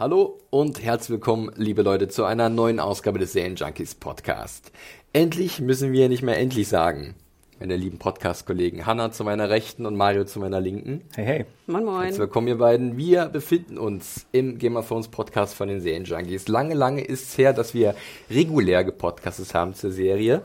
[0.00, 4.70] Hallo und herzlich willkommen, liebe Leute, zu einer neuen Ausgabe des Serien Junkies Podcast.
[5.12, 7.16] Endlich müssen wir nicht mehr endlich sagen.
[7.58, 11.02] Meine lieben Podcast-Kollegen Hanna zu meiner Rechten und Mario zu meiner Linken.
[11.16, 11.44] Hey, hey.
[11.66, 12.02] Moin, moin.
[12.02, 12.96] Herzlich willkommen, ihr beiden.
[12.96, 16.46] Wir befinden uns im Game of Thrones Podcast von den Serienjunkies.
[16.46, 17.96] Lange, lange ist es her, dass wir
[18.30, 20.42] regulär gepodcastet haben zur Serie.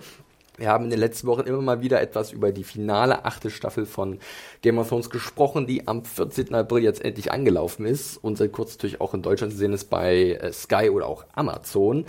[0.57, 3.85] Wir haben in den letzten Wochen immer mal wieder etwas über die finale achte Staffel
[3.85, 4.19] von
[4.61, 6.53] Game of Thrones gesprochen, die am 14.
[6.53, 9.89] April jetzt endlich angelaufen ist und seit kurzem natürlich auch in Deutschland zu sehen ist
[9.89, 12.05] bei äh, Sky oder auch Amazon.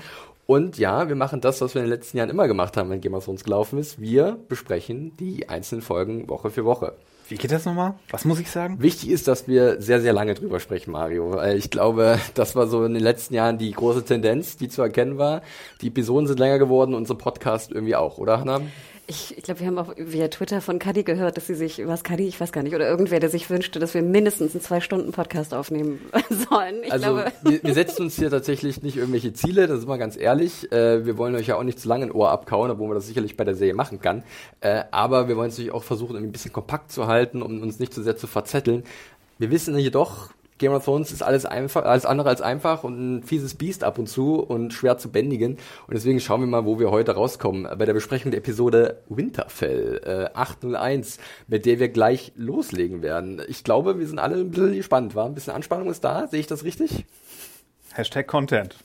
[0.46, 3.00] Und ja, wir machen das, was wir in den letzten Jahren immer gemacht haben, wenn
[3.00, 4.00] Game of Thrones gelaufen ist.
[4.00, 6.94] Wir besprechen die einzelnen Folgen Woche für Woche.
[7.28, 7.94] Wie geht das nochmal?
[8.10, 8.82] Was muss ich sagen?
[8.82, 11.42] Wichtig ist, dass wir sehr, sehr lange drüber sprechen, Mario.
[11.54, 15.16] Ich glaube, das war so in den letzten Jahren die große Tendenz, die zu erkennen
[15.16, 15.40] war.
[15.80, 18.60] Die Episoden sind länger geworden, unser Podcast irgendwie auch, oder Hannah?
[19.06, 22.04] Ich, ich glaube, wir haben auch via Twitter von Kadi gehört, dass sie sich, was
[22.04, 25.52] Kadi, ich weiß gar nicht, oder irgendwer, der sich wünschte, dass wir mindestens einen Zwei-Stunden-Podcast
[25.52, 26.00] aufnehmen
[26.50, 26.82] sollen.
[26.82, 27.32] Ich also glaube.
[27.42, 30.72] Wir, wir setzen uns hier tatsächlich nicht irgendwelche Ziele, das ist mal ganz ehrlich.
[30.72, 33.06] Äh, wir wollen euch ja auch nicht zu lange ein Ohr abkauen, obwohl man das
[33.06, 34.22] sicherlich bei der Serie machen kann.
[34.62, 37.78] Äh, aber wir wollen es natürlich auch versuchen, ein bisschen kompakt zu halten, um uns
[37.78, 38.84] nicht zu sehr zu verzetteln.
[39.38, 43.22] Wir wissen jedoch, Game of Thrones ist alles einfach, alles andere als einfach und ein
[43.22, 45.58] fieses Biest ab und zu und schwer zu bändigen.
[45.86, 47.66] Und deswegen schauen wir mal, wo wir heute rauskommen.
[47.76, 51.18] Bei der Besprechung der Episode Winterfell äh, 801,
[51.48, 53.42] mit der wir gleich loslegen werden.
[53.48, 55.26] Ich glaube, wir sind alle ein bisschen gespannt, war?
[55.26, 57.04] Ein bisschen Anspannung ist da, sehe ich das richtig?
[57.92, 58.76] Hashtag Content.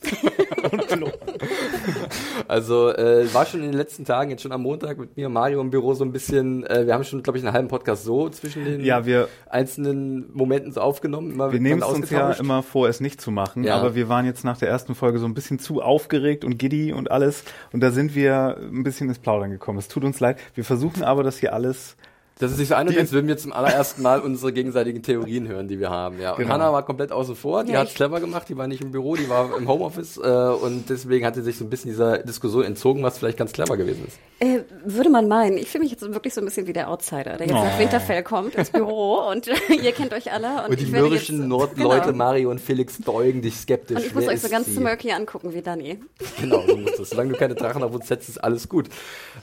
[2.48, 5.60] also äh, war schon in den letzten Tagen, jetzt schon am Montag mit mir Mario
[5.60, 8.28] im Büro so ein bisschen, äh, wir haben schon, glaube ich, einen halben Podcast so
[8.28, 11.38] zwischen den ja, wir, einzelnen Momenten so aufgenommen.
[11.38, 13.76] Wir nehmen es uns ja immer vor, es nicht zu machen, ja.
[13.76, 16.92] aber wir waren jetzt nach der ersten Folge so ein bisschen zu aufgeregt und giddy
[16.92, 19.78] und alles und da sind wir ein bisschen ins Plaudern gekommen.
[19.78, 20.38] Es tut uns leid.
[20.54, 21.96] Wir versuchen aber, das hier alles
[22.40, 25.68] das ist nicht so an, als würden wir zum allerersten Mal unsere gegenseitigen Theorien hören,
[25.68, 26.18] die wir haben.
[26.18, 26.32] Ja.
[26.32, 26.54] Und genau.
[26.54, 29.14] Hannah war komplett außen vor, die ja, hat clever gemacht, die war nicht im Büro,
[29.14, 32.64] die war im Homeoffice äh, und deswegen hat sie sich so ein bisschen dieser Diskussion
[32.64, 34.18] entzogen, was vielleicht ganz clever gewesen ist.
[34.38, 35.58] Äh, würde man meinen.
[35.58, 37.62] Ich fühle mich jetzt wirklich so ein bisschen wie der Outsider, der jetzt oh.
[37.62, 40.64] nach Winterfell kommt ins Büro und ihr kennt euch alle.
[40.64, 42.16] Und, und die mürrischen Nordleute genau.
[42.16, 43.98] Mario und Felix beugen dich skeptisch.
[43.98, 45.98] Und ich muss euch so ganz smirky angucken wie Dani.
[46.40, 47.10] Genau, so muss das.
[47.10, 48.88] Solange du keine Drachen auf uns setzt, ist alles gut.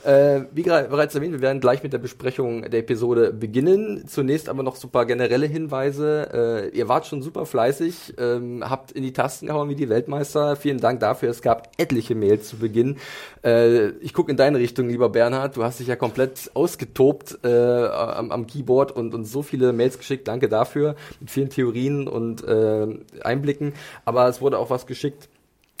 [0.04, 4.08] Äh, wie bereits erwähnt, wir werden gleich mit der Besprechung der Episode beginnen.
[4.08, 6.70] Zunächst aber noch super generelle Hinweise.
[6.72, 10.56] Äh, ihr wart schon super fleißig, ähm, habt in die Tasten gehauen wie die Weltmeister.
[10.56, 11.28] Vielen Dank dafür.
[11.28, 12.96] Es gab etliche Mails zu Beginn.
[13.44, 15.58] Äh, ich gucke in deine Richtung, lieber Bernhard.
[15.58, 19.98] Du hast dich ja komplett ausgetobt äh, am, am, Keyboard und, und so viele Mails
[19.98, 20.26] geschickt.
[20.26, 20.96] Danke dafür.
[21.20, 22.86] Mit vielen Theorien und äh,
[23.20, 23.74] Einblicken.
[24.06, 25.28] Aber es wurde auch was geschickt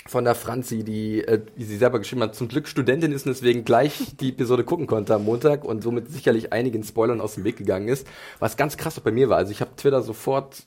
[0.08, 3.32] von der Franzi, die, äh, wie sie selber geschrieben hat, zum Glück Studentin ist und
[3.34, 7.44] deswegen gleich die Episode gucken konnte am Montag und somit sicherlich einigen Spoilern aus dem
[7.44, 8.06] Weg gegangen ist.
[8.38, 9.36] Was ganz krass auch bei mir war.
[9.36, 10.66] Also ich habe Twitter sofort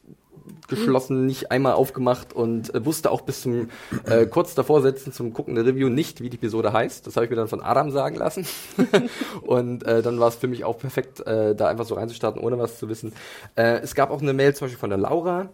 [0.68, 3.70] geschlossen, nicht einmal aufgemacht und äh, wusste auch bis zum
[4.06, 7.06] äh, kurz davor setzen zum Gucken der Review nicht, wie die Episode heißt.
[7.06, 8.46] Das habe ich mir dann von Adam sagen lassen.
[9.42, 12.60] und äh, dann war es für mich auch perfekt, äh, da einfach so reinzustarten, ohne
[12.60, 13.14] was zu wissen.
[13.56, 15.50] Äh, es gab auch eine Mail zum Beispiel von der Laura,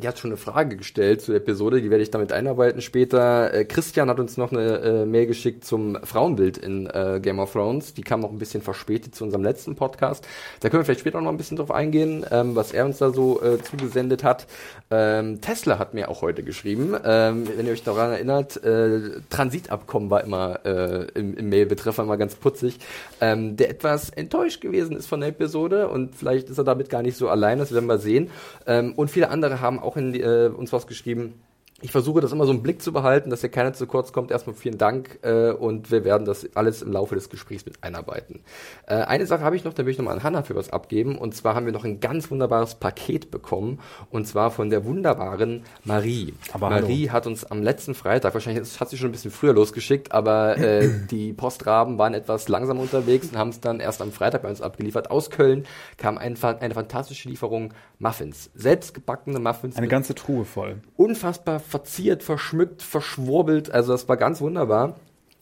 [0.00, 3.52] die hat schon eine Frage gestellt zur Episode, die werde ich damit einarbeiten später.
[3.52, 7.52] Äh, Christian hat uns noch eine äh, Mail geschickt zum Frauenbild in äh, Game of
[7.52, 7.94] Thrones.
[7.94, 10.26] Die kam noch ein bisschen verspätet zu unserem letzten Podcast.
[10.60, 13.10] Da können wir vielleicht später noch ein bisschen drauf eingehen, ähm, was er uns da
[13.10, 14.46] so äh, zugesendet hat.
[14.90, 20.10] Ähm, Tesla hat mir auch heute geschrieben, ähm, wenn ihr euch daran erinnert, äh, Transitabkommen
[20.10, 22.78] war immer äh, im, im Mailbetreff immer ganz putzig,
[23.20, 27.02] ähm, der etwas enttäuscht gewesen ist von der Episode und vielleicht ist er damit gar
[27.02, 28.30] nicht so allein, das werden wir sehen.
[28.66, 31.34] Ähm, und viele andere haben auch in, äh, uns was geschrieben,
[31.82, 34.30] ich versuche das immer so im Blick zu behalten, dass hier keiner zu kurz kommt.
[34.30, 38.40] Erstmal vielen Dank äh, und wir werden das alles im Laufe des Gesprächs mit einarbeiten.
[38.86, 41.16] Äh, eine Sache habe ich noch, da will ich nochmal an Hanna für was abgeben.
[41.16, 43.80] Und zwar haben wir noch ein ganz wunderbares Paket bekommen
[44.10, 46.34] und zwar von der wunderbaren Marie.
[46.52, 47.12] Aber Marie hallo.
[47.12, 50.88] hat uns am letzten Freitag, wahrscheinlich hat sie schon ein bisschen früher losgeschickt, aber äh,
[51.10, 54.60] die Postraben waren etwas langsam unterwegs und haben es dann erst am Freitag bei uns
[54.60, 55.10] abgeliefert.
[55.10, 55.64] Aus Köln
[55.96, 58.50] kam ein, eine fantastische Lieferung Muffins.
[58.54, 59.76] Selbstgebackene Muffins.
[59.76, 60.80] Eine ganze Truhe voll.
[60.96, 63.70] Unfassbar verziert, verschmückt, verschwurbelt.
[63.70, 64.96] Also das war ganz wunderbar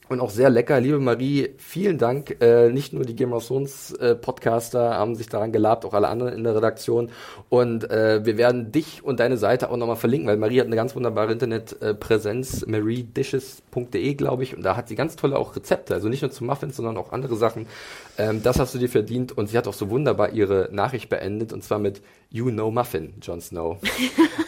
[0.08, 0.80] und auch sehr lecker.
[0.80, 2.36] Liebe Marie, vielen Dank.
[2.40, 6.08] Äh, nicht nur die Game of Thrones äh, Podcaster haben sich daran gelabt, auch alle
[6.08, 7.10] anderen in der Redaktion.
[7.48, 10.76] Und äh, wir werden dich und deine Seite auch nochmal verlinken, weil Marie hat eine
[10.76, 14.56] ganz wunderbare Internetpräsenz, äh, mariedishes.de, glaube ich.
[14.56, 17.12] Und da hat sie ganz tolle auch Rezepte, also nicht nur zu Muffins, sondern auch
[17.12, 17.66] andere Sachen.
[18.16, 19.36] Ähm, das hast du dir verdient.
[19.36, 23.14] Und sie hat auch so wunderbar ihre Nachricht beendet, und zwar mit You know Muffin,
[23.22, 23.78] Jon Snow.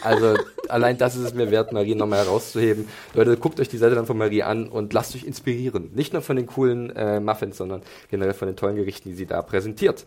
[0.03, 0.35] Also
[0.69, 2.87] allein das ist es mir wert, Marie nochmal herauszuheben.
[3.13, 5.91] Leute, guckt euch die Seite dann von Marie an und lasst euch inspirieren.
[5.93, 9.25] Nicht nur von den coolen äh, Muffins, sondern generell von den tollen Gerichten, die sie
[9.25, 10.05] da präsentiert.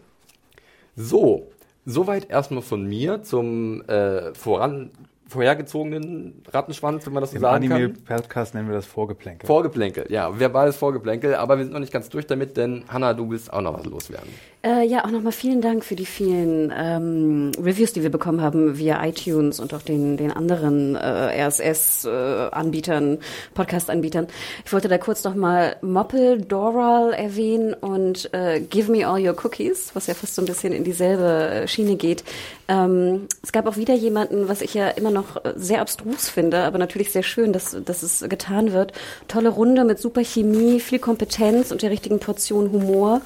[0.94, 1.50] So,
[1.84, 4.90] soweit erstmal von mir zum äh, voran
[5.26, 8.04] vorhergezogenen Rattenschwanz, wenn man das so Im sagen Anime kann.
[8.04, 9.46] Podcast nennen wir das Vorgeplänkel.
[9.46, 13.30] Vorgeplänkel, ja, verbales Vorgeplänkel, aber wir sind noch nicht ganz durch damit, denn Hanna, du
[13.30, 14.28] willst auch noch was loswerden.
[14.64, 18.78] Äh, ja, auch nochmal vielen Dank für die vielen ähm, Reviews, die wir bekommen haben
[18.78, 23.18] via iTunes und auch den, den anderen äh, RSS-Anbietern, äh,
[23.52, 24.26] Podcast-Anbietern.
[24.64, 29.90] Ich wollte da kurz nochmal Moppel, Doral erwähnen und äh, Give Me All Your Cookies,
[29.92, 32.24] was ja fast so ein bisschen in dieselbe Schiene geht.
[32.66, 36.78] Ähm, es gab auch wieder jemanden, was ich ja immer noch sehr abstrus finde, aber
[36.78, 38.94] natürlich sehr schön, dass, dass es getan wird.
[39.28, 43.20] Tolle Runde mit super Chemie, viel Kompetenz und der richtigen Portion Humor.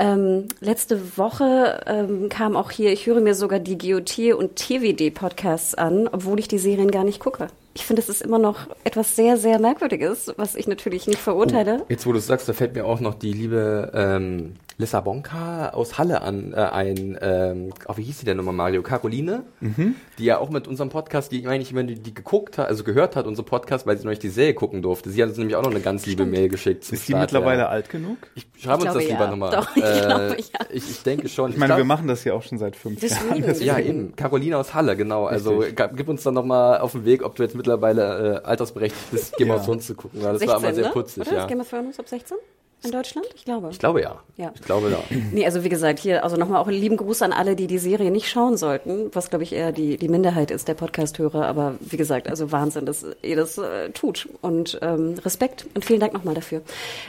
[0.00, 5.74] Ähm, letzte Woche ähm, kam auch hier, ich höre mir sogar die GOT und TWD-Podcasts
[5.74, 7.48] an, obwohl ich die Serien gar nicht gucke.
[7.74, 11.80] Ich finde, es ist immer noch etwas sehr, sehr Merkwürdiges, was ich natürlich nicht verurteile.
[11.82, 15.68] Oh, jetzt, wo du es sagst, da fällt mir auch noch die liebe ähm, Lissabonka
[15.70, 18.82] aus Halle an, äh, ein, ähm, oh, wie hieß die denn nochmal, Mario?
[18.82, 19.94] Caroline, mhm.
[20.18, 23.14] die ja auch mit unserem Podcast, die eigentlich, wenn die, die geguckt hat, also gehört
[23.14, 25.10] hat, unser Podcast, weil sie noch nicht die Serie gucken durfte.
[25.10, 26.90] Sie hat uns nämlich auch noch eine ganz liebe Mail geschickt.
[26.90, 27.68] Ist die mittlerweile ja.
[27.68, 28.16] alt genug?
[28.34, 29.30] Ich schreibe uns das lieber ja.
[29.30, 29.50] nochmal.
[29.52, 30.66] Doch, ich, äh, glaube, ja.
[30.70, 31.50] ich, ich denke schon.
[31.50, 33.44] Ich meine, ich glaub, wir machen das ja auch schon seit fünf Deswegen.
[33.44, 33.62] Jahren.
[33.62, 34.16] Ja, eben.
[34.16, 35.26] Caroline aus Halle, genau.
[35.26, 35.62] Also
[35.94, 39.50] gib uns dann nochmal auf den Weg, ob du jetzt mittlerweile äh, altersberechtigt bist, Game
[39.50, 40.22] of Thrones zu gucken.
[40.22, 40.92] Weil das 16, war immer sehr ne?
[40.92, 41.26] putzig.
[41.26, 41.36] Oder?
[41.36, 41.46] Ja.
[41.46, 42.38] Game of Thrones ab 16?
[42.82, 43.26] In Deutschland?
[43.34, 43.68] Ich glaube.
[43.70, 44.20] Ich glaube ja.
[44.36, 44.52] ja.
[44.54, 44.98] Ich glaube ja.
[45.32, 47.78] Nee, also wie gesagt, hier, also nochmal auch einen lieben Gruß an alle, die die
[47.78, 51.74] Serie nicht schauen sollten, was glaube ich eher die, die Minderheit ist der Podcast-Hörer, aber
[51.80, 56.14] wie gesagt, also Wahnsinn, dass ihr das äh, tut und ähm, Respekt und vielen Dank
[56.14, 56.62] nochmal dafür.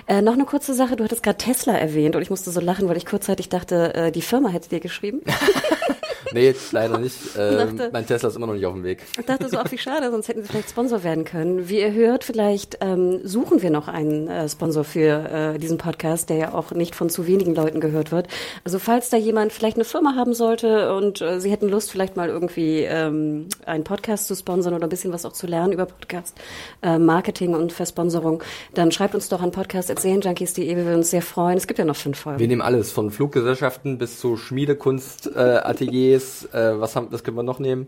[0.08, 2.90] Äh, noch eine kurze Sache, du hattest gerade Tesla erwähnt und ich musste so lachen,
[2.90, 5.22] weil ich kurzzeitig dachte, äh, die Firma hätte dir geschrieben.
[6.34, 7.12] nee, leider nicht.
[7.42, 9.04] Ähm, dachte, mein Tesla ist immer noch nicht auf dem Weg.
[9.18, 11.70] Ich dachte so, ach wie schade, sonst hätten sie vielleicht Sponsor werden können.
[11.70, 16.30] Wie ihr hört, vielleicht ähm, suchen wir noch einen äh, Sponsor für äh, diesen Podcast,
[16.30, 18.28] der ja auch nicht von zu wenigen Leuten gehört wird.
[18.64, 22.18] Also falls da jemand vielleicht eine Firma haben sollte und äh, sie hätten Lust, vielleicht
[22.18, 25.86] mal irgendwie ähm, einen Podcast zu sponsern oder ein bisschen was auch zu lernen über
[25.86, 26.38] Podcast,
[26.82, 28.44] äh, Marketing und Versponsorung,
[28.74, 31.58] dann schreibt uns doch an podcast.serienjunkies.de, wir würden uns sehr freuen.
[31.58, 32.40] Es gibt ja noch fünf Folgen.
[32.40, 36.21] Wir nehmen alles, von Fluggesellschaften bis zu Schmiedekunstateliers, äh,
[36.52, 37.88] was haben, das können wir noch nehmen.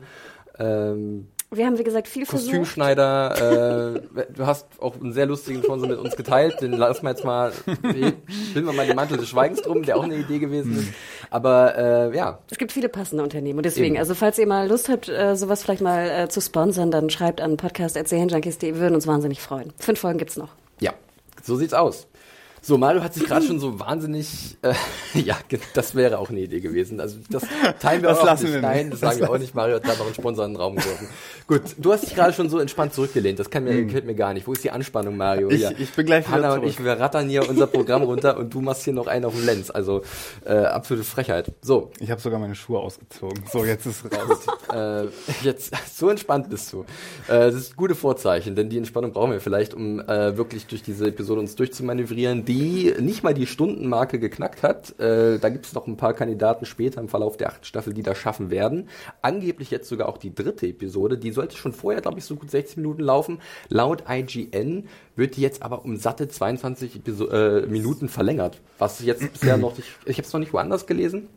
[0.59, 2.49] Ähm, wir haben, wie gesagt, viel versucht.
[2.49, 4.01] Kostümschneider, äh,
[4.35, 7.51] du hast auch einen sehr lustigen Sponsor mit uns geteilt, den lassen wir jetzt mal,
[7.81, 10.87] bilden wir mal den Mantel des Schweigens drum, der auch eine Idee gewesen ist.
[11.29, 12.39] Aber äh, ja.
[12.49, 13.99] Es gibt viele passende Unternehmen und deswegen, Eben.
[13.99, 17.39] also falls ihr mal Lust habt, äh, sowas vielleicht mal äh, zu sponsern, dann schreibt
[17.39, 19.73] an podcast.serienjunkies.de, wir würden uns wahnsinnig freuen.
[19.77, 20.49] Fünf Folgen gibt's noch.
[20.79, 20.93] Ja,
[21.43, 22.07] so sieht's aus.
[22.65, 24.73] So, Mario hat sich gerade schon so wahnsinnig, äh,
[25.19, 25.35] ja,
[25.73, 27.01] das wäre auch eine Idee gewesen.
[27.01, 27.43] Also das
[27.81, 28.53] teilen wir das auch lassen nicht.
[28.53, 29.53] Wir Nein, das, das sagen wir auch nicht.
[29.53, 31.09] Mario hat da noch einen Sponsor in den Raum geworfen.
[31.45, 33.37] Gut, du hast dich gerade schon so entspannt zurückgelehnt.
[33.37, 33.87] Das kann mir, mhm.
[33.87, 34.47] gefällt mir gar nicht.
[34.47, 35.49] Wo ist die Anspannung, Mario?
[35.49, 36.63] Ich, ich bin gleich wieder Hanna zurück.
[36.63, 39.35] und ich, wir rattern hier unser Programm runter und du machst hier noch einen auf
[39.35, 39.69] dem Lenz.
[39.69, 40.01] Also
[40.45, 41.51] äh, absolute Frechheit.
[41.61, 41.91] So.
[41.99, 43.43] Ich habe sogar meine Schuhe ausgezogen.
[43.51, 44.47] So, jetzt ist raus.
[44.73, 45.07] äh,
[45.43, 46.85] jetzt, so entspannt bist du.
[47.27, 50.81] Äh, das ist gute Vorzeichen, denn die Entspannung brauchen wir vielleicht, um äh, wirklich durch
[50.81, 52.52] diese Episode uns durchzumanövrieren, die
[52.99, 54.99] nicht mal die Stundenmarke geknackt hat.
[54.99, 58.03] Äh, da gibt es noch ein paar Kandidaten später im Verlauf der achten Staffel, die
[58.03, 58.89] das schaffen werden.
[59.21, 61.17] Angeblich jetzt sogar auch die dritte Episode.
[61.17, 63.39] Die sollte schon vorher, glaube ich, so gut 60 Minuten laufen.
[63.69, 68.59] Laut IGN wird die jetzt aber um satte 22 Episo äh, Minuten verlängert.
[68.77, 71.29] Was jetzt bisher noch nicht, ich habe es noch nicht woanders gelesen.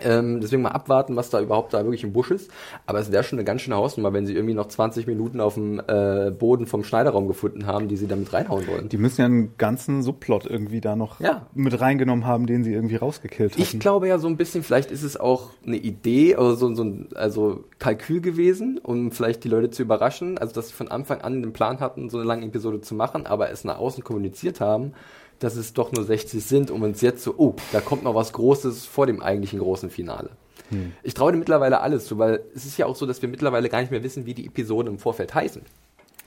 [0.00, 2.50] Ähm, deswegen mal abwarten, was da überhaupt da wirklich im Busch ist.
[2.86, 5.54] Aber es wäre schon eine ganz schöne Hausnummer, wenn sie irgendwie noch 20 Minuten auf
[5.54, 8.88] dem äh, Boden vom Schneiderraum gefunden haben, die sie damit reinhauen wollen.
[8.88, 11.46] Die müssen ja einen ganzen Subplot irgendwie da noch ja.
[11.54, 13.62] mit reingenommen haben, den sie irgendwie rausgekillt haben.
[13.62, 16.84] Ich glaube ja so ein bisschen, vielleicht ist es auch eine Idee, also so, so
[16.84, 20.38] ein also Kalkül gewesen, um vielleicht die Leute zu überraschen.
[20.38, 23.26] Also dass sie von Anfang an den Plan hatten, so eine lange Episode zu machen,
[23.26, 24.92] aber es nach außen kommuniziert haben
[25.38, 28.32] dass es doch nur 60 sind, um uns jetzt so, oh, da kommt noch was
[28.32, 30.30] Großes vor dem eigentlichen großen Finale.
[30.70, 30.92] Hm.
[31.02, 33.68] Ich traue dir mittlerweile alles zu, weil es ist ja auch so, dass wir mittlerweile
[33.68, 35.62] gar nicht mehr wissen, wie die Episoden im Vorfeld heißen.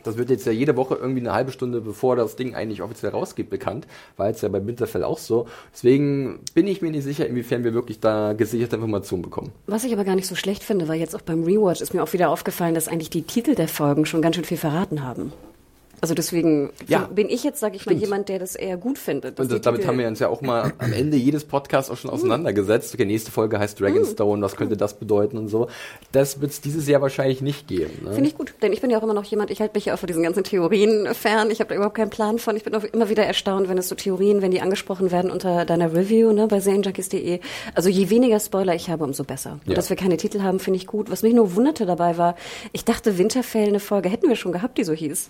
[0.03, 3.11] Das wird jetzt ja jede Woche irgendwie eine halbe Stunde, bevor das Ding eigentlich offiziell
[3.11, 3.85] rausgeht, bekannt.
[4.15, 5.47] War jetzt ja bei Winterfell auch so.
[5.73, 9.51] Deswegen bin ich mir nicht sicher, inwiefern wir wirklich da gesicherte Informationen bekommen.
[9.67, 12.01] Was ich aber gar nicht so schlecht finde, weil jetzt auch beim Rewatch ist mir
[12.01, 15.33] auch wieder aufgefallen, dass eigentlich die Titel der Folgen schon ganz schön viel verraten haben.
[16.01, 17.97] Also deswegen ja, bin ich jetzt, sage ich stimmt.
[17.97, 19.39] mal, jemand, der das eher gut findet.
[19.39, 22.09] Und das, damit haben wir uns ja auch mal am Ende jedes Podcasts auch schon
[22.09, 22.93] auseinandergesetzt.
[22.93, 25.67] Okay, nächste Folge heißt Dragonstone, was könnte das bedeuten und so.
[26.11, 28.05] Das wird es dieses Jahr wahrscheinlich nicht geben.
[28.05, 28.13] Ne?
[28.13, 29.93] Finde ich gut, denn ich bin ja auch immer noch jemand, ich halte mich ja
[29.93, 31.51] auch von diesen ganzen Theorien fern.
[31.51, 32.55] Ich habe da überhaupt keinen Plan von.
[32.55, 35.65] Ich bin auch immer wieder erstaunt, wenn es so Theorien, wenn die angesprochen werden unter
[35.65, 37.39] deiner Review ne, bei serienjunkies.de.
[37.75, 39.59] Also je weniger Spoiler ich habe, umso besser.
[39.67, 41.11] Und dass wir keine Titel haben, finde ich gut.
[41.11, 42.35] Was mich nur wunderte dabei war,
[42.71, 45.29] ich dachte, Winterfell, eine Folge hätten wir schon gehabt, die so hieß.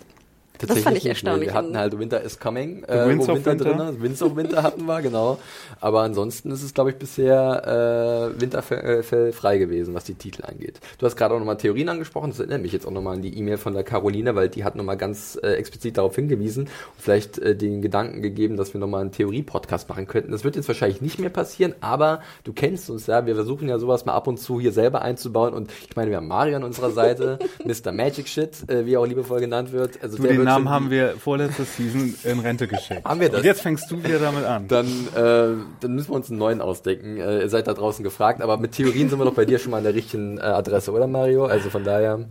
[0.66, 1.48] Das fand ich erstaunlich.
[1.48, 4.02] Wir hatten halt Winter is Coming, äh, Winds wo Winter, Winter drin ist.
[4.02, 5.38] Winds of Winter hatten wir, genau.
[5.80, 10.80] Aber ansonsten ist es, glaube ich, bisher äh, Winterfell frei gewesen, was die Titel angeht.
[10.98, 12.30] Du hast gerade auch nochmal Theorien angesprochen.
[12.30, 14.76] Das erinnert mich jetzt auch nochmal an die E-Mail von der Caroline, weil die hat
[14.76, 19.02] nochmal ganz äh, explizit darauf hingewiesen und vielleicht äh, den Gedanken gegeben, dass wir nochmal
[19.02, 20.32] einen Theorie-Podcast machen könnten.
[20.32, 23.26] Das wird jetzt wahrscheinlich nicht mehr passieren, aber du kennst uns ja.
[23.26, 25.54] Wir versuchen ja sowas mal ab und zu hier selber einzubauen.
[25.54, 27.92] Und ich meine, wir haben Mario an unserer Seite, Mr.
[27.92, 30.02] Magic Shit, äh, wie er auch liebevoll genannt wird.
[30.02, 33.04] Also du, der wird Namen haben wir vorletzte Season in Rente geschickt.
[33.04, 33.40] Haben wir das?
[33.40, 34.68] Und jetzt fängst du wieder damit an.
[34.68, 37.18] Dann, äh, dann müssen wir uns einen neuen ausdenken.
[37.18, 39.70] Äh, ihr seid da draußen gefragt, aber mit Theorien sind wir doch bei dir schon
[39.70, 41.46] mal an der richtigen äh, Adresse, oder Mario?
[41.46, 42.26] Also von daher.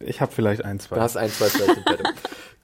[0.00, 0.96] Ich habe vielleicht ein, zwei.
[0.96, 1.84] Du hast ein, zwei vielleicht im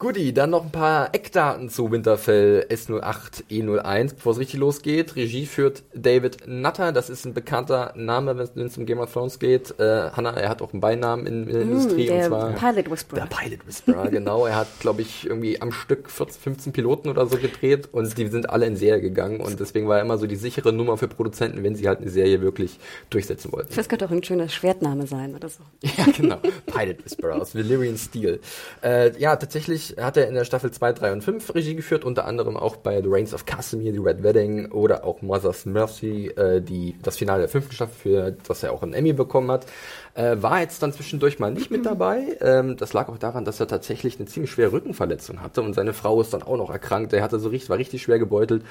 [0.01, 5.17] Guti, dann noch ein paar Eckdaten zu Winterfell S08 E01, bevor es richtig losgeht.
[5.17, 9.41] Regie führt David Nutter, das ist ein bekannter Name, wenn es um Game of Thrones
[9.41, 9.75] geht.
[9.81, 12.07] Äh, Hanna, er hat auch einen Beinamen in, in der mm, Industrie.
[12.07, 13.21] Der und zwar Pilot Whisperer.
[13.23, 14.47] Der Pilot Whisperer, genau.
[14.47, 18.29] Er hat, glaube ich, irgendwie am Stück 14, 15 Piloten oder so gedreht und die
[18.29, 21.09] sind alle in Serie gegangen und deswegen war er immer so die sichere Nummer für
[21.09, 22.79] Produzenten, wenn sie halt eine Serie wirklich
[23.11, 23.75] durchsetzen wollten.
[23.75, 25.65] Das könnte auch ein schöner Schwertname sein oder so.
[25.83, 26.39] ja, genau.
[26.67, 28.39] Pilot Whisperer aus Valyrian Steel.
[28.81, 32.27] Äh, ja, tatsächlich hat er in der Staffel 2, 3 und 5 Regie geführt, unter
[32.27, 36.61] anderem auch bei The Reigns of Casimir, The Red Wedding oder auch Mother's Mercy, äh,
[36.61, 39.67] die, das Finale der fünften Staffel, für das er auch einen Emmy bekommen hat.
[40.15, 42.37] Äh, war jetzt dann zwischendurch mal nicht mit dabei.
[42.41, 45.93] Ähm, das lag auch daran, dass er tatsächlich eine ziemlich schwere Rückenverletzung hatte und seine
[45.93, 47.13] Frau ist dann auch noch erkrankt.
[47.13, 48.65] Er hatte so richtig, war richtig schwer gebeutelt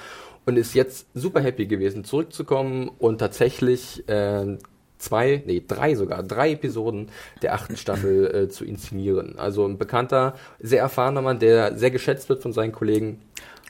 [0.46, 4.58] und ist jetzt super happy gewesen, zurückzukommen und tatsächlich äh,
[4.98, 7.10] zwei, nee, drei sogar, drei Episoden
[7.42, 9.38] der achten Staffel äh, zu inszenieren.
[9.38, 13.22] Also ein bekannter, sehr erfahrener Mann, der sehr geschätzt wird von seinen Kollegen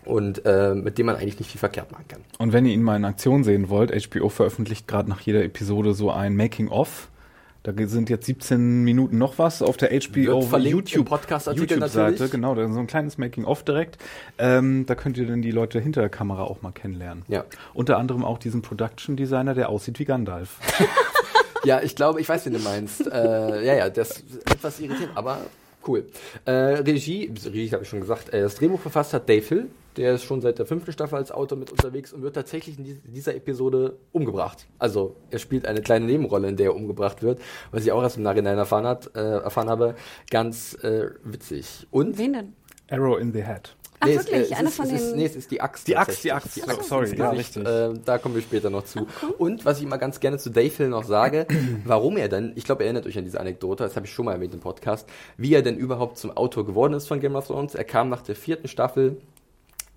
[0.07, 2.21] und äh, mit dem man eigentlich nicht viel verkehrt machen kann.
[2.37, 5.93] Und wenn ihr ihn mal in Aktion sehen wollt, HBO veröffentlicht gerade nach jeder Episode
[5.93, 7.09] so ein Making-of.
[7.63, 11.09] Da sind jetzt 17 Minuten noch was auf der HBO YouTube
[11.53, 13.97] YouTube Seite, genau, da ist so ein kleines Making of direkt.
[14.37, 17.25] Ähm, da könnt ihr dann die Leute hinter der Kamera auch mal kennenlernen.
[17.27, 17.43] Ja.
[17.73, 20.59] Unter anderem auch diesen Production Designer, der aussieht wie Gandalf.
[21.67, 23.05] Ja, ich glaube, ich weiß, wen du meinst.
[23.11, 25.41] äh, ja, ja, das ist etwas irritierend, aber
[25.85, 26.05] cool.
[26.45, 29.67] Äh, Regie, Regie habe ich schon gesagt, äh, das Drehbuch verfasst hat Dave Hill.
[29.97, 33.01] Der ist schon seit der fünften Staffel als Autor mit unterwegs und wird tatsächlich in
[33.13, 34.65] dieser Episode umgebracht.
[34.79, 38.15] Also er spielt eine kleine Nebenrolle, in der er umgebracht wird, was ich auch erst
[38.15, 39.95] im Nachhinein erfahren, hat, äh, erfahren habe.
[40.29, 41.85] Ganz äh, witzig.
[41.91, 42.53] Und Wen denn?
[42.89, 43.75] Arrow in the Head.
[43.99, 44.51] Ach, nee, wirklich?
[44.51, 45.15] Es, Eine von den...
[45.15, 45.87] nee, es ist die Axt.
[45.87, 46.55] Die Axt, die Axt.
[46.55, 46.87] Die Axt.
[46.87, 47.65] sorry, ja, richtig.
[47.65, 48.99] Äh, da kommen wir später noch zu.
[48.99, 49.33] Okay.
[49.37, 51.47] Und was ich immer ganz gerne zu Dave Hill noch sage,
[51.83, 54.25] warum er denn, ich glaube, ihr erinnert euch an diese Anekdote, das habe ich schon
[54.25, 57.47] mal erwähnt im Podcast, wie er denn überhaupt zum Autor geworden ist von Game of
[57.47, 57.73] Thrones.
[57.73, 59.17] Er kam nach der vierten Staffel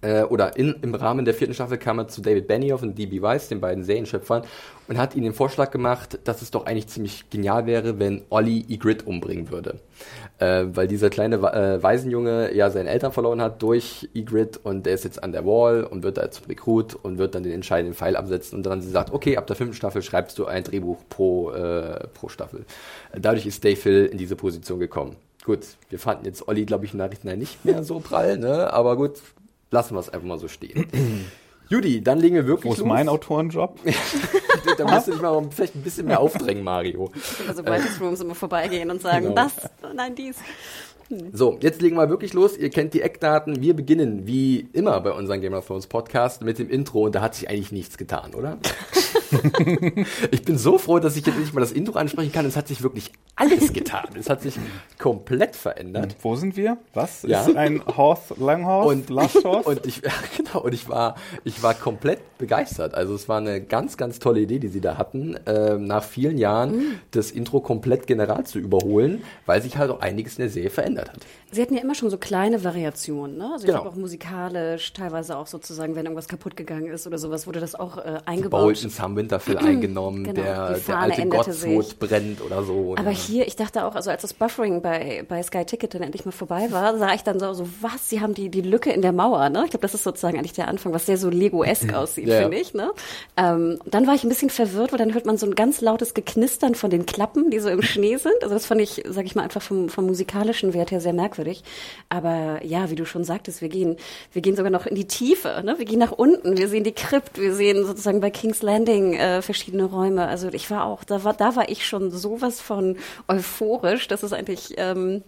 [0.02, 3.20] äh, oder in, im Rahmen der vierten Staffel kam er zu David Benioff und D.B.
[3.20, 4.42] Weiss, den beiden Serienschöpfern,
[4.88, 8.64] und hat ihnen den Vorschlag gemacht, dass es doch eigentlich ziemlich genial wäre, wenn Olli
[8.68, 9.80] Ygritte umbringen würde.
[10.40, 14.94] Äh, weil dieser kleine äh, Waisenjunge ja seine Eltern verloren hat durch Ygritte und der
[14.94, 17.94] ist jetzt an der Wall und wird da zum Rekrut und wird dann den entscheidenden
[17.94, 20.96] Pfeil absetzen und dann sie sagt, okay, ab der fünften Staffel schreibst du ein Drehbuch
[21.10, 22.64] pro, äh, pro Staffel.
[23.14, 25.16] Dadurch ist Dave Hill in diese Position gekommen.
[25.44, 28.72] Gut, wir fanden jetzt Olli, glaube ich, im Nachhinein nicht mehr so prall, ne?
[28.72, 29.20] aber gut,
[29.70, 30.86] lassen wir es einfach mal so stehen.
[31.70, 32.88] Judy, dann legen wir wirklich Wo ist los.
[32.88, 33.78] mein Autorenjob?
[34.76, 37.12] da musst du dich mal vielleicht ein bisschen mehr aufdrängen, Mario.
[37.46, 39.36] Also Writers Rooms immer vorbeigehen und sagen, genau.
[39.36, 40.36] das, nein, dies.
[41.06, 41.30] Hm.
[41.32, 42.56] So, jetzt legen wir wirklich los.
[42.56, 43.62] Ihr kennt die Eckdaten.
[43.62, 47.20] Wir beginnen wie immer bei unserem Game of Thrones Podcast mit dem Intro und da
[47.20, 48.58] hat sich eigentlich nichts getan, oder?
[50.30, 52.46] ich bin so froh, dass ich jetzt nicht mal das Intro ansprechen kann.
[52.46, 54.08] Es hat sich wirklich alles getan.
[54.14, 54.54] es hat sich
[54.98, 56.16] komplett verändert.
[56.22, 56.78] Wo sind wir?
[56.94, 57.40] Was ja.
[57.40, 59.10] ist ein Horse, Langhorse, und,
[59.44, 59.68] Horse?
[59.68, 62.94] Und ich, ja, genau, und ich war, ich war komplett begeistert.
[62.94, 66.38] Also es war eine ganz, ganz tolle Idee, die sie da hatten, äh, nach vielen
[66.38, 66.94] Jahren mhm.
[67.12, 71.10] das Intro komplett general zu überholen, weil sich halt auch einiges in der Serie verändert
[71.10, 71.20] hat.
[71.52, 73.50] Sie hatten ja immer schon so kleine Variationen, ne?
[73.52, 73.78] Also genau.
[73.78, 77.58] ich glaube auch musikalisch, teilweise auch sozusagen, wenn irgendwas kaputt gegangen ist oder sowas, wurde
[77.58, 78.62] das auch äh, eingebaut.
[78.62, 80.34] Bolton haben Winterfell eingenommen, genau.
[80.34, 82.94] der, der alte Gottswot brennt oder so.
[82.98, 83.16] Aber ja.
[83.16, 86.32] hier, ich dachte auch, also als das Buffering bei, bei Sky Ticket dann endlich mal
[86.32, 89.12] vorbei war, sah ich dann so, so was, sie haben die, die Lücke in der
[89.12, 89.62] Mauer, ne?
[89.64, 92.42] Ich glaube, das ist sozusagen eigentlich der Anfang, was sehr so Lego-esk aussieht, ja.
[92.42, 92.90] finde ich, ne?
[93.36, 96.14] Ähm, dann war ich ein bisschen verwirrt, weil dann hört man so ein ganz lautes
[96.14, 98.42] Geknistern von den Klappen, die so im Schnee sind.
[98.42, 101.62] Also das fand ich, sag ich mal, einfach vom, vom musikalischen Wert her sehr merkwürdig.
[102.08, 103.96] Aber ja, wie du schon sagtest, wir gehen,
[104.32, 105.74] wir gehen sogar noch in die Tiefe, ne?
[105.78, 109.42] Wir gehen nach unten, wir sehen die Krypt, wir sehen sozusagen bei King's Landing äh,
[109.42, 110.26] verschiedene Räume.
[110.26, 112.96] Also ich war auch, da war, da war ich schon sowas von
[113.28, 115.22] euphorisch, dass es eigentlich, ähm,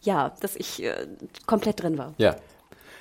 [0.00, 1.06] ja, dass ich äh,
[1.46, 2.14] komplett drin war.
[2.18, 2.36] Ja.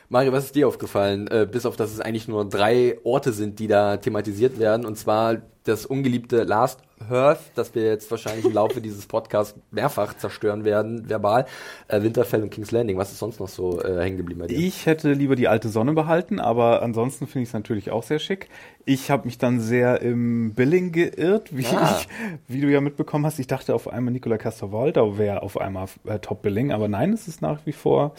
[0.10, 1.27] Mario, was ist dir aufgefallen?
[1.27, 4.86] Äh, bis auf, dass es eigentlich nur drei Orte sind, die da thematisiert werden.
[4.86, 10.15] Und zwar das ungeliebte Last Hearth, das wir jetzt wahrscheinlich im Laufe dieses Podcasts mehrfach
[10.15, 11.45] zerstören werden, verbal.
[11.88, 12.97] Äh, Winterfell und King's Landing.
[12.97, 14.57] Was ist sonst noch so äh, hängen geblieben bei dir?
[14.57, 18.19] Ich hätte lieber die alte Sonne behalten, aber ansonsten finde ich es natürlich auch sehr
[18.19, 18.50] schick.
[18.86, 22.00] Ich habe mich dann sehr im Billing geirrt, wie, ah.
[22.00, 22.07] ich,
[22.47, 23.38] wie du ja mitbekommen hast.
[23.39, 27.27] Ich dachte auf einmal Nicola Castrovalda wäre auf einmal äh, Top Billing, aber nein, es
[27.27, 28.13] ist nach wie vor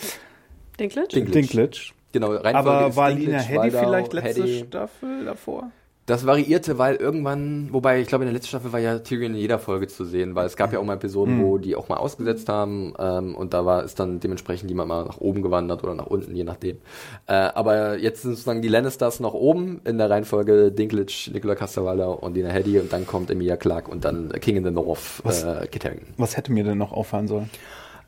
[0.79, 1.09] Dinklage?
[1.09, 1.33] Dinklage.
[1.33, 1.93] Dinklage.
[2.13, 4.65] Genau, Aber war Lina Heddy vielleicht letzte Hedy.
[4.67, 5.71] Staffel davor?
[6.09, 9.41] Das variierte, weil irgendwann, wobei ich glaube, in der letzten Staffel war ja Tyrion in
[9.41, 11.43] jeder Folge zu sehen, weil es gab ja auch mal Episoden, mhm.
[11.43, 15.05] wo die auch mal ausgesetzt haben ähm, und da war es dann dementsprechend jemand mal
[15.05, 16.79] nach oben gewandert oder nach unten, je nachdem.
[17.27, 22.07] Äh, aber jetzt sind sozusagen die Lannisters noch oben in der Reihenfolge Dinklage, Nicola Castavalla
[22.07, 25.45] und Dina Heddy und dann kommt Emilia Clark und dann King in the North, was,
[25.45, 26.15] äh, Kit Harington.
[26.17, 27.51] Was hätte mir denn noch auffallen sollen?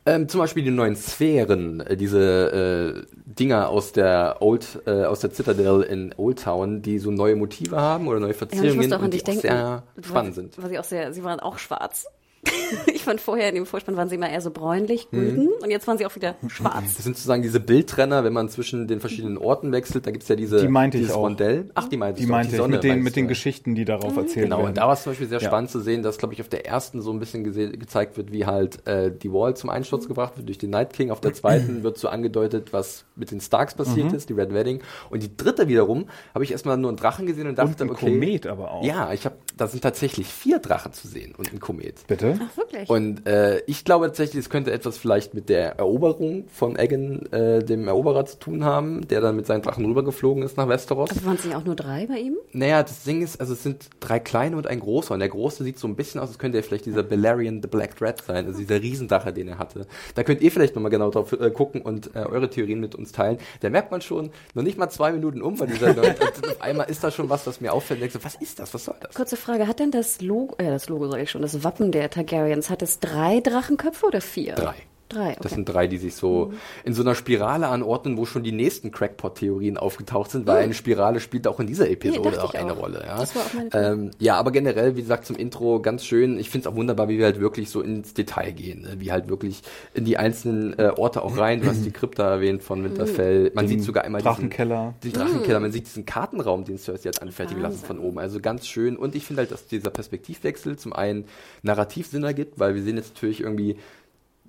[0.05, 5.19] Ähm, zum Beispiel die neuen Sphären, äh, diese äh, Dinger aus der Old, äh, aus
[5.19, 9.13] der Citadel in Old Town, die so neue Motive haben oder neue Verzierungen ja, und
[9.13, 10.57] die denken, sehr spannend sind.
[10.57, 12.07] Was ich auch sehr, sie waren auch schwarz.
[12.93, 15.63] ich fand vorher in dem Vorspann waren sie immer eher so bräunlich, gülden mhm.
[15.63, 16.95] und jetzt waren sie auch wieder schwarz.
[16.95, 20.35] Das sind sozusagen diese Bildtrenner, wenn man zwischen den verschiedenen Orten wechselt, da gibt's ja
[20.35, 21.23] diese die meinte dieses ich auch.
[21.23, 21.69] Rondell.
[21.75, 22.51] Ach, die meinte die ich meinte auch.
[22.51, 24.19] Die Sonne, mit den, mit den Geschichten, die darauf mhm.
[24.19, 24.59] erzählt genau, werden.
[24.59, 25.47] Genau, und da war es zum Beispiel sehr ja.
[25.47, 28.45] spannend zu sehen, dass, glaube ich, auf der ersten so ein bisschen gezeigt wird, wie
[28.45, 31.11] halt äh, die Wall zum Einsturz gebracht wird durch den Night King.
[31.11, 34.15] Auf der zweiten wird so angedeutet, was mit den Starks passiert mhm.
[34.15, 34.81] ist, die Red Wedding.
[35.09, 37.89] Und die dritte wiederum habe ich erstmal nur einen Drachen gesehen und dachte, und ein
[37.95, 38.11] okay.
[38.11, 38.83] Komet aber auch.
[38.83, 42.07] Ja, ich habe, da sind tatsächlich vier Drachen zu sehen und ein Komet.
[42.07, 42.30] Bitte?
[42.39, 42.89] Ach, wirklich?
[42.89, 47.63] Und äh, ich glaube tatsächlich, es könnte etwas vielleicht mit der Eroberung von Egan, äh,
[47.63, 51.09] dem Eroberer, zu tun haben, der dann mit seinen Drachen rübergeflogen ist nach Westeros.
[51.09, 52.37] Also waren es nicht auch nur drei bei ihm?
[52.51, 55.13] Naja, das Ding ist, also es sind drei kleine und ein großer.
[55.13, 57.67] Und der große sieht so ein bisschen aus, als könnte er vielleicht dieser Balerion the
[57.67, 59.87] Black Dread sein, also dieser Riesendache, den er hatte.
[60.15, 63.11] Da könnt ihr vielleicht nochmal genau drauf äh, gucken und äh, eure Theorien mit uns
[63.11, 63.37] teilen.
[63.61, 66.89] Da merkt man schon, noch nicht mal zwei Minuten um, weil dieser neue, auf einmal
[66.89, 68.01] ist da schon was, was mir auffällt.
[68.01, 68.73] Und so, was ist das?
[68.73, 69.15] Was soll das?
[69.15, 72.09] Kurze Frage, hat denn das Logo, äh, das Logo sage ich schon, das Wappen der
[72.21, 74.55] Targaryens, hat es drei Drachenköpfe oder vier?
[74.55, 74.75] Drei.
[75.11, 75.39] Drei, okay.
[75.41, 76.57] Das sind drei, die sich so mhm.
[76.85, 80.63] in so einer Spirale anordnen, wo schon die nächsten Crackpot-Theorien aufgetaucht sind, weil mhm.
[80.63, 82.79] eine Spirale spielt auch in dieser Episode nee, auch eine auch.
[82.79, 83.03] Rolle.
[83.05, 83.17] Ja.
[83.17, 86.39] Das war auch meine ähm, ja, aber generell, wie gesagt, zum Intro ganz schön.
[86.39, 88.95] Ich finde es auch wunderbar, wie wir halt wirklich so ins Detail gehen, ne?
[88.97, 89.61] wie halt wirklich
[89.93, 91.61] in die einzelnen äh, Orte auch rein.
[91.61, 93.51] Du hast die Krypta erwähnt von Winterfell.
[93.53, 94.93] Man den sieht sogar einmal Drachenkeller.
[95.03, 95.59] Diesen, den Drachenkeller.
[95.59, 98.19] Man sieht diesen Kartenraum, den Cersei hat anfertigen lassen von oben.
[98.19, 98.95] Also ganz schön.
[98.95, 101.25] Und ich finde halt, dass dieser Perspektivwechsel zum einen
[101.63, 103.77] narrativ Sinn ergibt, weil wir sehen jetzt natürlich irgendwie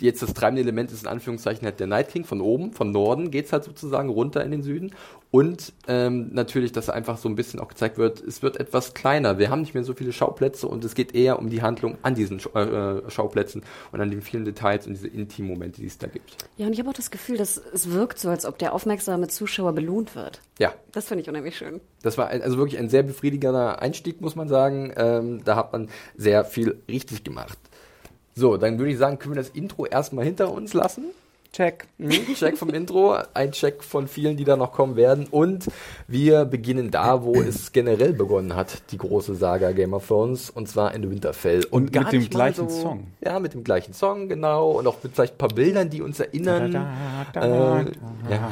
[0.02, 3.30] jetzt das treibende Element ist in Anführungszeichen halt der Night King von oben, von Norden
[3.30, 4.92] geht es halt sozusagen runter in den Süden.
[5.30, 9.38] Und ähm, natürlich, dass einfach so ein bisschen auch gezeigt wird, es wird etwas kleiner.
[9.38, 12.14] Wir haben nicht mehr so viele Schauplätze und es geht eher um die Handlung an
[12.14, 13.62] diesen äh, Schauplätzen
[13.92, 16.36] und an den vielen Details und diese intimen Momente, die es da gibt.
[16.58, 19.28] Ja, und ich habe auch das Gefühl, dass es wirkt so, als ob der aufmerksame
[19.28, 20.40] Zuschauer belohnt wird.
[20.58, 20.74] Ja.
[20.92, 21.80] Das finde ich unheimlich schön.
[22.02, 24.92] Das war also wirklich ein sehr befriedigender Einstieg, muss man sagen.
[24.96, 27.58] Ähm, da hat man sehr viel richtig gemacht.
[28.34, 31.06] So, dann würde ich sagen, können wir das Intro erstmal hinter uns lassen.
[31.52, 31.86] Check.
[31.98, 35.26] Mhm, Check vom Intro, ein Check von vielen, die da noch kommen werden.
[35.30, 35.66] Und
[36.08, 40.66] wir beginnen da, wo es generell begonnen hat, die große Saga Game of Thrones, und
[40.70, 41.66] zwar in Winterfell.
[41.70, 43.08] Und, und mit dem gleichen so, Song.
[43.22, 44.70] Ja, mit dem gleichen Song, genau.
[44.70, 46.72] Und auch mit vielleicht ein paar Bildern, die uns erinnern.
[46.72, 46.90] Da,
[47.34, 47.84] da, da, äh,
[48.30, 48.50] ja,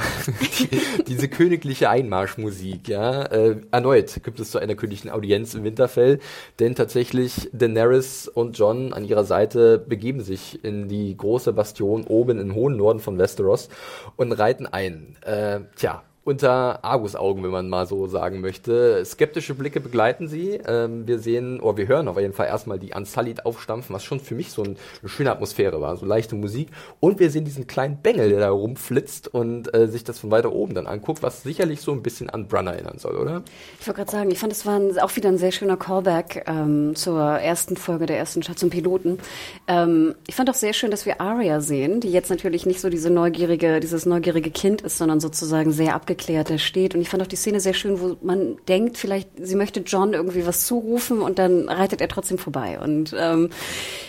[0.59, 3.23] die, diese königliche Einmarschmusik, ja.
[3.23, 6.19] Äh, erneut gibt es zu einer königlichen Audienz in Winterfell,
[6.59, 12.39] denn tatsächlich Daenerys und John an ihrer Seite begeben sich in die große Bastion oben
[12.39, 13.69] im hohen Norden Norden von Westeros
[14.17, 15.17] und reiten ein.
[15.23, 19.03] Äh, tja, unter Argus-Augen, wenn man mal so sagen möchte.
[19.07, 20.61] Skeptische Blicke begleiten sie.
[20.67, 24.21] Ähm, wir sehen, oder wir hören auf jeden Fall erstmal die Unsullied aufstampfen, was schon
[24.21, 26.69] für mich so ein, eine schöne Atmosphäre war, so leichte Musik.
[27.01, 30.53] Und wir sehen diesen kleinen Bengel, der da rumflitzt und äh, sich das von weiter
[30.53, 33.43] oben dann anguckt, was sicherlich so ein bisschen an Brunner erinnern soll, oder?
[33.81, 36.45] Ich wollte gerade sagen, ich fand, es war ein, auch wieder ein sehr schöner Callback
[36.47, 39.19] ähm, zur ersten Folge der ersten Stadt zum Piloten.
[39.67, 42.91] Ähm, ich fand auch sehr schön, dass wir Arya sehen, die jetzt natürlich nicht so
[42.91, 46.95] diese neugierige, dieses neugierige Kind ist, sondern sozusagen sehr abgeklärt abgeklärt da steht.
[46.95, 50.13] Und ich fand auch die Szene sehr schön, wo man denkt, vielleicht sie möchte John
[50.13, 52.79] irgendwie was zurufen und dann reitet er trotzdem vorbei.
[52.79, 53.51] Und ähm,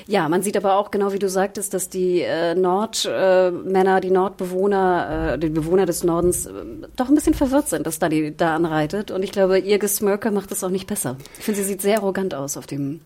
[0.08, 4.12] ja, man sieht aber auch genau, wie du sagtest, dass die äh, Nordmänner, äh, die
[4.12, 6.52] Nordbewohner, äh, die Bewohner des Nordens äh,
[6.96, 9.12] doch ein bisschen verwirrt sind, dass da die da anreitet.
[9.12, 11.18] Und ich glaube, ihr Gesmirker macht es auch nicht besser.
[11.40, 13.02] Ich finde, sie sieht sehr arrogant aus auf dem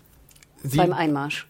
[0.69, 1.47] Sie, beim Einmarsch.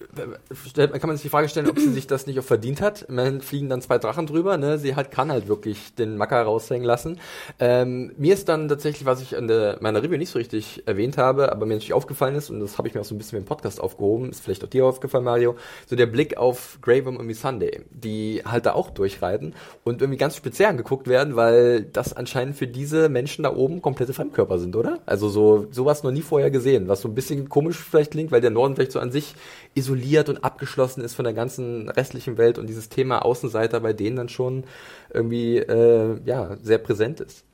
[0.76, 3.10] Kann man sich die Frage stellen, ob sie sich das nicht auch verdient hat.
[3.10, 4.58] Man fliegen dann zwei Drachen drüber.
[4.58, 4.78] Ne?
[4.78, 7.20] Sie halt kann halt wirklich den Macker raushängen lassen.
[7.60, 11.18] Ähm, mir ist dann tatsächlich, was ich an der, meiner Review nicht so richtig erwähnt
[11.18, 13.38] habe, aber mir natürlich aufgefallen ist, und das habe ich mir auch so ein bisschen
[13.38, 15.56] im Podcast aufgehoben, ist vielleicht auch dir aufgefallen, Mario,
[15.88, 20.36] so der Blick auf Graham und Sunday, die halt da auch durchreiten und irgendwie ganz
[20.36, 25.00] speziell angeguckt werden, weil das anscheinend für diese Menschen da oben komplette Fremdkörper sind, oder?
[25.06, 28.42] Also so sowas noch nie vorher gesehen, was so ein bisschen komisch vielleicht klingt, weil
[28.42, 29.36] der Norden vielleicht so an sich
[29.74, 34.16] isoliert und abgeschlossen ist von der ganzen restlichen Welt und dieses Thema Außenseiter bei denen
[34.18, 34.66] dann schon
[35.14, 37.46] irgendwie äh, ja sehr präsent ist.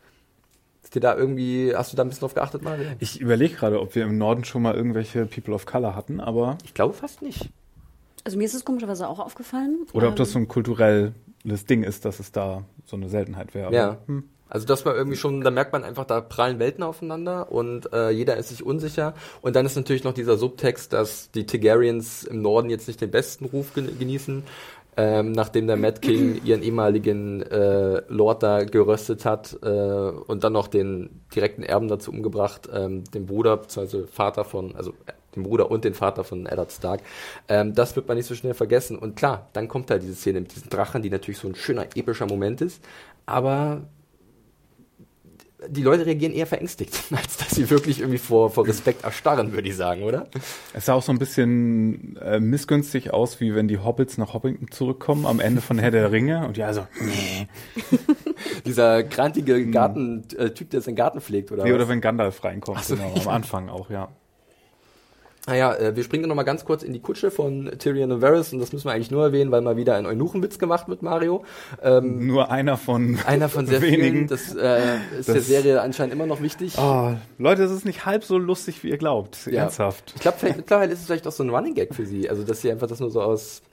[0.84, 2.86] Ist dir da irgendwie, hast du da ein bisschen drauf geachtet, Mario?
[3.00, 6.58] Ich überlege gerade, ob wir im Norden schon mal irgendwelche People of Color hatten, aber.
[6.66, 7.50] Ich glaube fast nicht.
[8.24, 9.86] Also mir ist es komischerweise auch aufgefallen.
[9.94, 11.14] Oder ob das ähm, so ein kulturelles
[11.70, 13.74] Ding ist, dass es da so eine Seltenheit wäre.
[13.74, 13.98] Ja.
[14.08, 14.24] Hm.
[14.52, 18.10] Also das war irgendwie schon, da merkt man einfach, da prallen Welten aufeinander und äh,
[18.10, 19.14] jeder ist sich unsicher.
[19.42, 23.12] Und dann ist natürlich noch dieser Subtext, dass die Targaryens im Norden jetzt nicht den
[23.12, 24.44] besten Ruf genießen,
[24.98, 30.52] ähm, nachdem der Mad King ihren ehemaligen äh, Lord da geröstet hat äh, und dann
[30.52, 34.06] noch den direkten Erben dazu umgebracht, ähm, den Bruder bzw.
[34.08, 37.00] Vater von, also äh, den Bruder und den Vater von Eddard Stark.
[37.48, 38.98] Ähm, das wird man nicht so schnell vergessen.
[38.98, 41.86] Und klar, dann kommt da diese Szene mit diesen Drachen, die natürlich so ein schöner,
[41.96, 42.84] epischer Moment ist.
[43.26, 43.84] Aber
[45.67, 49.69] die Leute reagieren eher verängstigt, als dass sie wirklich irgendwie vor, vor Respekt erstarren, würde
[49.69, 50.28] ich sagen, oder?
[50.74, 54.71] Es sah auch so ein bisschen äh, missgünstig aus, wie wenn die Hobbits nach Hobbiton
[54.71, 57.47] zurückkommen am Ende von Herr der Ringe und ja, so, nee.
[58.65, 61.63] Dieser grantige Garten, äh, Typ, der seinen Garten pflegt, oder?
[61.63, 61.76] Nee, was?
[61.76, 64.10] oder wenn Gandalf reinkommt, so, genau, am Anfang auch, ja.
[65.47, 68.54] Naja, äh, wir springen noch mal ganz kurz in die Kutsche von Tyrion und Varys
[68.54, 71.43] und das müssen wir eigentlich nur erwähnen, weil mal wieder ein Eunuchenwitz gemacht wird, Mario.
[71.82, 74.01] Ähm, nur einer von einer von sehr wenigen.
[74.01, 74.27] vielen.
[74.27, 76.77] Das äh, ist das, der Serie anscheinend immer noch wichtig.
[76.77, 79.47] Oh, Leute, das ist nicht halb so lustig, wie ihr glaubt.
[79.47, 79.63] Ja.
[79.63, 80.13] Ernsthaft.
[80.15, 82.30] Ich glaube, mittlerweile ist es vielleicht auch so ein Running Gag für sie.
[82.30, 83.63] Also, dass sie einfach das nur so aus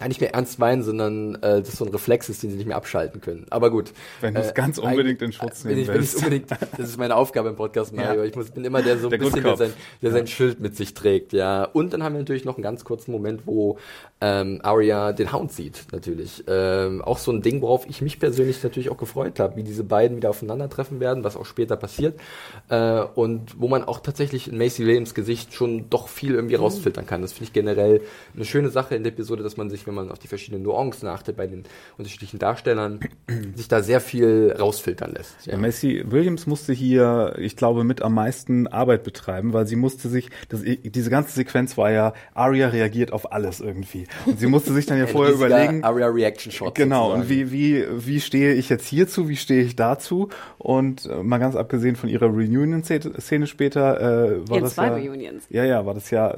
[0.00, 2.66] ja, nicht mehr ernst meinen, sondern äh, das so ein Reflex ist, den sie nicht
[2.66, 3.46] mehr abschalten können.
[3.50, 3.92] Aber gut.
[4.20, 6.16] Wenn du es äh, ganz unbedingt in Schutz nehmen ich, willst.
[6.16, 8.22] unbedingt, das ist meine Aufgabe im Podcast, Mario.
[8.22, 8.26] Ja.
[8.26, 10.16] Ich muss, bin immer der so ein der bisschen, der sein, der ja.
[10.16, 11.64] sein Schild mit sich trägt, ja.
[11.64, 13.78] Und dann haben wir natürlich noch einen ganz kurzen Moment, wo
[14.20, 16.44] ähm, Arya den Hound sieht, natürlich.
[16.46, 19.84] Ähm, auch so ein Ding, worauf ich mich persönlich natürlich auch gefreut habe, wie diese
[19.84, 22.18] beiden wieder aufeinandertreffen werden, was auch später passiert.
[22.68, 26.62] Äh, und wo man auch tatsächlich in Macy Williams Gesicht schon doch viel irgendwie mhm.
[26.62, 27.22] rausfiltern kann.
[27.22, 28.02] Das finde ich generell
[28.34, 31.08] eine schöne Sache in der Episode, dass man sich wenn man auf die verschiedenen Nuancen
[31.08, 31.64] achtet bei den
[31.98, 33.00] unterschiedlichen Darstellern,
[33.54, 35.46] sich da sehr viel rausfiltern lässt.
[35.46, 35.56] Ja.
[35.56, 40.30] Messi Williams musste hier, ich glaube, mit am meisten Arbeit betreiben, weil sie musste sich,
[40.48, 44.06] das, diese ganze Sequenz war ja, Aria reagiert auf alles irgendwie.
[44.26, 45.84] Und sie musste sich dann ja vorher überlegen.
[45.84, 46.74] Aria Reaction Shot.
[46.74, 47.22] Genau, sozusagen.
[47.22, 50.28] und wie, wie, wie stehe ich jetzt hierzu, wie stehe ich dazu?
[50.58, 54.94] Und äh, mal ganz abgesehen von ihrer Reunion-Szene später, äh, war ja, das zwei ja.
[54.94, 55.44] Reunions.
[55.50, 56.36] Ja, ja, war das ja.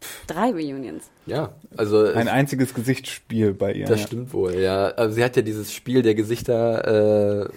[0.00, 1.10] Pff, Drei Reunions.
[1.26, 3.86] Ja, also ein einziges Gesichtsspiel bei ihr.
[3.86, 4.06] Das ja.
[4.06, 4.88] stimmt wohl, ja.
[4.88, 7.48] Also sie hat ja dieses Spiel der Gesichter äh,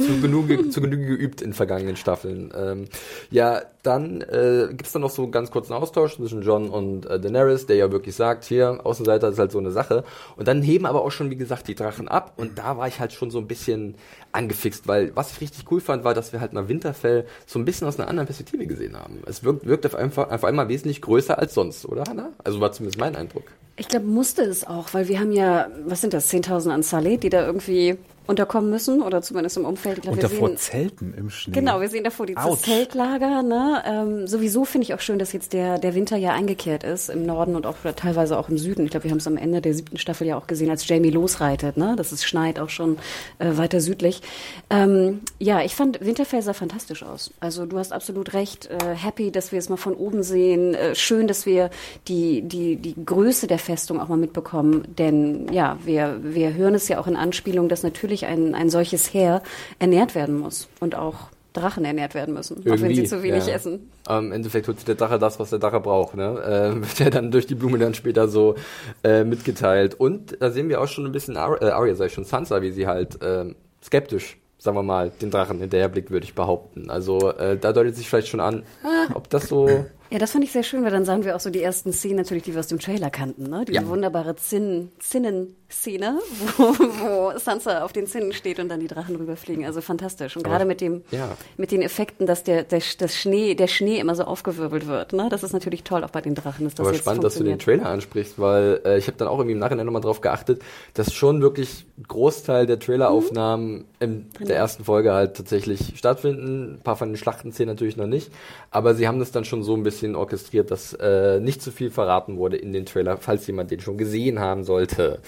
[0.00, 2.52] zu Genüge, zu Genüge geübt in vergangenen Staffeln.
[2.56, 2.86] Ähm,
[3.30, 7.18] ja, dann äh, gibt es dann noch so ganz kurzen Austausch zwischen John und äh,
[7.18, 10.04] Daenerys, der ja wirklich sagt, hier, Außenseiter ist halt so eine Sache.
[10.36, 12.34] Und dann heben aber auch schon, wie gesagt, die Drachen ab.
[12.36, 13.94] Und da war ich halt schon so ein bisschen
[14.32, 17.64] angefixt, weil was ich richtig cool fand, war, dass wir halt mal Winterfell so ein
[17.64, 19.22] bisschen aus einer anderen Perspektive gesehen haben.
[19.26, 22.30] Es wirkt, wirkt auf, einfach, auf einmal wesentlich größer als sonst, oder Hannah?
[22.44, 23.44] Also war zumindest mein Eindruck.
[23.76, 27.22] Ich glaube, musste es auch, weil wir haben ja, was sind das, 10.000 an Salet,
[27.22, 27.96] die da irgendwie
[28.30, 30.02] unterkommen müssen oder zumindest im Umfeld.
[30.02, 31.52] Glaub, und davor sehen, Zelten im Schnee.
[31.52, 33.42] Genau, wir sehen davor dieses Zeltlager.
[33.42, 33.82] Ne?
[33.84, 37.26] Ähm, sowieso finde ich auch schön, dass jetzt der, der Winter ja eingekehrt ist im
[37.26, 38.84] Norden und auch teilweise auch im Süden.
[38.84, 41.10] Ich glaube, wir haben es am Ende der siebten Staffel ja auch gesehen, als Jamie
[41.10, 41.76] losreitet.
[41.76, 41.94] Ne?
[41.96, 42.98] Das ist schneit auch schon
[43.38, 44.22] äh, weiter südlich.
[44.70, 47.32] Ähm, ja, ich fand Winterfell sah fantastisch aus.
[47.40, 48.70] Also du hast absolut recht.
[48.70, 50.74] Äh, happy, dass wir es mal von oben sehen.
[50.74, 51.70] Äh, schön, dass wir
[52.06, 54.84] die, die, die Größe der Festung auch mal mitbekommen.
[54.96, 58.70] Denn ja, wir, wir hören es ja auch in Anspielung, dass natürlich natürlich ein, ein
[58.70, 59.42] solches Heer
[59.78, 63.46] ernährt werden muss und auch Drachen ernährt werden müssen, Irgendwie, auch wenn sie zu wenig
[63.46, 63.54] ja.
[63.54, 63.90] essen.
[64.08, 66.14] Im Endeffekt tut der Drache das, was der Drache braucht.
[66.14, 66.22] Ne?
[66.22, 68.54] Äh, wird ja dann durch die Blume dann später so
[69.02, 69.94] äh, mitgeteilt.
[69.94, 72.62] Und da sehen wir auch schon ein bisschen Ar äh, Arya, sag ich schon, Sansa,
[72.62, 73.46] wie sie halt äh,
[73.82, 76.90] skeptisch sagen wir mal, den Drachen hinterherblickt, würde ich behaupten.
[76.90, 79.10] Also äh, da deutet sich vielleicht schon an, ah.
[79.14, 81.50] ob das so ja, das fand ich sehr schön, weil dann sahen wir auch so
[81.50, 83.64] die ersten Szenen natürlich, die wir aus dem Trailer kannten, ne?
[83.64, 83.86] Die ja.
[83.86, 86.18] wunderbare Zinn, Zinnen-Szene,
[86.56, 89.64] wo, wo Sansa auf den Zinnen steht und dann die Drachen rüberfliegen.
[89.64, 90.36] Also fantastisch.
[90.36, 91.36] Und gerade mit dem, ja.
[91.56, 95.28] mit den Effekten, dass der, der, das Schnee, der Schnee immer so aufgewirbelt wird, ne?
[95.30, 96.66] Das ist natürlich toll, auch bei den Drachen.
[96.66, 99.38] Ist das Aber spannend, dass du den Trailer ansprichst, weil äh, ich habe dann auch
[99.38, 100.60] irgendwie im Nachhinein nochmal drauf geachtet,
[100.94, 103.84] dass schon wirklich Großteil der Traileraufnahmen mhm.
[104.00, 106.74] in der ersten Folge halt tatsächlich stattfinden.
[106.74, 108.32] Ein paar von den Schlachtenszenen natürlich noch nicht.
[108.72, 111.70] Aber sie haben das dann schon so ein bisschen bisschen orchestriert, dass äh, nicht zu
[111.70, 115.20] viel verraten wurde in den Trailer, falls jemand den schon gesehen haben sollte.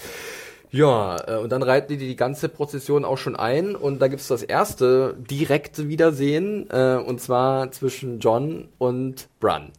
[0.71, 4.27] Ja, äh, und dann reiten die die ganze Prozession auch schon ein und da gibt's
[4.27, 9.71] das erste direkte Wiedersehen äh, und zwar zwischen John und Bran.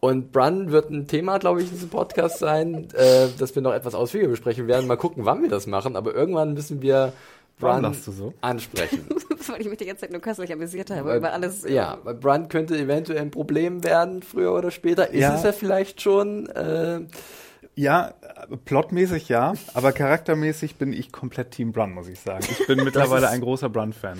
[0.00, 3.72] Und Bran wird ein Thema, glaube ich, in diesem Podcast sein, äh, das wir noch
[3.72, 4.86] etwas ausführlicher besprechen werden.
[4.86, 7.14] Mal gucken, wann wir das machen, aber irgendwann müssen wir
[7.58, 8.34] Brun so?
[8.40, 9.06] ansprechen.
[9.46, 11.64] Weil ich mich die ganze Zeit nur köstlich amüsiert habe weil, über alles.
[11.68, 15.10] Ja, weil Brun könnte eventuell ein Problem werden, früher oder später.
[15.10, 15.34] Ist ja.
[15.34, 16.46] es ja vielleicht schon.
[16.48, 17.02] Äh,
[17.76, 18.14] ja,
[18.64, 22.44] plotmäßig ja, aber charaktermäßig bin ich komplett Team Brun, muss ich sagen.
[22.50, 24.18] Ich bin mittlerweile ein großer Brun-Fan.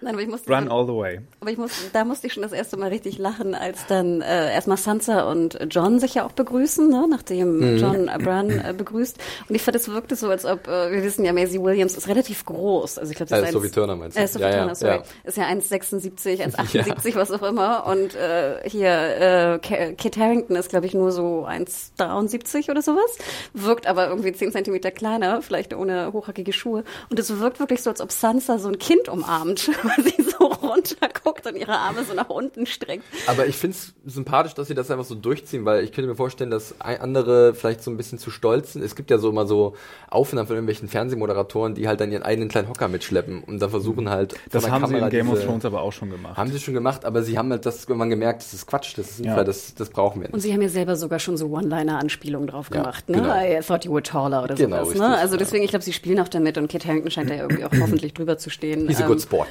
[0.00, 1.20] Nein, aber ich musste Brun all the way.
[1.40, 4.52] Aber ich muss, da musste ich schon das erste Mal richtig lachen, als dann äh,
[4.52, 7.76] erstmal Sansa und John sich ja auch begrüßen, ne, nachdem mhm.
[7.78, 9.18] John äh, Brun äh, begrüßt.
[9.48, 12.08] Und ich fand, es wirkte so, als ob, äh, wir wissen ja, Maisie Williams ist
[12.08, 12.98] relativ groß.
[12.98, 14.20] Also ich glaube, das ist, ist Sophie Turner meinst du?
[14.20, 14.96] Äh, Sophie ja, Turner, sorry.
[14.96, 15.02] Ja.
[15.24, 17.16] Ist ja 1,76, 1,78, ja.
[17.16, 17.86] was auch immer.
[17.86, 23.16] Und äh, hier, äh, Kit Harrington ist, glaube ich, nur so 1,73 oder sowas
[23.52, 26.84] wirkt aber irgendwie zehn Zentimeter kleiner, vielleicht ohne hochhackige Schuhe.
[27.10, 30.46] Und es wirkt wirklich so, als ob Sansa so ein Kind umarmt, weil sie so
[30.46, 33.04] runterguckt und ihre Arme so nach unten streckt.
[33.26, 36.16] Aber ich finde es sympathisch, dass sie das einfach so durchziehen, weil ich könnte mir
[36.16, 38.82] vorstellen, dass andere vielleicht so ein bisschen zu stolz sind.
[38.82, 39.74] Es gibt ja so immer so
[40.08, 44.08] Aufnahmen von irgendwelchen Fernsehmoderatoren, die halt dann ihren eigenen kleinen Hocker mitschleppen und dann versuchen
[44.08, 44.34] halt.
[44.50, 46.36] Das haben Kamera sie in Game diese, of Thrones aber auch schon gemacht.
[46.36, 49.10] Haben sie schon gemacht, aber sie haben halt das irgendwann gemerkt, das ist Quatsch, das
[49.10, 49.34] ist ja.
[49.34, 50.34] Fall, das, das brauchen wir nicht.
[50.34, 53.23] Und sie haben ja selber sogar schon so One-Liner-Anspielungen drauf gemacht, ne?
[53.24, 53.58] Genau.
[53.58, 55.16] I thought you were taller oder genau, sowas, ne?
[55.18, 57.70] Also deswegen, ich glaube, sie spielen auch damit und Kit Harington scheint da irgendwie auch
[57.80, 58.88] hoffentlich drüber zu stehen.
[58.88, 59.48] He's a good ähm, sport.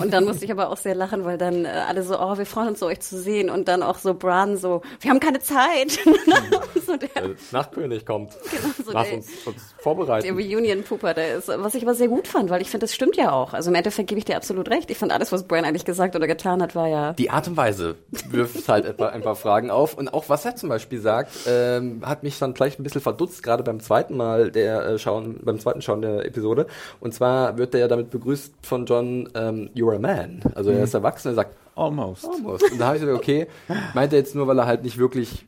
[0.00, 2.46] Und dann musste ich aber auch sehr lachen, weil dann äh, alle so, oh, wir
[2.46, 5.40] freuen uns so, euch zu sehen und dann auch so Bran so, wir haben keine
[5.40, 5.92] Zeit.
[6.86, 8.32] so der, der Nachtkönig kommt.
[8.50, 10.26] Genau, so Lass der, uns, uns vorbereiten.
[10.26, 13.16] Der Reunion-Pooper, der ist, was ich aber sehr gut fand, weil ich finde, das stimmt
[13.16, 13.52] ja auch.
[13.52, 14.90] Also im Endeffekt gebe ich dir absolut recht.
[14.90, 17.12] Ich fand alles, was Bran eigentlich gesagt oder getan hat, war ja...
[17.14, 17.96] Die Art und Weise
[18.28, 22.22] wirft halt ein paar Fragen auf und auch was er zum Beispiel sagt, ähm, hat
[22.22, 25.82] mich dann vielleicht ein bisschen verdutzt, gerade beim zweiten Mal der äh, Schauen, beim zweiten
[25.82, 26.66] Schauen der Episode.
[27.00, 30.40] Und zwar wird er ja damit begrüßt von John, ähm, you're a man.
[30.54, 30.84] Also er mhm.
[30.84, 32.24] ist erwachsen, er sagt, Almost.
[32.24, 32.70] Almost.
[32.70, 33.48] Und da habe ich gesagt, okay,
[33.94, 35.44] meint er jetzt nur, weil er halt nicht wirklich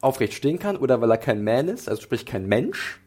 [0.00, 3.00] aufrecht stehen kann oder weil er kein Man ist, also sprich kein Mensch?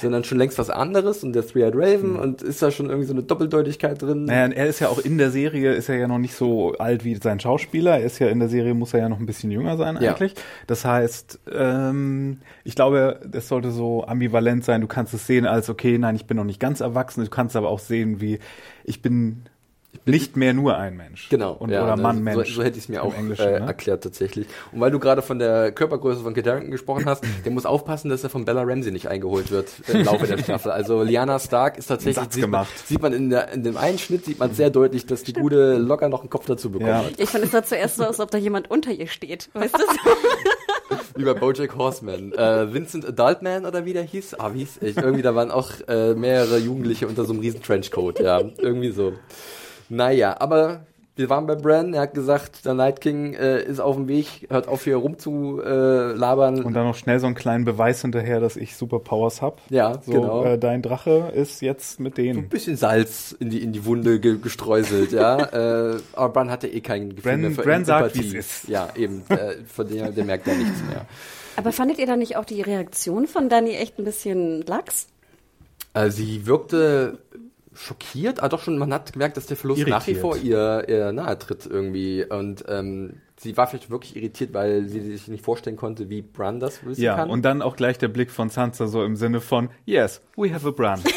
[0.00, 2.18] Sondern schon längst was anderes und der Three-Eyed Raven mhm.
[2.18, 4.24] und ist da schon irgendwie so eine Doppeldeutigkeit drin.
[4.24, 7.04] Naja, er ist ja auch in der Serie, ist er ja noch nicht so alt
[7.04, 7.98] wie sein Schauspieler.
[7.98, 10.32] Er ist ja in der Serie, muss er ja noch ein bisschen jünger sein eigentlich.
[10.32, 10.42] Ja.
[10.66, 14.80] Das heißt, ähm, ich glaube, das sollte so ambivalent sein.
[14.80, 17.24] Du kannst es sehen als, okay, nein, ich bin noch nicht ganz erwachsen.
[17.24, 18.38] Du kannst aber auch sehen, wie
[18.84, 19.44] ich bin
[20.06, 21.28] nicht mehr nur ein Mensch.
[21.28, 21.52] Genau.
[21.52, 22.48] Und, ja, oder ne, Mann, Mensch.
[22.50, 23.36] So, so hätte ich es mir auch äh, ne?
[23.36, 24.46] erklärt tatsächlich.
[24.72, 28.22] Und weil du gerade von der Körpergröße von Harington gesprochen hast, der muss aufpassen, dass
[28.24, 30.72] er von Bella Ramsey nicht eingeholt wird im Laufe der Staffel.
[30.72, 34.24] Also Liana Stark ist tatsächlich, sieht man, sieht man, in, der, in dem einen Schnitt
[34.24, 36.88] sieht man sehr deutlich, dass die Gute locker noch einen Kopf dazu bekommt.
[36.90, 37.04] Ja.
[37.16, 39.50] Ich fand es sah zuerst so, als ob da jemand unter ihr steht.
[39.52, 40.96] Weißt du?
[41.16, 42.32] wie bei Bojack Horseman.
[42.32, 44.34] Äh, Vincent Adultman oder wie der hieß?
[44.38, 44.96] Ah, wie hieß ich?
[44.96, 48.20] Irgendwie, da waren auch äh, mehrere Jugendliche unter so einem riesen Trenchcoat.
[48.20, 49.12] Ja, irgendwie so.
[49.90, 53.96] Naja, aber wir waren bei Bran, er hat gesagt, der Night King äh, ist auf
[53.96, 56.58] dem Weg, hört auf hier rumzulabern.
[56.58, 59.60] Äh, und dann noch schnell so einen kleinen Beweis hinterher, dass ich Superpowers hab.
[59.68, 60.44] Ja, so, genau.
[60.44, 62.38] Äh, dein Drache ist jetzt mit denen.
[62.38, 65.92] ein bisschen Salz in die, in die Wunde ge gestreuselt, ja.
[65.92, 68.68] äh, aber Bran hatte eh kein Gefühl Bran, mehr für Bran sagt, wie es ist.
[68.68, 69.22] Ja, eben.
[69.28, 71.04] äh, von dem, der merkt ja nichts mehr.
[71.56, 75.08] Aber fandet ihr da nicht auch die Reaktion von Dani echt ein bisschen lax?
[75.92, 77.18] Äh, sie wirkte
[77.72, 79.98] schockiert, aber ah, doch schon, man hat gemerkt, dass der Verlust irritiert.
[80.00, 82.24] nach wie vor ihr, ihr nahe tritt irgendwie.
[82.24, 86.58] Und ähm, sie war vielleicht wirklich irritiert, weil sie sich nicht vorstellen konnte, wie Bran
[86.58, 87.28] das wissen ja, kann.
[87.28, 90.52] Ja, und dann auch gleich der Blick von Sansa so im Sinne von, yes, we
[90.52, 91.00] have a Bran.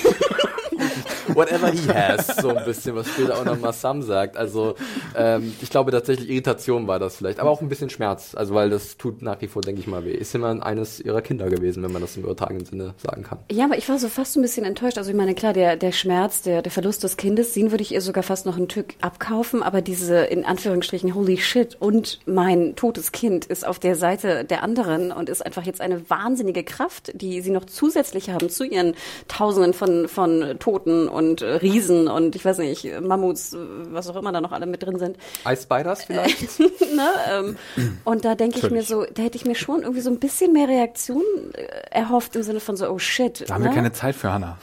[1.29, 4.37] whatever he has, so ein bisschen, was später auch nochmal Sam sagt.
[4.37, 4.75] Also
[5.15, 8.69] ähm, ich glaube tatsächlich Irritation war das vielleicht, aber auch ein bisschen Schmerz, also weil
[8.69, 10.13] das tut nach wie vor, denke ich mal, weh.
[10.13, 13.39] Ist immer eines ihrer Kinder gewesen, wenn man das im übertragenen Sinne sagen kann.
[13.51, 14.97] Ja, aber ich war so fast ein bisschen enttäuscht.
[14.97, 17.93] Also ich meine, klar, der, der Schmerz, der, der Verlust des Kindes, den würde ich
[17.93, 22.75] ihr sogar fast noch ein Stück abkaufen, aber diese in Anführungsstrichen holy shit und mein
[22.75, 27.11] totes Kind ist auf der Seite der anderen und ist einfach jetzt eine wahnsinnige Kraft,
[27.13, 28.95] die sie noch zusätzlich haben zu ihren
[29.27, 33.55] Tausenden von, von Toten und Riesen und ich weiß nicht, Mammuts,
[33.91, 35.17] was auch immer da noch alle mit drin sind.
[35.45, 36.59] Ice Spiders vielleicht?
[36.59, 37.57] ne, ähm,
[38.03, 40.53] und da denke ich mir so, da hätte ich mir schon irgendwie so ein bisschen
[40.53, 41.23] mehr Reaktion
[41.53, 43.47] äh, erhofft im Sinne von so, oh shit.
[43.47, 43.69] Da haben ne?
[43.69, 44.57] wir keine Zeit für Hannah.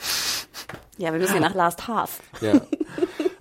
[0.97, 2.19] Ja, wir müssen ja nach Last Half.
[2.41, 2.53] Ja.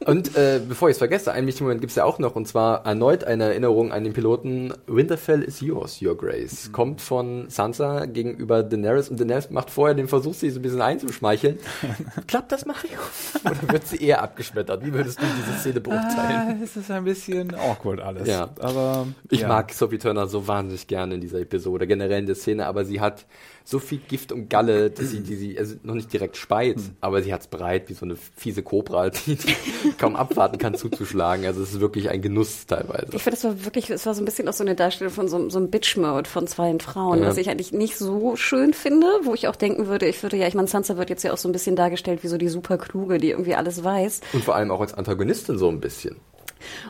[0.07, 2.49] Und äh, bevor ich es vergesse, einen wichtigen Moment gibt es ja auch noch, und
[2.49, 6.69] zwar erneut eine Erinnerung an den Piloten Winterfell is yours, your grace.
[6.69, 6.73] Mhm.
[6.73, 10.81] Kommt von Sansa gegenüber Daenerys und Daenerys macht vorher den Versuch, sie so ein bisschen
[10.81, 11.59] einzuschmeicheln.
[12.27, 12.99] Klappt das, Mario?
[13.45, 14.85] Oder wird sie eher abgeschmettert?
[14.85, 16.61] Wie würdest du diese Szene beurteilen?
[16.61, 18.27] Ah, es ist ein bisschen awkward alles.
[18.27, 19.49] Ja, aber ich ja.
[19.49, 23.01] mag Sophie Turner so wahnsinnig gerne in dieser Episode, generell in der Szene, aber sie
[23.01, 23.27] hat
[23.71, 26.97] so viel Gift und Galle, dass sie, die sie also noch nicht direkt speit, mhm.
[27.01, 29.55] aber sie hat's breit wie so eine fiese Kobra, die, die
[29.97, 31.47] kaum abwarten kann zuzuschlagen.
[31.47, 33.07] Also es ist wirklich ein Genuss teilweise.
[33.13, 35.29] Ich finde, es war wirklich, es war so ein bisschen auch so eine Darstellung von
[35.29, 37.29] so, so einem Bitch-Mode von zwei Frauen, ja.
[37.29, 40.49] was ich eigentlich nicht so schön finde, wo ich auch denken würde, ich würde ja,
[40.49, 42.77] ich meine, Sansa wird jetzt ja auch so ein bisschen dargestellt wie so die super
[42.77, 44.21] kluge, die irgendwie alles weiß.
[44.33, 46.17] Und vor allem auch als Antagonistin so ein bisschen.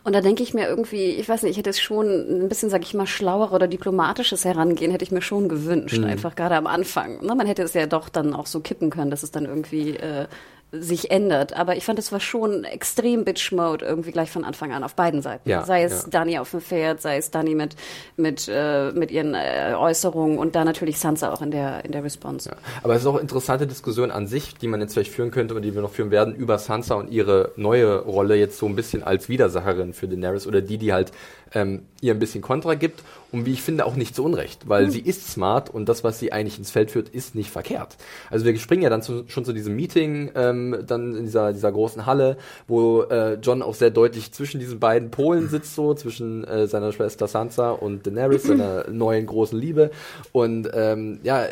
[0.04, 2.70] Und da denke ich mir irgendwie, ich weiß nicht, ich hätte es schon ein bisschen,
[2.70, 6.04] sag ich mal, schlauer oder diplomatisches Herangehen hätte ich mir schon gewünscht, mhm.
[6.04, 7.24] einfach gerade am Anfang.
[7.24, 9.96] Ne, man hätte es ja doch dann auch so kippen können, dass es dann irgendwie
[9.96, 10.26] äh,
[10.72, 11.54] sich ändert.
[11.54, 15.22] Aber ich fand, es war schon extrem Bitch-Mode irgendwie gleich von Anfang an auf beiden
[15.22, 15.48] Seiten.
[15.48, 16.08] Ja, sei es ja.
[16.10, 17.76] Dani auf dem Pferd, sei es Dani mit,
[18.16, 22.04] mit, äh, mit ihren äh, Äußerungen und da natürlich Sansa auch in der, in der
[22.04, 22.50] Response.
[22.50, 22.56] Ja.
[22.82, 25.54] Aber es ist auch eine interessante Diskussion an sich, die man jetzt vielleicht führen könnte
[25.54, 28.76] und die wir noch führen werden, über Sansa und ihre neue Rolle jetzt so ein
[28.76, 31.12] bisschen als Widersacherin für Daenerys oder die, die halt
[31.54, 34.86] ähm, ihr ein bisschen Kontra gibt und wie ich finde auch nicht zu Unrecht, weil
[34.86, 34.90] mhm.
[34.90, 37.96] sie ist smart und das, was sie eigentlich ins Feld führt, ist nicht verkehrt.
[38.30, 41.72] Also wir springen ja dann zu, schon zu diesem Meeting, ähm, dann in dieser, dieser
[41.72, 42.36] großen Halle,
[42.66, 46.92] wo äh, John auch sehr deutlich zwischen diesen beiden Polen sitzt, so zwischen äh, seiner
[46.92, 49.90] Schwester Sansa und Daenerys, seiner neuen großen Liebe
[50.32, 51.46] und ähm, ja,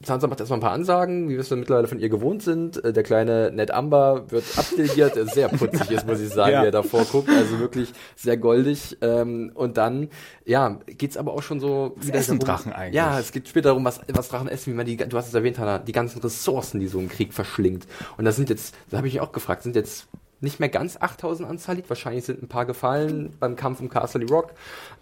[0.00, 2.82] Sansa macht erstmal ein paar Ansagen, wie wir es mittlerweile von ihr gewohnt sind.
[2.84, 6.62] Äh, der kleine Ned Amber wird abdelegiert, der sehr putzig ist, muss ich sagen, ja.
[6.62, 7.28] wie er davor guckt.
[7.28, 8.96] Also wirklich sehr goldig.
[9.00, 10.08] Ähm, und dann,
[10.44, 12.94] ja, geht's aber auch schon so wieder essen darum, Drachen eigentlich.
[12.94, 15.34] Ja, es geht später darum, was, was Drachen essen, wie man die, du hast es
[15.34, 17.86] erwähnt, Hannah, die ganzen Ressourcen, die so ein Krieg verschlingt.
[18.16, 20.06] Und das sind jetzt, da habe ich mich auch gefragt, sind jetzt
[20.40, 24.26] nicht mehr ganz 8000 an Salit, wahrscheinlich sind ein paar gefallen beim Kampf um Castle
[24.28, 24.52] Rock.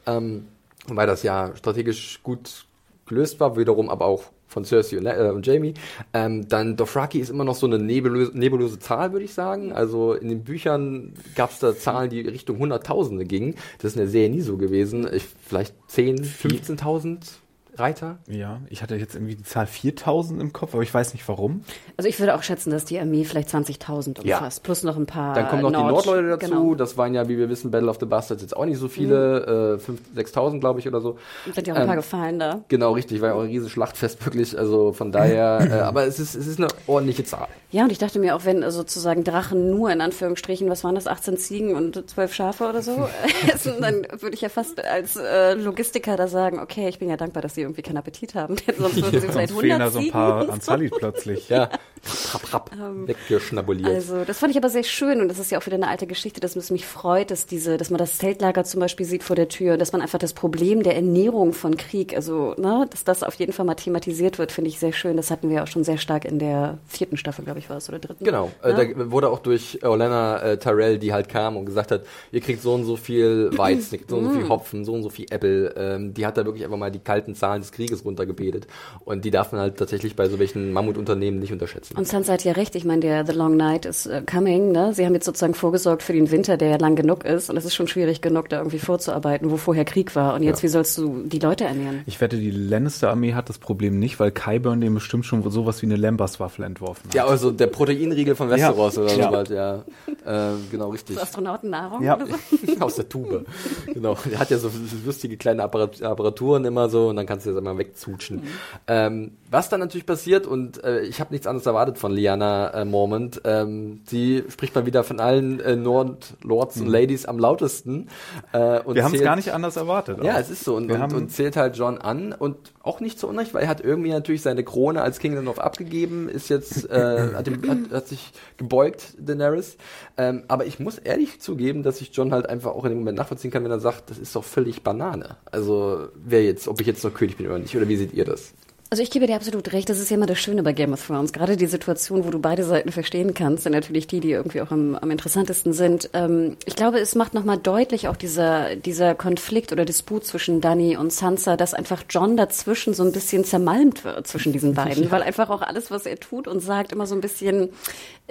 [0.06, 0.48] Ähm,
[0.86, 2.64] wobei das ja strategisch gut
[3.04, 5.74] gelöst war, wiederum aber auch von Cersei und, äh, und Jamie.
[6.12, 9.72] Ähm, dann Dothraki ist immer noch so eine nebulöse, nebulöse Zahl, würde ich sagen.
[9.72, 13.54] Also in den Büchern gab es da Zahlen, die Richtung Hunderttausende gingen.
[13.78, 15.08] Das ist in der Serie nie so gewesen.
[15.12, 17.38] Ich, vielleicht 10, 15.000
[17.78, 18.18] Reiter?
[18.28, 21.62] Ja, ich hatte jetzt irgendwie die Zahl 4000 im Kopf, aber ich weiß nicht warum.
[21.96, 24.62] Also ich würde auch schätzen, dass die Armee vielleicht 20.000 umfasst, ja.
[24.62, 26.74] plus noch ein paar Dann kommen noch Nord, die Nordleute dazu, genau.
[26.74, 29.78] das waren ja, wie wir wissen, Battle of the Bastards jetzt auch nicht so viele,
[29.78, 30.16] mhm.
[30.16, 31.18] äh, 6.000 glaube ich oder so.
[31.52, 32.60] Sind ja auch ein ähm, paar gefallen da.
[32.68, 36.18] Genau, richtig, war ja auch ein riesiges Schlachtfest wirklich, also von daher, äh, aber es
[36.18, 37.48] ist, es ist eine ordentliche Zahl.
[37.70, 41.06] Ja, und ich dachte mir auch, wenn sozusagen Drachen nur in Anführungsstrichen, was waren das,
[41.06, 43.08] 18 Ziegen und 12 Schafe oder so
[43.52, 47.16] essen, dann würde ich ja fast als äh, Logistiker da sagen, okay, ich bin ja
[47.16, 49.98] dankbar, dass sie irgendwie keinen Appetit haben, sonst würden sie vielleicht 100 fehlen da so
[49.98, 51.48] ein paar an Salit plötzlich.
[51.48, 51.70] Ja,
[52.32, 53.88] rapp, rapp, ähm, weggeschnabuliert.
[53.88, 56.06] Also, das fand ich aber sehr schön und das ist ja auch wieder eine alte
[56.06, 59.36] Geschichte, dass es mich freut, dass diese, dass man das Zeltlager zum Beispiel sieht vor
[59.36, 63.22] der Tür, dass man einfach das Problem der Ernährung von Krieg, also, ne, dass das
[63.22, 65.16] auf jeden Fall mal thematisiert wird, finde ich sehr schön.
[65.16, 67.88] Das hatten wir auch schon sehr stark in der vierten Staffel, glaube ich, war es,
[67.88, 68.24] oder dritten.
[68.24, 68.70] Genau, ja?
[68.70, 72.40] äh, da wurde auch durch Olena äh, Tyrell, die halt kam und gesagt hat, ihr
[72.40, 74.48] kriegt so und so viel Weizen, so und so viel mm.
[74.48, 75.74] Hopfen, so und so viel Äpfel.
[75.76, 78.66] Ähm, die hat da wirklich einfach mal die kalten Zahlen des Krieges runtergebetet.
[79.04, 81.95] Und die darf man halt tatsächlich bei so welchen Mammutunternehmen nicht unterschätzen.
[81.96, 84.92] Und Sansa hat ja recht, ich meine, der The Long Night is uh, coming, ne?
[84.92, 87.48] Sie haben jetzt sozusagen vorgesorgt für den Winter, der ja lang genug ist.
[87.48, 90.34] Und es ist schon schwierig genug, da irgendwie vorzuarbeiten, wo vorher Krieg war.
[90.34, 90.64] Und jetzt, ja.
[90.64, 92.02] wie sollst du die Leute ernähren?
[92.06, 95.86] Ich wette, die Lannister-Armee hat das Problem nicht, weil Kyburn dem bestimmt schon sowas wie
[95.86, 97.14] eine Lambers-Waffel entworfen hat.
[97.14, 99.02] Ja, also der Proteinriegel von Westeros ja.
[99.02, 99.24] oder ja.
[99.24, 99.84] so bald, ja.
[100.26, 101.16] Äh, genau, richtig.
[101.16, 102.16] So Astronautennahrung ja.
[102.16, 102.80] oder so?
[102.80, 103.46] Aus der Tube.
[103.86, 104.16] genau.
[104.30, 104.70] Er hat ja so
[105.04, 108.38] lustige kleine Apparat Apparaturen immer so und dann kannst du das immer wegzutschen.
[108.38, 108.48] Mhm.
[108.86, 112.84] Ähm, was dann natürlich passiert, und äh, ich habe nichts anderes erwartet von Liana äh,
[112.84, 116.82] Mormont, ähm, sie spricht mal wieder von allen äh, Nord Lords mhm.
[116.82, 118.08] und Ladies am lautesten.
[118.52, 120.22] Äh, und Wir haben es gar nicht anders erwartet.
[120.22, 120.38] Ja, auch.
[120.38, 120.76] es ist so.
[120.76, 123.80] Und, und, und, zählt halt John an und auch nicht zu Unrecht, weil er hat
[123.80, 128.08] irgendwie natürlich seine Krone als King of abgegeben, ist jetzt, äh, hat, dem, hat, hat
[128.08, 129.76] sich gebeugt, Daenerys.
[130.16, 133.18] Ähm, aber ich muss ehrlich zugeben, dass ich John halt einfach auch in dem Moment
[133.18, 135.36] nachvollziehen kann, wenn er sagt, das ist doch völlig Banane.
[135.50, 138.24] Also wer jetzt, ob ich jetzt noch König bin oder nicht, oder wie seht ihr
[138.24, 138.54] das?
[138.88, 141.04] Also ich gebe dir absolut recht, das ist ja immer das Schöne bei Game of
[141.04, 141.32] Thrones.
[141.32, 144.70] Gerade die Situation, wo du beide Seiten verstehen kannst, sind natürlich die, die irgendwie auch
[144.70, 146.08] am, am interessantesten sind.
[146.12, 150.96] Ähm, ich glaube, es macht nochmal deutlich auch dieser, dieser Konflikt oder Disput zwischen Dani
[150.96, 155.10] und Sansa, dass einfach John dazwischen so ein bisschen zermalmt wird zwischen diesen beiden, ja.
[155.10, 157.70] weil einfach auch alles, was er tut und sagt, immer so ein bisschen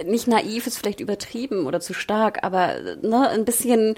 [0.04, 3.94] nicht naiv ist vielleicht übertrieben oder zu stark, aber ne, ein bisschen,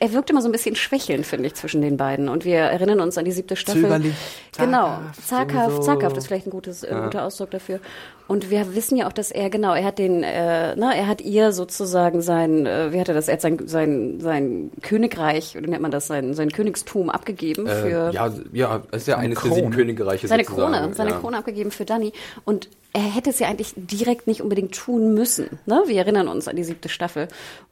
[0.00, 2.28] er wirkt immer so ein bisschen schwächelnd, finde ich, zwischen den beiden.
[2.28, 3.82] Und wir erinnern uns an die siebte Staffel.
[3.82, 4.14] Zögerlich.
[4.56, 7.04] Genau, zaghaft, zaghaft ist vielleicht ein gutes, ja.
[7.04, 7.80] guter Ausdruck dafür.
[8.28, 11.20] Und wir wissen ja auch, dass er genau, er hat den, äh, ne, er hat
[11.20, 15.68] ihr sozusagen sein, äh, wie hat er das, er hat sein, sein, sein Königreich, oder
[15.68, 18.10] nennt man das, sein, sein Königstum abgegeben äh, für.
[18.12, 20.28] Ja, ja, es ist ja eines der sieben Königreiche.
[20.28, 20.72] Seine sozusagen.
[20.72, 21.18] Krone, seine ja.
[21.18, 22.12] Krone abgegeben für Danny.
[22.44, 25.58] Und er hätte es ja eigentlich direkt nicht unbedingt tun müssen.
[25.66, 25.82] Ne?
[25.84, 27.28] Wir erinnern uns an die siebte Staffel.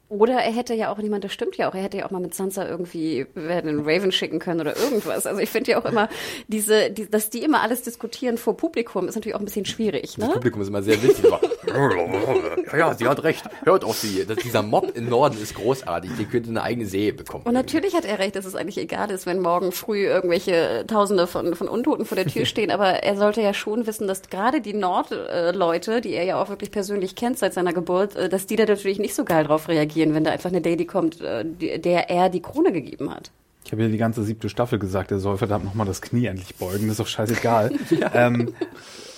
[0.07, 2.21] Oder er hätte ja auch, niemand, das stimmt ja auch, er hätte ja auch mal
[2.21, 5.25] mit Sansa irgendwie einen Raven schicken können oder irgendwas.
[5.25, 6.09] Also ich finde ja auch immer,
[6.47, 10.19] diese, die, dass die immer alles diskutieren vor Publikum, ist natürlich auch ein bisschen schwierig.
[10.19, 10.25] Ne?
[10.25, 11.25] Das Publikum ist immer sehr wichtig.
[11.67, 13.43] Ja, ja, sie hat recht.
[13.63, 14.25] Hört auf sie.
[14.25, 16.11] Das, dieser Mob im Norden ist großartig.
[16.17, 17.45] Die könnte eine eigene Serie bekommen.
[17.45, 21.27] Und natürlich hat er recht, dass es eigentlich egal ist, wenn morgen früh irgendwelche Tausende
[21.27, 22.71] von, von Untoten vor der Tür stehen.
[22.71, 26.71] Aber er sollte ja schon wissen, dass gerade die Nordleute, die er ja auch wirklich
[26.71, 30.15] persönlich kennt seit seiner Geburt, äh, dass die da natürlich nicht so geil drauf reagieren
[30.15, 33.31] wenn da einfach eine Lady kommt, äh, der er die Krone gegeben hat.
[33.65, 36.55] Ich habe ja die ganze siebte Staffel gesagt, er soll verdammt nochmal das Knie endlich
[36.55, 37.71] beugen, das ist doch scheißegal.
[37.89, 38.11] ja.
[38.27, 38.53] ähm,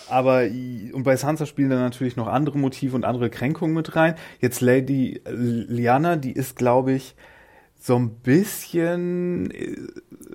[0.10, 0.44] aber
[0.94, 4.16] und bei Sansa spielen dann natürlich noch andere Motive und andere Kränkungen mit rein.
[4.40, 7.16] Jetzt Lady Liana, die ist, glaube ich,
[7.80, 9.76] so ein bisschen, äh,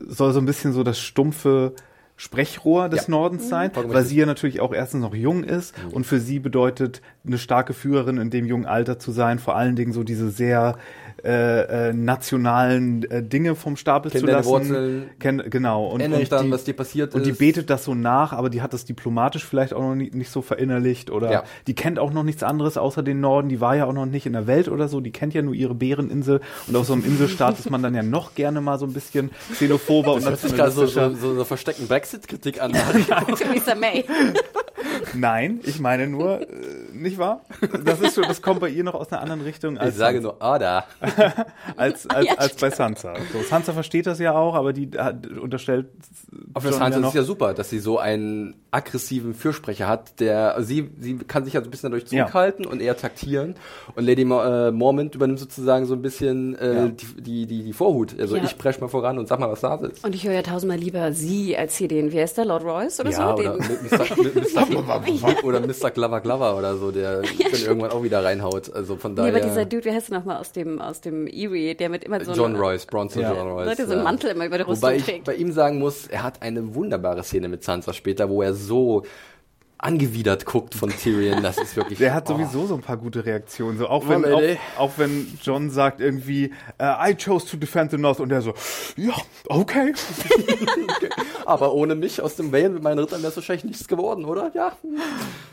[0.07, 1.75] soll so ein bisschen so das stumpfe
[2.17, 3.11] Sprechrohr des ja.
[3.11, 3.93] Nordens sein, mhm.
[3.93, 5.93] weil sie ja natürlich auch erstens noch jung ist mhm.
[5.93, 9.75] und für sie bedeutet eine starke Führerin in dem jungen Alter zu sein, vor allen
[9.75, 10.79] Dingen so diese sehr
[11.25, 14.49] äh, äh, nationalen äh, Dinge vom Stapel Kennt zu lassen.
[14.49, 15.87] Wurzeln, Kenn, genau.
[15.87, 17.29] Und, und dann, die, was dir passiert und ist.
[17.29, 20.15] Und die betet das so nach, aber die hat das diplomatisch vielleicht auch noch nicht,
[20.15, 21.45] nicht so verinnerlicht oder ja.
[21.67, 23.49] die kennt auch noch nichts anderes außer den Norden.
[23.49, 25.01] Die war ja auch noch nicht in der Welt oder so.
[25.01, 28.03] Die kennt ja nur ihre Bäreninsel und auf so einem Inselstaat ist man dann ja
[28.03, 31.11] noch gerne mal so ein bisschen xenophober und nationalistischer.
[31.11, 32.73] So, so, so, so versteckten Brexit-Kritik an.
[33.39, 34.05] Theresa May.
[35.15, 36.47] Nein, ich meine nur, äh,
[37.03, 37.43] nicht wahr?
[37.85, 39.79] Das ist schon, das kommt bei ihr noch aus einer anderen Richtung.
[39.79, 40.37] Als ich sage Sansa.
[40.39, 40.85] nur Ada.
[41.77, 43.15] als, als, ja, als bei Sansa.
[43.33, 45.87] So, Sansa versteht das ja auch, aber die hat, unterstellt.
[46.55, 50.57] Auf der Sansa ja ist ja super, dass sie so einen aggressiven Fürsprecher hat, der,
[50.61, 52.71] sie, sie kann sich ja so ein bisschen dadurch zurückhalten ja.
[52.71, 53.55] und eher taktieren.
[53.95, 56.89] Und Lady äh, Mormont übernimmt sozusagen so ein bisschen äh, ja.
[56.89, 58.19] die, die, die, die Vorhut.
[58.19, 60.05] Also ich presch mal voran und sag mal, was da ist.
[60.05, 63.01] Und ich höre ja tausendmal lieber sie als hier den, wie heißt der, Lord Royce
[63.01, 63.43] oder ja, so?
[63.43, 65.43] Oder Mr.
[65.45, 65.91] oder Mr.
[65.91, 67.23] Glover Glover oder so, der
[67.53, 68.73] dann irgendwann auch wieder reinhaut.
[68.73, 69.33] Also von daher.
[69.33, 72.05] Nee, aber dieser Dude, wie heißt der nochmal aus dem, aus dem Erie, der mit
[72.05, 73.35] immer so John Royce, Bronson ja.
[73.35, 73.77] John Royce.
[73.77, 75.25] Der so einen Mantel immer über der Rüstung Wobei ich trägt.
[75.25, 79.05] bei ihm sagen muss, er hat eine wunderbare Szene mit Sansa später, wo er so
[79.83, 81.43] angewidert guckt von Tyrion.
[81.43, 81.99] Das ist wirklich.
[81.99, 82.35] Der hat oh.
[82.35, 83.79] sowieso so ein paar gute Reaktionen.
[83.79, 84.41] So auch wenn, auch,
[84.79, 88.55] auch, wenn John sagt irgendwie, uh, I chose to defend the North und er so,
[88.97, 89.15] ja,
[89.49, 89.93] okay.
[89.93, 91.09] okay.
[91.47, 94.53] Aber ohne mich aus dem Vale mit meinen Rittern wäre es wahrscheinlich nichts geworden, oder?
[94.55, 94.73] Ja.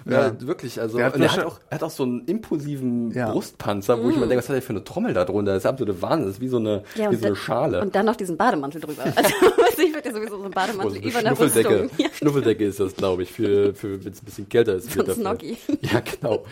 [0.06, 0.80] Ja, ja wirklich.
[0.80, 3.32] Also hat er, hat auch, er hat auch so einen impulsiven ja.
[3.32, 4.12] Brustpanzer, wo mm.
[4.12, 5.54] ich mir denke, was hat er für eine Trommel da drunter?
[5.54, 6.28] Das ist absolute Wahnsinn.
[6.28, 7.82] Das ist wie so eine, ja, wie so eine Schale.
[7.82, 9.04] Und dann noch diesen Bademantel drüber.
[9.20, 11.90] Also, ich würde ja sowieso so einen Bademantel so über der Rüstung.
[12.14, 14.92] Schnuffeldecke ist das, glaube ich, für, für es ein bisschen kälter ist.
[14.92, 15.58] So Snoggy.
[15.82, 16.46] Ja, genau.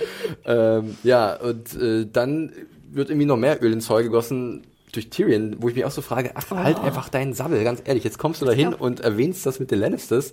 [0.45, 2.51] ähm, ja, und äh, dann
[2.89, 4.63] wird irgendwie noch mehr Öl ins Feuer gegossen
[4.93, 6.55] durch Tyrion, wo ich mich auch so frage, ach, oh.
[6.55, 9.69] halt einfach deinen Sabbel, ganz ehrlich, jetzt kommst du da hin und erwähnst das mit
[9.69, 10.31] den Lannisters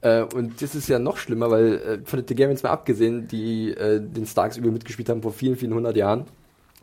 [0.00, 3.72] äh, und das ist ja noch schlimmer, weil äh, von den Targaryens mal abgesehen, die
[3.72, 6.24] äh, den Starks übel mitgespielt haben vor vielen, vielen hundert Jahren,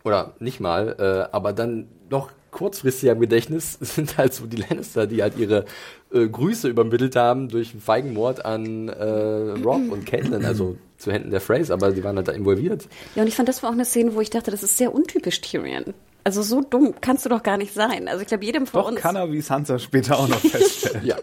[0.04, 5.06] oder nicht mal, äh, aber dann noch kurzfristig am Gedächtnis sind halt so die Lannister,
[5.08, 5.66] die halt ihre
[6.14, 11.32] äh, Grüße übermittelt haben durch einen Feigenmord an äh, Rob und Caitlin, also zu Händen
[11.32, 12.88] der Phrase, aber sie waren halt da involviert.
[13.16, 14.94] Ja, und ich fand, das war auch eine Szene, wo ich dachte, das ist sehr
[14.94, 15.94] untypisch Tyrion.
[16.24, 18.08] Also so dumm kannst du doch gar nicht sein.
[18.08, 19.02] Also ich glaube, jedem von doch uns.
[19.02, 21.06] kann er wie Sansa später auch noch feststellen.
[21.06, 21.18] ja.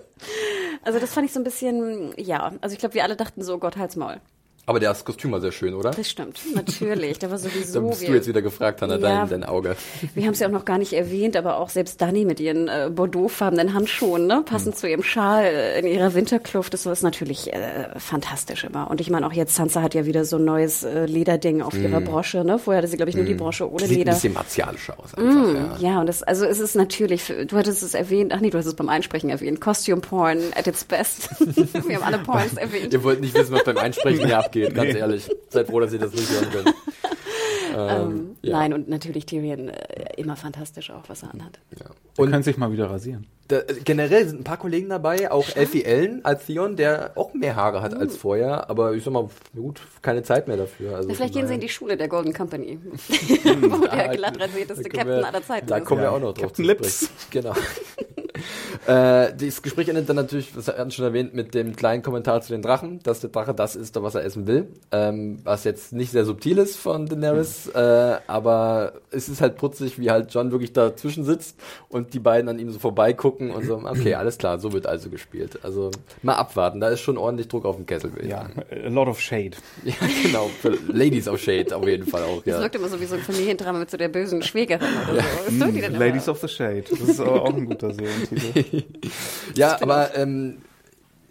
[0.82, 2.52] Also das fand ich so ein bisschen, ja.
[2.60, 4.20] Also ich glaube, wir alle dachten so, Gott, halt's Maul.
[4.66, 5.90] Aber das Kostüm war sehr schön, oder?
[5.90, 7.18] Das stimmt, natürlich.
[7.18, 7.80] Da war sowieso.
[7.80, 9.76] da bist du jetzt wieder gefragt, Hanna, ja, dein, dein Auge.
[10.14, 12.68] Wir haben es ja auch noch gar nicht erwähnt, aber auch selbst Dani mit ihren
[12.68, 14.80] äh, bordeauxfarbenen Handschuhen, ne, passend hm.
[14.80, 18.90] zu ihrem Schal äh, in ihrer Winterkluft, das ist natürlich äh, fantastisch immer.
[18.90, 21.72] Und ich meine auch jetzt, Sansa hat ja wieder so ein neues äh, Lederding auf
[21.72, 21.84] hm.
[21.84, 22.58] ihrer Brosche, ne?
[22.58, 23.32] Vorher hatte sie, glaube ich, nur hm.
[23.32, 24.12] die Brosche ohne Sieht Leder.
[24.12, 25.90] Sieht ein bisschen martialisch aus einfach, mm, ja.
[25.92, 26.00] ja.
[26.00, 28.74] und das, also es ist natürlich, du hattest es erwähnt, ach nee, du hast es
[28.74, 31.30] beim Einsprechen erwähnt, Costume Porn at its best.
[31.40, 32.92] wir haben alle Porns erwähnt.
[32.92, 34.98] Ihr wollt nicht wissen, was beim Einsprechen hier abgeht, ganz nee.
[34.98, 35.30] ehrlich.
[35.48, 36.74] Seid froh, dass ihr das nicht hören könnt.
[37.72, 38.58] Ähm, ähm, ja.
[38.58, 41.60] Nein, und natürlich Tyrion äh, immer fantastisch auch, was er anhat.
[41.78, 41.86] Ja.
[42.16, 43.26] Und kann sich mal wieder rasieren.
[43.48, 47.32] Da, äh, generell sind ein paar Kollegen dabei, auch Elfie Ellen als Theon, der auch
[47.32, 47.98] mehr Haare hat uh.
[47.98, 50.96] als vorher, aber ich sag mal, gut, keine Zeit mehr dafür.
[50.96, 52.78] Also vielleicht gehen sie in die Schule der Golden Company,
[53.60, 55.84] wo der glatt rasierteste Captain aller Zeiten Da ist.
[55.84, 57.10] kommen wir auch noch drauf Captain Lips.
[57.30, 57.54] Genau.
[58.86, 62.52] Äh, das Gespräch endet dann natürlich, das hatten schon erwähnt, mit dem kleinen Kommentar zu
[62.52, 64.68] den Drachen, dass der Drache das ist, was er essen will.
[64.92, 67.72] Ähm, was jetzt nicht sehr subtil ist von Daenerys, mhm.
[67.74, 71.56] äh, aber es ist halt putzig, wie halt John wirklich dazwischen sitzt
[71.88, 75.10] und die beiden an ihm so vorbeigucken und so, okay, alles klar, so wird also
[75.10, 75.58] gespielt.
[75.62, 75.90] Also
[76.22, 78.12] mal abwarten, da ist schon ordentlich Druck auf dem Kessel.
[78.22, 79.52] Ja, a lot of shade.
[79.90, 82.44] Ja, genau, für Ladies of Shade auf jeden Fall auch.
[82.44, 82.54] Ja.
[82.54, 85.66] Das wirkt immer so wie so ein Familiendrama mit so der bösen Schwägerin oder so.
[85.66, 87.92] Mm, Ladies of the Shade, das ist auch ein guter
[89.54, 90.58] Ja, aber ähm,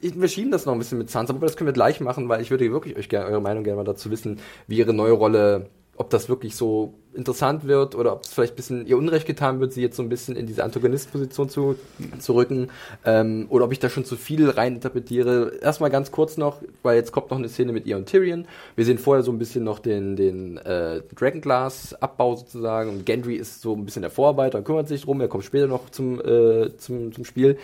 [0.01, 2.41] wir schieben das noch ein bisschen mit Sansa, aber das können wir gleich machen, weil
[2.41, 5.69] ich würde wirklich euch gerne eure Meinung gerne mal dazu wissen, wie ihre neue Rolle
[5.99, 9.59] ob das wirklich so interessant wird oder ob es vielleicht ein bisschen ihr Unrecht getan
[9.59, 11.75] wird, sie jetzt so ein bisschen in diese Antagonistposition zu,
[12.19, 12.69] zu rücken
[13.03, 15.57] ähm, oder ob ich da schon zu viel reininterpretiere.
[15.61, 18.47] Erstmal ganz kurz noch, weil jetzt kommt noch eine Szene mit ihr und Tyrion.
[18.77, 23.61] Wir sehen vorher so ein bisschen noch den, den äh, Dragonglass-Abbau sozusagen und Gendry ist
[23.61, 26.77] so ein bisschen der Vorarbeiter und kümmert sich drum, er kommt später noch zum, äh,
[26.77, 27.57] zum, zum Spiel.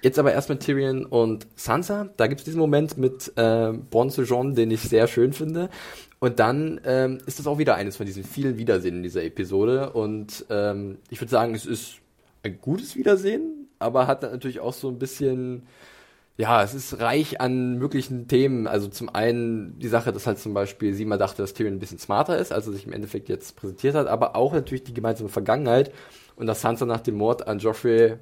[0.00, 4.08] Jetzt aber erst mit Tyrion und Sansa, da gibt es diesen Moment mit äh, Bon
[4.08, 5.68] Sejourne, den ich sehr schön finde.
[6.22, 9.90] Und dann ähm, ist das auch wieder eines von diesen vielen Wiedersehen in dieser Episode.
[9.90, 11.96] Und ähm, ich würde sagen, es ist
[12.44, 15.64] ein gutes Wiedersehen, aber hat natürlich auch so ein bisschen,
[16.36, 18.68] ja, es ist reich an möglichen Themen.
[18.68, 21.80] Also zum einen die Sache, dass halt zum Beispiel sie mal dachte, dass Tyrion ein
[21.80, 24.94] bisschen smarter ist, als er sich im Endeffekt jetzt präsentiert hat, aber auch natürlich die
[24.94, 25.92] gemeinsame Vergangenheit
[26.36, 28.18] und dass Sansa nach dem Mord an Joffrey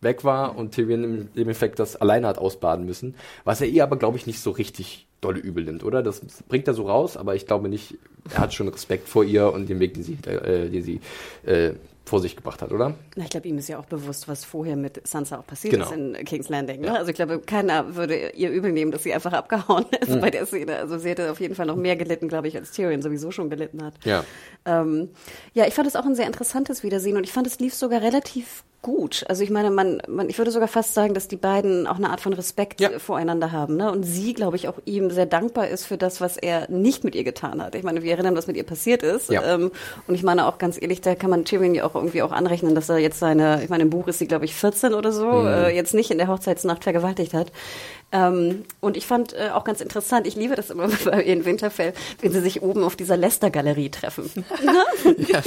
[0.00, 3.82] weg war und Tyrion im, im Effekt das alleine hat ausbaden müssen, was er ihr
[3.82, 6.02] aber, glaube ich, nicht so richtig dolle übel nimmt, oder?
[6.02, 7.98] Das bringt er so raus, aber ich glaube nicht,
[8.32, 11.00] er hat schon Respekt vor ihr und den Weg, den sie, äh, den sie
[11.44, 11.72] äh,
[12.10, 12.94] vor sich gebracht hat, oder?
[13.14, 15.86] Na, ich glaube, ihm ist ja auch bewusst, was vorher mit Sansa auch passiert genau.
[15.86, 16.80] ist in King's Landing.
[16.80, 16.88] Ne?
[16.88, 16.94] Ja.
[16.94, 20.20] Also ich glaube, keiner würde ihr übel nehmen, dass sie einfach abgehauen ist mhm.
[20.20, 20.76] bei der Szene.
[20.76, 23.48] Also sie hätte auf jeden Fall noch mehr gelitten, glaube ich, als Tyrion sowieso schon
[23.48, 23.94] gelitten hat.
[24.04, 24.24] Ja.
[24.66, 25.10] Ähm,
[25.54, 28.02] ja, ich fand es auch ein sehr interessantes Wiedersehen und ich fand, es lief sogar
[28.02, 29.24] relativ gut.
[29.28, 32.10] Also ich meine, man, man, ich würde sogar fast sagen, dass die beiden auch eine
[32.10, 32.98] Art von Respekt ja.
[32.98, 33.76] voreinander haben.
[33.76, 33.90] Ne?
[33.90, 37.14] Und sie, glaube ich, auch ihm sehr dankbar ist für das, was er nicht mit
[37.14, 37.74] ihr getan hat.
[37.74, 39.30] Ich meine, wir erinnern, was mit ihr passiert ist.
[39.30, 39.54] Ja.
[39.54, 39.70] Ähm,
[40.06, 42.74] und ich meine auch ganz ehrlich, da kann man Tyrion ja auch irgendwie auch anrechnen,
[42.74, 45.26] dass er jetzt seine, ich meine, im Buch ist sie, glaube ich, 14 oder so,
[45.26, 45.46] mhm.
[45.46, 47.52] äh, jetzt nicht in der Hochzeitsnacht vergewaltigt hat.
[48.12, 51.92] Ähm, und ich fand äh, auch ganz interessant, ich liebe das immer bei in Winterfell,
[52.20, 54.30] wenn sie sich oben auf dieser Lester-Galerie treffen.
[55.16, 55.42] ja,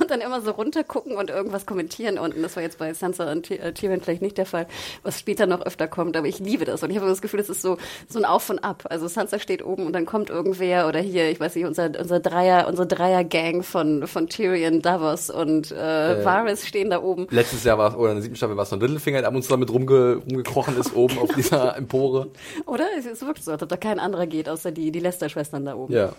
[0.00, 2.42] und dann immer so runtergucken und irgendwas kommentieren unten.
[2.42, 4.66] Das war jetzt bei Sansa und äh, Tyrion vielleicht nicht der Fall,
[5.02, 6.82] was später noch öfter kommt, aber ich liebe das.
[6.82, 7.78] Und ich habe das Gefühl, das ist so,
[8.08, 8.84] so ein Auf und Ab.
[8.88, 12.20] Also Sansa steht oben und dann kommt irgendwer oder hier, ich weiß nicht, unser, unser
[12.20, 17.26] Dreier, unsere Dreier-Gang von, von Tyrion, Davos und äh, äh, Varys stehen da oben.
[17.30, 19.34] Letztes Jahr war es, oder in der siebten Staffel war es noch Littlefinger, der ab
[19.34, 22.30] und zu damit rumge, rumgekrochen ist oben auf dieser Empore.
[22.66, 22.86] Oder?
[22.98, 25.74] Es ist wirklich so, als ob da kein anderer geht, außer die, die Lester-Schwestern da
[25.74, 25.92] oben.
[25.92, 26.12] Ja.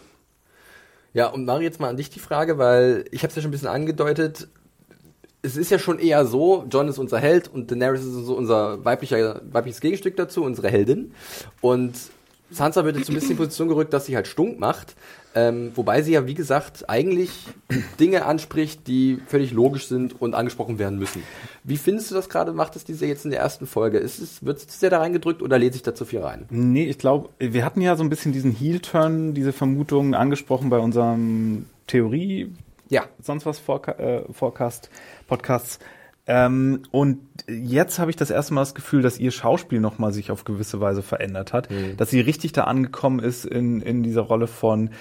[1.13, 3.49] Ja, und Mari, jetzt mal an dich die Frage, weil ich habe es ja schon
[3.49, 4.47] ein bisschen angedeutet.
[5.43, 8.83] Es ist ja schon eher so, John ist unser Held und Daenerys ist so unser
[8.83, 11.13] weiblicher, weibliches Gegenstück dazu, unsere Heldin.
[11.61, 11.95] Und
[12.49, 14.95] Sansa wird jetzt ein bisschen in die Position gerückt, dass sie halt stunk macht.
[15.35, 17.31] Ähm, wobei sie ja, wie gesagt, eigentlich
[17.99, 21.23] Dinge anspricht, die völlig logisch sind und angesprochen werden müssen.
[21.63, 22.53] Wie findest du das gerade?
[22.53, 23.97] Macht es diese jetzt in der ersten Folge?
[23.97, 26.45] Ist es, wird es sehr da reingedrückt oder lädt sich da zu viel rein?
[26.49, 30.77] Nee, ich glaube, wir hatten ja so ein bisschen diesen Heel-Turn, diese Vermutungen angesprochen bei
[30.77, 32.53] unserem Theorie,
[32.89, 34.89] ja, sonst was Forecast, äh, Forecast
[35.27, 35.79] Podcasts.
[36.25, 37.19] Ähm, und
[37.49, 40.79] jetzt habe ich das erste Mal das Gefühl, dass ihr Schauspiel nochmal sich auf gewisse
[40.79, 41.97] Weise verändert hat, mhm.
[41.97, 44.91] dass sie richtig da angekommen ist in, in dieser Rolle von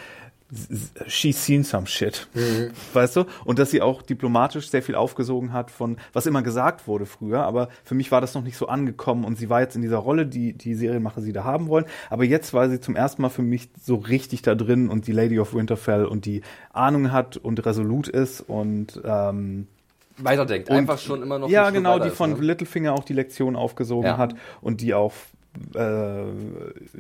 [1.07, 2.28] she's seen some shit.
[2.34, 2.70] Mhm.
[2.92, 3.24] Weißt du?
[3.44, 7.44] Und dass sie auch diplomatisch sehr viel aufgesogen hat von, was immer gesagt wurde früher,
[7.44, 9.98] aber für mich war das noch nicht so angekommen und sie war jetzt in dieser
[9.98, 13.30] Rolle, die die Serienmacher sie da haben wollen, aber jetzt war sie zum ersten Mal
[13.30, 16.42] für mich so richtig da drin und die Lady of Winterfell und die
[16.72, 19.68] Ahnung hat und resolut ist und ähm,
[20.18, 21.48] weiterdenkt, und, einfach schon immer noch.
[21.48, 22.40] Ja, genau, die von ne?
[22.40, 24.18] Littlefinger auch die Lektion aufgesogen ja.
[24.18, 25.14] hat und die auch,
[25.74, 26.24] äh,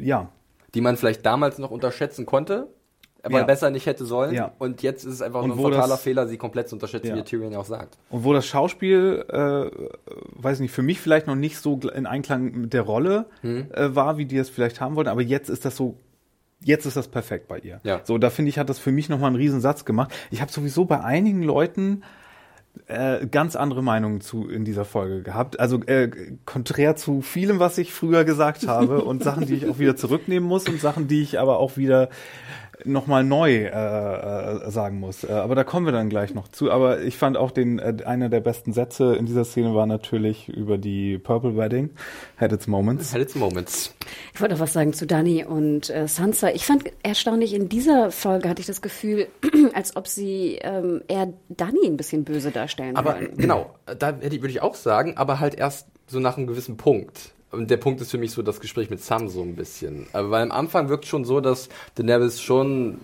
[0.00, 0.28] ja,
[0.74, 2.68] die man vielleicht damals noch unterschätzen konnte,
[3.22, 3.44] aber ja.
[3.44, 4.34] besser nicht hätte sollen.
[4.34, 4.52] Ja.
[4.58, 7.16] Und jetzt ist es einfach und ein totaler das, Fehler, sie komplett zu unterschätzen, ja.
[7.16, 7.96] wie Tyrion ja auch sagt.
[8.10, 9.70] Und wo das Schauspiel, äh,
[10.42, 13.66] weiß nicht, für mich vielleicht noch nicht so in Einklang mit der Rolle hm.
[13.72, 15.96] äh, war, wie die es vielleicht haben wollten, aber jetzt ist das so
[16.64, 17.80] jetzt ist das perfekt bei ihr.
[17.82, 18.02] Ja.
[18.04, 20.12] So, da finde ich, hat das für mich nochmal einen Riesensatz gemacht.
[20.30, 22.04] Ich habe sowieso bei einigen Leuten
[22.86, 25.60] äh, ganz andere Meinungen zu in dieser Folge gehabt.
[25.60, 26.10] Also äh,
[26.44, 30.48] konträr zu vielem, was ich früher gesagt habe und Sachen, die ich auch wieder zurücknehmen
[30.48, 32.08] muss und Sachen, die ich aber auch wieder
[32.84, 35.24] nochmal neu äh, äh, sagen muss.
[35.24, 36.70] Äh, aber da kommen wir dann gleich noch zu.
[36.70, 40.48] Aber ich fand auch den äh, einer der besten Sätze in dieser Szene war natürlich
[40.48, 41.90] über die Purple Wedding.
[42.36, 43.12] Had its moments.
[43.12, 43.94] Had its moments.
[44.34, 46.50] Ich wollte noch was sagen zu Dani und äh, Sansa.
[46.50, 49.28] Ich fand erstaunlich, in dieser Folge hatte ich das Gefühl,
[49.74, 53.36] als ob sie ähm, eher Dani ein bisschen böse darstellen Aber wollen.
[53.36, 57.32] genau, da würde ich auch sagen, aber halt erst so nach einem gewissen Punkt.
[57.52, 60.06] Und der Punkt ist für mich so das Gespräch mit Sam so ein bisschen.
[60.12, 63.00] Aber weil am Anfang wirkt schon so, dass Daenerys schon ein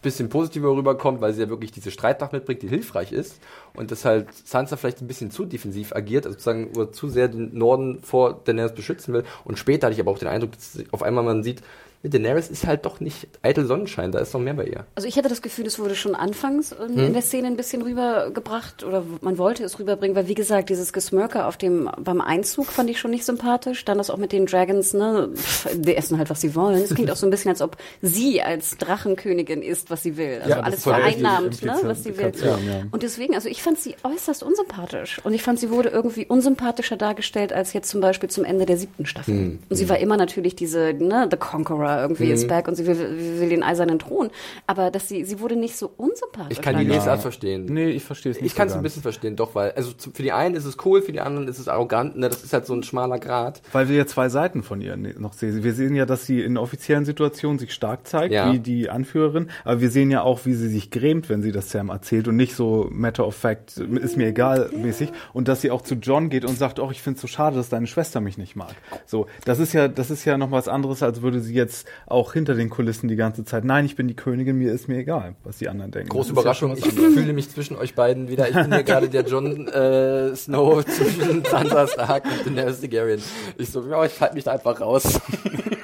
[0.00, 3.40] bisschen positiver rüberkommt, weil sie ja wirklich diese Streitmacht mitbringt, die hilfreich ist.
[3.74, 7.28] Und dass halt Sansa vielleicht ein bisschen zu defensiv agiert, also sozusagen oder zu sehr
[7.28, 9.24] den Norden vor Daenerys beschützen will.
[9.44, 11.62] Und später hatte ich aber auch den Eindruck, dass auf einmal man sieht,
[12.04, 14.86] Daenerys ist halt doch nicht eitel Sonnenschein, da ist noch mehr bei ihr.
[14.94, 17.12] Also ich hatte das Gefühl, es wurde schon anfangs in, hm.
[17.12, 21.48] der Szene ein bisschen rübergebracht oder man wollte es rüberbringen, weil wie gesagt, dieses Gesmirker
[21.48, 23.84] auf dem beim Einzug fand ich schon nicht sympathisch.
[23.84, 25.30] Dann das auch mit den Dragons, ne,
[25.74, 26.76] die essen halt was sie wollen.
[26.76, 30.38] Es klingt auch so ein bisschen, als ob sie als Drachenkönigin ist, was sie will.
[30.40, 32.32] Also ja, alles vereinnahmt, ne, was sie will.
[32.44, 32.58] Ja.
[32.92, 36.96] Und deswegen, also ich fand sie äußerst unsympathisch und ich fand sie wurde irgendwie unsympathischer
[36.96, 39.34] dargestellt als jetzt zum Beispiel zum Ende der siebten Staffel.
[39.34, 39.58] Hm.
[39.68, 39.90] Und sie hm.
[39.90, 42.32] war immer natürlich diese, ne, the Conqueror Laura irgendwie mhm.
[42.32, 42.96] ist back und sie will,
[43.40, 44.30] will, den eisernen Thron.
[44.66, 46.58] Aber dass sie, sie wurde nicht so unsympathisch.
[46.58, 47.66] Ich kann die Lesart verstehen.
[47.66, 48.46] Nee, ich verstehe es nicht.
[48.46, 51.02] Ich kann es ein bisschen verstehen, doch, weil, also für die einen ist es cool,
[51.02, 53.62] für die anderen ist es arrogant, ne, das ist halt so ein schmaler Grad.
[53.72, 55.62] Weil wir ja zwei Seiten von ihr ne, noch sehen.
[55.62, 58.52] Wir sehen ja, dass sie in offiziellen Situationen sich stark zeigt, ja.
[58.52, 61.70] wie die Anführerin, aber wir sehen ja auch, wie sie sich grämt, wenn sie das
[61.70, 65.70] Sam erzählt und nicht so matter of fact, ist mir egal mäßig und dass sie
[65.70, 68.20] auch zu John geht und sagt, oh, ich finde es so schade, dass deine Schwester
[68.20, 68.74] mich nicht mag.
[69.06, 72.32] So, das ist ja, das ist ja noch was anderes, als würde sie jetzt auch
[72.32, 75.34] hinter den Kulissen die ganze Zeit, nein, ich bin die Königin, mir ist mir egal,
[75.44, 76.08] was die anderen denken.
[76.08, 78.48] Große Überraschung, ja ich fühle mich zwischen euch beiden wieder.
[78.48, 83.20] Ich bin hier gerade der Jon äh, Snow zwischen Sansa Stark und Daenerys Targaryen.
[83.56, 85.20] Ich so, ja, ich halte mich da einfach raus.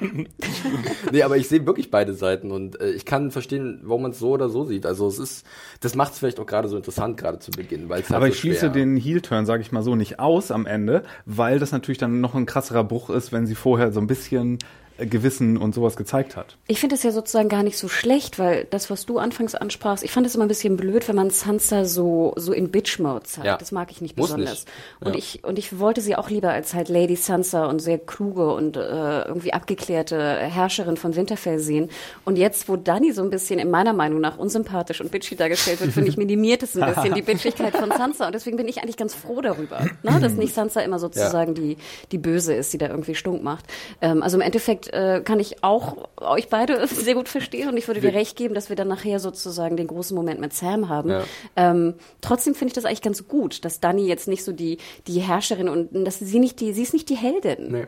[1.12, 4.18] nee, aber ich sehe wirklich beide Seiten und äh, ich kann verstehen, warum man es
[4.18, 4.86] so oder so sieht.
[4.86, 5.46] Also es ist,
[5.80, 8.70] das macht es vielleicht auch gerade so interessant, gerade zu Beginn, halt Aber ich schließe
[8.70, 12.34] den Heel-Turn, sage ich mal so, nicht aus am Ende, weil das natürlich dann noch
[12.34, 14.58] ein krasserer Bruch ist, wenn sie vorher so ein bisschen
[14.98, 16.56] Gewissen und sowas gezeigt hat.
[16.68, 20.04] Ich finde es ja sozusagen gar nicht so schlecht, weil das, was du anfangs ansprachst,
[20.04, 23.46] ich fand es immer ein bisschen blöd, wenn man Sansa so, so in Bitch-Mode zeigt.
[23.46, 23.56] Ja.
[23.56, 24.64] Das mag ich nicht Muss besonders.
[24.64, 24.68] Nicht.
[25.00, 25.06] Ja.
[25.06, 28.54] Und ich, und ich wollte sie auch lieber als halt Lady Sansa und sehr kluge
[28.54, 31.90] und äh, irgendwie abgeklärte Herrscherin von Winterfell sehen.
[32.24, 35.80] Und jetzt, wo Dani so ein bisschen in meiner Meinung nach unsympathisch und bitchy dargestellt
[35.80, 38.26] wird, finde ich, minimiert es ein bisschen die Bitchigkeit von Sansa.
[38.26, 40.20] Und deswegen bin ich eigentlich ganz froh darüber, ne?
[40.20, 41.62] dass nicht Sansa immer sozusagen ja.
[41.62, 41.76] die,
[42.12, 43.64] die Böse ist, die da irgendwie stunk macht.
[44.00, 47.86] Ähm, also im Endeffekt äh, kann ich auch euch beide sehr gut verstehen und ich
[47.86, 51.10] würde dir recht geben, dass wir dann nachher sozusagen den großen Moment mit Sam haben.
[51.10, 51.24] Ja.
[51.56, 55.20] Ähm, trotzdem finde ich das eigentlich ganz gut, dass Dani jetzt nicht so die, die
[55.20, 57.72] Herrscherin und dass sie nicht die, sie ist nicht die Heldin.
[57.72, 57.86] Nee.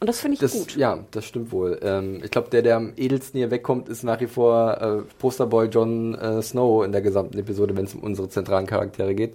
[0.00, 0.76] Und das finde ich das, gut.
[0.76, 1.80] Ja, das stimmt wohl.
[1.82, 5.66] Ähm, ich glaube, der, der am edelsten hier wegkommt, ist nach wie vor äh, Posterboy
[5.66, 9.34] Jon äh, Snow in der gesamten Episode, wenn es um unsere zentralen Charaktere geht.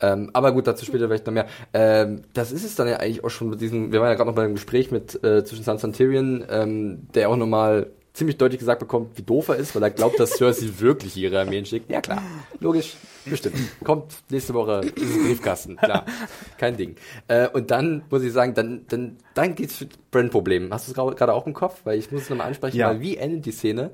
[0.00, 1.46] Ähm, aber gut, dazu später vielleicht noch mehr.
[1.72, 4.30] Ähm, das ist es dann ja eigentlich auch schon mit diesem, wir waren ja gerade
[4.30, 8.38] noch bei einem Gespräch mit äh, zwischen Sansa und Tyrion, ähm, der auch nochmal ziemlich
[8.38, 11.66] deutlich gesagt bekommt, wie doof er ist, weil er glaubt, dass Cersei wirklich ihre Armeen
[11.66, 11.90] schickt.
[11.90, 12.22] Ja klar,
[12.60, 13.56] logisch, bestimmt.
[13.84, 16.04] Kommt nächste Woche dieses Briefkasten, klar,
[16.58, 16.96] kein Ding.
[17.28, 20.72] Äh, und dann muss ich sagen, dann dann dann geht's für Brand-Problem.
[20.72, 21.80] Hast du es gerade auch im Kopf?
[21.84, 22.88] Weil ich muss es nochmal ansprechen, ja.
[22.88, 23.90] weil wie endet die Szene?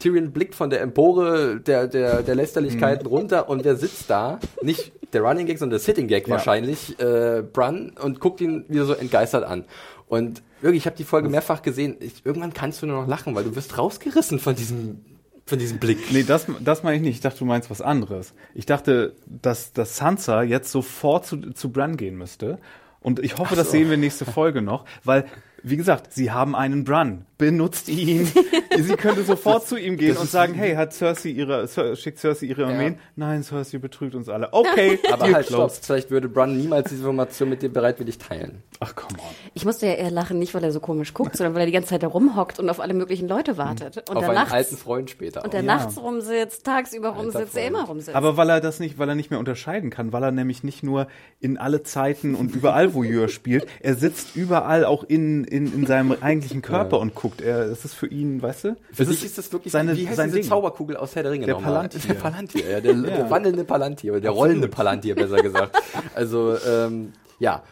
[0.00, 3.14] Tyrion blickt von der Empore der, der, der Lästerlichkeiten mhm.
[3.14, 6.34] runter und der sitzt da, nicht der Running Gag, sondern der Sitting Gag ja.
[6.34, 9.64] wahrscheinlich, äh, Brun, und guckt ihn wieder so entgeistert an.
[10.08, 11.96] Und wirklich, ich habe die Folge mehrfach gesehen.
[12.00, 15.04] Ich, irgendwann kannst du nur noch lachen, weil du wirst rausgerissen von diesem
[15.50, 16.10] von diesem Blick.
[16.10, 17.16] Nee, das, das meine ich nicht.
[17.16, 18.32] Ich dachte, du meinst was anderes.
[18.54, 22.58] Ich dachte, dass, dass Sansa jetzt sofort zu, zu Bran gehen müsste.
[23.00, 23.60] Und ich hoffe, so.
[23.60, 25.26] das sehen wir nächste Folge noch, weil,
[25.62, 28.30] wie gesagt, sie haben einen Bran benutzt ihn.
[28.78, 32.66] Sie könnte sofort zu ihm gehen und sagen, hey, hat Cersei ihre, schickt Cersei ihre
[32.66, 32.94] Armeen?
[32.94, 32.98] Ja.
[33.16, 34.52] Nein, Cersei betrügt uns alle.
[34.52, 35.72] Okay, aber halt, stopp.
[35.72, 38.62] Vielleicht würde Bran niemals diese Information mit dir bereitwillig teilen.
[38.78, 39.34] Ach, come on.
[39.54, 41.72] Ich musste ja eher lachen, nicht weil er so komisch guckt, sondern weil er die
[41.72, 44.08] ganze Zeit da rumhockt und auf alle möglichen Leute wartet.
[44.08, 45.42] Und auf einen nachts, alten Freund später.
[45.42, 45.66] Und der ja.
[45.66, 48.14] nachts rumsitzt, tagsüber rumsitzt, der immer rumsitzt.
[48.14, 50.82] Aber weil er das nicht, weil er nicht mehr unterscheiden kann, weil er nämlich nicht
[50.82, 51.08] nur
[51.40, 56.16] in alle Zeiten und überall Voyeur spielt, er sitzt überall auch in, in, in seinem
[56.20, 57.02] eigentlichen Körper ja.
[57.02, 57.40] und guckt.
[57.40, 58.76] Er, es ist für ihn, weißt du?
[58.92, 60.44] Für sich ist das wirklich seine, wie heißt diese Ding.
[60.44, 62.00] Zauberkugel aus Herr der Ringe Der Palantir.
[62.06, 63.00] Der Palantir, ja, der, ja.
[63.00, 65.76] der wandelnde Palantir, der rollende Palantir, besser gesagt.
[66.14, 67.62] Also, ähm, ja,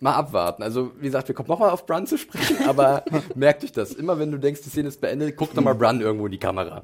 [0.00, 0.62] mal abwarten.
[0.62, 3.92] Also, wie gesagt, wir kommen nochmal auf Brun zu sprechen, aber merkt euch das.
[3.92, 6.82] Immer wenn du denkst, die Szene ist beendet, guck nochmal Brun irgendwo in die Kamera.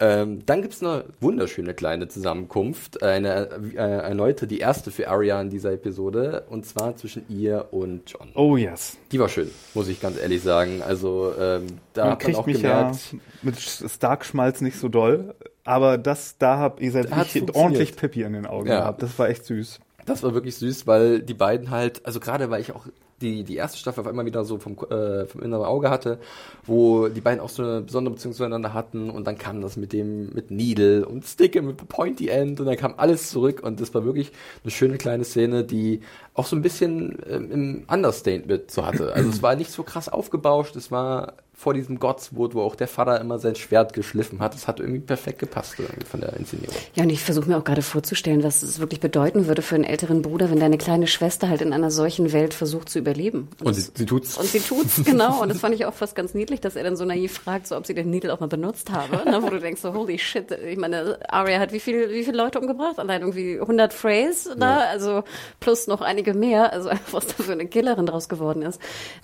[0.00, 0.22] Ja.
[0.22, 3.02] Ähm, dann gibt's eine wunderschöne kleine Zusammenkunft.
[3.02, 6.44] Eine äh, erneute, die erste für Arya in dieser Episode.
[6.48, 8.30] Und zwar zwischen ihr und John.
[8.34, 8.96] Oh yes.
[9.12, 10.82] Die war schön, muss ich ganz ehrlich sagen.
[10.82, 13.12] Also, ähm, da man hat man auch mich gemerkt.
[13.12, 15.34] Ja mit Stark-Schmalz nicht so doll.
[15.64, 17.10] Aber das, da hab ihr seid
[17.54, 18.80] ordentlich Pippi an den Augen ja.
[18.80, 19.02] gehabt.
[19.02, 19.80] Das war echt süß.
[20.06, 22.86] Das war wirklich süß, weil die beiden halt, also gerade weil ich auch
[23.20, 26.18] die, die erste Staffel auf einmal wieder so vom, äh, vom inneren Auge hatte,
[26.64, 29.92] wo die beiden auch so eine besondere Beziehung zueinander hatten und dann kam das mit
[29.92, 33.94] dem, mit Needle und Stick mit Pointy End und dann kam alles zurück und das
[33.94, 34.32] war wirklich
[34.62, 36.00] eine schöne kleine Szene, die
[36.34, 39.12] auch so ein bisschen ähm, im Understatement so hatte.
[39.14, 41.34] Also es war nicht so krass aufgebauscht, es war
[41.64, 44.52] vor diesem Godswood, wo auch der Vater immer sein Schwert geschliffen hat.
[44.52, 46.76] Das hat irgendwie perfekt gepasst von der Inszenierung.
[46.94, 49.84] Ja, und ich versuche mir auch gerade vorzustellen, was es wirklich bedeuten würde für einen
[49.84, 53.48] älteren Bruder, wenn deine kleine Schwester halt in einer solchen Welt versucht zu überleben.
[53.60, 54.36] Und, und sie, sie, tut's.
[54.36, 55.40] Und sie tut's, genau.
[55.40, 57.78] Und das fand ich auch fast ganz niedlich, dass er dann so naiv fragt, so
[57.78, 59.24] ob sie den Needle auch mal benutzt habe.
[59.24, 60.50] Ne, wo du denkst so, holy shit.
[60.50, 62.98] Ich meine, Arya hat wie, viel, wie viele Leute umgebracht?
[62.98, 64.66] Allein irgendwie 100 Phrase, ne?
[64.66, 64.78] Ja.
[64.90, 65.24] also
[65.60, 66.74] plus noch einige mehr.
[66.74, 68.78] Also was da für eine Killerin draus geworden ist.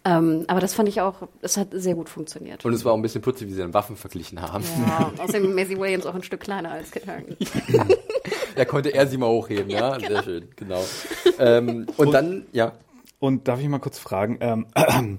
[0.07, 2.65] Ähm, aber das fand ich auch, es hat sehr gut funktioniert funktioniert.
[2.65, 4.65] Und es war auch ein bisschen putzig, wie sie dann Waffen verglichen haben.
[4.87, 7.37] Ja, außerdem Maisie Williams auch ein Stück kleiner als Kit Harington.
[8.57, 10.09] da konnte er sie mal hochheben, ja, ja genau.
[10.09, 10.85] sehr schön, genau.
[11.39, 12.73] Ähm, und, und, dann, ja.
[13.19, 14.67] Und darf ich mal kurz fragen, ähm,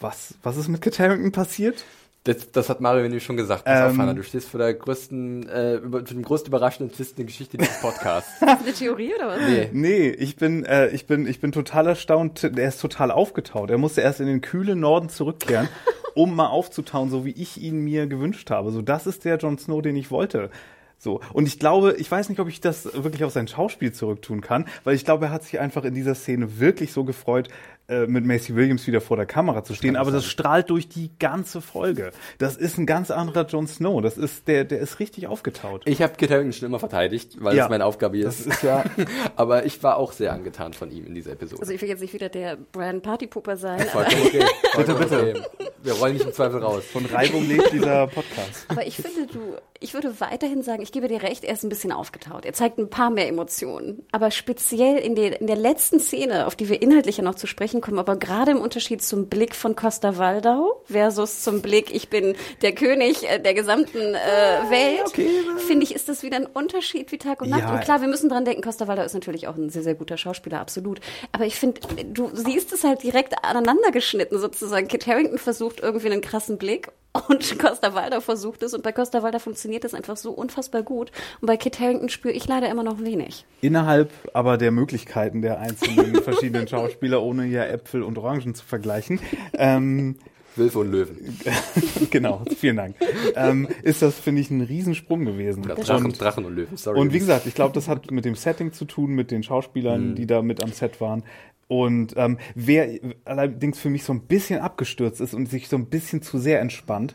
[0.00, 1.84] was, was ist mit Kit Harington passiert?
[2.28, 3.62] Das, das hat Mario nämlich schon gesagt.
[3.64, 7.24] Ähm, du stehst vor der größten, äh, über, für den größten überraschenden Twist in der
[7.24, 8.30] Geschichte dieses Podcasts.
[8.34, 9.40] ist das eine Theorie oder was?
[9.40, 12.44] Nee, nee ich bin, äh, ich bin, ich bin total erstaunt.
[12.44, 13.70] Er ist total aufgetaut.
[13.70, 15.70] Er musste erst in den kühlen Norden zurückkehren,
[16.14, 18.72] um mal aufzutauen, so wie ich ihn mir gewünscht habe.
[18.72, 20.50] So, das ist der Jon Snow, den ich wollte.
[20.98, 21.20] So.
[21.32, 24.66] Und ich glaube, ich weiß nicht, ob ich das wirklich auf sein Schauspiel zurücktun kann,
[24.84, 27.48] weil ich glaube, er hat sich einfach in dieser Szene wirklich so gefreut,
[27.88, 31.10] äh, mit Macy Williams wieder vor der Kamera zu stehen, aber das strahlt durch die
[31.18, 32.12] ganze Folge.
[32.36, 34.02] Das ist ein ganz anderer Jon Snow.
[34.02, 35.82] Das ist der, der ist richtig aufgetaut.
[35.86, 38.46] Ich habe Kit Harington schon immer verteidigt, weil ja, das meine Aufgabe ist.
[38.46, 38.84] Das ist ja.
[39.36, 41.62] aber ich war auch sehr angetan von ihm in dieser Episode.
[41.62, 43.80] Also ich will jetzt nicht wieder der Brian Partypooper sein.
[43.80, 44.44] Vollkommen okay.
[44.76, 45.46] bitte, bitte.
[45.82, 46.84] Wir rollen nicht im Zweifel raus.
[46.84, 48.66] Von Reibung lebt dieser Podcast.
[48.68, 51.68] Aber ich finde, du, ich würde weiterhin sagen, ich gebe dir recht, er ist ein
[51.68, 52.44] bisschen aufgetaut.
[52.44, 54.04] Er zeigt ein paar mehr Emotionen.
[54.10, 57.77] Aber speziell in, der in der letzten Szene, auf die wir inhaltlicher noch zu sprechen
[57.78, 62.08] sprechen kommen, aber gerade im Unterschied zum Blick von Costa Waldau versus zum Blick, ich
[62.08, 65.28] bin der König äh, der gesamten äh, Welt, okay.
[65.66, 67.62] finde ich, ist das wieder ein Unterschied wie Tag und Nacht.
[67.62, 67.74] Ja.
[67.74, 70.16] Und klar, wir müssen dran denken, Costa Waldau ist natürlich auch ein sehr, sehr guter
[70.16, 71.00] Schauspieler, absolut.
[71.32, 74.88] Aber ich finde, du siehst es halt direkt aneinander geschnitten sozusagen.
[74.88, 79.22] Kit Harrington versucht irgendwie einen krassen Blick und Costa Walder versucht es und bei Costa
[79.22, 82.82] Walder funktioniert es einfach so unfassbar gut und bei Kit Harington spüre ich leider immer
[82.82, 83.44] noch wenig.
[83.60, 89.20] Innerhalb aber der Möglichkeiten der einzelnen verschiedenen Schauspieler, ohne ja Äpfel und Orangen zu vergleichen,
[89.54, 90.16] ähm,
[90.58, 91.38] Wölfe und Löwen.
[92.10, 92.96] genau, vielen Dank.
[93.34, 95.64] Ähm, ist das, finde ich, ein Riesensprung gewesen.
[95.66, 96.98] Ja, Drachen, und, Drachen und Löwen, sorry.
[96.98, 100.10] Und wie gesagt, ich glaube, das hat mit dem Setting zu tun, mit den Schauspielern,
[100.10, 100.14] mhm.
[100.16, 101.22] die da mit am Set waren.
[101.68, 102.88] Und ähm, wer
[103.24, 106.60] allerdings für mich so ein bisschen abgestürzt ist und sich so ein bisschen zu sehr
[106.60, 107.14] entspannt,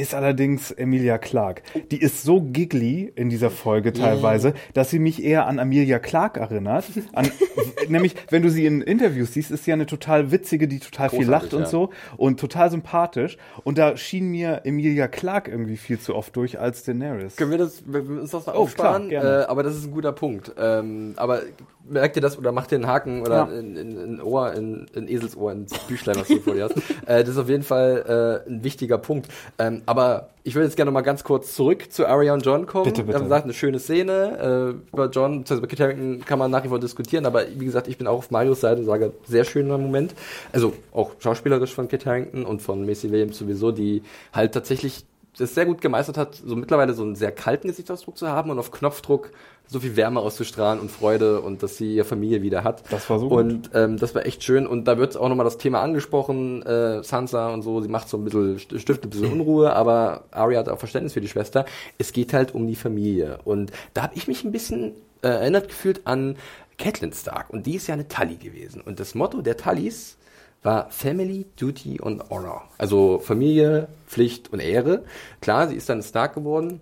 [0.00, 1.62] ist allerdings Emilia Clark.
[1.90, 6.38] Die ist so giggly in dieser Folge teilweise, dass sie mich eher an Amelia Clark
[6.38, 6.86] erinnert.
[7.12, 7.30] An,
[7.88, 11.18] nämlich, wenn du sie in Interviews siehst, ist sie eine total witzige, die total Großartig,
[11.18, 11.66] viel lacht und ja.
[11.66, 13.36] so und total sympathisch.
[13.62, 17.36] Und da schien mir Emilia Clark irgendwie viel zu oft durch als Daenerys.
[17.36, 19.10] Können wir das, wir uns das noch oh, aufsparen?
[19.10, 20.50] Klar, äh, aber das ist ein guter Punkt.
[20.58, 21.42] Ähm, aber
[21.88, 23.58] merkt ihr das oder macht ihr einen Haken oder ja.
[23.58, 26.76] in, in, in Ohr, in, in Eselsohr, ins Büchlein, was du vor dir hast.
[27.06, 29.28] äh, das ist auf jeden Fall äh, ein wichtiger Punkt.
[29.58, 32.66] Ähm, aber ich würde jetzt gerne noch mal ganz kurz zurück zu Arya und John
[32.66, 32.84] kommen.
[32.84, 33.08] Bitte, bitte.
[33.08, 34.74] Wir haben gesagt, eine schöne Szene.
[34.90, 37.64] Äh, über John, beziehungsweise über Kit Harington kann man nach wie vor diskutieren, aber wie
[37.64, 40.14] gesagt, ich bin auch auf Marios Seite und sage, sehr schöner Moment.
[40.52, 44.02] Also auch schauspielerisch von Kit Harington und von Macy Williams sowieso, die
[44.32, 45.04] halt tatsächlich
[45.38, 48.58] das sehr gut gemeistert hat, so mittlerweile so einen sehr kalten Gesichtsausdruck zu haben und
[48.58, 49.30] auf Knopfdruck
[49.66, 52.82] so viel Wärme auszustrahlen und Freude und dass sie ihre Familie wieder hat.
[52.90, 53.38] Das war so gut.
[53.38, 54.66] Und ähm, das war echt schön.
[54.66, 58.16] Und da wird auch nochmal das Thema angesprochen, äh, Sansa und so, sie macht so
[58.16, 61.64] ein bisschen, stiftet ein bisschen Unruhe, aber Arya hat auch Verständnis für die Schwester.
[61.98, 63.38] Es geht halt um die Familie.
[63.44, 66.36] Und da habe ich mich ein bisschen äh, erinnert gefühlt an
[66.76, 67.50] Catelyn Stark.
[67.50, 68.80] Und die ist ja eine Tully gewesen.
[68.80, 70.16] Und das Motto der Tullys
[70.62, 72.62] war Family, Duty und Honor.
[72.78, 75.04] Also Familie, Pflicht und Ehre.
[75.40, 76.80] Klar, sie ist dann Stark geworden,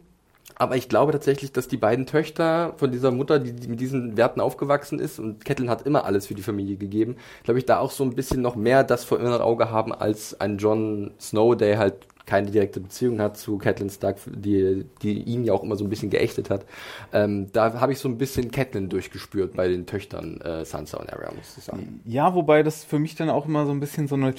[0.61, 4.41] Aber ich glaube tatsächlich, dass die beiden Töchter von dieser Mutter, die, mit diesen Werten
[4.41, 7.93] aufgewachsen ist, und Catelyn hat immer alles für die Familie gegeben, glaube ich, da auch
[7.93, 11.79] so ein bisschen noch mehr das vor inneren Auge haben als ein John Snow, der
[11.79, 15.85] halt keine direkte Beziehung hat zu Catelyn Stark, die, die ihn ja auch immer so
[15.85, 16.67] ein bisschen geächtet hat.
[17.13, 21.13] Ähm, da habe ich so ein bisschen Catelyn durchgespürt bei den Töchtern äh, Sansa und
[21.13, 22.01] Arya, muss ich sagen.
[22.05, 24.35] Ja, wobei das für mich dann auch immer so ein bisschen so eine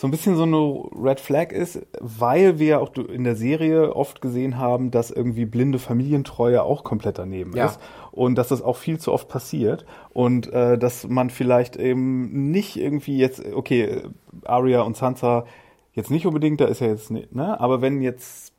[0.00, 4.22] so ein bisschen so eine Red Flag ist, weil wir auch in der Serie oft
[4.22, 7.66] gesehen haben, dass irgendwie blinde Familientreue auch komplett daneben ja.
[7.66, 7.80] ist
[8.10, 9.84] und dass das auch viel zu oft passiert
[10.14, 14.04] und äh, dass man vielleicht eben nicht irgendwie jetzt, okay,
[14.44, 15.44] Arya und Sansa
[15.92, 18.52] jetzt nicht unbedingt, da ist ja jetzt, ne, aber wenn jetzt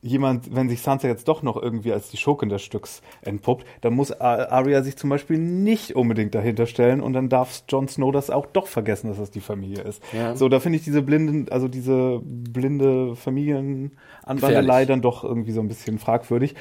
[0.00, 3.94] jemand, wenn sich Sansa jetzt doch noch irgendwie als die Schurkin des Stücks entpuppt, dann
[3.94, 8.30] muss Arya sich zum Beispiel nicht unbedingt dahinter stellen und dann darf Jon Snow das
[8.30, 10.02] auch doch vergessen, dass das die Familie ist.
[10.12, 10.36] Ja.
[10.36, 15.68] So, da finde ich diese blinden, also diese blinde Familienanwandelei dann doch irgendwie so ein
[15.68, 16.54] bisschen fragwürdig.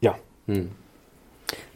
[0.00, 0.16] Ja.
[0.46, 0.70] Hm.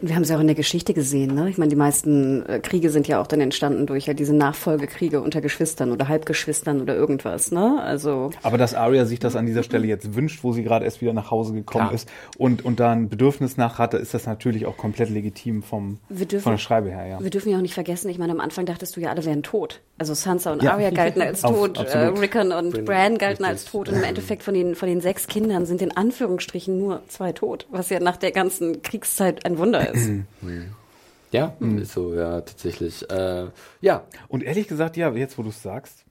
[0.00, 1.50] Und wir haben es ja auch in der Geschichte gesehen, ne?
[1.50, 5.20] Ich meine, die meisten äh, Kriege sind ja auch dann entstanden durch ja diese Nachfolgekriege
[5.20, 7.80] unter Geschwistern oder Halbgeschwistern oder irgendwas, ne?
[7.82, 8.30] Also.
[8.42, 11.12] Aber dass Arya sich das an dieser Stelle jetzt wünscht, wo sie gerade erst wieder
[11.12, 11.94] nach Hause gekommen Klar.
[11.94, 15.98] ist und, und da ein Bedürfnis nach hatte, ist das natürlich auch komplett legitim vom,
[16.08, 17.20] dürfen, von der Schreibe her, ja.
[17.20, 19.42] Wir dürfen ja auch nicht vergessen, ich meine, am Anfang dachtest du ja, alle wären
[19.42, 19.80] tot.
[19.98, 20.74] Also Sansa und ja.
[20.74, 24.44] Arya galten als tot, Auf, äh, Rickon und Bran galten als tot und im Endeffekt
[24.44, 28.16] von den, von den sechs Kindern sind in Anführungsstrichen nur zwei tot, was ja nach
[28.16, 30.10] der ganzen Kriegszeit ein Wunder ist.
[31.32, 31.78] ja, mhm.
[31.78, 33.08] ist so, ja, tatsächlich.
[33.10, 33.48] Äh,
[33.80, 34.06] ja.
[34.28, 36.04] Und ehrlich gesagt, ja, jetzt wo du es sagst,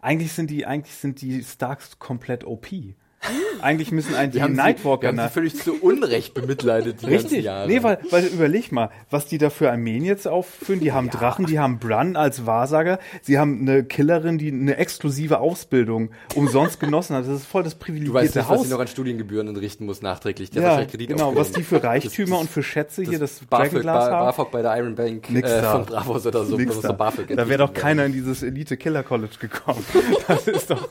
[0.00, 2.66] eigentlich sind die, eigentlich sind die Starks komplett OP.
[3.60, 7.44] Eigentlich müssen eigentlich die Nightwalker sie, völlig zu Unrecht bemitleidet die Richtig.
[7.44, 7.66] Jahre.
[7.66, 10.80] Nee, weil, weil überleg mal, was die da für Armeen jetzt aufführen.
[10.80, 11.12] Die haben ja.
[11.12, 16.80] Drachen, die haben Brun als Wahrsager, sie haben eine Killerin, die eine exklusive Ausbildung umsonst
[16.80, 17.26] genossen hat.
[17.26, 18.58] Das ist voll das privilegierte du weißt nicht, Haus.
[18.58, 20.50] was sie noch an Studiengebühren entrichten muss nachträglich.
[20.50, 24.10] Der ja, genau, was die für Reichtümer das, und für Schätze das hier, das Dragonglass
[24.10, 24.26] haben.
[24.26, 26.56] BAföG bei der Iron Bank Nix äh, von Bravos oder so.
[26.56, 29.84] Nix da da wäre doch keiner in dieses Elite Killer College gekommen.
[30.28, 30.88] das ist doch...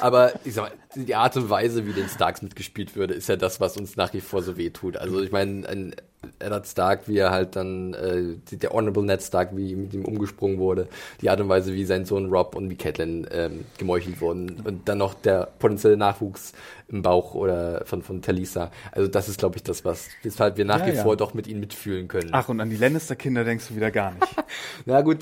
[0.00, 3.36] Aber ich sag mal, die Art und Weise, wie den Starks mitgespielt würde, ist ja
[3.36, 4.96] das, was uns nach wie vor so weh tut.
[4.96, 5.94] Also ich meine, ein
[6.38, 10.58] Eddard Stark, wie er halt dann, äh, der Honorable Ned Stark, wie mit ihm umgesprungen
[10.58, 10.88] wurde,
[11.20, 14.88] die Art und Weise, wie sein Sohn Rob und wie Catelyn ähm, gemeuchelt wurden und
[14.88, 16.52] dann noch der potenzielle Nachwuchs
[16.88, 18.70] im Bauch oder von, von Talisa.
[18.92, 21.02] Also das ist, glaube ich, das, was weshalb wir nach ja, wie ja.
[21.02, 22.30] vor doch mit ihnen mitfühlen können.
[22.32, 24.26] Ach, und an die Lannister-Kinder denkst du wieder gar nicht.
[24.86, 25.18] Na gut,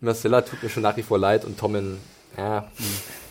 [0.00, 1.98] Marcella tut mir schon nach wie vor leid und Tommen
[2.38, 2.70] ja.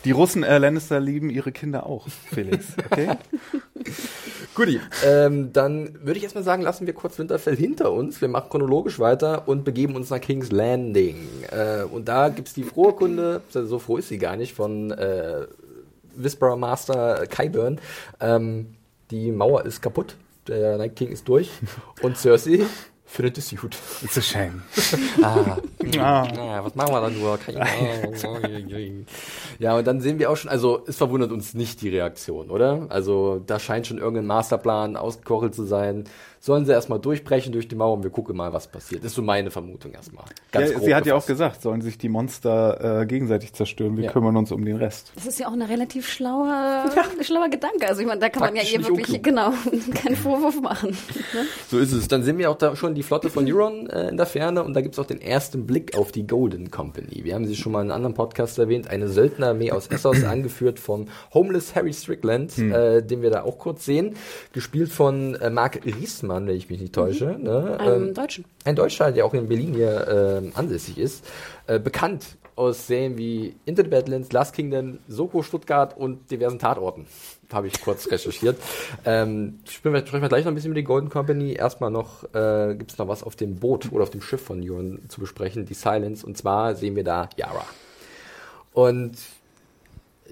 [0.04, 2.66] Die Russen äh, Lannister lieben ihre Kinder auch, Felix.
[2.90, 3.10] Okay?
[4.54, 8.20] Guti, ähm, dann würde ich erstmal sagen, lassen wir kurz Winterfell hinter uns.
[8.20, 11.28] Wir machen chronologisch weiter und begeben uns nach King's Landing.
[11.50, 14.90] Äh, und da gibt es die frohe Kunde, so froh ist sie gar nicht, von
[14.90, 15.46] äh,
[16.16, 17.80] Whisperer Master Kyburn.
[18.20, 18.74] Ähm,
[19.10, 21.50] die Mauer ist kaputt, der Night King ist durch
[22.02, 22.66] und Cersei
[23.08, 23.76] findet es gut.
[24.02, 24.62] It's a shame.
[25.22, 25.56] ah,
[25.98, 26.28] ah.
[26.36, 27.38] Ja, was machen wir dann nur?
[27.38, 27.66] Keine
[29.58, 32.86] ja, und dann sehen wir auch schon, also es verwundert uns nicht die Reaktion, oder?
[32.90, 36.04] Also da scheint schon irgendein Masterplan ausgekochelt zu sein
[36.40, 39.02] sollen sie erstmal durchbrechen durch die Mauer und wir gucken mal, was passiert.
[39.02, 40.24] Das ist so meine Vermutung erstmal.
[40.52, 44.04] Ganz ja, sie hat ja auch gesagt, sollen sich die Monster äh, gegenseitig zerstören, wir
[44.04, 44.12] ja.
[44.12, 45.12] kümmern uns um den Rest.
[45.14, 46.46] Das ist ja auch ein relativ schlauer,
[46.96, 47.24] ja.
[47.24, 47.88] schlauer Gedanke.
[47.88, 49.22] Also ich meine, da kann Praktisch man ja ihr wirklich, unklug.
[49.24, 49.52] genau,
[49.94, 50.90] keinen Vorwurf machen.
[50.90, 51.44] Ne?
[51.68, 52.08] So ist es.
[52.08, 54.74] Dann sehen wir auch da schon die Flotte von Euron äh, in der Ferne und
[54.74, 57.24] da gibt es auch den ersten Blick auf die Golden Company.
[57.24, 60.78] Wir haben sie schon mal in einem anderen Podcast erwähnt, eine Söldnerarmee aus Essos, angeführt
[60.78, 62.72] von Homeless Harry Strickland, hm.
[62.72, 64.14] äh, den wir da auch kurz sehen,
[64.52, 67.36] gespielt von äh, Mark Riesmann Mann, wenn ich mich nicht täusche.
[67.36, 67.42] Mhm.
[67.42, 67.76] Ne?
[67.80, 68.44] Ein ähm, Deutschen.
[68.64, 71.24] Ein Deutscher, der auch in Berlin hier äh, ansässig ist.
[71.66, 77.06] Äh, bekannt aus Serien wie Into the Badlands, Last Kingdom, Soko Stuttgart und diversen Tatorten.
[77.52, 78.56] Habe ich kurz recherchiert.
[79.04, 81.52] Ähm, sprechen wir, sprechen wir gleich noch ein bisschen über die Golden Company.
[81.54, 84.60] Erstmal noch, äh, gibt es noch was auf dem Boot oder auf dem Schiff von
[84.62, 86.26] Euron zu besprechen, die Silence.
[86.26, 87.64] Und zwar sehen wir da Yara.
[88.72, 89.16] Und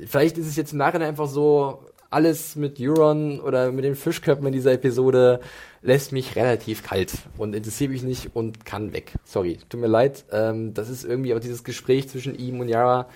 [0.06, 1.80] vielleicht ist es jetzt im Nachhinein einfach so,
[2.10, 5.40] alles mit Euron oder mit den Fischköpfen in dieser Episode
[5.86, 9.12] lässt mich relativ kalt und interessiert mich nicht und kann weg.
[9.24, 10.24] Sorry, tut mir leid.
[10.32, 13.08] Ähm, das ist irgendwie auch dieses Gespräch zwischen ihm und Yara.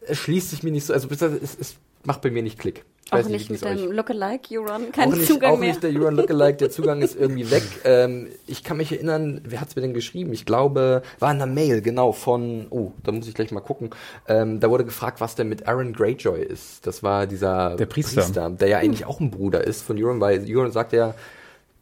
[0.00, 2.84] Es schließt sich mir nicht so, also es, es macht bei mir nicht Klick.
[3.10, 5.70] Auch nicht, mit dem Lookalike Euron, kein auch nicht, Zugang auch mehr.
[5.70, 7.62] nicht der Euron Lookalike, der Zugang ist irgendwie weg.
[7.84, 10.32] Ähm, ich kann mich erinnern, wer hat's mir denn geschrieben?
[10.32, 13.90] Ich glaube, war in einer Mail, genau, von, oh, da muss ich gleich mal gucken.
[14.26, 16.86] Ähm, da wurde gefragt, was denn mit Aaron Greyjoy ist.
[16.86, 18.22] Das war dieser der Priester.
[18.22, 21.14] Priester der ja eigentlich auch ein Bruder ist von Euron, weil Euron sagt ja,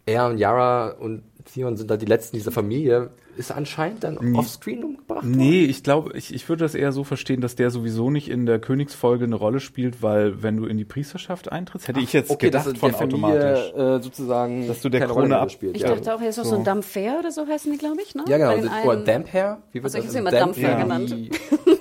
[0.07, 4.39] er und Yara und Theon sind da die letzten dieser Familie, ist anscheinend dann nee.
[4.39, 5.31] offscreen umgebracht worden?
[5.31, 8.47] Nee, ich glaube, ich, ich würde das eher so verstehen, dass der sowieso nicht in
[8.47, 12.13] der Königsfolge eine Rolle spielt, weil wenn du in die Priesterschaft eintrittst, hätte Ach, ich
[12.13, 13.73] jetzt okay, gedacht das von Familie, automatisch.
[13.75, 15.77] Äh, sozusagen dass du der Krone abspielst.
[15.77, 15.95] Ich ja.
[15.95, 18.15] dachte auch, er ist auch so, so ein Dampfer oder so heißen die, glaube ich,
[18.15, 18.25] ne?
[18.29, 18.85] Ja, genau.
[18.85, 19.59] Oder Dampher?
[19.73, 20.15] Wie wird also, das?
[20.15, 20.83] Ich immer Dampfer ja.
[20.83, 21.15] genannt.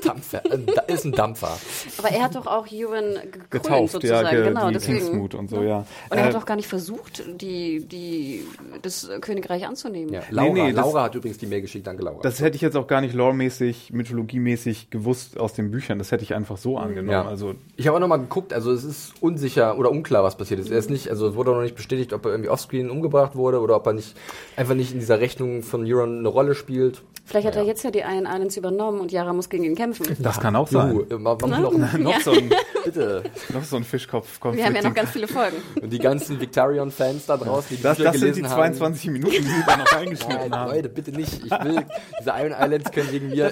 [0.05, 0.41] Dampfer.
[0.45, 1.57] Äh, ist ein Dampfer.
[1.97, 3.17] Aber er hat doch auch Ewan
[3.49, 4.25] getauft, sozusagen.
[4.25, 4.99] Ja, ge genau, deswegen.
[4.99, 5.85] Kingsmood und so, ja.
[6.09, 8.45] Und er hat äh, auch gar nicht versucht, die, die,
[8.81, 10.13] das Königreich anzunehmen.
[10.13, 12.21] Ja, Laura, nee, nee, Laura hat übrigens die Mail geschickt, danke Laura.
[12.21, 15.97] Das hätte ich jetzt auch gar nicht loremäßig, mythologiemäßig gewusst aus den Büchern.
[15.97, 17.11] Das hätte ich einfach so angenommen.
[17.11, 17.25] Ja.
[17.25, 20.71] Also ich habe auch nochmal geguckt, also es ist unsicher oder unklar, was passiert ist.
[20.71, 23.35] Er ist nicht, also es wurde auch noch nicht bestätigt, ob er irgendwie offscreen umgebracht
[23.35, 24.15] wurde oder ob er nicht
[24.55, 27.01] einfach nicht in dieser Rechnung von Euron eine Rolle spielt.
[27.27, 27.61] Vielleicht hat ja.
[27.61, 30.05] er jetzt ja die Iron Islands übernommen und Yara muss gegen ihn kämpfen.
[30.19, 30.95] Das kann auch sein.
[30.95, 31.39] Uh, noch,
[31.97, 32.51] noch, so ein,
[32.85, 33.23] bitte.
[33.51, 34.39] noch so ein Fischkopf.
[34.51, 35.57] Wir haben ja noch ganz viele Folgen.
[35.81, 39.13] Und die ganzen Victarion-Fans da draußen, die das, das sind die 22 haben.
[39.13, 40.71] Minuten, die wir da noch reingeschnitten Nein, haben.
[40.71, 41.34] Leute, bitte nicht.
[41.43, 41.85] Ich will,
[42.19, 43.49] diese Iron Islands können wegen mir...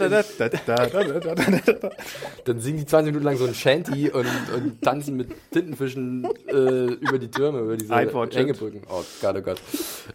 [2.45, 6.93] dann singen die 20 Minuten lang so ein Shanty und, und tanzen mit Tintenfischen äh,
[6.93, 8.81] über die Türme, über diese Hängebrücken.
[8.89, 9.61] Oh Gott, oh Gott.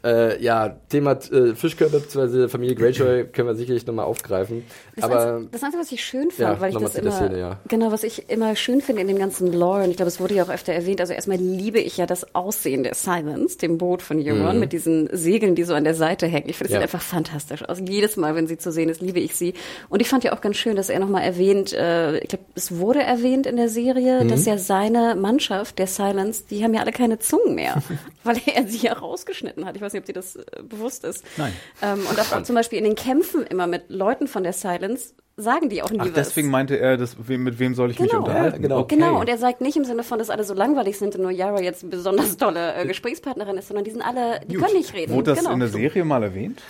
[0.04, 2.48] Äh, ja, Thema äh, Fischkörper bzw.
[2.48, 4.64] Familie Greyjoy können wir sicherlich nochmal aufgreifen.
[4.96, 7.38] Das aber Einzige, das Einzige, was ich schön fand, ja, weil ich das immer, Szene,
[7.38, 7.60] ja.
[7.68, 10.34] genau, was ich immer schön finde in dem ganzen Lore, und ich glaube, es wurde
[10.34, 14.02] ja auch öfter erwähnt, also erstmal liebe ich ja das Aussehen der Silence, dem Boot
[14.02, 14.60] von Euron, mhm.
[14.60, 16.48] mit diesen Segeln, die so an der Seite hängen.
[16.48, 16.82] Ich finde, das ja.
[16.82, 17.78] einfach fantastisch aus.
[17.86, 19.54] Jedes Mal, wenn sie zu sehen ist, liebe ich sie.
[19.88, 22.76] Und ich fand ja auch ganz schön, dass er nochmal erwähnt, äh, ich glaube, es
[22.76, 24.28] wurde erwähnt in der Serie, mhm.
[24.28, 27.82] dass ja seine Mannschaft, der Silence, die haben ja alle keine Zungen mehr,
[28.24, 29.76] weil er sie ja rausgeschnitten hat.
[29.76, 31.24] Ich weiß nicht, ob dir das äh, bewusst ist.
[31.36, 31.52] Nein.
[31.82, 35.14] Ähm, und auch, auch zum Beispiel in den Kämpfen immer mit Leuten von der Silence
[35.38, 36.14] sagen die auch nie Ach, was.
[36.14, 38.08] deswegen meinte er, das, mit wem soll ich genau.
[38.08, 38.56] mich unterhalten?
[38.56, 38.80] Ja, genau.
[38.80, 38.96] Okay.
[38.96, 41.30] genau, und er sagt nicht im Sinne von, dass alle so langweilig sind und nur
[41.30, 44.64] Yara jetzt eine besonders tolle äh, Gesprächspartnerin ist, sondern die sind alle, die Gut.
[44.64, 45.14] können nicht reden.
[45.14, 45.52] Wurde das genau.
[45.52, 46.60] in der Serie mal erwähnt?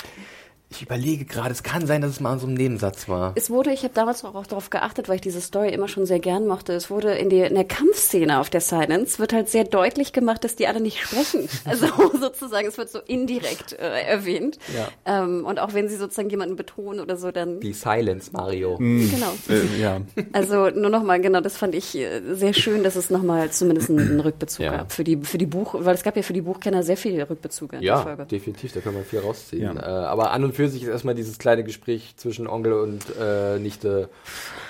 [0.71, 3.33] Ich überlege gerade, es kann sein, dass es mal in so einem Nebensatz war.
[3.37, 6.19] Es wurde, ich habe damals auch darauf geachtet, weil ich diese Story immer schon sehr
[6.19, 6.75] gern mochte.
[6.75, 10.45] Es wurde in, die, in der Kampfszene auf der Silence wird halt sehr deutlich gemacht,
[10.45, 11.49] dass die alle nicht sprechen.
[11.65, 11.87] Also
[12.21, 14.59] sozusagen, es wird so indirekt äh, erwähnt.
[14.75, 14.89] Ja.
[15.23, 17.61] Ähm, und auch wenn sie sozusagen jemanden betonen oder so, dann.
[17.61, 18.77] Die Silence, Mario.
[18.79, 19.11] Mhm.
[19.11, 19.33] Genau.
[19.49, 20.01] Äh, ja.
[20.33, 24.21] Also nur nochmal, genau, das fand ich äh, sehr schön, dass es nochmal zumindest einen
[24.21, 24.77] Rückbezug ja.
[24.79, 27.21] gab für die, für die Buch, weil es gab ja für die Buchkenner sehr viel
[27.23, 28.23] Rückbezug in ja, der Folge.
[28.23, 29.77] Ja, definitiv, da kann man viel rausziehen.
[29.77, 29.83] Ja.
[29.83, 33.61] Äh, aber an und für sich ist erstmal dieses kleine Gespräch zwischen Onkel und äh,
[33.61, 34.09] Nichte.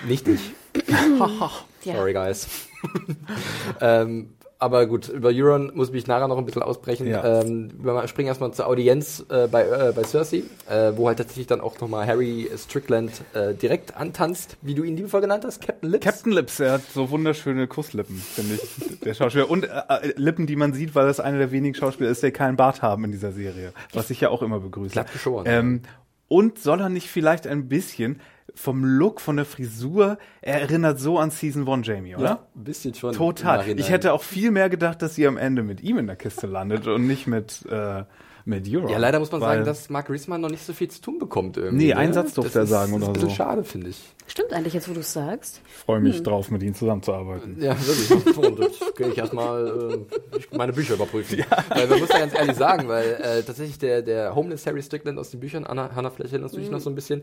[0.07, 0.39] Nichtig.
[1.82, 2.47] Sorry, guys.
[3.80, 7.06] ähm, aber gut, über Euron muss ich nachher noch ein bisschen ausbrechen.
[7.06, 7.42] Ja.
[7.42, 11.46] Ähm, wir springen erstmal zur Audienz äh, bei, äh, bei Cersei, äh, wo halt tatsächlich
[11.46, 15.90] dann auch nochmal Harry Strickland äh, direkt antanzt, wie du ihn liebevoll genannt hast, Captain
[15.90, 16.04] Lips.
[16.04, 19.48] Captain Lips, er hat so wunderschöne Kusslippen, finde ich, der Schauspieler.
[19.48, 22.32] Und äh, äh, Lippen, die man sieht, weil das einer der wenigen Schauspieler ist, der
[22.32, 23.72] keinen Bart haben in dieser Serie.
[23.92, 24.92] Was ich ja auch immer begrüße.
[24.92, 25.44] Glatt geschoren.
[25.48, 25.82] Ähm,
[26.26, 28.20] und soll er nicht vielleicht ein bisschen
[28.59, 32.24] vom Look, von der Frisur, er erinnert so an Season 1 Jamie, oder?
[32.24, 33.12] Ja, ein bisschen schon.
[33.12, 33.66] Total.
[33.78, 36.46] Ich hätte auch viel mehr gedacht, dass sie am Ende mit ihm in der Kiste
[36.46, 38.02] landet und nicht mit äh,
[38.68, 38.92] Europe.
[38.92, 41.57] Ja, leider muss man sagen, dass Mark Riesman noch nicht so viel zu tun bekommt
[41.57, 41.86] irgendwie.
[41.86, 41.96] Nee, ne?
[41.99, 43.12] einen Satz durfte er sagen oder so.
[43.12, 43.51] Das ist ein bisschen so.
[43.51, 43.99] schade, finde ich.
[44.30, 45.62] Stimmt eigentlich jetzt, wo du es sagst.
[45.66, 46.24] Ich freue mich hm.
[46.24, 47.57] drauf, mit ihm zusammenzuarbeiten.
[47.61, 48.36] Ja, wirklich.
[48.36, 51.38] Und jetzt gehe ich erstmal äh, meine Bücher überprüfen.
[51.38, 51.46] Ja.
[51.70, 55.18] Weil man muss ja ganz ehrlich sagen, weil äh, tatsächlich der, der Homeless Harry Strickland
[55.18, 56.74] aus den Büchern, Anna, Hannah, vielleicht erinnerst du dich mhm.
[56.74, 57.22] noch so ein bisschen,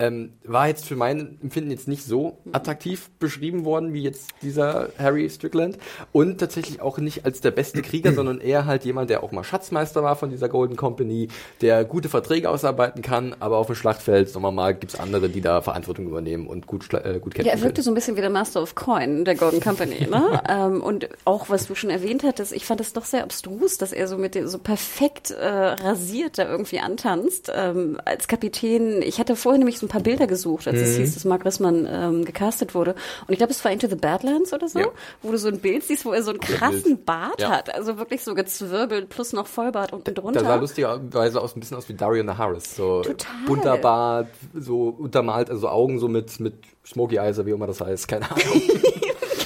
[0.00, 4.88] ähm, war jetzt für mein Empfinden jetzt nicht so attraktiv beschrieben worden wie jetzt dieser
[4.98, 5.78] Harry Strickland.
[6.10, 9.44] Und tatsächlich auch nicht als der beste Krieger, sondern eher halt jemand, der auch mal
[9.44, 11.28] Schatzmeister war von dieser Golden Company,
[11.60, 15.40] der gute Verträge ausarbeiten kann, aber auf dem Schlachtfeld, sagen wir mal, gibt's andere, die
[15.40, 18.20] da Verantwortung übernehmen und gut, äh, gut kämpfen Ja, er wirkte so ein bisschen wie
[18.20, 20.42] der Master of Coin der Golden Company, ne?
[20.48, 23.92] ähm, und auch, was du schon erwähnt hattest, ich fand es doch sehr abstrus, dass
[23.92, 27.50] er so mit dem, so perfekt äh, rasiert da irgendwie antanzt.
[27.54, 30.84] Ähm, als Kapitän, ich hatte vorher nämlich so ein paar Bilder gesucht, als mhm.
[30.84, 32.94] es hieß, dass Mark Rissmann ähm, gecastet wurde.
[33.26, 34.86] Und ich glaube, es war Into the Badlands oder so, ja.
[35.22, 37.50] wo du so ein Bild siehst, wo er so einen krassen Bart ja.
[37.50, 37.74] hat.
[37.74, 40.42] Also wirklich so gezwirbelt plus noch Vollbart unten drunter.
[40.42, 42.76] Da sah lustigerweise aus, ein bisschen aus wie Dario Naharis.
[42.76, 43.30] So Total.
[43.46, 46.54] bunter Bart, so untermalt, also Augen so mit, mit
[46.86, 48.62] Smoky Eyes, wie immer das heißt, keine Ahnung.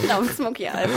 [0.00, 0.90] Genau, Smoky Eyes.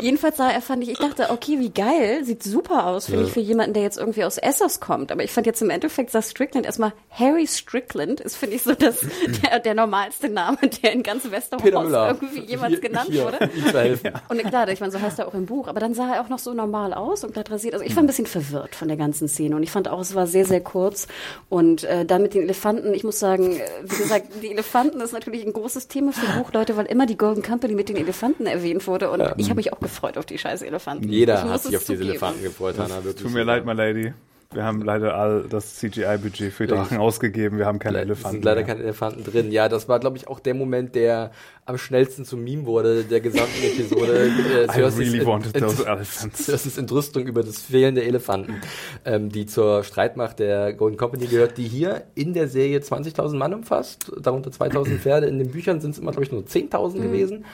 [0.00, 3.26] Jedenfalls sah er, fand ich, ich dachte, okay, wie geil, sieht super aus, finde ja.
[3.26, 5.12] ich, für jemanden, der jetzt irgendwie aus Essos kommt.
[5.12, 8.74] Aber ich fand jetzt im Endeffekt, sah Strickland erstmal, Harry Strickland ist, finde ich, so
[8.74, 9.00] das,
[9.42, 13.50] der, der normalste Name, der in ganz Westerhaus irgendwie jemals genannt hier, wurde.
[14.28, 15.68] Und klar, ich meine, so heißt er auch im Buch.
[15.68, 17.74] Aber dann sah er auch noch so normal aus und glatt rasiert.
[17.74, 19.56] Also ich war ein bisschen verwirrt von der ganzen Szene.
[19.56, 21.06] Und ich fand auch, es war sehr, sehr kurz.
[21.48, 25.12] Und äh, dann mit den Elefanten, ich muss sagen, äh, wie gesagt, die Elefanten ist
[25.12, 28.86] natürlich ein großes Thema für Buchleute, weil immer die Golden Company mit den Elefanten erwähnt
[28.86, 29.10] wurde.
[29.10, 29.34] Und ja.
[29.36, 31.08] ich habe mich auch gefreut auf die scheiß Elefanten.
[31.08, 33.04] Jeder hat sich auf diese Elefanten gefreut, Hannah.
[33.04, 33.22] Wirklich.
[33.22, 34.12] Tut mir leid, my lady.
[34.54, 37.58] Wir haben leider all das CGI-Budget für Drachen ausgegeben.
[37.58, 38.36] Wir haben keine Le Elefanten.
[38.36, 38.66] sind leider mehr.
[38.66, 39.50] keine Elefanten drin.
[39.50, 41.32] Ja, das war, glaube ich, auch der Moment, der
[41.64, 44.30] am schnellsten zum Meme wurde der gesamten Episode.
[44.52, 46.46] Äh, I really wanted those elephants.
[46.46, 48.60] Das ist Entrüstung über das Fehlen der Elefanten,
[49.04, 53.54] ähm, die zur Streitmacht der Golden Company gehört, die hier in der Serie 20.000 Mann
[53.54, 55.26] umfasst, darunter 2.000 Pferde.
[55.26, 57.02] In den Büchern sind es immer, glaube ich, nur 10.000 mhm.
[57.02, 57.44] gewesen.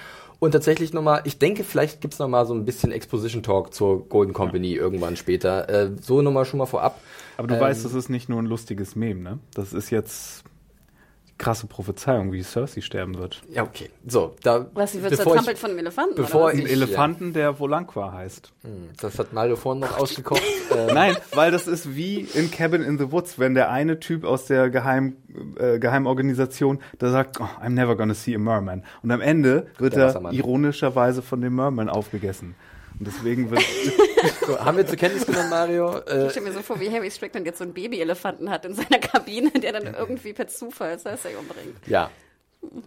[0.41, 4.09] Und tatsächlich nochmal, ich denke, vielleicht gibt's noch mal so ein bisschen Exposition Talk zur
[4.09, 4.81] Golden Company ja.
[4.81, 5.69] irgendwann später.
[5.69, 7.01] Äh, so nochmal schon mal vorab.
[7.37, 9.39] Aber du ähm, weißt, das ist nicht nur ein lustiges Meme, ne?
[9.55, 10.45] Das ist jetzt
[11.39, 13.41] krasse Prophezeiung, wie Cersei sterben wird.
[13.49, 13.91] Ja, okay.
[14.07, 14.67] So, da.
[14.75, 16.17] Was, sie wird zertrampelt von einem Elefanten?
[16.17, 18.53] Bevor oder ein Elefanten, der Volanqua heißt.
[18.63, 20.43] Hm, das hat Mario vorhin noch ausgekocht.
[20.77, 20.89] ähm.
[20.93, 24.47] Nein, weil das ist wie in Cabin in the Woods, wenn der eine Typ aus
[24.47, 25.17] der Geheim,
[25.59, 28.85] äh, Geheimorganisation, der sagt, oh, I'm never gonna see a merman.
[29.03, 32.57] Und am Ende wird der er ironischerweise von dem Merman aufgegessen.
[32.99, 33.63] Und deswegen wird.
[34.47, 35.99] so, haben wir zur Kenntnis genommen, Mario?
[35.99, 38.75] Äh, ich stelle mir so vor, wie Harry Strickland jetzt so einen Baby-Elefanten hat in
[38.75, 41.77] seiner Kabine, der dann irgendwie per Zufall Cersei umbringt.
[41.87, 42.11] Ja.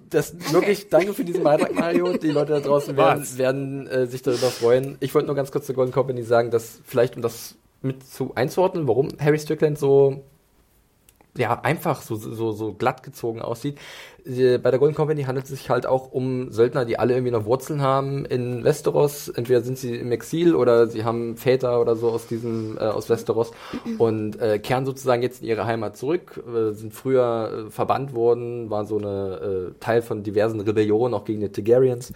[0.09, 0.53] Das okay.
[0.53, 2.17] wirklich, danke für diesen Beitrag, Mario.
[2.17, 4.97] Die Leute da draußen werden, werden äh, sich darüber freuen.
[4.99, 8.35] Ich wollte nur ganz kurz zur Golden Company sagen, dass vielleicht, um das mit zu
[8.35, 10.23] einzuordnen, warum Harry Strickland so
[11.37, 13.77] ja, einfach so, so, so glatt gezogen aussieht.
[14.25, 17.45] Bei der Golden Company handelt es sich halt auch um Söldner, die alle irgendwie noch
[17.45, 19.29] Wurzeln haben in Westeros.
[19.29, 23.09] Entweder sind sie im Exil oder sie haben Väter oder so aus diesem, äh, aus
[23.09, 23.51] Westeros
[23.97, 28.69] und äh, kehren sozusagen jetzt in ihre Heimat zurück, äh, sind früher äh, verbannt worden,
[28.69, 32.13] waren so eine äh, Teil von diversen Rebellionen, auch gegen die Targaryens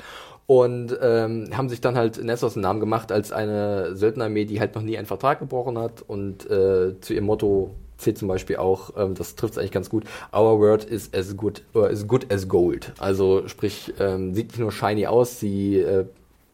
[0.48, 4.76] und ähm, haben sich dann halt Nessos einen Namen gemacht als eine Söldnerarmee, die halt
[4.76, 8.92] noch nie einen Vertrag gebrochen hat und äh, zu ihrem Motto zählt zum Beispiel auch,
[8.98, 12.32] ähm, das trifft es eigentlich ganz gut, our word is as good, or is good
[12.32, 12.94] as gold.
[13.00, 16.06] Also sprich, ähm, sieht nicht nur shiny aus, sie äh,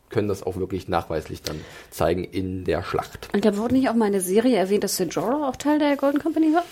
[0.09, 3.29] können das auch wirklich nachweislich dann zeigen in der Schlacht.
[3.33, 5.95] Und da wurde nicht auch mal eine Serie erwähnt, dass Sir Jorah auch Teil der
[5.95, 6.63] Golden Company war?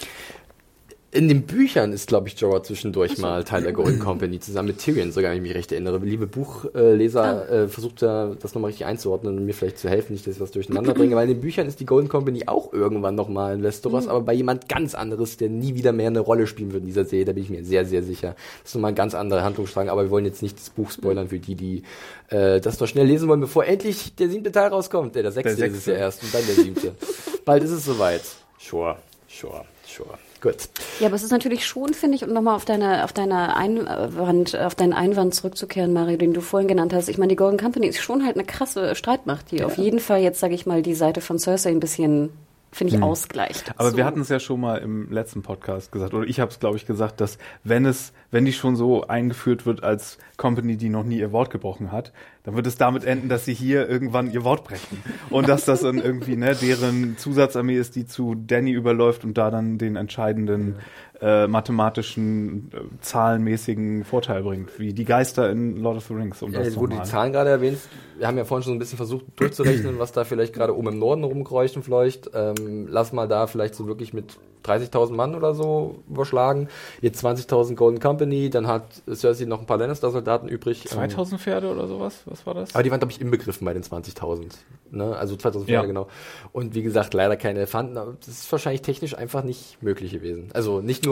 [1.12, 3.24] In den Büchern ist, glaube ich, Jorah zwischendurch so.
[3.24, 5.97] mal Teil der Golden Company, zusammen mit Tyrion, sogar, wenn ich mich recht erinnere.
[5.97, 7.51] Liebe Buchleser, ah.
[7.51, 10.39] äh, versucht da das nochmal richtig einzuordnen und mir vielleicht zu helfen, nicht, dass ich
[10.39, 13.64] das durcheinander bringe, weil in den Büchern ist die Golden Company auch irgendwann nochmal in
[13.64, 14.12] Westeros, mhm.
[14.12, 17.05] aber bei jemand ganz anderes, der nie wieder mehr eine Rolle spielen wird in dieser
[17.05, 18.36] Serie, da bin ich mir sehr, sehr sicher.
[18.62, 21.30] Das ist nochmal ein ganz anderer Handlungsstrang, aber wir wollen jetzt nicht das Buch spoilern
[21.30, 21.84] für die, die
[22.30, 25.16] äh, das noch schnell lesen wollen, bevor endlich der siebte Teil rauskommt.
[25.16, 25.78] Der, der sechste, der sechste.
[25.78, 26.95] ist es ja erst und dann der siebte.
[27.45, 28.22] Bald ist es soweit.
[28.60, 28.97] Sure,
[29.28, 30.20] sure, sure.
[30.42, 30.70] Gut.
[31.00, 34.58] Ja, aber es ist natürlich schon, finde ich, um nochmal auf deine, auf deine Einwand,
[34.58, 37.10] auf deinen Einwand zurückzukehren, Mario, den du vorhin genannt hast.
[37.10, 39.66] Ich meine, die Golden Company ist schon halt eine krasse Streitmacht, die ja.
[39.66, 42.30] auf jeden Fall jetzt, sage ich mal, die Seite von Cersei ein bisschen
[42.72, 43.03] finde ich, hm.
[43.03, 43.72] ausgleicht.
[43.78, 43.97] Aber so.
[43.97, 46.78] wir hatten es ja schon mal im letzten Podcast gesagt, oder ich habe es, glaube
[46.78, 51.03] ich, gesagt, dass wenn es, wenn die schon so eingeführt wird als Company, die noch
[51.03, 52.13] nie ihr Wort gebrochen hat,
[52.43, 55.03] dann wird es damit enden, dass sie hier irgendwann ihr Wort brechen.
[55.30, 59.51] Und dass das dann irgendwie, ne, deren Zusatzarmee ist, die zu Danny überläuft und da
[59.51, 60.76] dann den entscheidenden
[61.22, 66.41] äh, mathematischen, äh, zahlenmäßigen Vorteil bringt, wie die Geister in Lord of the Rings.
[66.41, 67.80] Um ja, das wo du die Zahlen gerade erwähnt,
[68.17, 70.99] wir haben ja vorhin schon ein bisschen versucht durchzurechnen, was da vielleicht gerade oben im
[70.99, 72.30] Norden rumkreucht und fleucht.
[72.34, 76.67] Ähm, lass mal da vielleicht so wirklich mit 30.000 Mann oder so überschlagen.
[77.01, 80.86] Jetzt 20.000 Golden Company, dann hat Cersei noch ein paar Lannister-Soldaten übrig.
[80.88, 82.22] 2.000 ähm, Pferde oder sowas?
[82.26, 82.76] Was war das?
[82.76, 84.51] Aber die waren, glaube ich, inbegriffen bei den 20.000.
[84.91, 85.15] Ne?
[85.15, 85.86] Also 2.000 Pferde, ja.
[85.86, 86.07] genau.
[86.51, 87.97] Und wie gesagt, leider keine Elefanten.
[87.97, 90.49] Aber das ist wahrscheinlich technisch einfach nicht möglich gewesen.
[90.53, 91.09] Also nicht nur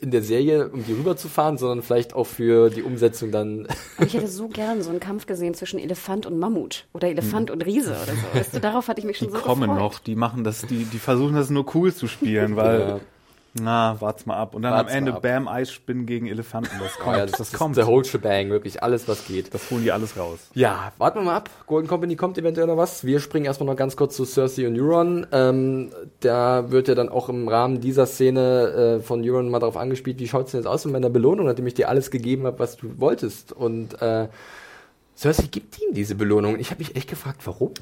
[0.00, 3.66] in der Serie, um die rüberzufahren, sondern vielleicht auch für die Umsetzung dann.
[3.96, 6.86] Aber ich hätte so gern so einen Kampf gesehen zwischen Elefant und Mammut.
[6.92, 7.56] Oder Elefant hm.
[7.56, 8.38] und Riese oder so.
[8.38, 9.56] Weißt du, darauf hatte ich mich schon die so gefreut.
[9.56, 12.80] Die kommen noch, die machen das, die, die versuchen das nur cool zu spielen, weil...
[12.80, 13.00] Ja
[13.54, 14.54] na, wart's mal ab.
[14.54, 16.78] Und dann wart's am Ende Bam, Eisspinnen gegen Elefanten.
[16.78, 17.16] Das kommt.
[17.16, 17.76] ja, das, das, das kommt.
[17.76, 19.52] Der whole shebang, wirklich alles, was geht.
[19.52, 20.38] Das holen die alles raus.
[20.54, 21.50] Ja, warten wir mal ab.
[21.66, 23.04] Golden Company kommt eventuell noch was.
[23.04, 25.26] Wir springen erstmal noch ganz kurz zu Cersei und Euron.
[25.32, 25.90] Ähm,
[26.20, 30.20] da wird ja dann auch im Rahmen dieser Szene äh, von Euron mal darauf angespielt,
[30.20, 32.76] wie schaut's denn jetzt aus mit meiner Belohnung, nachdem ich dir alles gegeben habe, was
[32.76, 33.52] du wolltest.
[33.52, 34.28] Und äh,
[35.16, 36.58] Cersei gibt ihm diese Belohnung.
[36.60, 37.72] Ich habe mich echt gefragt, warum?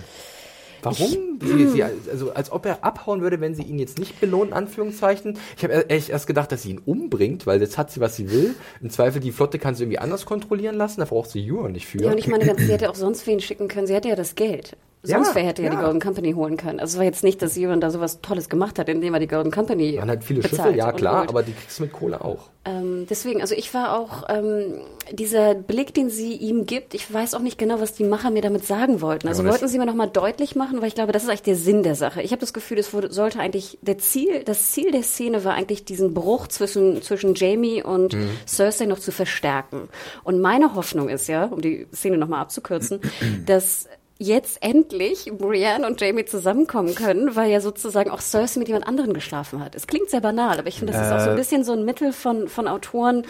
[0.83, 1.39] Warum?
[1.41, 5.39] Sie, sie, also als ob er abhauen würde, wenn sie ihn jetzt nicht belohnt, Anführungszeichen.
[5.57, 8.31] Ich habe echt erst gedacht, dass sie ihn umbringt, weil jetzt hat sie, was sie
[8.31, 8.55] will.
[8.81, 11.87] Im Zweifel, die Flotte kann sie irgendwie anders kontrollieren lassen, da braucht sie Jura nicht
[11.87, 12.03] für.
[12.03, 13.87] Ja, und ich meine, sie hätte auch sonst wen schicken können.
[13.87, 14.77] Sie hätte ja das Geld.
[15.03, 16.81] Sonst ja, wer hätte ja, ja, die Golden Company holen können.
[16.81, 19.29] Also es war jetzt nicht, dass jemand da sowas Tolles gemacht hat, indem er die
[19.29, 22.49] Golden Company Man hat viele Schiffe, ja klar, aber die kriegst du mit Kohle auch.
[22.65, 24.83] Ähm, deswegen, also ich war auch, ähm,
[25.13, 28.43] dieser Blick, den sie ihm gibt, ich weiß auch nicht genau, was die Macher mir
[28.43, 29.29] damit sagen wollten.
[29.29, 31.83] Also wollten sie mir nochmal deutlich machen, weil ich glaube, das ist eigentlich der Sinn
[31.83, 32.21] der Sache.
[32.21, 35.85] Ich habe das Gefühl, es sollte eigentlich, der Ziel, das Ziel der Szene war eigentlich,
[35.85, 38.31] diesen Bruch zwischen, zwischen Jamie und mhm.
[38.47, 39.89] Cersei noch zu verstärken.
[40.25, 43.01] Und meine Hoffnung ist ja, um die Szene nochmal abzukürzen,
[43.47, 43.89] dass
[44.19, 49.15] jetzt endlich Brienne und Jamie zusammenkommen können, weil ja sozusagen auch Cersei mit jemand anderen
[49.15, 49.75] geschlafen hat.
[49.75, 51.07] Es klingt sehr banal, aber ich finde, das äh.
[51.07, 51.39] ist auch so ein äh.
[51.39, 53.25] bisschen so ein Mittel von, von Autoren.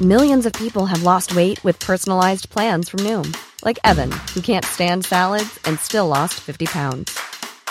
[0.00, 3.34] Millions of people have lost weight with personalized plans from Noom.
[3.64, 7.18] Like Evan, who can't stand salads and still lost 50 pounds.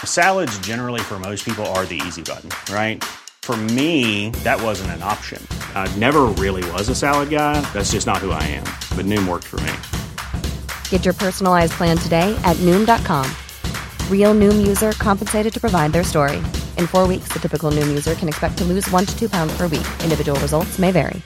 [0.03, 3.01] Salads generally for most people are the easy button, right?
[3.43, 5.41] For me, that wasn't an option.
[5.73, 7.61] I never really was a salad guy.
[7.71, 8.65] That's just not who I am.
[8.97, 9.71] But Noom worked for me.
[10.89, 13.26] Get your personalized plan today at noom.com.
[14.11, 16.43] Real noom user compensated to provide their story.
[16.77, 19.55] In four weeks, the typical noom user can expect to lose one to two pounds
[19.55, 19.88] per week.
[20.03, 21.22] Individual results may vary.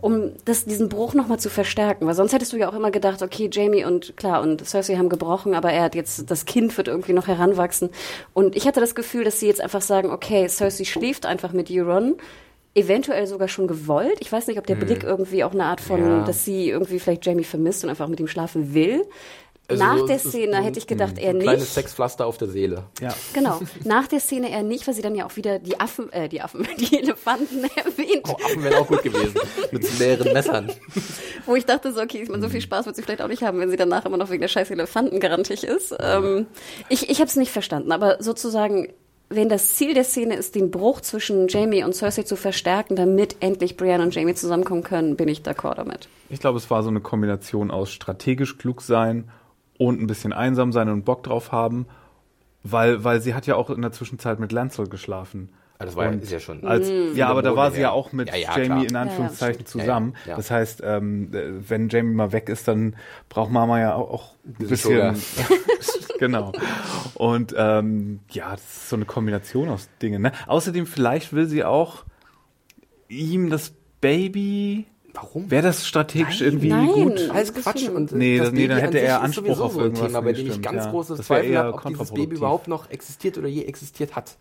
[0.00, 3.22] Um das, diesen Bruch nochmal zu verstärken, weil sonst hättest du ja auch immer gedacht,
[3.22, 6.88] okay, Jamie und klar und Cersei haben gebrochen, aber er hat jetzt, das Kind wird
[6.88, 7.88] irgendwie noch heranwachsen.
[8.34, 11.70] Und ich hatte das Gefühl, dass sie jetzt einfach sagen, okay, Cersei schläft einfach mit
[11.70, 12.16] Euron
[12.74, 14.16] eventuell sogar schon gewollt.
[14.20, 14.86] Ich weiß nicht, ob der hm.
[14.86, 16.24] Blick irgendwie auch eine Art von, ja.
[16.24, 19.04] dass sie irgendwie vielleicht Jamie vermisst und einfach mit ihm schlafen will.
[19.66, 21.44] Also Nach so, der Szene hätte ich gedacht, er nicht.
[21.44, 22.84] Kleines Sexpflaster auf der Seele.
[23.00, 23.14] Ja.
[23.32, 23.60] Genau.
[23.84, 26.42] Nach der Szene eher nicht, weil sie dann ja auch wieder die Affen, äh, die
[26.42, 28.28] Affen, die Elefanten erwähnt.
[28.28, 29.34] Oh, Affen wären auch gut gewesen.
[29.70, 30.70] Mit mehreren Messern.
[31.46, 33.42] Wo ich dachte so, okay, ich meine, so viel Spaß wird sie vielleicht auch nicht
[33.42, 35.96] haben, wenn sie danach immer noch wegen der scheiß Elefanten garantig ist.
[35.98, 36.46] Ähm,
[36.90, 38.92] ich ich habe es nicht verstanden, aber sozusagen
[39.34, 43.36] wenn das Ziel der Szene ist, den Bruch zwischen Jamie und Cersei zu verstärken, damit
[43.40, 46.08] endlich Brienne und Jamie zusammenkommen können, bin ich d'accord damit.
[46.28, 49.30] Ich glaube, es war so eine Kombination aus strategisch klug sein
[49.78, 51.86] und ein bisschen einsam sein und Bock drauf haben,
[52.62, 55.50] weil, weil sie hat ja auch in der Zwischenzeit mit Lancel geschlafen.
[55.78, 56.64] Ah, das war und ist ja schon.
[56.64, 57.16] Als, mhm.
[57.16, 58.88] Ja, aber da war sie ja auch mit ja, ja, Jamie klar.
[58.88, 60.14] in Anführungszeichen ja, zusammen.
[60.24, 62.94] Das heißt, ähm, wenn Jamie mal weg ist, dann
[63.28, 65.16] braucht Mama ja auch, auch ein bisschen.
[66.18, 66.52] genau.
[67.14, 70.22] Und ähm, ja, das ist so eine Kombination aus Dingen.
[70.22, 70.32] Ne?
[70.46, 72.04] Außerdem, vielleicht will sie auch
[73.08, 75.48] ihm das Baby Warum?
[75.48, 77.30] Wäre das strategisch nein, irgendwie nein, gut?
[77.30, 77.88] Alles Quatsch.
[77.88, 80.08] Und nee, das, nee dann hätte er Anspruch auf irgendwas.
[80.08, 80.90] Thema, bei dem ich ganz ja.
[80.90, 84.36] große Zweifel habe, ob dieses Baby überhaupt noch existiert oder je existiert hat.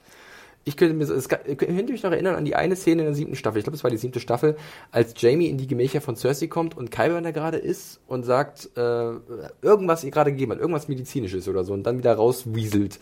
[0.65, 3.35] Ich könnte mir, es, könnt mich noch erinnern an die eine Szene in der siebten
[3.35, 4.55] Staffel, ich glaube, es war die siebte Staffel,
[4.91, 8.69] als Jamie in die Gemächer von Cersei kommt und Kyburn da gerade ist und sagt,
[8.77, 9.11] äh,
[9.61, 12.99] irgendwas ihr gerade gegeben hat, irgendwas medizinisches oder so und dann wieder rauswieselt.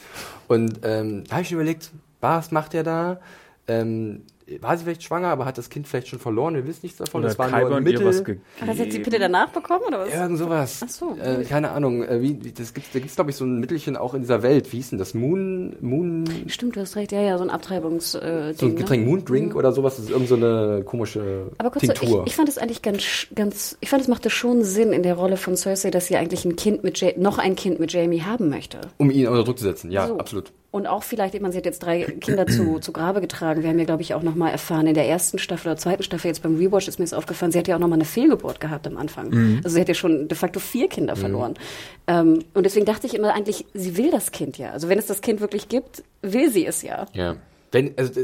[0.47, 3.19] Und ähm, da habe ich mir überlegt, was macht er da?
[3.67, 4.23] Ähm,
[4.59, 7.22] war sie vielleicht schwanger, aber hat das Kind vielleicht schon verloren, wir wissen nichts davon.
[7.22, 8.05] Oder das war nur ein Mittel.
[8.05, 10.13] Was hat sie jetzt die Pille danach bekommen oder was?
[10.13, 10.81] Irgend sowas.
[10.84, 11.18] Ach so.
[11.22, 13.97] Äh, keine Ahnung, äh, wie, das gibt's, da gibt es glaube ich so ein Mittelchen
[13.97, 14.72] auch in dieser Welt.
[14.72, 15.13] Wie hieß denn das?
[15.13, 16.26] Moon, Moon.
[16.47, 18.15] Stimmt, du hast recht, ja, ja, so ein Abtreibungs.
[18.15, 19.09] Äh, so ein Getränk, ne?
[19.09, 19.57] Moon Drink mhm.
[19.57, 22.09] oder sowas, das ist irgend so eine komische aber kurz Tinktur.
[22.09, 25.03] So, ich, ich, fand es eigentlich ganz, ganz, ich fand es machte schon Sinn in
[25.03, 27.93] der Rolle von Cersei, dass sie eigentlich ein Kind mit, ja noch ein Kind mit
[27.93, 28.80] Jamie haben möchte.
[28.97, 30.18] Um ihn unter Druck zu setzen, ja, so.
[30.18, 30.51] absolut.
[30.72, 33.61] Und auch vielleicht, ich meine, sie hat jetzt drei Kinder zu, zu Grabe getragen.
[33.61, 36.27] Wir haben ja, glaube ich, auch nochmal erfahren, in der ersten Staffel oder zweiten Staffel,
[36.27, 38.88] jetzt beim Rewatch ist mir das aufgefallen, sie hat ja auch nochmal eine Fehlgeburt gehabt
[38.88, 39.30] am Anfang.
[39.30, 39.61] Mhm.
[39.64, 41.19] Also sie hat ja schon de facto vier Kinder mhm.
[41.19, 41.53] verloren.
[42.07, 44.72] Ähm, und deswegen dachte ich immer eigentlich, sie will das Kind ja.
[44.72, 47.06] Also wenn es das Kind wirklich gibt, will sie es ja.
[47.14, 47.35] Ja.
[47.72, 48.19] Wenn, also,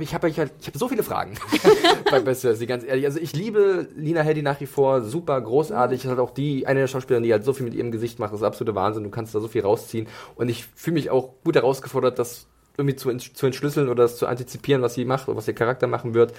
[0.00, 1.34] ich habe ich, halt, ich hab so viele Fragen
[2.10, 3.04] bei Best ganz ehrlich.
[3.04, 6.04] Also ich liebe Lina Headey nach wie vor, super, großartig.
[6.04, 8.32] Ist halt auch die, eine der Schauspielerinnen, die halt so viel mit ihrem Gesicht macht,
[8.32, 9.04] das ist absolute Wahnsinn.
[9.04, 10.08] Du kannst da so viel rausziehen.
[10.34, 12.46] Und ich fühle mich auch gut herausgefordert, das
[12.80, 15.86] irgendwie zu, zu entschlüsseln oder das zu antizipieren, was sie macht oder was ihr Charakter
[15.86, 16.32] machen wird.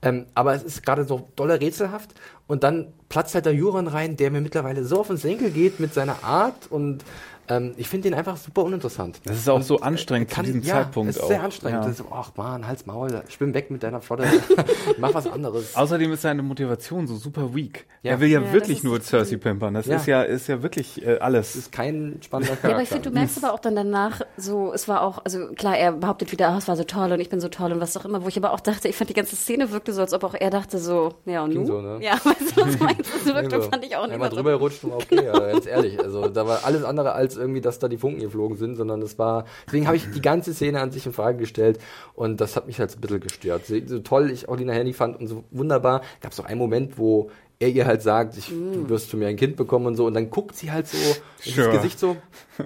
[0.00, 2.10] Ähm, aber es ist gerade so dolle rätselhaft.
[2.46, 5.80] Und dann platzt halt der Juron rein, der mir mittlerweile so auf den Senkel geht
[5.80, 7.04] mit seiner Art und
[7.48, 9.20] ähm, ich finde den einfach super uninteressant.
[9.24, 11.10] Das ist auch und so anstrengend kann, zu diesem ja, Zeitpunkt.
[11.10, 11.84] Es ist sehr anstrengend.
[11.84, 11.92] Ja.
[11.92, 14.24] So, ach man, Hals, Maul, schwimm weg mit deiner Flotte,
[14.98, 15.74] mach was anderes.
[15.74, 17.86] Außerdem ist seine Motivation so super weak.
[18.02, 18.12] Ja.
[18.12, 19.74] Er will ja, ja wirklich nur Cersei pimpern.
[19.74, 21.48] Das ist ja ist ja wirklich äh, alles.
[21.48, 22.68] Das ist kein spannender Charakter.
[22.68, 25.48] Ja, aber ich finde, du merkst aber auch dann danach so, es war auch, also
[25.54, 27.80] klar, er behauptet wieder, ach, es war so toll und ich bin so toll und
[27.80, 30.00] was auch immer, wo ich aber auch dachte, ich fand die ganze Szene wirkte so,
[30.00, 31.66] als ob auch er dachte so, ja und nun?
[31.66, 31.98] So, ne?
[32.00, 33.18] Ja, weißt du, was meinst du?
[33.24, 34.12] Das wirkte, fand ich auch nicht.
[34.12, 35.40] Wenn man drüber rutscht, okay, genau.
[35.40, 35.98] ganz ehrlich.
[35.98, 39.18] Also da war alles andere als irgendwie, dass da die Funken geflogen sind, sondern es
[39.18, 41.78] war, deswegen habe ich die ganze Szene an sich in Frage gestellt
[42.14, 43.66] und das hat mich halt ein bisschen gestört.
[43.66, 46.98] So toll ich auch Lina Henny fand und so wunderbar, gab es auch einen Moment,
[46.98, 48.72] wo er ihr halt sagt, ich, mm.
[48.72, 50.06] du wirst von mir ein Kind bekommen und so.
[50.06, 50.96] Und dann guckt sie halt so
[51.40, 51.66] sure.
[51.66, 52.16] ins Gesicht so,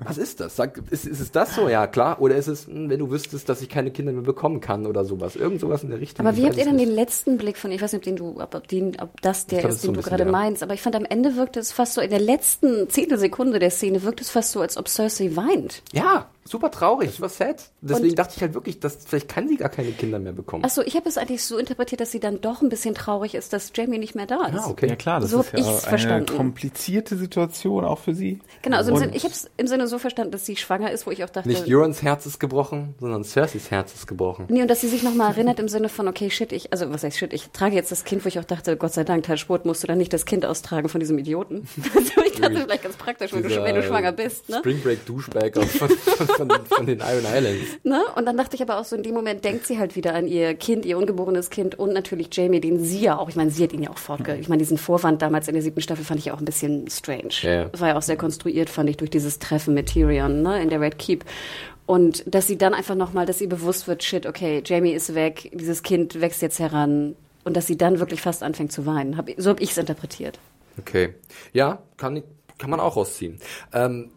[0.05, 0.55] was ist das?
[0.57, 1.69] Sag, ist, ist es das so?
[1.69, 2.21] Ja, klar.
[2.21, 5.07] Oder ist es, hm, wenn du wüsstest, dass ich keine Kinder mehr bekommen kann oder
[5.07, 5.35] sowas?
[5.35, 6.27] Irgend sowas in der Richtung.
[6.27, 8.41] Aber wie habt ihr denn den letzten Blick von, ich weiß nicht, ob, den du,
[8.41, 10.95] ob, den, ob das der glaub, ist, den so du gerade meinst, aber ich fand
[10.95, 14.29] am Ende wirkte es fast so, in der letzten Zehntel Sekunde der Szene wirkt es
[14.29, 15.83] fast so, als ob Cersei weint.
[15.93, 17.71] Ja, super traurig, super sad.
[17.81, 20.65] Deswegen und dachte ich halt wirklich, dass vielleicht kann sie gar keine Kinder mehr bekommen.
[20.65, 23.53] Achso, ich habe es eigentlich so interpretiert, dass sie dann doch ein bisschen traurig ist,
[23.53, 24.55] dass Jamie nicht mehr da ist.
[24.55, 24.89] Ja, okay.
[24.89, 26.37] Ja klar, das so ist ja eine verstanden.
[26.37, 28.41] komplizierte Situation auch für sie.
[28.63, 31.11] Genau, also Sinne, ich habe es im Sinne so verstanden, dass sie schwanger ist, wo
[31.11, 31.49] ich auch dachte...
[31.49, 34.47] Nicht Eurons Herz ist gebrochen, sondern Cerseis Herz ist gebrochen.
[34.49, 37.05] Nee, und dass sie sich nochmal erinnert im Sinne von, okay, shit, ich, also was
[37.05, 39.39] heißt shit, ich trage jetzt das Kind, wo ich auch dachte, Gott sei Dank, Teil
[39.39, 41.69] Sport musst du dann nicht das Kind austragen von diesem Idioten.
[42.27, 44.49] ich dachte, vielleicht ganz praktisch, wenn du, wenn du schwanger bist.
[44.49, 44.59] Ne?
[44.59, 47.69] Spring Break Duschbag von, von, von, von den Iron Islands.
[47.85, 48.01] Ne?
[48.17, 50.27] Und dann dachte ich aber auch so, in dem Moment denkt sie halt wieder an
[50.27, 53.65] ihr Kind, ihr ungeborenes Kind und natürlich Jamie, den sie ja auch, ich meine, sie
[53.65, 54.37] hat ihn ja auch fortge...
[54.37, 57.33] Ich meine, diesen Vorwand damals in der siebten Staffel fand ich auch ein bisschen strange.
[57.43, 57.71] Ja.
[57.79, 60.81] War ja auch sehr konstruiert, fand ich, durch dieses Treffen mit Tyrion ne, in der
[60.81, 61.25] Red Keep.
[61.87, 65.51] Und dass sie dann einfach nochmal, dass ihr bewusst wird, shit, okay, Jamie ist weg,
[65.53, 67.17] dieses Kind wächst jetzt heran.
[67.45, 69.17] Und dass sie dann wirklich fast anfängt zu weinen.
[69.17, 70.39] Hab, so habe ich es interpretiert.
[70.79, 71.15] Okay.
[71.53, 72.23] Ja, kann,
[72.59, 73.41] kann man auch rausziehen.
[73.73, 74.11] Ähm,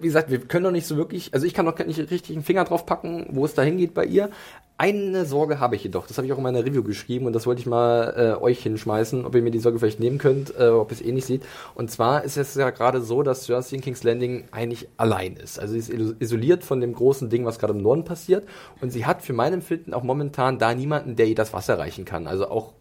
[0.00, 2.44] wie gesagt, wir können noch nicht so wirklich, also ich kann noch nicht richtig einen
[2.44, 4.30] Finger drauf packen, wo es da hingeht bei ihr.
[4.78, 7.46] Eine Sorge habe ich jedoch, das habe ich auch in meiner Review geschrieben und das
[7.46, 10.68] wollte ich mal äh, euch hinschmeißen, ob ihr mir die Sorge vielleicht nehmen könnt, äh,
[10.68, 11.42] ob ihr es eh nicht seht.
[11.74, 15.60] Und zwar ist es ja gerade so, dass Cersei in King's Landing eigentlich allein ist.
[15.60, 18.46] Also sie ist isoliert von dem großen Ding, was gerade im Norden passiert
[18.80, 22.04] und sie hat für mein Empfinden auch momentan da niemanden, der ihr das Wasser reichen
[22.04, 22.26] kann.
[22.26, 22.72] Also auch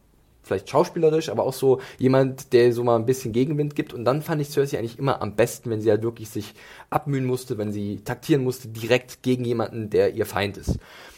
[0.52, 3.94] vielleicht schauspielerisch, aber auch so jemand, der so mal ein bisschen Gegenwind gibt.
[3.94, 6.53] Und dann fand ich Cersei eigentlich immer am besten, wenn sie halt wirklich sich
[6.90, 10.78] abmühen musste, wenn sie taktieren musste, direkt gegen jemanden, der ihr Feind ist.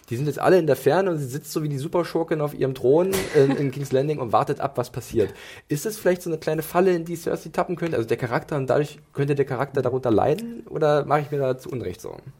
[0.09, 2.53] Die sind jetzt alle in der Ferne und sie sitzt so wie die Superschurkin auf
[2.53, 5.33] ihrem Thron in, in King's Landing und wartet ab, was passiert.
[5.69, 7.95] Ist es vielleicht so eine kleine Falle, in die Cersei tappen könnte?
[7.95, 10.67] Also der Charakter und dadurch könnte der Charakter darunter leiden?
[10.69, 12.33] Oder mache ich mir da zu Unrecht Sorgen?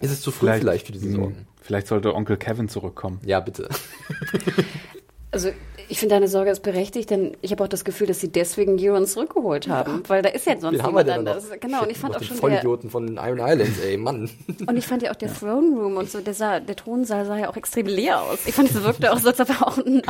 [0.00, 1.46] Ist es zu früh vielleicht, vielleicht für diese Sorgen?
[1.60, 3.20] Vielleicht sollte Onkel Kevin zurückkommen.
[3.24, 3.68] Ja, bitte.
[5.34, 5.50] Also
[5.88, 8.78] ich finde deine Sorge ist berechtigt, denn ich habe auch das Gefühl, dass sie deswegen
[8.80, 10.08] Euron zurückgeholt haben, ja.
[10.08, 11.44] weil da ist ja sonst Wen niemand anders.
[11.60, 14.30] Genau, und ich fand auch schon Vollidioten von den Iron Islands, ey, Mann.
[14.66, 15.34] Und ich fand ja auch der ja.
[15.34, 18.38] Throne Room und so, der, sah, der Thronsaal sah ja auch extrem leer aus.
[18.46, 20.02] Ich fand, es wirkte auch so, als ob auch eine,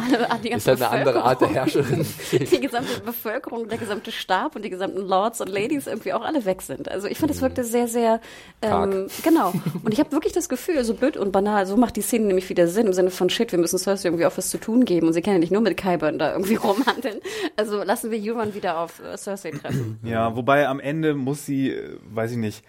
[0.43, 2.07] die ganze ist halt eine andere Art der Herrscherin.
[2.33, 6.45] die gesamte Bevölkerung, der gesamte Stab und die gesamten Lords und Ladies irgendwie auch alle
[6.45, 6.91] weg sind.
[6.91, 8.21] Also ich fand, es wirkte sehr, sehr
[8.63, 9.53] ähm, genau.
[9.83, 12.49] Und ich habe wirklich das Gefühl, so blöd und banal, so macht die Szene nämlich
[12.49, 15.13] wieder Sinn im Sinne von Shit, wir müssen Cersei irgendwie auch was zu tun geben
[15.15, 17.21] sie kann ja nicht nur mit Kyburn da irgendwie rumhandeln.
[17.57, 19.99] Also lassen wir Euron wieder auf äh, Cersei treffen.
[20.03, 22.65] Ja, wobei am Ende muss sie, äh, weiß ich nicht,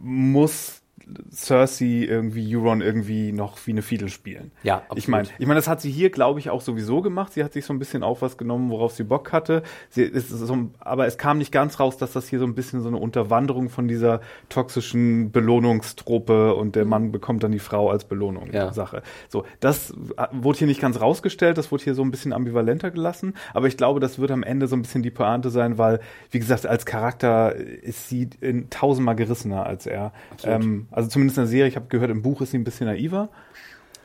[0.00, 0.79] muss
[1.32, 4.52] Cersei irgendwie Euron irgendwie noch wie eine Fiedel spielen.
[4.62, 4.98] Ja, absolut.
[4.98, 7.32] Ich meine, ich meine, das hat sie hier, glaube ich, auch sowieso gemacht.
[7.32, 9.62] Sie hat sich so ein bisschen auf was genommen, worauf sie Bock hatte.
[9.88, 12.80] Sie ist so, aber es kam nicht ganz raus, dass das hier so ein bisschen
[12.82, 18.04] so eine Unterwanderung von dieser toxischen Belohnungstrope und der Mann bekommt dann die Frau als
[18.04, 18.72] Belohnung ja.
[18.72, 19.02] Sache.
[19.28, 19.94] So, das
[20.32, 21.58] wurde hier nicht ganz rausgestellt.
[21.58, 23.34] Das wurde hier so ein bisschen ambivalenter gelassen.
[23.54, 26.00] Aber ich glaube, das wird am Ende so ein bisschen die Pointe sein, weil,
[26.30, 30.12] wie gesagt, als Charakter ist sie in tausendmal gerissener als er.
[30.44, 32.86] Ähm, also zumindest in der Serie, ich habe gehört, im Buch ist sie ein bisschen
[32.86, 33.28] naiver.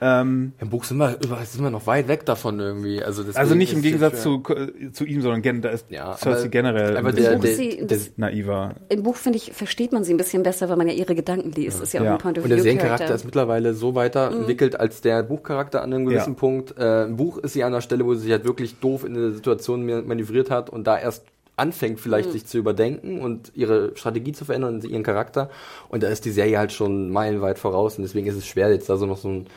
[0.01, 3.01] Ähm, Im Buch sind wir, sind wir noch weit weg davon irgendwie.
[3.01, 4.43] Also, also nicht im Gegensatz zu,
[4.91, 7.99] zu ihm, sondern gen, da ist ja, Cersei aber, generell aber der, der, der, der
[8.17, 8.76] naiver.
[8.89, 11.51] Im Buch, finde ich, versteht man sie ein bisschen besser, weil man ja ihre Gedanken
[11.53, 11.77] liest.
[11.77, 11.84] Ja.
[11.84, 12.11] Ist ja auch ja.
[12.13, 14.80] ein Point of Und der Seriencharakter ist mittlerweile so weiterentwickelt mhm.
[14.80, 16.39] als der Buchcharakter an einem gewissen ja.
[16.39, 16.77] Punkt.
[16.77, 19.13] Äh, Im Buch ist sie an der Stelle, wo sie sich halt wirklich doof in
[19.13, 21.23] der Situation manövriert hat und da erst
[21.57, 22.34] anfängt vielleicht mhm.
[22.34, 25.49] sich zu überdenken und ihre Strategie zu verändern und ihren Charakter.
[25.90, 28.90] Und da ist die Serie halt schon meilenweit voraus und deswegen ist es schwer, jetzt
[28.90, 29.48] da so noch so ein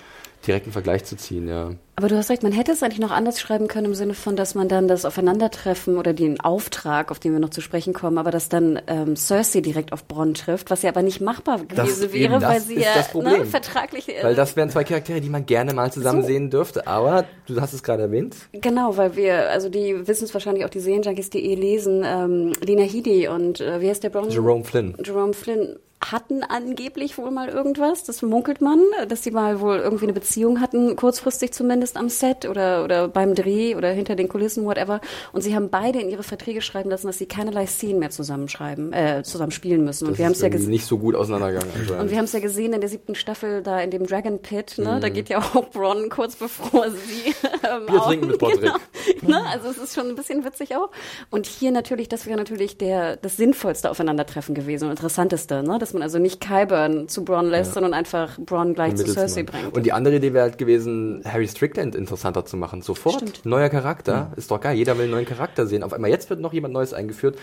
[0.46, 1.72] direkten Vergleich zu ziehen, ja.
[1.98, 4.36] Aber du hast recht, man hätte es eigentlich noch anders schreiben können im Sinne von,
[4.36, 8.18] dass man dann das Aufeinandertreffen oder den Auftrag, auf den wir noch zu sprechen kommen,
[8.18, 12.02] aber dass dann ähm, Cersei direkt auf Bronn trifft, was ja aber nicht machbar gewesen
[12.02, 14.08] das wäre, weil sie ja ne, vertraglich.
[14.08, 16.28] Äh, weil das wären zwei Charaktere, die man gerne mal zusammen so.
[16.28, 16.86] sehen dürfte.
[16.86, 18.36] Aber du hast es gerade erwähnt.
[18.52, 23.26] Genau, weil wir, also die wissen es wahrscheinlich auch, die Serienjunkies.de lesen, ähm, Lena Headey
[23.26, 24.30] und äh, wie heißt der Bronn?
[24.30, 24.94] Jerome Flynn.
[25.04, 30.04] Jerome Flynn hatten angeblich wohl mal irgendwas, das munkelt man, dass sie mal wohl irgendwie
[30.04, 34.64] eine Beziehung hatten, kurzfristig zumindest am Set oder, oder beim Dreh oder hinter den Kulissen,
[34.64, 35.00] whatever.
[35.32, 38.92] Und sie haben beide in ihre Verträge schreiben lassen, dass sie keinerlei Szenen mehr zusammenschreiben,
[38.92, 40.04] äh, zusammen spielen müssen.
[40.04, 40.70] Und das wir haben es ja gesehen.
[40.70, 42.00] nicht so gut auseinandergegangen.
[42.00, 44.78] Und wir haben es ja gesehen in der siebten Staffel da in dem Dragon Pit,
[44.78, 44.96] ne?
[44.96, 45.00] Mhm.
[45.00, 47.34] Da geht ja auch Bronn kurz bevor sie
[47.68, 48.72] ähm, Bier trinken mit Patrick.
[49.20, 49.38] Genau.
[49.38, 49.46] ne?
[49.48, 50.90] Also es ist schon ein bisschen witzig auch.
[51.30, 55.78] Und hier natürlich, das wäre natürlich der das sinnvollste Aufeinandertreffen gewesen und interessanteste, ne?
[55.88, 57.74] Dass man also nicht Kyburn zu Bronn lässt, ja.
[57.74, 59.74] sondern einfach Bronn gleich zu Cersei bringt.
[59.74, 62.82] Und die andere Idee wäre halt gewesen, Harry Strickland interessanter zu machen.
[62.82, 63.14] Sofort.
[63.14, 63.46] Stimmt.
[63.46, 64.12] Neuer Charakter.
[64.12, 64.32] Ja.
[64.36, 64.76] Ist doch geil.
[64.76, 65.82] Jeder will einen neuen Charakter sehen.
[65.82, 67.38] Auf einmal jetzt wird noch jemand Neues eingeführt.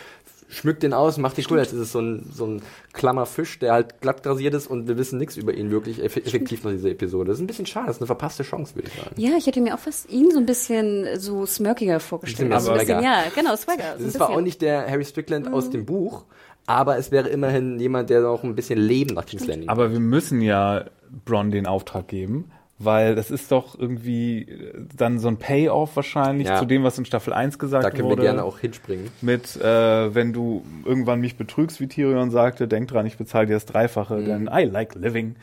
[0.47, 1.57] Schmückt den aus, macht die cool.
[1.57, 2.61] Jetzt ist es so ein, so ein
[2.93, 6.63] klammer Fisch, der halt glatt rasiert ist und wir wissen nichts über ihn wirklich effektiv
[6.63, 7.29] nach dieser Episode.
[7.29, 7.87] Das ist ein bisschen schade.
[7.87, 9.19] Das ist eine verpasste Chance, würde ich sagen.
[9.19, 12.51] Ja, ich hätte mir auch fast ihn so ein bisschen so smirkiger vorgestellt.
[12.51, 13.93] Ein bisschen, also ein bisschen, ja, genau, Swagger.
[13.93, 15.55] Das so ist zwar auch nicht der Harry Strickland mhm.
[15.55, 16.25] aus dem Buch,
[16.65, 19.69] aber es wäre immerhin jemand, der noch ein bisschen Leben nach King's Landing.
[19.69, 20.85] Aber wir müssen ja
[21.25, 26.49] Bron den Auftrag geben, weil das ist doch irgendwie äh, dann so ein Payoff wahrscheinlich
[26.49, 26.59] ja.
[26.59, 27.91] zu dem, was in Staffel 1 gesagt wurde.
[27.91, 29.09] Da können wurde, wir gerne auch hinspringen.
[29.21, 33.53] Mit, äh, wenn du irgendwann mich betrügst, wie Tyrion sagte, denk dran, ich bezahle dir
[33.53, 34.25] das Dreifache, mhm.
[34.25, 35.35] denn I like living.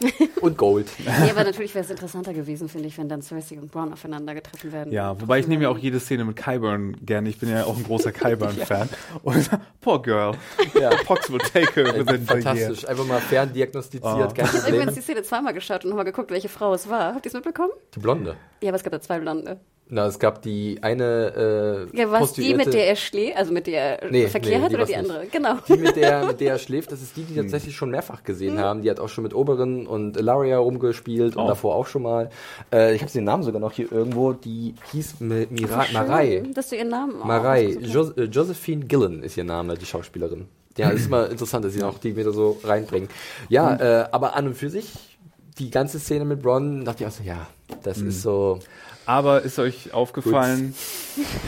[0.40, 0.88] und Gold.
[1.04, 4.34] ja, aber natürlich wäre es interessanter gewesen, finde ich, wenn dann Cersei und Braun aufeinander
[4.34, 4.92] getroffen werden.
[4.92, 7.28] Ja, wobei ich nehme ja auch jede Szene mit Kyburn gerne.
[7.28, 8.88] Ich bin ja auch ein großer Kyburn-Fan.
[8.90, 9.20] ja.
[9.22, 9.50] Und
[9.82, 10.34] poor girl.
[10.80, 10.90] Ja.
[11.04, 12.88] Pox will take her within Fantastisch.
[12.88, 14.04] Einfach mal ferndiagnostiziert.
[14.04, 14.32] Oh.
[14.34, 17.14] Ich habe übrigens die Szene zweimal geschaut und nochmal geguckt, welche Frau es war.
[17.14, 17.72] Habt ihr es mitbekommen?
[17.94, 18.36] Die Blonde.
[18.62, 19.60] Ja, aber es gab da zwei Blonde.
[19.90, 23.66] Na, es gab die eine äh, Ja, was die, mit der er schläft, also mit
[23.66, 25.20] der er nee, Verkehr nee, hat oder die andere?
[25.20, 25.32] Nicht.
[25.32, 25.54] Genau.
[25.66, 27.44] Die, mit der, mit der er schläft, das ist die, die hm.
[27.44, 28.60] tatsächlich schon mehrfach gesehen mhm.
[28.60, 28.82] haben.
[28.82, 31.40] Die hat auch schon mit Oberen und Ilaria rumgespielt oh.
[31.40, 32.28] und davor auch schon mal.
[32.70, 34.34] Äh, ich habe den Namen sogar noch hier irgendwo.
[34.34, 36.42] Die hieß Mira Ach, Marei.
[36.52, 37.78] Dass du ihren Namen Marei.
[37.80, 40.48] Jo äh, Josephine Gillen ist ihr Name, die Schauspielerin.
[40.76, 43.08] Ja, ist immer interessant, dass sie auch die wieder so reinbringen.
[43.48, 43.80] Ja, mhm.
[43.80, 45.17] äh, aber an und für sich
[45.58, 47.46] die ganze Szene mit Bron dachte ich auch so, ja,
[47.82, 48.08] das mhm.
[48.08, 48.60] ist so.
[49.06, 50.74] Aber ist euch aufgefallen?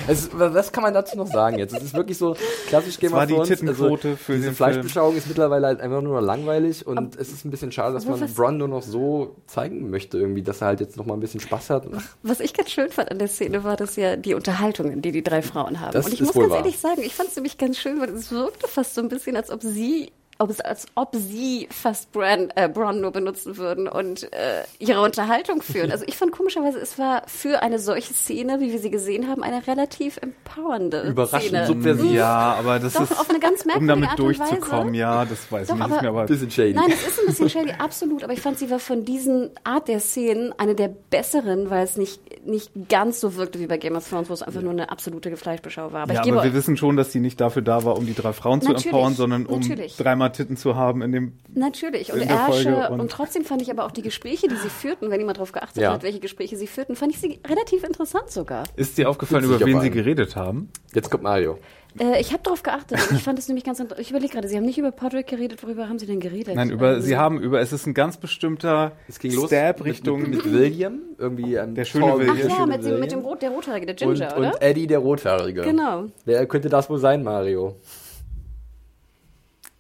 [0.08, 1.72] Es, was kann man dazu noch sagen jetzt?
[1.72, 2.34] Es ist wirklich so
[2.66, 3.48] klassisch Game of Thrones.
[3.60, 7.30] Die also, für diese Fleischbeschauung ist mittlerweile halt einfach nur noch langweilig und Aber es
[7.30, 10.68] ist ein bisschen schade, dass man Bron nur noch so zeigen möchte irgendwie, dass er
[10.68, 11.86] halt jetzt noch mal ein bisschen Spaß hat.
[12.24, 15.22] Was ich ganz schön fand an der Szene war, dass ja die Unterhaltungen, die die
[15.22, 15.92] drei Frauen haben.
[15.92, 16.56] Das und ich muss ganz wahr.
[16.56, 19.36] ehrlich sagen, ich fand es nämlich ganz schön, weil es wirkte fast so ein bisschen,
[19.36, 20.10] als ob sie
[20.40, 25.02] ob es, als ob sie fast Bran, äh, Bron nur benutzen würden und äh, ihre
[25.02, 25.90] Unterhaltung führen.
[26.00, 29.42] Also ich fand komischerweise, es war für eine solche Szene, wie wir sie gesehen haben,
[29.42, 31.66] eine relativ empowernde Überraschend Szene.
[31.66, 32.12] subversiv.
[32.12, 35.74] Ja, aber das Doch, ist, auf eine ganz um damit durchzukommen, ja, das weiß Doch,
[35.74, 35.98] ich nicht.
[35.98, 36.74] Aber, aber ein bisschen shady.
[36.74, 38.22] Nein, es ist ein bisschen shady, absolut.
[38.22, 41.96] Aber ich fand, sie war von diesen Art der Szenen eine der besseren, weil es
[41.96, 44.90] nicht, nicht ganz so wirkte wie bei Game of Thrones, wo es einfach nur eine
[44.90, 46.02] absolute Gefleischbeschau war.
[46.02, 48.32] Aber, ja, aber wir wissen schon, dass sie nicht dafür da war, um die drei
[48.32, 49.96] Frauen zu empowern, sondern um natürlich.
[49.96, 53.84] dreimal Titten zu haben in dem Natürlich und Ersche und, und, trotzdem fand ich aber
[53.84, 55.92] auch die Gespräche, die sie führten, wenn jemand darauf geachtet ja.
[55.92, 58.64] hat, welche Gespräche sie führten, fand ich sie relativ interessant sogar.
[58.76, 60.70] Ist dir aufgefallen, über wen sie geredet haben?
[60.94, 61.58] Jetzt kommt Mario.
[61.98, 64.04] Äh, ich habe darauf geachtet ich fand es nämlich ganz interessant.
[64.04, 66.54] Ich überlege gerade, Sie haben nicht über Podrick geredet, worüber haben Sie denn geredet?
[66.54, 69.86] Nein, über, ähm, Sie haben über, es ist ein ganz bestimmter es ging Stab los
[69.86, 72.36] Richtung mit, mit, William, irgendwie ähm, der schöne William.
[72.44, 74.54] Ach ja, mit dem, mit dem Rot, der Rothaarige, der Ginger, und, oder?
[74.54, 75.62] Und Eddie, der Rothaarige.
[75.62, 76.04] Genau.
[76.24, 77.76] Wer könnte das wohl sein, Mario?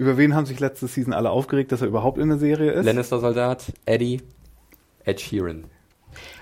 [0.00, 2.86] Über wen haben sich letzte Season alle aufgeregt, dass er überhaupt in der Serie ist?
[2.86, 4.22] Lannister-Soldat, Eddie,
[5.04, 5.64] Ed Sheeran.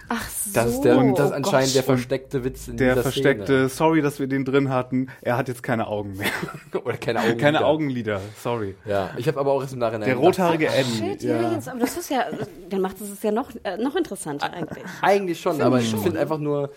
[0.09, 0.53] Ach so.
[0.55, 1.75] Das ist, der, und das ist anscheinend Gott.
[1.75, 3.69] der versteckte Witz in der dieser versteckte, Szene.
[3.69, 5.09] sorry, dass wir den drin hatten.
[5.23, 6.29] Er hat jetzt keine Augen mehr.
[6.85, 7.41] Oder keine Augenlider.
[7.41, 8.77] Keine Augenlider, sorry.
[8.85, 10.97] Ja, ich habe aber auch erst im Nachhinein Der rothaarige Eddie.
[10.97, 11.51] Shit, ja.
[11.51, 12.27] jetzt, aber das ist ja,
[12.71, 14.85] dann macht es ja noch, äh, noch interessanter eigentlich.
[15.03, 16.71] Eigentlich schon, Find aber ich finde einfach nur,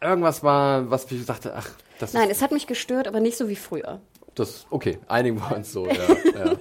[0.00, 1.68] irgendwas war, was ich dachte, ach,
[2.00, 4.00] das Nein, es hat mich gestört, aber nicht so wie früher.
[4.36, 5.94] Das, okay, einigen wir uns so, ja.
[6.44, 6.56] ja.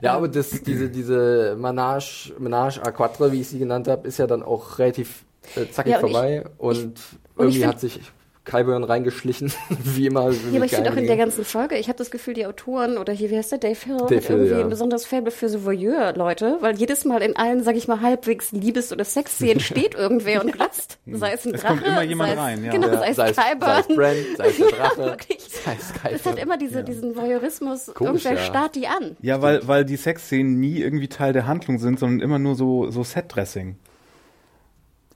[0.00, 4.18] Ja, aber das, diese, diese Menage, Menage à Quatre, wie ich sie genannt habe, ist
[4.18, 5.24] ja dann auch relativ
[5.56, 6.44] äh, zackig ja, und vorbei.
[6.44, 8.00] Ich, und ich, irgendwie und hat sich
[8.48, 9.52] Kyburn reingeschlichen,
[9.84, 10.30] wie immer.
[10.30, 12.96] Ja, aber ich finde auch in der ganzen Folge, ich habe das Gefühl, die Autoren
[12.98, 14.60] oder hier, wie heißt der, Dave Hill, Dave hat irgendwie ja.
[14.60, 18.52] ein besonderes Faible für so Voyeur-Leute, weil jedes Mal in allen, sag ich mal, halbwegs
[18.52, 20.98] Liebes- oder Sexszenen steht irgendwer und glotzt.
[21.06, 22.72] Sei es ein es Drache, kommt immer jemand es, rein, ja.
[22.72, 23.60] Genau, sei es, sei es Kyburn.
[23.60, 26.14] Sei es Brand, sei es der Drache, ja, sei es Kyburn.
[26.14, 29.16] Es hat immer diese, diesen Voyeurismus, Komisch, irgendwer starrt die an.
[29.20, 32.90] Ja, weil, weil die Sexszenen nie irgendwie Teil der Handlung sind, sondern immer nur so,
[32.90, 33.76] so Set-Dressing.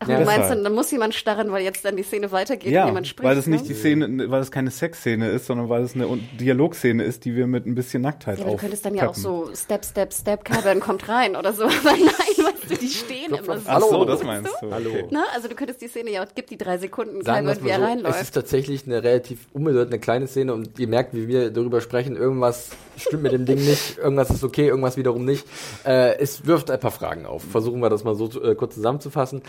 [0.02, 0.18] Ach, ja.
[0.18, 2.88] du meinst, dann, dann muss jemand starren, weil jetzt dann die Szene weitergeht ja, und
[2.88, 3.28] jemand spricht.
[3.28, 3.68] Weil das nicht ne?
[3.68, 6.06] die Szene, weil es keine Sexszene ist, sondern weil es eine
[6.40, 9.50] Dialogszene ist, die wir mit ein bisschen Nacktheit Ja, du könntest dann ja auch so
[9.54, 11.64] Step, Step, Step, Carbon kommt rein oder so.
[11.82, 13.64] Aber nein, weißt du, die stehen immer so.
[13.66, 14.70] Ach so, das meinst du?
[14.70, 14.90] Hallo.
[14.90, 15.06] Okay.
[15.10, 17.84] Na, also du könntest die Szene ja, gib die drei Sekunden, Carbon, wie er so,
[17.84, 18.16] reinläuft.
[18.16, 22.16] Es ist tatsächlich eine relativ unbedeutende kleine Szene und ihr merkt, wie wir darüber sprechen,
[22.16, 25.46] irgendwas stimmt mit dem Ding nicht, irgendwas ist okay, irgendwas wiederum nicht.
[25.84, 27.42] Äh, es wirft ein paar Fragen auf.
[27.42, 29.42] Versuchen wir das mal so äh, kurz zusammenzufassen.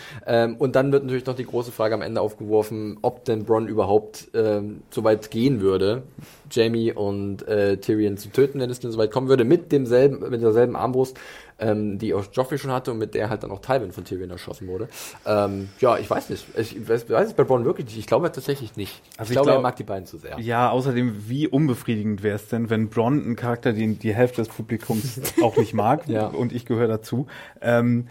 [0.43, 3.67] Ähm, und dann wird natürlich noch die große Frage am Ende aufgeworfen, ob denn Bronn
[3.67, 6.03] überhaupt ähm, so weit gehen würde,
[6.51, 10.29] Jamie und äh, Tyrion zu töten, wenn es denn so weit kommen würde, mit demselben,
[10.29, 11.17] mit derselben Armbrust,
[11.59, 14.29] ähm, die auch Joffrey schon hatte und mit der halt dann auch Tywin von Tyrion
[14.29, 14.87] erschossen wurde.
[15.25, 16.45] Ähm, ja, ich weiß nicht.
[16.57, 17.97] Ich weiß, weiß es bei Bronn wirklich nicht.
[17.97, 19.01] Ich glaube tatsächlich nicht.
[19.17, 20.39] Also ich, ich glaube, glaub, er mag die beiden zu sehr.
[20.39, 24.49] Ja, außerdem, wie unbefriedigend wäre es denn, wenn Bronn einen Charakter, den die Hälfte des
[24.49, 26.27] Publikums auch nicht mag, ja.
[26.27, 27.27] und ich gehöre dazu,
[27.61, 28.07] ähm,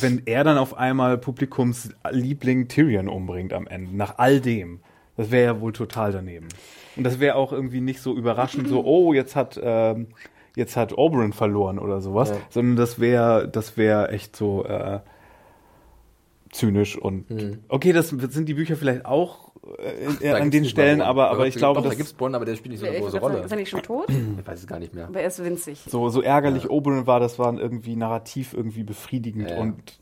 [0.00, 4.80] wenn er dann auf einmal Publikumsliebling Tyrion umbringt am Ende, nach all dem.
[5.16, 6.48] Das wäre ja wohl total daneben.
[6.96, 10.08] Und das wäre auch irgendwie nicht so überraschend, so, oh, jetzt hat ähm,
[10.56, 12.36] jetzt hat Oberyn verloren oder sowas, ja.
[12.50, 15.00] sondern das wäre das wäre echt so äh,
[16.50, 17.58] zynisch und mhm.
[17.68, 21.08] okay, das sind die Bücher vielleicht auch äh, Ach, an den Stellen, Bronn.
[21.08, 23.20] aber, aber ich glaube, doch, da gibt's Bronn, aber der spielt nicht so eine große
[23.20, 23.40] Rolle.
[23.40, 24.08] Ist er nicht schon tot?
[24.08, 25.06] ich weiß es gar nicht mehr.
[25.06, 25.80] Aber er ist winzig.
[25.88, 26.70] So, so ärgerlich ja.
[26.70, 29.58] Oberyn war, das war irgendwie narrativ irgendwie befriedigend ja.
[29.58, 29.98] und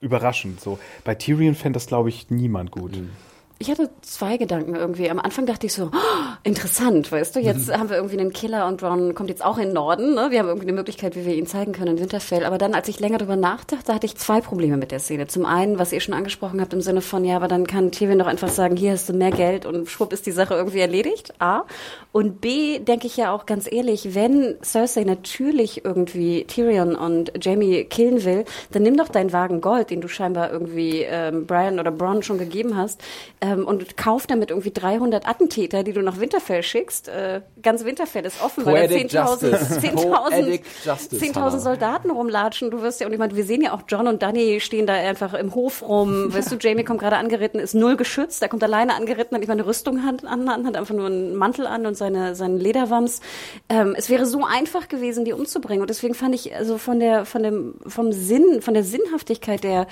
[0.00, 0.60] überraschend.
[0.60, 2.96] So bei Tyrion fände das glaube ich niemand gut.
[2.96, 3.10] Mhm
[3.58, 5.08] ich hatte zwei Gedanken irgendwie.
[5.08, 7.74] Am Anfang dachte ich so, oh, interessant, weißt du, jetzt mhm.
[7.74, 10.14] haben wir irgendwie einen Killer und Ron kommt jetzt auch in den Norden.
[10.14, 10.26] Ne?
[10.30, 12.44] Wir haben irgendwie eine Möglichkeit, wie wir ihn zeigen können in Winterfell.
[12.44, 15.28] Aber dann, als ich länger darüber nachdachte, hatte ich zwei Probleme mit der Szene.
[15.28, 18.18] Zum einen, was ihr schon angesprochen habt, im Sinne von, ja, aber dann kann Tyrion
[18.18, 21.40] doch einfach sagen, hier hast du mehr Geld und schwupp ist die Sache irgendwie erledigt.
[21.40, 21.62] A.
[22.10, 27.84] Und B, denke ich ja auch ganz ehrlich, wenn Cersei natürlich irgendwie Tyrion und Jamie
[27.84, 31.92] killen will, dann nimm doch deinen Wagen Gold, den du scheinbar irgendwie ähm, Brian oder
[31.92, 33.00] Bronn schon gegeben hast,
[33.44, 37.08] ähm, und kauf damit irgendwie 300 Attentäter, die du nach Winterfell schickst.
[37.08, 42.70] Äh, ganz Winterfell ist offen, Poetic weil da 10.000 10 10 Soldaten rumlatschen.
[42.70, 44.94] Du wirst ja, und ich meine, wir sehen ja auch John und Danny stehen da
[44.94, 46.32] einfach im Hof rum.
[46.34, 49.48] Weißt du, Jamie kommt gerade angeritten, ist null geschützt, er kommt alleine angeritten, hat nicht
[49.48, 53.20] mal eine Rüstung an, an hat einfach nur einen Mantel an und seine, seinen Lederwams.
[53.68, 55.82] Ähm, es wäre so einfach gewesen, die umzubringen.
[55.82, 59.86] Und deswegen fand ich also von der, von dem, vom Sinn, von der Sinnhaftigkeit der,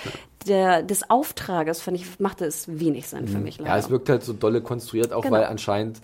[0.47, 3.42] der, des Auftrages, fand ich, machte es wenig Sinn für mhm.
[3.43, 3.59] Mich.
[3.59, 3.71] Leider.
[3.71, 5.37] Ja, es wirkt halt so dolle konstruiert, auch genau.
[5.37, 6.01] weil anscheinend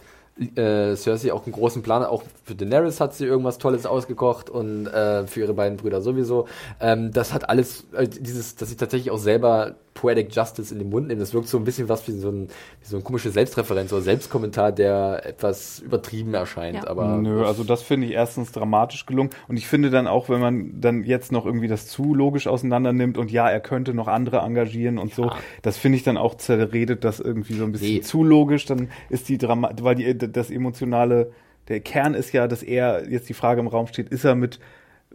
[0.56, 4.86] äh, Cersei auch einen großen Plan, auch für Daenerys hat sie irgendwas Tolles ausgekocht und
[4.86, 6.47] äh, für ihre beiden Brüder sowieso.
[6.81, 10.91] Ähm, das hat alles, äh, dieses, dass sie tatsächlich auch selber Poetic Justice in den
[10.91, 11.19] Mund nehmen.
[11.19, 14.03] Das wirkt so ein bisschen was wie so ein, wie so ein komische Selbstreferenz oder
[14.03, 16.85] Selbstkommentar, der etwas übertrieben erscheint.
[16.85, 16.87] Ja.
[16.87, 19.31] Aber Nö, also das finde ich erstens dramatisch gelungen.
[19.49, 22.93] Und ich finde dann auch, wenn man dann jetzt noch irgendwie das zu logisch auseinander
[22.93, 25.15] nimmt und ja, er könnte noch andere engagieren und ja.
[25.16, 25.31] so,
[25.62, 28.01] das finde ich dann auch zerredet das irgendwie so ein bisschen nee.
[28.01, 28.66] zu logisch.
[28.66, 31.33] Dann ist die Drama, weil die, das emotionale,
[31.66, 34.61] der Kern ist ja, dass er jetzt die Frage im Raum steht, ist er mit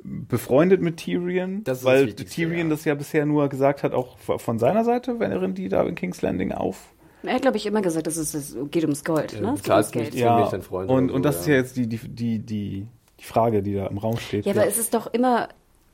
[0.01, 2.69] befreundet mit Tyrion, das weil Tyrion ja.
[2.69, 6.21] das ja bisher nur gesagt hat, auch von seiner Seite, während die da in King's
[6.21, 6.93] Landing auf.
[7.23, 9.33] Er hat, glaube ich, immer gesagt, dass es, es geht ums Gold.
[9.33, 9.53] Ja, ne?
[9.53, 10.15] Es geht Geld.
[10.15, 11.41] Ja, und, und, so, das ja.
[11.41, 12.87] ist ja jetzt die, die, die, die,
[13.19, 14.45] die Frage, die da im Raum steht.
[14.45, 15.47] Ja, aber es ist doch immer,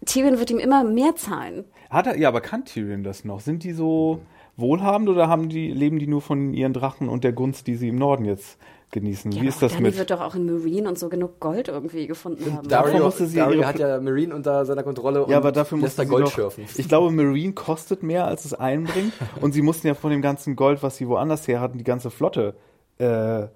[0.05, 1.65] Tyrion wird ihm immer mehr zahlen.
[1.91, 3.41] Hat er, ja, aber kann Tyrion das noch?
[3.41, 4.21] Sind die so
[4.57, 7.89] wohlhabend oder haben die, leben die nur von ihren Drachen und der Gunst, die sie
[7.89, 8.57] im Norden jetzt
[8.91, 9.31] genießen.
[9.31, 9.97] Ja, Wie ist das Danny mit?
[9.97, 12.67] wird doch auch in Marine und so genug Gold irgendwie gefunden haben.
[12.67, 15.99] Dario, musste sie Dario hat ja Marine unter seiner Kontrolle und ja, aber dafür lässt
[15.99, 16.65] da Gold doch, schürfen.
[16.75, 19.13] Ich glaube, Marine kostet mehr, als es einbringt.
[19.41, 22.09] und sie mussten ja von dem ganzen Gold, was sie woanders her hatten, die ganze
[22.09, 22.55] Flotte
[22.97, 23.47] äh,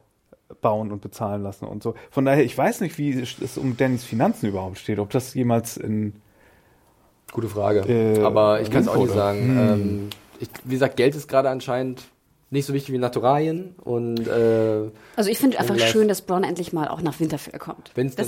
[0.61, 1.95] bauen und bezahlen lassen und so.
[2.11, 4.99] Von daher, ich weiß nicht, wie es um Dannys Finanzen überhaupt steht.
[4.99, 6.14] Ob das jemals in
[7.34, 7.80] Gute Frage.
[7.80, 9.39] Äh, aber ich kann es auch nicht sagen.
[9.39, 9.57] Hm.
[9.57, 12.03] Ähm, ich, wie gesagt, Geld ist gerade anscheinend
[12.53, 16.71] nicht so wichtig wie Naturalien und äh, also ich finde einfach schön, dass Braun endlich
[16.71, 17.91] mal auch nach Winterfell kommt.
[17.95, 18.27] Wenn es dann,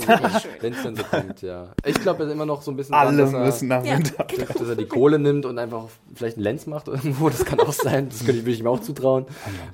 [0.60, 1.68] dann so kommt, ja.
[1.84, 3.98] Ich glaube, er ist immer noch so ein bisschen alle dran, dass müssen nach ja,
[3.98, 4.58] Winterfell, genau.
[4.58, 5.84] dass er die Kohle nimmt und einfach
[6.14, 7.28] vielleicht einen Lenz macht irgendwo.
[7.28, 8.08] Das kann auch sein.
[8.08, 9.26] Das könnte ich, würde ich mir auch zutrauen.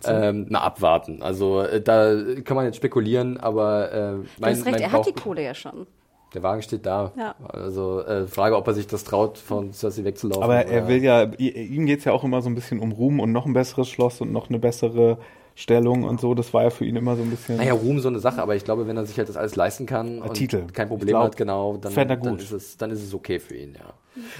[0.05, 1.23] Ähm, na abwarten.
[1.23, 2.15] Also äh, da
[2.45, 5.55] kann man jetzt spekulieren, aber äh, mein, du hast recht, er hat die Kohle ja
[5.55, 5.87] schon.
[6.35, 7.13] Der Wagen steht da.
[7.17, 7.35] Ja.
[7.49, 10.43] Also äh, Frage, ob er sich das traut, von Cersei wegzulaufen.
[10.43, 13.33] Aber er will ja, ihm geht's ja auch immer so ein bisschen um Ruhm und
[13.33, 15.19] noch ein besseres Schloss und noch eine bessere
[15.55, 16.35] Stellung und so.
[16.35, 17.57] Das war ja für ihn immer so ein bisschen.
[17.57, 19.87] Naja, Ruhm so eine Sache, aber ich glaube, wenn er sich halt das alles leisten
[19.87, 20.65] kann und Titel.
[20.73, 23.74] kein Problem glaub, hat, genau, dann, dann, ist es, dann ist es okay für ihn,
[23.74, 23.95] ja.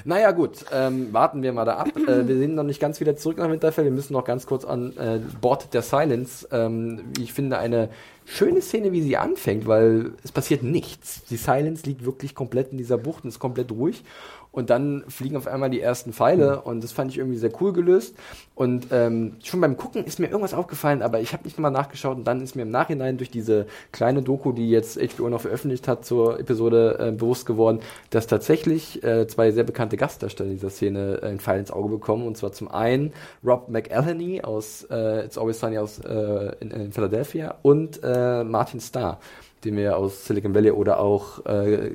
[0.05, 1.89] Naja, gut, ähm, warten wir mal da ab.
[1.97, 3.85] Äh, wir sind noch nicht ganz wieder zurück nach Winterfell.
[3.85, 6.47] Wir müssen noch ganz kurz an äh, Bord der Silence.
[6.53, 7.89] Ähm, ich finde, eine
[8.27, 11.25] schöne Szene, wie sie anfängt, weil es passiert nichts.
[11.31, 14.05] Die Silence liegt wirklich komplett in dieser Bucht und ist komplett ruhig
[14.53, 16.71] und dann fliegen auf einmal die ersten Pfeile mhm.
[16.71, 18.15] und das fand ich irgendwie sehr cool gelöst.
[18.55, 22.19] Und ähm, schon beim Gucken ist mir irgendwas aufgefallen, aber ich habe nicht nochmal nachgeschaut
[22.19, 25.89] und dann ist mir im Nachhinein durch diese kleine Doku, die jetzt HBO noch veröffentlicht
[25.89, 27.81] hat zur Episode, äh, bewusst geworden,
[28.11, 31.89] dass tatsächlich äh, zwei sehr bekannte Gastdarsteller in dieser Szene äh, einen Pfeil ins Auge
[31.89, 32.27] bekommen.
[32.27, 33.13] Und zwar zum einen
[33.45, 38.81] Rob McElhenney aus äh, It's Always Sunny aus äh, in, in Philadelphia und äh, Martin
[38.81, 39.19] Starr
[39.65, 41.93] den wir aus Silicon Valley oder auch äh,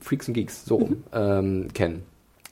[0.00, 1.04] Freaks and Geeks so mhm.
[1.12, 2.04] ähm, kennen.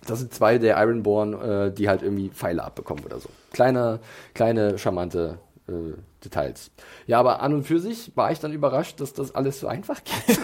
[0.07, 3.29] Das sind zwei der Ironborn, äh, die halt irgendwie Pfeile abbekommen oder so.
[3.53, 4.01] Kleine,
[4.35, 5.39] kleine, charmante
[5.69, 5.73] äh,
[6.23, 6.71] Details.
[7.07, 10.03] Ja, aber an und für sich war ich dann überrascht, dass das alles so einfach
[10.05, 10.39] geht.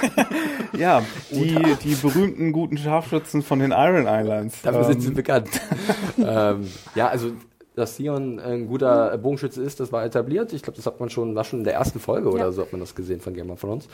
[0.81, 4.63] ja, die, die berühmten guten Scharfschützen von den Iron Islands.
[4.63, 4.87] Dafür ähm.
[4.87, 5.15] sind sie ähm.
[5.15, 5.49] bekannt.
[6.19, 7.33] ähm, ja, also
[7.77, 10.53] dass Sion ein guter Bogenschütze ist, das war etabliert.
[10.53, 12.35] Ich glaube, das hat man schon, war schon in der ersten Folge ja.
[12.35, 13.89] oder so, hat man das gesehen von Gamer von uns.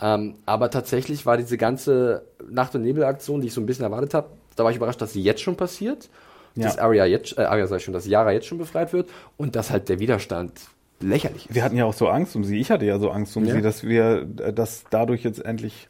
[0.00, 4.14] Ähm, aber tatsächlich war diese ganze Nacht- und Nebel-Aktion, die ich so ein bisschen erwartet
[4.14, 6.08] habe, da war ich überrascht, dass sie jetzt schon passiert.
[6.54, 6.64] Ja.
[6.64, 9.54] Dass Arya jetzt, äh, Arya sag ich schon, dass Yara jetzt schon befreit wird und
[9.54, 10.52] dass halt der Widerstand
[11.00, 11.54] lächerlich ist.
[11.54, 12.58] Wir hatten ja auch so Angst um sie.
[12.58, 13.54] Ich hatte ja so Angst um ja.
[13.54, 15.88] sie, dass wir, dass dadurch jetzt endlich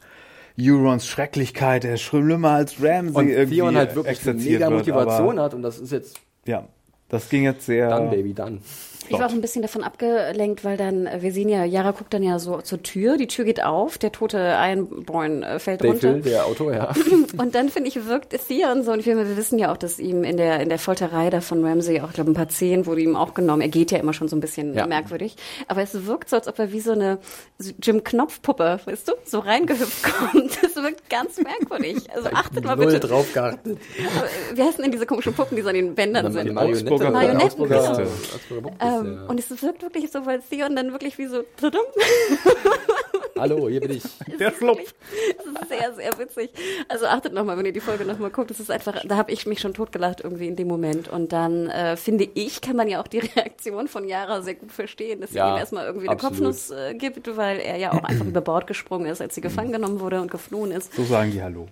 [0.61, 5.45] Eurons Schrecklichkeit, der schlimmer als Ramsey und irgendwie Theon halt wirklich eine mega Motivation wird,
[5.45, 6.67] hat und das ist jetzt ja
[7.09, 7.89] das ging jetzt sehr.
[7.91, 8.61] Dann, Baby, dann.
[9.09, 12.13] Ich war auch ein bisschen davon abgelenkt, weil dann, äh, wir sehen ja, Yara guckt
[12.15, 15.91] dann ja so zur Tür, die Tür geht auf, der tote Einborn äh, fällt Dave
[15.93, 16.13] runter.
[16.21, 16.93] Der Autor, ja.
[17.39, 20.25] Und dann, finde ich, wirkt Theon so, und wir, wir wissen ja auch, dass ihm
[20.25, 23.01] in der, in der Folterei da von Ramsey auch, ich glaube, ein paar Zehen wurde
[23.01, 23.63] ihm auch genommen.
[23.63, 24.87] Er geht ja immer schon so ein bisschen Ja.
[24.87, 25.37] merkwürdig.
[25.67, 27.19] Aber es wirkt so, als ob er wie so eine
[27.83, 30.03] Jim Knopf-Puppe, weißt du, so reingehüpft
[30.33, 30.59] kommt.
[30.63, 32.11] Das wirkt ganz merkwürdig.
[32.15, 33.01] Also achtet mal bitte.
[33.01, 33.79] drauf geachtet.
[34.55, 36.57] Wie heißen denn diese komischen Puppen, die so an den Bändern sind?
[36.57, 37.81] Augsburger Marionetten, genau.
[37.81, 39.27] Augsburger Buchbis, Ähm, ja.
[39.27, 41.45] Und es wirkt wirklich so, weil Theon dann wirklich wie so,
[43.39, 44.03] Hallo, hier bin ich.
[44.39, 44.95] Der Flupf.
[45.37, 46.51] Das ist sehr, sehr witzig.
[46.89, 48.51] Also achtet nochmal, wenn ihr die Folge nochmal guckt.
[48.51, 51.09] Das ist einfach, da habe ich mich schon totgelacht irgendwie in dem Moment.
[51.09, 54.73] Und dann äh, finde ich, kann man ja auch die Reaktion von Yara sehr gut
[54.73, 56.37] verstehen, dass sie Ja, ihm erstmal irgendwie eine absolut.
[56.39, 59.73] Kopfnuss äh, gibt, weil er ja auch einfach über Bord gesprungen ist, als sie gefangen
[59.73, 60.93] genommen wurde und geflohen ist.
[60.95, 61.69] So sagen die Hallo.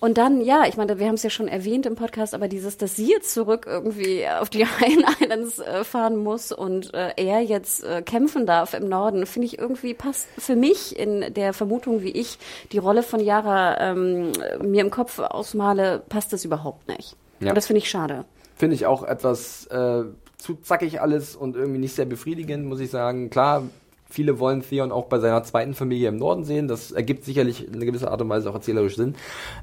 [0.00, 2.78] Und dann, ja, ich meine, wir haben es ja schon erwähnt im Podcast, aber dieses,
[2.78, 7.42] dass sie jetzt zurück irgendwie auf die High Islands äh, fahren muss und äh, er
[7.42, 12.02] jetzt äh, kämpfen darf im Norden, finde ich irgendwie passt für mich in der Vermutung,
[12.02, 12.38] wie ich
[12.72, 14.32] die Rolle von Yara ähm,
[14.62, 17.16] mir im Kopf ausmale, passt das überhaupt nicht.
[17.40, 17.50] Ja.
[17.50, 18.24] Und das finde ich schade.
[18.56, 23.30] Finde ich auch etwas zu zackig alles und irgendwie nicht sehr befriedigend, muss ich sagen.
[23.30, 23.62] Klar,
[24.10, 26.68] viele wollen Theon auch bei seiner zweiten Familie im Norden sehen.
[26.68, 29.14] Das ergibt sicherlich in einer gewissen Art und Weise auch erzählerisch Sinn.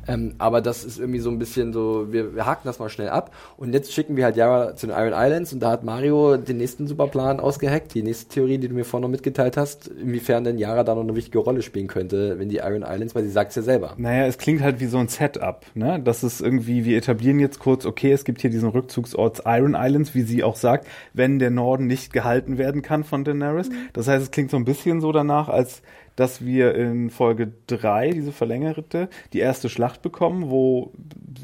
[0.08, 3.10] Ähm, aber das ist irgendwie so ein bisschen so, wir, wir haken das mal schnell
[3.10, 3.32] ab.
[3.58, 6.58] Und jetzt schicken wir halt Yara zu den Iron Islands und da hat Mario den
[6.58, 7.94] nächsten Superplan ausgeheckt.
[7.94, 11.04] Die nächste Theorie, die du mir vorhin noch mitgeteilt hast, inwiefern denn Yara da noch
[11.04, 13.94] eine wichtige Rolle spielen könnte, wenn die Iron Islands, weil sie sagt es ja selber.
[13.98, 16.00] Naja, es klingt halt wie so ein Setup, ne?
[16.04, 20.16] Das ist irgendwie, wir etablieren jetzt kurz, okay, es gibt hier diesen Rückzugsort Iron Islands,
[20.16, 23.70] wie sie auch sagt, wenn der Norden nicht gehalten werden kann von Daenerys.
[23.94, 25.82] Das heißt, es klingt so ein bisschen so danach, als
[26.16, 30.92] dass wir in Folge drei diese verlängerte, die erste Schlacht bekommen, wo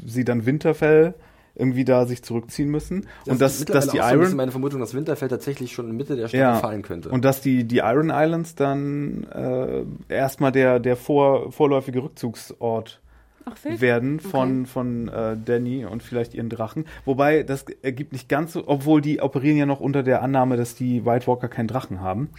[0.06, 1.14] sie dann Winterfell
[1.56, 3.08] irgendwie da sich zurückziehen müssen.
[3.26, 5.96] und dass, ist dass die auch so Iron, meine Vermutung, dass Winterfell tatsächlich schon in
[5.96, 7.08] Mitte der Stadt ja, fallen könnte.
[7.08, 13.00] und dass die, die Iron Islands dann äh, erstmal der, der vor, vorläufige Rückzugsort
[13.44, 16.84] Ach, werden von, von äh, Danny und vielleicht ihren Drachen.
[17.04, 20.76] Wobei, das ergibt nicht ganz so, obwohl die operieren ja noch unter der Annahme, dass
[20.76, 22.30] die White Walker keinen Drachen haben.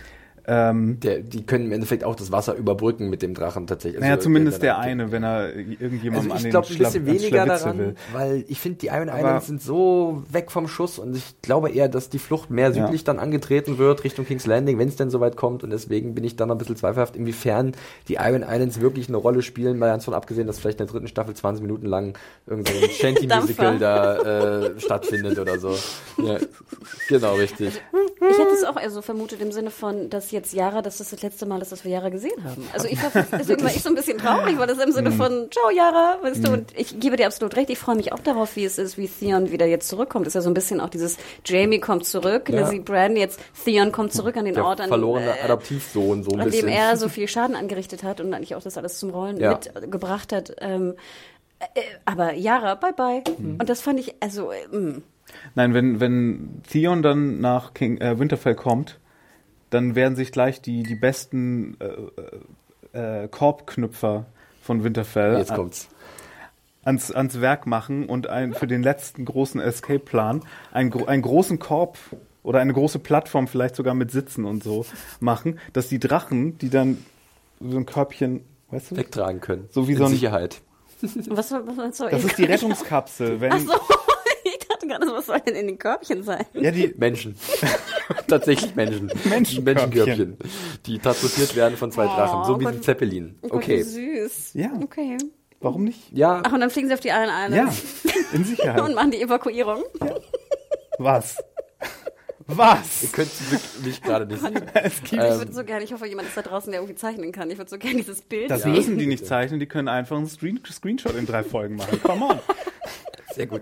[0.48, 4.00] Ähm, Der, die können im Endeffekt auch das Wasser überbrücken mit dem Drachen tatsächlich.
[4.02, 6.68] naja, Also, zumindest wenn der er- eine, wenn er irgendjemandem Also an ich den glaube
[6.70, 7.96] ein bisschen weniger daran, will.
[8.14, 11.90] weil ich finde, die Iron Islands sind so weg vom Schuss und ich glaube eher,
[11.90, 12.86] dass die Flucht mehr Ja.
[12.86, 16.24] südlich dann angetreten wird, Richtung King's Landing, wenn es denn soweit kommt und deswegen bin
[16.24, 17.72] ich dann ein bisschen zweifelhaft, inwiefern
[18.08, 20.92] die Iron Islands wirklich eine Rolle spielen, mal ganz von abgesehen, dass vielleicht in der
[20.94, 22.14] dritten Staffel 20 Minuten lang
[22.46, 24.18] irgendein so Shanty-Musical da
[24.68, 25.76] äh, stattfindet oder so.
[26.24, 26.38] Ja,
[27.10, 27.82] genau, richtig.
[28.30, 31.10] Ich hätte es auch eher so vermutet im Sinne von, dass jetzt Yara, dass das
[31.10, 32.68] das letzte Mal ist, dass wir Yara gesehen haben.
[32.74, 33.10] Also ich war,
[33.40, 36.45] deswegen war ich so ein bisschen traurig, weil das im Sinne von, ciao Yara, weißt
[36.45, 38.98] du, und ich gebe dir absolut recht, ich freue mich auch darauf, wie es ist,
[38.99, 40.28] wie Theon wieder jetzt zurückkommt.
[40.28, 42.60] Das ist ja so ein bisschen auch dieses, Jamie kommt zurück, Ja.
[42.60, 42.68] ja.
[42.68, 46.32] sieht Bran, jetzt Theon kommt zurück an den Der Ort, an, verlorene äh, Adoptivsohn, so
[46.32, 49.10] ein an dem er so viel Schaden angerichtet hat und eigentlich auch das alles zum
[49.10, 49.52] Rollen Ja.
[49.74, 50.53] mitgebracht hat.
[50.60, 50.94] Ähm,
[51.60, 53.24] äh, aber Yara, bye bye.
[53.38, 53.57] Mhm.
[53.60, 55.02] Und das fand ich, also, äh, mh.
[55.56, 58.99] Nein, wenn, wenn Theon dann nach King, äh, Winterfell kommt,
[59.70, 61.78] dann werden sich gleich die, die besten
[62.94, 64.26] äh, äh, Korbknüpfer
[64.62, 65.88] von Winterfell Jetzt kommt's.
[66.84, 71.60] ans, ans Werk machen und ein, für den letzten großen Escape-Plan einen, gro- einen großen
[71.60, 71.98] Korb
[72.44, 74.86] oder eine große Plattform, vielleicht sogar mit Sitzen und so,
[75.20, 77.04] machen, dass die Drachen, die dann
[77.60, 78.98] so ein Körbchen, weißt du?
[78.98, 79.68] Wegtragen können.
[79.72, 80.62] So wie In so ein- Sicherheit.
[81.02, 83.42] was soll, was soll Das ist die Rettungskapsel.
[83.42, 83.74] Wenn, Ach so,
[84.44, 86.46] ich dachte gerade, was soll denn in den Körbchen sein?
[86.54, 87.36] Ja, die, Menschen.
[88.27, 89.11] Tatsächlich Menschen.
[89.26, 89.64] Menschenkörbchen.
[89.64, 90.38] Menschenkörbchen.
[90.86, 92.44] Die transportiert werden von zwei Oh, Drachen.
[92.45, 92.73] So wie Gott.
[92.76, 93.38] ein Zeppelin.
[93.41, 93.80] Oh Gott, Okay.
[93.80, 94.53] wie süß.
[94.53, 94.72] Ja.
[94.84, 95.18] Okay.
[95.61, 96.11] warum nicht?
[96.11, 97.82] Ja, Ach, und dann fliegen sie auf die Iron Ja, Islands
[98.34, 98.94] in und Sicherheit.
[98.95, 99.84] machen die Evakuierung.
[100.99, 101.38] Was?
[102.48, 103.02] Was?
[103.02, 104.53] ihr könnt wirklich gerade nicht sehen.
[104.76, 107.32] Es gibt, ich würde so gerne, ich hoffe, jemand ist da draußen, der irgendwie zeichnen
[107.32, 107.49] kann.
[107.49, 108.73] Ich würde so gerne dieses Bild das sehen.
[108.73, 111.99] müssen die nicht zeichnen, die können einfach einen Screen, Screenshot in drei Folgen machen.
[112.03, 112.40] Come on.
[113.36, 113.62] Sehr gut.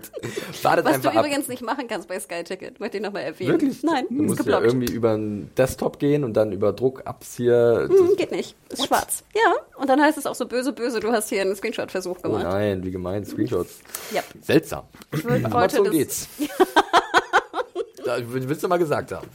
[0.62, 1.14] Wartet Was du ab.
[1.16, 3.52] übrigens nicht machen kannst bei Sky Ticket, möchte ich nochmal erwähnen.
[3.52, 3.82] Wirklich?
[3.82, 4.64] Nein, Du musst ja geblockt.
[4.66, 7.88] irgendwie über einen Desktop gehen und dann über Druck-Ups hier.
[7.88, 8.54] Hm, geht nicht.
[8.70, 9.24] Ist schwarz.
[9.34, 12.22] Ja, und dann heißt es auch so böse, böse, du hast hier einen Screenshot-Versuch Oh
[12.22, 12.44] gemacht.
[12.44, 13.24] nein, wie gemein.
[13.24, 13.80] Screenshots.
[14.12, 14.22] Ja.
[14.40, 14.84] Seltsam.
[15.12, 16.28] Ich wollte Amazon das, geht's.
[18.04, 19.28] da willst du mal gesagt haben.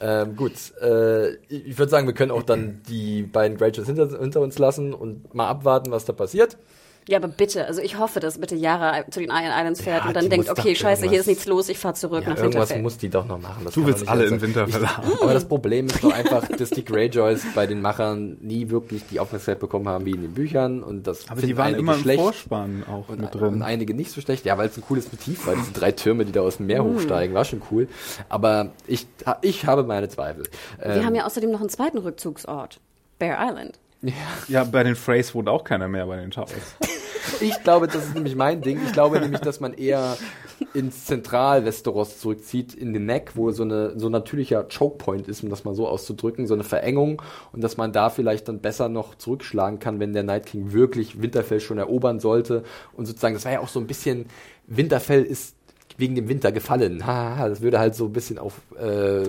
[0.00, 0.52] Ähm, gut,
[0.82, 4.92] äh, ich würde sagen, wir können auch dann die beiden Greyjoys hinter, hinter uns lassen
[4.92, 6.56] und mal abwarten, was da passiert.
[7.06, 10.08] Ja, aber bitte, also ich hoffe, dass bitte Yara zu den Iron Islands fährt ja,
[10.08, 12.70] und dann denkt, okay, scheiße, hier ist nichts los, ich fahr zurück ja, nach irgendwas
[12.70, 12.82] Winterfell.
[12.82, 13.62] muss die doch noch machen.
[13.64, 15.12] Das du willst alle in Winterfell haben.
[15.20, 19.20] Aber das Problem ist doch einfach, dass die Greyjoys bei den Machern nie wirklich die
[19.20, 22.22] Aufmerksamkeit bekommen haben wie in den Büchern und das Aber die waren immer im schlecht
[22.22, 23.54] Vorspann auch und, mit drin.
[23.54, 24.46] Und einige nicht so schlecht.
[24.46, 26.82] Ja, weil es ein cooles Motiv war, diese drei Türme, die da aus dem Meer
[26.82, 26.94] mm.
[26.94, 27.88] hochsteigen, war schon cool.
[28.30, 29.06] Aber ich,
[29.42, 30.44] ich habe meine Zweifel.
[30.78, 32.80] Wir ähm, haben ja außerdem noch einen zweiten Rückzugsort.
[33.18, 33.78] Bear Island.
[34.04, 34.12] Ja.
[34.48, 36.50] ja, bei den Phrase wohnt auch keiner mehr bei den Towers.
[37.40, 38.80] Ich glaube, das ist nämlich mein Ding.
[38.84, 40.18] Ich glaube nämlich, dass man eher
[40.74, 45.48] ins Zentral-Westeros zurückzieht, in den Neck, wo so, eine, so ein natürlicher Chokepoint ist, um
[45.48, 47.22] das mal so auszudrücken, so eine Verengung
[47.52, 51.22] und dass man da vielleicht dann besser noch zurückschlagen kann, wenn der Night King wirklich
[51.22, 52.62] Winterfell schon erobern sollte
[52.92, 54.26] und sozusagen, das war ja auch so ein bisschen,
[54.66, 55.56] Winterfell ist
[55.96, 57.06] wegen dem Winter gefallen.
[57.06, 59.22] Ha, das würde halt so ein bisschen auf äh,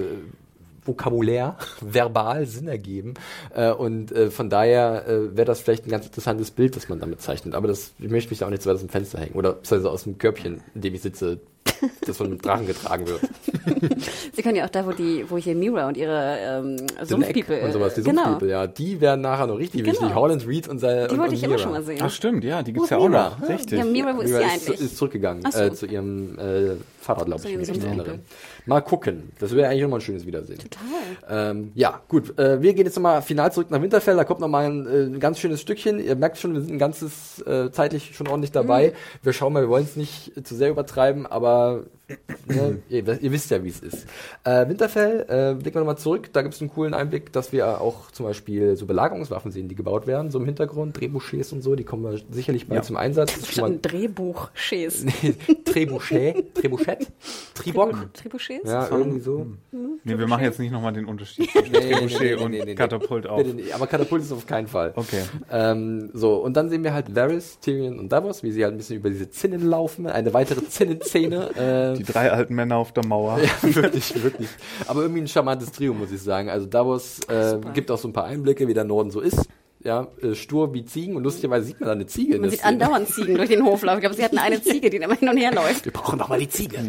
[0.86, 3.16] Vokabulär, verbal Sinn ergeben.
[3.54, 7.00] Äh, und äh, von daher äh, wäre das vielleicht ein ganz interessantes Bild, das man
[7.00, 7.56] damit zeichnet.
[7.56, 9.34] Aber das, ich möchte mich da auch nicht so weit aus dem Fenster hängen.
[9.36, 11.40] Oder beziehungsweise aus dem Körbchen, in dem ich sitze,
[12.06, 13.22] das von einem Drachen getragen wird.
[14.34, 17.72] Sie können ja auch da, wo die, wo hier Mira und ihre ähm, Sumpfpiepel und
[17.72, 18.24] sowas, die genau.
[18.24, 19.94] Sumpfpiepel, ja, die werden nachher noch richtig genau.
[19.94, 20.16] wichtig.
[20.16, 21.54] Holland Reed und seine Die wollte ich Mira.
[21.54, 22.00] immer schon mal sehen.
[22.02, 23.42] Ach stimmt, ja, die gibt's ja auch noch.
[23.48, 23.80] Richtig.
[23.80, 24.74] Ja, Mira, wo ist Mira sie eigentlich?
[24.76, 25.60] Ist, ist zurückgegangen so.
[25.60, 28.20] äh, zu ihrem äh, Vater, glaube ich, mich erinnere.
[28.66, 29.32] Mal gucken.
[29.40, 30.60] Das wäre eigentlich immer ein schönes Wiedersehen.
[30.60, 31.52] Total.
[31.52, 32.38] Ähm, ja, gut.
[32.40, 34.16] Äh, wir gehen jetzt nochmal final zurück nach Winterfell.
[34.16, 36.00] Da kommt nochmal ein, äh, ein ganz schönes Stückchen.
[36.00, 38.88] Ihr merkt schon, wir sind ein ganzes äh, zeitlich schon ordentlich dabei.
[38.88, 38.94] Mhm.
[39.24, 41.84] Wir schauen mal, wir wollen es nicht zu sehr übertreiben, aber
[42.48, 44.06] ne, ihr, ihr, wisst ja, wie es ist.
[44.44, 46.30] Äh, Winterfell, äh, blicken wir nochmal zurück.
[46.34, 49.76] Da gibt es einen coolen Einblick, dass wir auch zum Beispiel so Belagerungswaffen sehen, die
[49.76, 52.84] gebaut werden, so im Hintergrund, Drehbuchés und so, die kommen wir sicherlich bald ja.
[52.84, 53.34] zum Einsatz.
[53.34, 55.06] Das ist schon mal Drehbuchchés.
[55.24, 57.08] nee, Trebuchet, Trebuchet,
[57.54, 58.14] Tribok.
[58.14, 58.70] Trebuchets?
[58.70, 59.48] Ja, irgendwie so.
[59.72, 60.00] Mhm.
[60.04, 63.28] Nee, wir machen jetzt nicht nochmal den Unterschied zwischen nee, Trebuchet nee, nee, und Katapult
[63.28, 63.44] auf.
[63.74, 64.94] aber Katapult ist auf keinen Fall.
[64.96, 65.24] Okay.
[65.52, 68.78] Ähm, so, und dann sehen wir halt Varys, Tyrion und Davos, wie sie halt ein
[68.78, 70.08] bisschen über diese Zinnen laufen.
[70.08, 71.50] Eine weitere Zinnenszene.
[71.56, 73.40] Äh, Die drei alten Männer auf der Mauer.
[73.40, 74.50] ja, wirklich, wirklich.
[74.88, 76.50] Aber irgendwie ein charmantes Trio, muss ich sagen.
[76.50, 79.48] Also Davos äh, gibt auch so ein paar Einblicke, wie der Norden so ist
[79.86, 82.40] ja, äh, stur wie Ziegen und lustigerweise sieht man da eine Ziege.
[82.40, 82.84] Man sieht Szene.
[82.84, 84.00] andauernd Ziegen durch den Hof laufen.
[84.00, 85.86] Ich glaube, sie hatten eine Ziege, die immer hin und her läuft.
[85.86, 86.80] Wir brauchen doch mal die Ziege.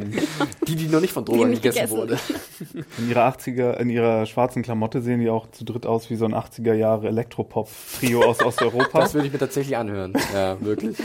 [0.66, 2.18] die, die noch nicht von Drogen gegessen, gegessen, wurde.
[2.98, 6.24] In ihrer 80er, in ihrer schwarzen Klamotte sehen die auch zu dritt aus wie so
[6.24, 9.00] ein 80er Jahre Elektropop-Trio aus Osteuropa.
[9.00, 10.14] Das würde ich mir tatsächlich anhören.
[10.32, 10.96] Ja, wirklich.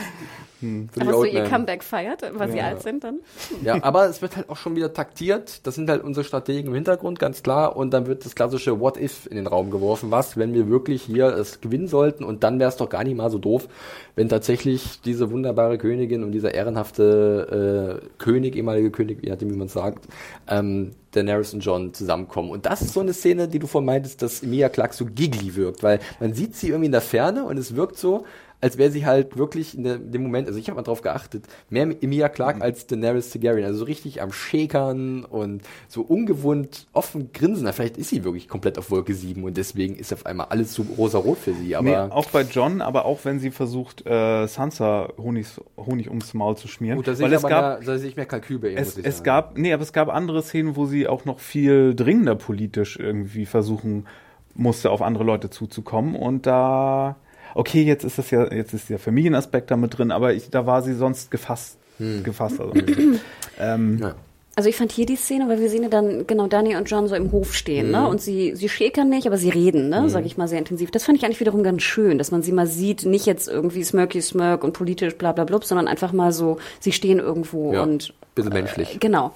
[0.61, 2.53] Hm, aber so ihr Comeback feiert, weil ja.
[2.53, 3.19] sie alt sind dann?
[3.63, 5.65] Ja, aber es wird halt auch schon wieder taktiert.
[5.65, 7.75] Das sind halt unsere Strategen im Hintergrund, ganz klar.
[7.75, 10.11] Und dann wird das klassische What If in den Raum geworfen.
[10.11, 12.23] Was, wenn wir wirklich hier es gewinnen sollten?
[12.23, 13.67] Und dann wäre es doch gar nicht mal so doof,
[14.15, 19.57] wenn tatsächlich diese wunderbare Königin und dieser ehrenhafte äh, König, ehemalige König, je nachdem wie
[19.57, 20.07] man sagt,
[20.47, 22.51] ähm, Daenerys und John zusammenkommen.
[22.51, 25.55] Und das ist so eine Szene, die du vorhin meintest, dass Emilia Clark so giggly
[25.55, 28.25] wirkt, weil man sieht sie irgendwie in der Ferne und es wirkt so,
[28.61, 31.01] als wäre sie halt wirklich in, der, in, dem Moment, also ich habe mal drauf
[31.01, 32.61] geachtet, mehr Emilia Clark mhm.
[32.61, 37.65] als Daenerys Targaryen, also so richtig am Schäkern und so ungewohnt offen grinsen.
[37.65, 40.73] Na, vielleicht ist sie wirklich komplett auf Wolke 7 und deswegen ist auf einmal alles
[40.73, 41.75] so rosa-rot für sie.
[41.75, 45.47] Aber nee, auch bei John, aber auch wenn sie versucht, äh, Sansa Honig,
[45.77, 46.97] Honig ums Maul zu schmieren.
[46.97, 48.97] Gut, da sehe ich, es gab, mehr, da sehe ich mehr Kalkül bei ihr, es,
[48.97, 52.97] es gab, nee, aber es gab andere Szenen, wo sie auch noch viel dringender politisch
[52.99, 54.05] irgendwie versuchen
[54.53, 57.15] musste, auf andere Leute zuzukommen und da
[57.55, 60.65] okay, jetzt ist das ja, jetzt ist der Familienaspekt da mit drin, aber ich, da
[60.65, 62.23] war sie sonst gefasst, hm.
[62.23, 62.59] gefasst.
[62.59, 62.73] Also,
[63.59, 64.15] ähm, ja.
[64.53, 67.07] Also ich fand hier die Szene, weil wir sehen ja dann genau Danny und John
[67.07, 67.99] so im Hof stehen, ne?
[67.99, 68.03] mhm.
[68.03, 68.09] ne?
[68.09, 70.01] Und sie sie schäkern nicht, aber sie reden, ne?
[70.01, 70.09] Mhm.
[70.09, 70.91] Sag ich mal sehr intensiv.
[70.91, 73.83] Das fand ich eigentlich wiederum ganz schön, dass man sie mal sieht, nicht jetzt irgendwie
[73.83, 77.81] smirky smirk und politisch bla bla blub, sondern einfach mal so, sie stehen irgendwo ja,
[77.81, 78.95] und bisschen menschlich.
[78.95, 79.31] Äh, genau.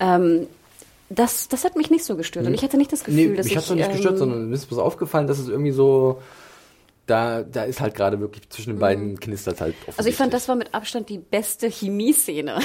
[0.00, 0.46] Ähm,
[1.10, 2.46] das, das hat mich nicht so gestört.
[2.46, 2.56] Und mhm.
[2.56, 3.58] ich hatte nicht das Gefühl, nee, dass mich ich.
[3.58, 6.22] Mich hat es nicht ähm, gestört, sondern mir ist bloß aufgefallen, dass es irgendwie so
[7.06, 9.20] da, da ist halt gerade wirklich zwischen den beiden mhm.
[9.20, 12.58] knistert halt Also ich fand, das war mit Abstand die beste Chemie-Szene.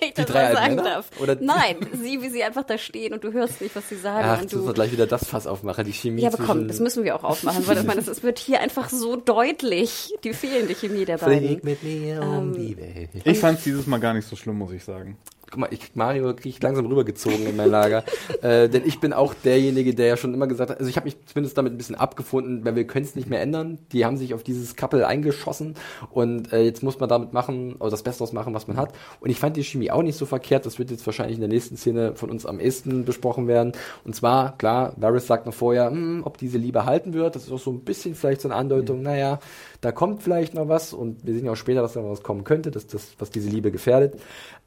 [0.00, 1.10] Wenn ich die das drei mal sagen darf.
[1.20, 4.24] Oder Nein, sie, wie sie einfach da stehen und du hörst nicht, was sie sagen.
[4.28, 6.22] Ach, und du musst gleich wieder das Fass aufmachen, die Chemie.
[6.22, 8.90] Ja, aber komm, das müssen wir auch aufmachen, weil ich meine, es wird hier einfach
[8.90, 11.46] so deutlich, die fehlende Chemie der beiden.
[11.46, 13.10] Flieg mit mir um ähm, die Welt.
[13.24, 15.16] Ich fand es dieses Mal gar nicht so schlimm, muss ich sagen
[15.50, 18.04] guck mal, ich, Mario kriege ich langsam rübergezogen in mein Lager.
[18.42, 21.04] äh, denn ich bin auch derjenige, der ja schon immer gesagt hat, also ich habe
[21.06, 23.78] mich zumindest damit ein bisschen abgefunden, weil wir können es nicht mehr ändern.
[23.92, 25.74] Die haben sich auf dieses Couple eingeschossen
[26.10, 28.92] und äh, jetzt muss man damit machen, oder das Beste aus machen, was man hat.
[29.20, 30.66] Und ich fand die Chemie auch nicht so verkehrt.
[30.66, 33.72] Das wird jetzt wahrscheinlich in der nächsten Szene von uns am ehesten besprochen werden.
[34.04, 37.36] Und zwar, klar, Varys sagt noch vorher, hm, ob diese Liebe halten wird.
[37.36, 39.04] Das ist auch so ein bisschen vielleicht so eine Andeutung, mhm.
[39.04, 39.38] naja,
[39.80, 42.44] da kommt vielleicht noch was und wir sehen ja auch später, dass da was kommen
[42.44, 44.20] könnte, dass das, was diese Liebe gefährdet.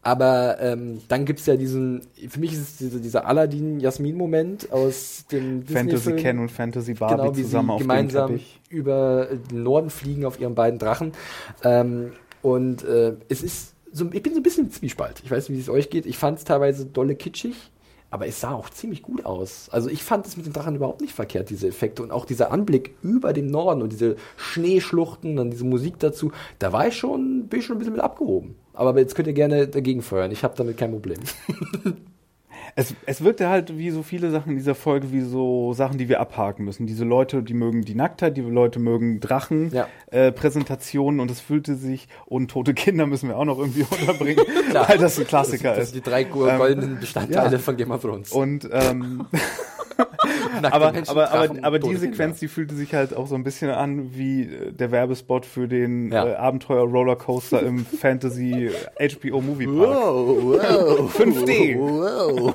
[0.03, 5.25] Aber äh, Ähm, dann gibt's ja diesen, für mich ist es diese, dieser Aladdin-Jasmin-Moment aus
[5.31, 8.61] dem Fantasy Ken und Fantasy Barbie genau, wie zusammen sie auf gemeinsam dem Teppich.
[8.69, 11.11] über den Norden fliegen auf ihren beiden Drachen.
[11.63, 15.21] Ähm, und äh, es ist so, ich bin so ein bisschen Zwiespalt.
[15.23, 16.05] Ich weiß nicht, wie es euch geht.
[16.05, 17.70] Ich fand es teilweise dolle kitschig,
[18.11, 19.69] aber es sah auch ziemlich gut aus.
[19.71, 22.51] Also ich fand es mit den Drachen überhaupt nicht verkehrt, diese Effekte und auch dieser
[22.51, 26.31] Anblick über dem Norden und diese Schneeschluchten, dann diese Musik dazu.
[26.59, 28.55] Da war ich schon, bin ich schon ein bisschen mit abgehoben.
[28.73, 30.31] Aber jetzt könnt ihr gerne dagegen feuern.
[30.31, 31.19] Ich habe damit kein Problem.
[32.75, 36.07] Es, es wirkte halt wie so viele Sachen in dieser Folge, wie so Sachen, die
[36.09, 36.87] wir abhaken müssen.
[36.87, 39.87] Diese Leute, die mögen die Nacktheit, die Leute mögen Drachen, Ja.
[40.11, 44.45] äh, Präsentationen und es fühlte sich, und tote Kinder müssen wir auch noch irgendwie unterbringen,
[44.73, 45.93] weil das ein Klassiker das ist.
[45.93, 47.59] sind die drei goldenen Bestandteile ja.
[47.59, 48.31] von Game of Thrones.
[48.31, 49.25] Und ähm,
[50.63, 53.69] aber, Menschen, aber, aber, aber die Sequenz, die fühlte sich halt auch so ein bisschen
[53.71, 56.27] an wie äh, der Werbespot für den Ja.
[56.27, 59.77] äh, Abenteuer Rollercoaster im Fantasy HBO Movie Park.
[59.77, 61.15] Wow, wow.
[61.15, 61.77] 5D.
[61.79, 62.53] Wow.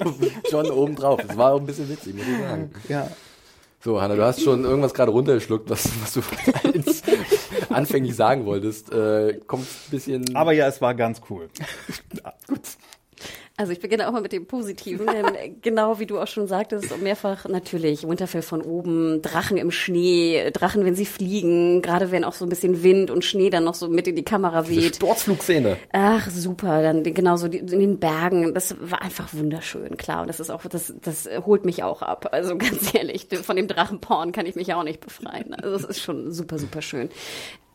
[0.51, 1.21] John oben drauf.
[1.27, 2.71] Das war auch ein bisschen witzig, muss ich sagen.
[2.89, 3.09] Ja.
[3.85, 6.21] So, Hanna, du hast schon irgendwas gerade runtergeschluckt, was, was du
[7.73, 8.93] anfänglich sagen wolltest.
[8.93, 10.35] Äh, kommt ein bisschen.
[10.35, 11.49] Aber ja, es war ganz cool.
[13.59, 16.93] Also ich beginne auch mal mit dem Positiven, denn genau wie du auch schon sagtest,
[16.93, 22.25] und mehrfach natürlich Winterfell von oben, Drachen im Schnee, Drachen, wenn sie fliegen, gerade wenn
[22.25, 24.83] auch so ein bisschen Wind und Schnee dann noch so mit in die Kamera diese
[24.83, 24.97] weht.
[24.97, 25.79] Sturzflugszene.
[25.93, 26.83] Ach, super.
[26.83, 28.53] Dann genauso die, in den Bergen.
[28.53, 30.21] Das war einfach wunderschön, klar.
[30.21, 32.29] Und das ist auch, das, das holt mich auch ab.
[32.33, 35.55] Also ganz ehrlich, von dem Drachenporn kann ich mich ja auch nicht befreien.
[35.55, 37.09] Also es ist schon super, super schön.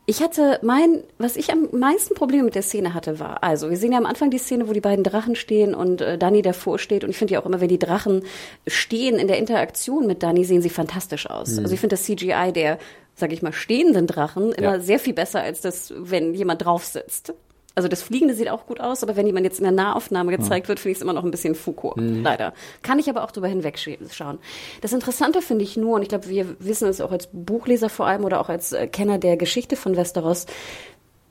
[0.08, 3.78] Ich hatte mein, was ich am meisten Probleme mit der Szene hatte, war, also wir
[3.78, 6.80] sehen ja am Anfang die Szene, wo die beiden Drachen stehen und äh, Dani davor
[6.80, 7.04] steht.
[7.04, 8.24] Und ich finde ja auch immer, wenn die Drachen
[8.68, 11.58] stehen in der Interaktion mit Dani, sehen sie fantastisch aus.
[11.58, 12.80] Also ich finde das CGI der,
[13.16, 14.80] sag ich mal, stehenden Drachen immer Ja.
[14.80, 17.34] sehr viel besser als das, wenn jemand drauf sitzt.
[17.74, 20.68] Also das Fliegende sieht auch gut aus, aber wenn jemand jetzt in der Nahaufnahme gezeigt
[20.68, 22.54] wird, finde ich es immer noch ein bisschen Foucault, leider.
[22.82, 24.40] Kann ich aber auch drüber hinwegschauen.
[24.82, 28.08] Das Interessante finde ich nur, und ich glaube, wir wissen es auch als Buchleser vor
[28.08, 30.48] allem oder auch als äh, Kenner der Geschichte von Westeros,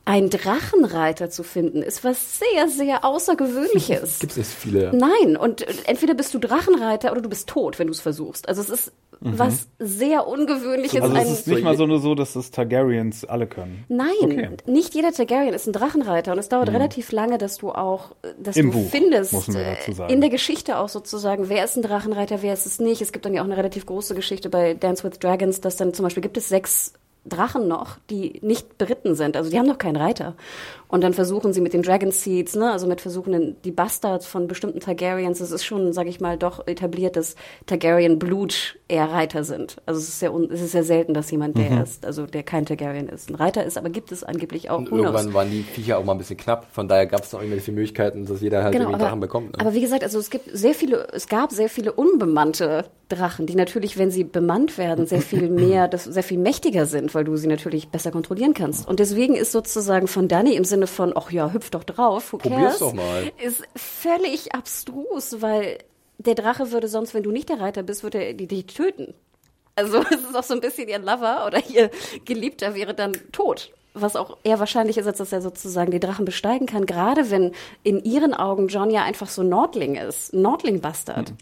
[0.06, 4.18] ein Drachenreiter zu finden, ist was sehr, sehr Außergewöhnliches.
[4.20, 4.92] Gibt es viele.
[4.96, 8.48] Nein, und äh, entweder bist du Drachenreiter oder du bist tot, wenn du es versuchst.
[8.48, 11.02] Also es ist was sehr Ungewöhnliches.
[11.02, 13.84] Also ein, es ist nicht mal so nur so, dass das Targaryens alle können.
[13.88, 14.48] Nein, Okay.
[14.66, 18.56] nicht jeder Targaryen ist ein Drachenreiter und es dauert relativ lange, dass du auch, dass
[18.56, 20.12] Im du Buch, findest, muss man äh, dazu sagen.
[20.12, 23.02] in der Geschichte auch sozusagen, wer ist ein Drachenreiter, wer ist es nicht.
[23.02, 25.92] Es gibt dann ja auch eine relativ große Geschichte bei Dance with Dragons, dass dann
[25.92, 26.94] zum Beispiel gibt es sechs
[27.26, 29.36] Drachen noch, die nicht beritten sind.
[29.36, 30.34] Also die haben noch keinen Reiter.
[30.90, 34.26] Und dann versuchen sie mit den Dragon Seeds, ne, also mit versuchen den- die Bastards
[34.26, 37.36] von bestimmten Targaryens, es ist schon, sage ich mal, doch etabliert, dass
[37.66, 39.76] Targaryen Blut eher Reiter sind.
[39.86, 41.82] Also es ist sehr, es ist sehr selten, dass jemand der Mhm.
[41.82, 44.78] ist, also der kein Targaryen ist, ein Reiter ist, aber gibt es angeblich auch.
[44.78, 44.98] Und knows?
[45.00, 46.66] irgendwann waren die Viecher auch mal ein bisschen knapp.
[46.72, 49.52] Von daher gab es noch irgendwelche Möglichkeiten, dass jeder halt Genau, irgendwie aber, Drachen bekommt.
[49.52, 49.60] Ne?
[49.60, 53.56] aber wie gesagt, also es gibt sehr viele, es gab sehr viele unbemannte Drachen, die
[53.56, 57.36] natürlich, wenn sie bemannt werden, sehr viel mehr, das, sehr viel mächtiger sind, weil du
[57.36, 58.86] sie natürlich besser kontrollieren kannst.
[58.88, 62.38] Und deswegen ist sozusagen von Danny im Sinne von, ach ja, hüpf doch drauf, who
[62.38, 63.32] Probier's cares, doch mal.
[63.42, 65.78] ist völlig abstrus, weil
[66.18, 69.14] der Drache würde sonst, wenn du nicht der Reiter bist, würde er dich töten.
[69.76, 71.90] Also es ist auch so ein bisschen ihr Lover oder ihr
[72.24, 73.72] Geliebter wäre dann tot.
[73.92, 76.86] Was auch eher wahrscheinlich ist, als dass er sozusagen die Drachen besteigen kann.
[76.86, 77.50] Gerade wenn
[77.82, 80.32] in ihren Augen John ja einfach so Nordling ist.
[80.32, 81.32] Ein Nordling-Bastard.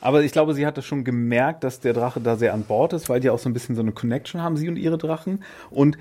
[0.00, 3.08] Aber ich glaube, sie hatte schon gemerkt, dass der Drache da sehr an Bord ist,
[3.08, 5.44] weil die auch so ein bisschen so eine Connection haben, sie und ihre Drachen.
[5.70, 5.96] Und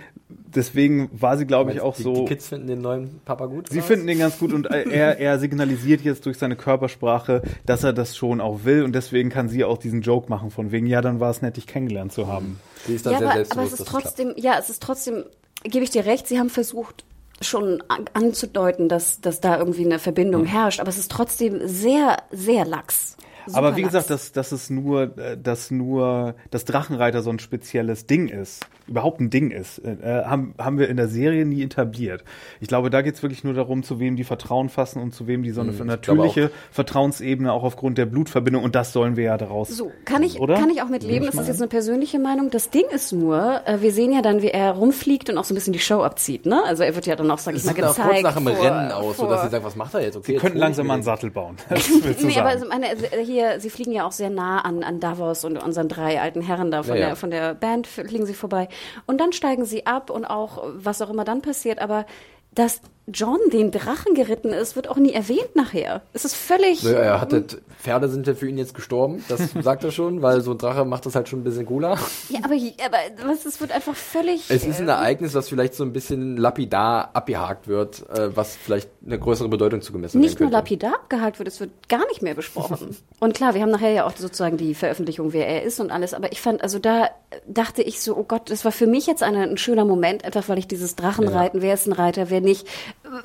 [0.53, 2.13] deswegen war sie, glaube ich, auch die, so.
[2.13, 3.69] Die Kids finden den neuen Papa gut?
[3.69, 4.85] Sie oder finden den ganz gut und er,
[5.19, 9.49] er signalisiert jetzt durch seine Körpersprache, dass er das schon auch will und deswegen kann
[9.49, 12.27] sie auch diesen Joke machen von wegen, ja, dann war es nett, dich kennengelernt zu
[12.27, 12.59] haben.
[12.85, 15.23] Sie ist dann Ja, sehr aber, aber es ist trotzdem, ja, es ist trotzdem,
[15.63, 17.05] gebe ich dir recht, sie haben versucht,
[17.41, 22.17] schon an, anzudeuten, dass, dass da irgendwie eine Verbindung herrscht, aber es ist trotzdem sehr,
[22.31, 23.17] sehr lax.
[23.45, 27.39] Super Aber wie gesagt, dass, dass es nur, äh, dass nur das Drachenreiter so ein
[27.39, 31.63] spezielles Ding ist, überhaupt ein Ding ist, äh, haben, haben wir in der Serie nie
[31.63, 32.23] etabliert.
[32.59, 35.43] Ich glaube, da geht's wirklich nur darum, zu wem die Vertrauen fassen und zu wem
[35.43, 39.37] die so eine glaube natürliche Vertrauensebene auch aufgrund der Blutverbindung und das sollen wir ja
[39.37, 39.69] daraus.
[39.69, 40.55] So, kann ich, oder?
[40.55, 41.25] kann ich auch mit leben.
[41.25, 42.49] Das ist jetzt eine persönliche Meinung.
[42.49, 45.53] Das Ding ist nur, äh, wir sehen ja dann, wie er rumfliegt und auch so
[45.53, 46.61] ein bisschen die Show abzieht, ne?
[46.65, 48.09] Also er wird ja dann auch, sag ich Es mal, gezeigt.
[48.09, 50.15] kurz nach dem vor- Rennen aus, vor- sodass sie sagen, was macht er jetzt?
[50.17, 51.03] Okay, Sie jetzt könnten langsam mal einen.
[51.03, 51.57] Sattel bauen.
[52.23, 55.43] Nee, aber also meine, also hier, sie fliegen ja auch sehr nah an, an Davos
[55.43, 57.07] und unseren drei alten Herren da von, Ja, ja.
[57.07, 58.69] Der, von der Band fliegen sie vorbei.
[59.05, 62.05] Und dann steigen sie ab und auch, was auch immer dann passiert, aber
[62.51, 66.03] das John den Drachen geritten ist, wird auch nie erwähnt nachher.
[66.13, 66.83] Es ist völlig.
[66.83, 67.45] Naja, er hatte,
[67.77, 70.85] Pferde sind ja für ihn jetzt gestorben, das sagt er schon, weil so ein Drache
[70.85, 71.97] macht das halt schon ein bisschen cooler.
[72.29, 74.49] Ja, aber, aber was, es wird einfach völlig.
[74.49, 78.55] Es ist ein äh, Ereignis, was vielleicht so ein bisschen lapidar abgehakt wird, äh, was
[78.55, 80.29] vielleicht eine größere Bedeutung zugemessen wird.
[80.29, 82.95] Nicht nur lapidar abgehakt wird, es wird gar nicht mehr besprochen.
[83.19, 86.13] und klar, wir haben nachher ja auch sozusagen die Veröffentlichung, wer er ist und alles,
[86.13, 87.09] aber ich fand, also da
[87.47, 90.47] dachte ich so, oh Gott, das war für mich jetzt eine, ein schöner Moment, einfach
[90.47, 91.63] weil ich dieses Drachenreiten, ja.
[91.63, 92.67] wer ist ein Reiter, wer nicht,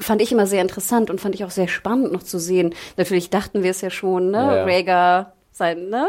[0.01, 2.74] fand ich immer sehr interessant und fand ich auch sehr spannend noch zu sehen.
[2.97, 4.39] Natürlich dachten wir es ja schon, ne?
[4.39, 6.06] Ja, Rhaegar sein, ne?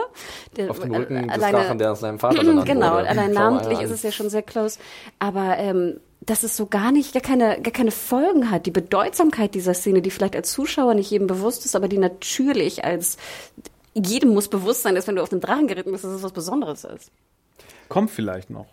[0.57, 3.07] Der, Auf dem Rücken äh, alleine, des Drachen, der aus seinem Vater benannt Genau, wurde.
[3.09, 4.79] allein namentlich ist es ja schon sehr close.
[5.17, 8.65] Aber ähm, dass es so gar nicht, gar keine, gar keine Folgen hat.
[8.65, 12.83] Die Bedeutsamkeit dieser Szene, die vielleicht als Zuschauer nicht jedem bewusst ist, aber die natürlich
[12.85, 13.17] als
[13.93, 16.31] jedem muss bewusst sein, dass wenn du auf den Drachen geritten bist, dass es was
[16.31, 17.11] Besonderes ist.
[17.87, 18.67] Kommt vielleicht noch.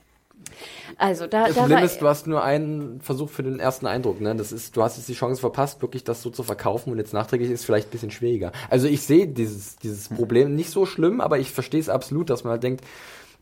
[0.97, 4.21] Also da, das da Problem ist, du hast nur einen Versuch für den ersten Eindruck.
[4.21, 4.35] Ne?
[4.37, 7.13] Das ist, du hast jetzt die Chance verpasst, wirklich das so zu verkaufen und jetzt
[7.13, 8.53] nachträglich ist es vielleicht ein bisschen schwieriger.
[8.71, 12.45] Also ich sehe dieses, dieses Problem nicht so schlimm, aber ich verstehe es absolut, dass
[12.45, 12.85] man halt denkt,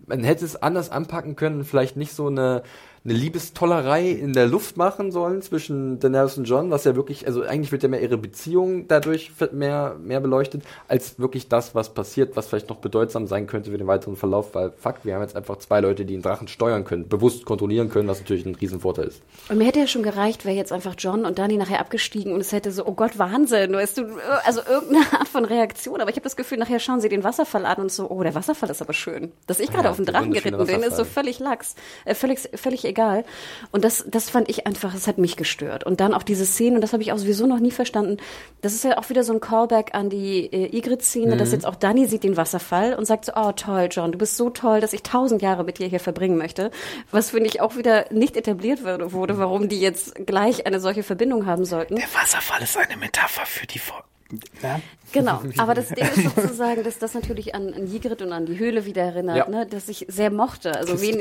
[0.06, 2.62] man hätte es anders anpacken können, vielleicht nicht so eine
[3.06, 7.42] eine Liebestollerei in der Luft machen sollen zwischen Daenerys und John, was ja wirklich, also
[7.42, 12.34] eigentlich wird ja mehr ihre Beziehung dadurch mehr, mehr beleuchtet, als wirklich das, was passiert,
[12.34, 15.36] was vielleicht noch bedeutsam sein könnte für den weiteren Verlauf, weil fuck, wir haben jetzt
[15.36, 19.08] einfach zwei Leute, die einen Drachen steuern können, bewusst kontrollieren können, was natürlich ein Riesenvorteil
[19.08, 19.20] ist.
[19.50, 22.40] Und mir hätte ja schon gereicht, wäre jetzt einfach John und Dani nachher abgestiegen und
[22.40, 24.06] es hätte so, oh Gott, Wahnsinn, weißt du,
[24.46, 27.66] also irgendeine Art von Reaktion, aber ich habe das Gefühl, nachher schauen sie den Wasserfall
[27.66, 29.30] an und so, oh, der Wasserfall ist aber schön.
[29.46, 31.74] Dass ich gerade ja, auf den Drachen geritten bin, ist so völlig lax,
[32.06, 33.24] äh, völlig, völlig egal.
[33.72, 35.84] Und das, das fand ich einfach, das hat mich gestört.
[35.84, 38.18] Und dann auch diese Szene, und das habe ich auch sowieso noch nie verstanden,
[38.62, 41.38] das ist ja auch wieder so ein Callback an die äh, Ygritte-Szene, mhm.
[41.38, 44.36] dass jetzt auch Dani sieht den Wasserfall und sagt so, oh toll, John, du bist
[44.36, 46.70] so toll, dass ich tausend Jahre mit dir hier verbringen möchte.
[47.10, 51.46] Was, finde ich, auch wieder nicht etabliert wurde, warum die jetzt gleich eine solche Verbindung
[51.46, 51.96] haben sollten.
[51.96, 53.80] Der Wasserfall ist eine Metapher für die,
[54.62, 54.80] ja.
[55.12, 58.58] Genau, aber das Ding ist sozusagen, dass das natürlich an, an Ygritte und an die
[58.58, 59.48] Höhle wieder erinnert, ja.
[59.48, 60.74] ne, dass ich sehr mochte.
[60.74, 61.20] Also wen,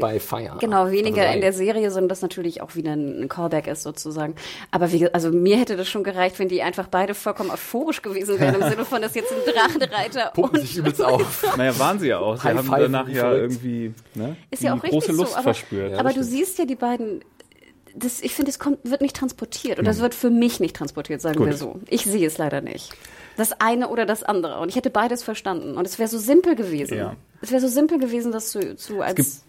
[0.59, 4.35] genau weniger in der Serie, sondern das natürlich auch wieder ein, Callback ist sozusagen.
[4.71, 8.39] Aber wie, also mir hätte das schon gereicht, wenn die einfach beide vollkommen euphorisch gewesen
[8.39, 11.43] wären im Sinne von, dass jetzt ein Drachenreiter Pumpen sich übelst auf.
[11.57, 12.35] Naja, waren sie ja auch.
[12.37, 15.91] Sie High haben danach ja irgendwie ne, ist ja auch große Lust so, aber, verspürt.
[15.91, 17.23] Ja, aber du siehst ja die beiden
[17.95, 19.79] das, ich finde, es kommt, wird nicht transportiert.
[19.79, 20.03] Und das hm.
[20.03, 21.47] wird für mich nicht transportiert, sagen Gut.
[21.47, 21.79] wir so.
[21.87, 22.93] Ich sehe es leider nicht.
[23.37, 24.59] Das eine oder das andere.
[24.59, 25.75] Und ich hätte beides verstanden.
[25.77, 26.97] Und es wäre so simpel gewesen.
[26.97, 27.15] Ja.
[27.41, 29.43] Es wäre so simpel gewesen, das zu, zu als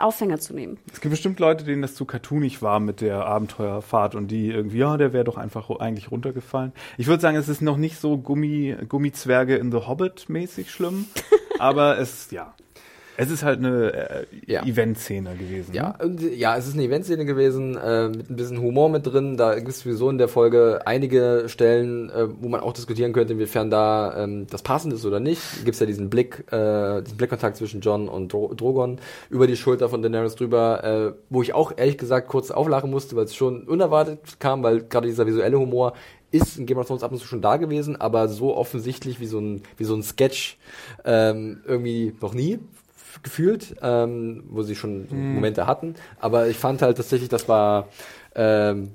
[0.00, 0.78] Aufhänger zu nehmen.
[0.92, 4.78] Es gibt bestimmt Leute, denen das zu cartoonig war mit der Abenteuerfahrt und die irgendwie,
[4.78, 6.72] ja, der wäre doch einfach eigentlich runtergefallen.
[6.96, 11.06] Ich würde sagen, es ist noch nicht so Gummi, Gummizwerge in The Hobbit mäßig schlimm,
[11.58, 12.54] aber es, ja,
[13.20, 14.64] es ist halt eine äh, ja.
[14.64, 15.74] Eventszene gewesen.
[15.74, 16.34] Ja, ne?
[16.34, 19.36] ja, es ist eine Eventszene gewesen, äh, mit ein bisschen Humor mit drin.
[19.36, 23.34] Da gibt es sowieso in der Folge einige Stellen, äh, wo man auch diskutieren könnte,
[23.34, 25.42] inwiefern da ähm, das passend ist oder nicht.
[25.66, 28.98] Gibt es ja diesen Blick, äh, diesen Blickkontakt zwischen John und Dro Drogon
[29.28, 33.16] über die Schulter von Daenerys drüber, äh, wo ich auch ehrlich gesagt kurz auflachen musste,
[33.16, 35.92] weil es schon unerwartet kam, weil gerade dieser visuelle Humor
[36.30, 39.26] ist in Game of Thrones ab und zu schon da gewesen, aber so offensichtlich wie
[39.26, 40.58] so ein, wie so ein Sketch
[41.04, 42.60] ähm, irgendwie noch nie
[43.22, 45.34] gefühlt, ähm, wo sie schon hm.
[45.34, 45.94] Momente hatten.
[46.20, 47.88] Aber ich fand halt tatsächlich, das war
[48.34, 48.92] ähm,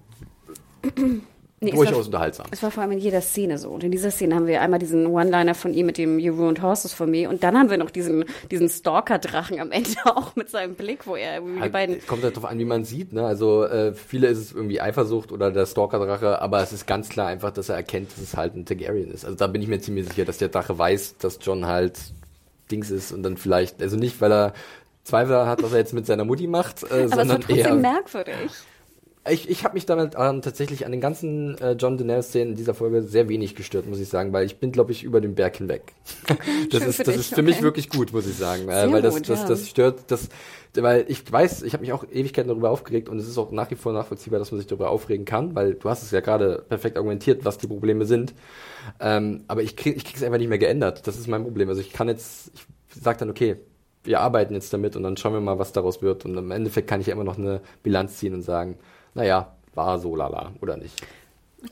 [1.60, 2.46] nee, durchaus war, unterhaltsam.
[2.52, 3.70] Es war vor allem in jeder Szene so.
[3.70, 6.62] Und in dieser Szene haben wir einmal diesen One-Liner von ihm mit dem You Ruined
[6.62, 10.50] Horses for Me und dann haben wir noch diesen, diesen Stalker-Drachen am Ende auch mit
[10.50, 12.06] seinem Blick, wo er irgendwie die beiden...
[12.06, 13.14] Kommt halt drauf an, wie man sieht.
[13.14, 13.26] Ne?
[13.26, 17.28] Also äh, viele ist es irgendwie Eifersucht oder der Stalker-Drache, aber es ist ganz klar
[17.28, 19.26] einfach, dass er erkennt, dass es halt ein Targaryen ist.
[19.26, 22.00] Also da bin ich mir ziemlich sicher, dass der Drache weiß, dass John halt
[22.72, 24.54] Dings ist und dann vielleicht, also nicht, weil er
[25.04, 27.76] Zweifel hat, was er jetzt mit seiner Mutti macht, äh, Aber sondern es eher.
[27.76, 28.52] merkwürdig.
[29.28, 32.76] Ich, ich habe mich damit ähm, tatsächlich an den ganzen äh, John Daenerys-Szenen in dieser
[32.76, 35.58] Folge sehr wenig gestört, muss ich sagen, weil ich bin, glaube ich, über den Berg
[35.58, 35.94] hinweg.
[36.72, 37.44] Das ist, das dich, ist für okay.
[37.44, 39.48] mich wirklich gut, muss ich sagen, äh, weil das, gut, das, ja.
[39.48, 40.30] das stört, das,
[40.82, 43.70] weil ich weiß, ich habe mich auch Ewigkeiten darüber aufgeregt und es ist auch nach
[43.72, 46.64] wie vor nachvollziehbar, dass man sich darüber aufregen kann, weil du hast es ja gerade
[46.68, 48.34] perfekt argumentiert, was die Probleme sind.
[49.00, 51.08] Ähm, aber ich krieg, ich krieg's einfach nicht mehr geändert.
[51.08, 51.70] Das ist mein Problem.
[51.70, 53.58] Also ich kann jetzt, ich sag dann, okay,
[54.04, 56.26] wir arbeiten jetzt damit und dann schauen wir mal, was daraus wird.
[56.26, 58.78] Und im Endeffekt kann ich ja immer noch eine Bilanz ziehen und sagen,
[59.14, 61.02] naja, war so lala oder nicht.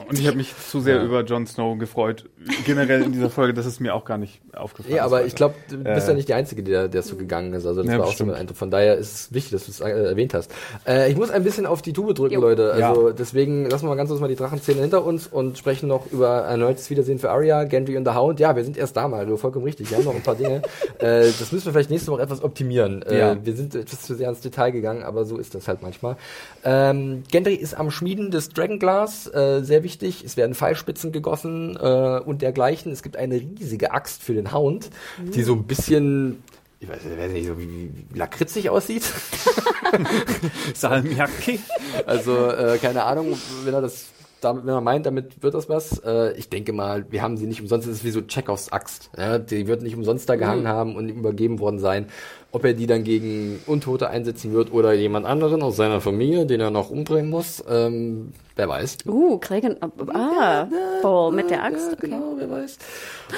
[0.08, 1.04] Und ich habe mich zu sehr ja.
[1.04, 2.30] über Jon Snow gefreut.
[2.66, 4.96] Generell in dieser Folge, das ist mir auch gar nicht aufgefallen.
[4.96, 7.54] Ja, aber ich glaube, du bist äh, ja nicht die Einzige, der, der so gegangen
[7.54, 7.66] ist.
[7.66, 8.58] Also das ja, war auch so ein Eindruck.
[8.58, 10.52] Von daher ist es wichtig, dass du es äh, erwähnt hast.
[10.88, 12.42] Äh, ich muss ein bisschen auf die Tube drücken, jo.
[12.42, 12.74] Leute.
[12.74, 13.14] Also ja.
[13.14, 16.46] deswegen lassen wir mal ganz kurz mal die Drachenzähne hinter uns und sprechen noch über
[16.46, 18.40] ein erneutes Wiedersehen für Arya, Gendry und The Hound.
[18.40, 19.90] Ja, wir sind erst da, Mario, vollkommen richtig.
[19.92, 20.64] Wir haben noch ein paar Dinge.
[21.00, 23.04] äh, das müssen wir vielleicht nächste Woche etwas optimieren.
[23.04, 23.38] Äh, ja.
[23.46, 26.18] Wir sind etwas zu sehr ins Detail gegangen, aber so ist das halt manchmal.
[26.64, 30.24] Ähm, Gendry ist am Schmieden des Dragonglass, äh, sehr wichtig.
[30.24, 32.92] Es werden Pfeilspitzen gegossen äh, und dergleichen.
[32.92, 34.90] Es gibt eine riesige Axt für den Hound,
[35.22, 35.32] mhm.
[35.32, 36.44] die so ein bisschen
[36.80, 39.04] ich weiß, nicht, so wie, wie lakritzig aussieht.
[40.74, 41.62] Salmiakki.
[42.06, 44.08] Also, äh, keine Ahnung, wenn er das
[44.44, 46.00] damit, wenn er meint, damit wird das was.
[46.00, 49.10] Äh, ich denke mal, wir haben sie nicht umsonst, es ist wie so Chekhovs Axt.
[49.18, 49.40] Ja?
[49.40, 50.68] Die wird nicht umsonst da gehangen mhm.
[50.68, 52.08] haben und übergeben worden sein.
[52.52, 56.62] Ob er die dann gegen Untote einsetzen wird oder jemand anderen aus seiner Familie, den
[56.62, 58.98] er noch umbringen muss, ähm, wer weiß.
[59.08, 59.78] Uh, Kragen,
[60.14, 60.68] ah,
[61.02, 61.92] Ball mit der Axt.
[61.92, 62.78] Ja, genau, wer weiß.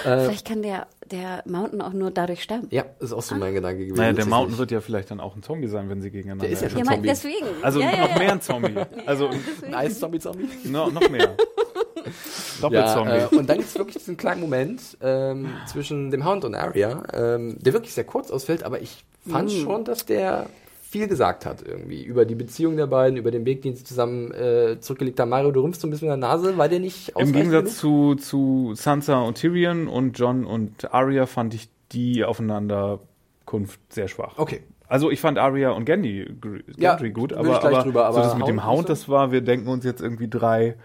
[0.04, 2.68] Äh, Vielleicht kann der, der Mountain auch nur dadurch sterben.
[2.72, 3.56] Ja, ist auch so mein ah.
[3.56, 3.98] Gedanke gewesen.
[3.98, 6.54] Naja, der Mountain wird ja vielleicht dann auch ein Zombie sein, wenn sie gegeneinander Der
[6.54, 7.08] ist ja schon ja, Zombie.
[7.08, 7.46] Deswegen.
[7.62, 8.76] Also ja, noch mehr ein Zombie.
[9.06, 9.30] Also
[9.64, 10.50] ein Eis-Zombie-Zombie?
[10.66, 11.36] No, noch mehr.
[12.62, 13.10] Doppelzombie.
[13.10, 16.56] Ja, äh, und dann gibt es wirklich diesen kleinen Moment ähm, zwischen dem Hound und
[16.56, 19.64] Arya, ähm, der wirklich sehr kurz ausfällt, aber ich fand mhm.
[19.64, 20.48] schon, dass der
[20.96, 24.32] viel gesagt hat irgendwie über die Beziehung der beiden, über den Weg, den sie zusammen
[24.32, 25.28] äh, zurückgelegt haben.
[25.28, 28.16] Mario, du rümpfst so ein bisschen in der Nase, war der nicht Im Gegensatz zu,
[28.16, 34.38] zu Sansa und Tyrion und John und Arya fand ich die Aufeinanderkunft sehr schwach.
[34.38, 34.62] Okay.
[34.88, 38.38] Also ich fand Arya und Gendry, Gendry ja, gut, aber, aber, drüber, aber so das
[38.38, 40.76] mit dem Hound, das war, wir denken uns jetzt irgendwie drei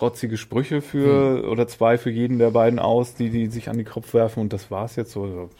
[0.00, 1.50] rotzige Sprüche für hm.
[1.50, 4.52] oder zwei für jeden der beiden aus, die, die sich an den Kopf werfen und
[4.52, 5.50] das war's jetzt so.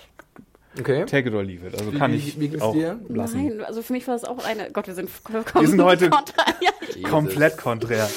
[0.79, 1.05] Okay.
[1.05, 1.75] Take it or leave it.
[1.79, 2.99] Also wie, kann ich wie, wie auch dir?
[3.09, 3.47] lassen.
[3.47, 4.71] Nein, also für mich war es auch eine.
[4.71, 6.73] Gott, wir sind wir sind heute konträr.
[7.11, 8.09] Komplett konträr.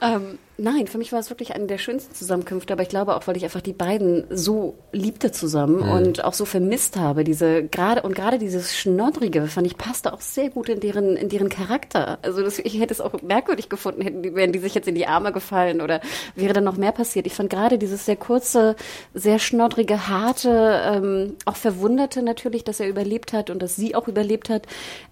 [0.00, 3.26] Ähm, Nein, für mich war es wirklich eine der schönsten Zusammenkünfte, aber ich glaube auch,
[3.26, 5.90] weil ich einfach die beiden so liebte zusammen mhm.
[5.90, 7.24] und auch so vermisst habe.
[7.24, 11.28] Diese gerade und gerade dieses Schnoddrige fand ich passte auch sehr gut in deren in
[11.28, 12.18] deren Charakter.
[12.22, 15.08] Also das, ich hätte es auch merkwürdig gefunden, hätten wären die sich jetzt in die
[15.08, 16.00] Arme gefallen oder
[16.36, 17.26] wäre dann noch mehr passiert.
[17.26, 18.76] Ich fand gerade dieses sehr kurze,
[19.12, 24.06] sehr schnoddrige, harte, ähm, auch verwunderte natürlich, dass er überlebt hat und dass sie auch
[24.06, 24.66] überlebt hat.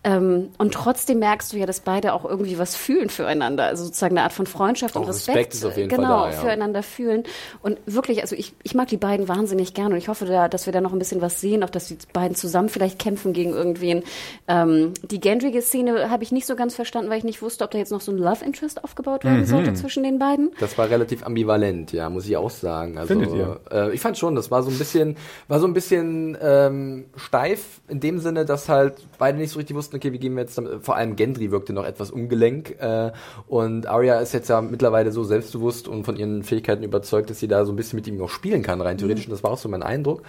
[0.05, 4.17] Ähm, und trotzdem merkst du ja, dass beide auch irgendwie was fühlen füreinander, also sozusagen
[4.17, 6.41] eine Art von Freundschaft auch und Respekt Respekt ist auf jeden genau, Fall da, ja.
[6.41, 7.25] füreinander fühlen.
[7.63, 10.67] Und wirklich, also ich, ich mag die beiden wahnsinnig gern und ich hoffe, da, dass
[10.67, 13.51] wir da noch ein bisschen was sehen, auch dass die beiden zusammen vielleicht kämpfen gegen
[13.51, 14.03] irgendwen.
[14.49, 17.71] Ähm, die gendrige Szene habe ich nicht so ganz verstanden, weil ich nicht wusste, ob
[17.71, 19.47] da jetzt noch so ein Love Interest aufgebaut werden mhm.
[19.47, 20.53] sollte zwischen den beiden.
[20.61, 22.99] Das war relativ ambivalent, ja, muss ich auch sagen.
[22.99, 23.61] Also, Findet ihr?
[23.71, 25.17] Äh, ich fand schon, das war so ein bisschen,
[25.49, 29.77] war so ein bisschen ähm, steif in dem Sinne, dass halt beide nicht so richtig
[29.77, 33.13] wussten, okay, wie gehen wir jetzt damit, vor allem Gendry wirkte noch etwas ungelenk äh,
[33.47, 37.41] und Arya ist jetzt ja mittlerweile so so selbstbewusst und von ihren Fähigkeiten überzeugt, dass
[37.41, 39.27] sie da so ein bisschen mit ihm noch spielen kann, rein theoretisch.
[39.27, 39.33] Mhm.
[39.33, 40.23] Und das war auch so mein Eindruck.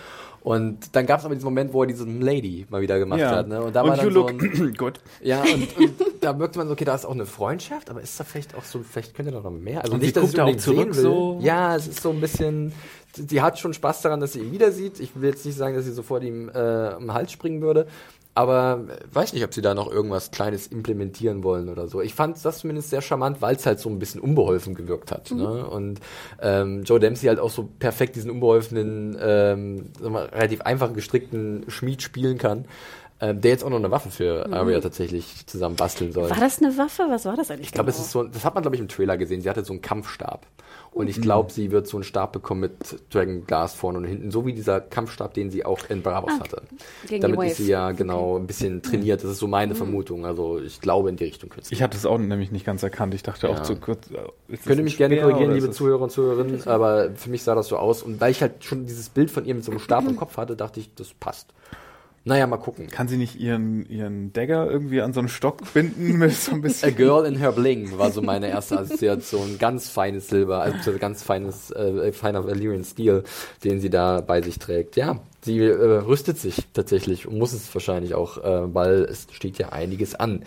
[0.44, 3.32] Und dann gab es aber diesen Moment, wo er diesen Lady mal wieder gemacht ja.
[3.32, 3.48] hat.
[3.48, 3.62] Ne?
[3.62, 5.00] Und da und war dann so ein, gut.
[5.22, 8.20] Ja, und, und da wirkte man so, okay, da ist auch eine Freundschaft, aber ist
[8.20, 9.82] da vielleicht auch so, vielleicht könnte da noch mehr.
[9.82, 11.40] Also und nicht, dass ich auch zurück so.
[11.42, 12.74] Ja, es ist so ein bisschen,
[13.14, 15.00] sie hat schon Spaß daran, dass sie ihn wieder sieht.
[15.00, 17.88] Ich will jetzt nicht sagen, dass sie sofort ihm äh, den Hals springen würde,
[18.36, 22.02] aber weiß nicht, ob sie da noch irgendwas Kleines implementieren wollen oder so.
[22.02, 25.30] Ich fand das zumindest sehr charmant, weil es halt so ein bisschen unbeholfen gewirkt hat.
[25.30, 25.38] Mhm.
[25.38, 25.68] Ne?
[25.68, 26.00] Und
[26.42, 32.02] ähm, Joe Dempsey halt auch so perfekt diesen unbeholfenen, ähm, mal, relativ einfach gestrickten Schmied
[32.02, 32.66] spielen kann.
[33.20, 34.54] Ähm, der jetzt auch noch eine Waffe für mhm.
[34.54, 36.30] Arya tatsächlich zusammen basteln soll.
[36.30, 37.04] War das eine Waffe?
[37.10, 37.68] Was war das eigentlich?
[37.68, 38.02] Ich glaube, genau?
[38.02, 39.42] es ist so, das hat man glaube ich im Trailer gesehen.
[39.42, 40.46] Sie hatte so einen Kampfstab.
[40.92, 42.74] Und ich glaube, sie wird so einen Stab bekommen mit
[43.12, 46.40] Dragon Glass vorne und hinten, so wie dieser Kampfstab, den sie auch in Bravos ah,
[46.40, 46.62] hatte.
[47.20, 49.24] Damit ist sie ja genau ein bisschen trainiert.
[49.24, 49.78] Das ist so meine mhm.
[49.78, 50.26] Vermutung.
[50.26, 51.80] Also ich glaube in die Richtung künstlich.
[51.80, 53.16] Ich hatte es auch nämlich nicht ganz erkannt.
[53.16, 53.54] Ich dachte ja.
[53.54, 54.08] auch zu kurz.
[54.12, 57.68] Äh, Könnt ihr mich gerne korrigieren, liebe Zuhörer und Zuhörerinnen, aber für mich sah das
[57.68, 58.04] so aus.
[58.04, 60.38] Und weil ich halt schon dieses Bild von ihr mit so einem Stab im Kopf
[60.38, 61.54] hatte, dachte ich, das passt.
[62.26, 62.88] Naja, mal gucken.
[62.88, 66.62] Kann sie nicht ihren, ihren Dagger irgendwie an so einen Stock binden mit so ein
[66.62, 66.90] bisschen?
[66.90, 69.58] A Girl in Her Bling war so meine erste Assoziation.
[69.60, 73.24] Ganz feines Silber, also ganz feines, äh, feiner Valyrian Steel,
[73.66, 74.96] den sie da bei sich trägt.
[74.96, 79.58] Ja, sie äh, rüstet sich tatsächlich und muss es wahrscheinlich auch, äh, weil es steht
[79.58, 80.44] ja einiges an.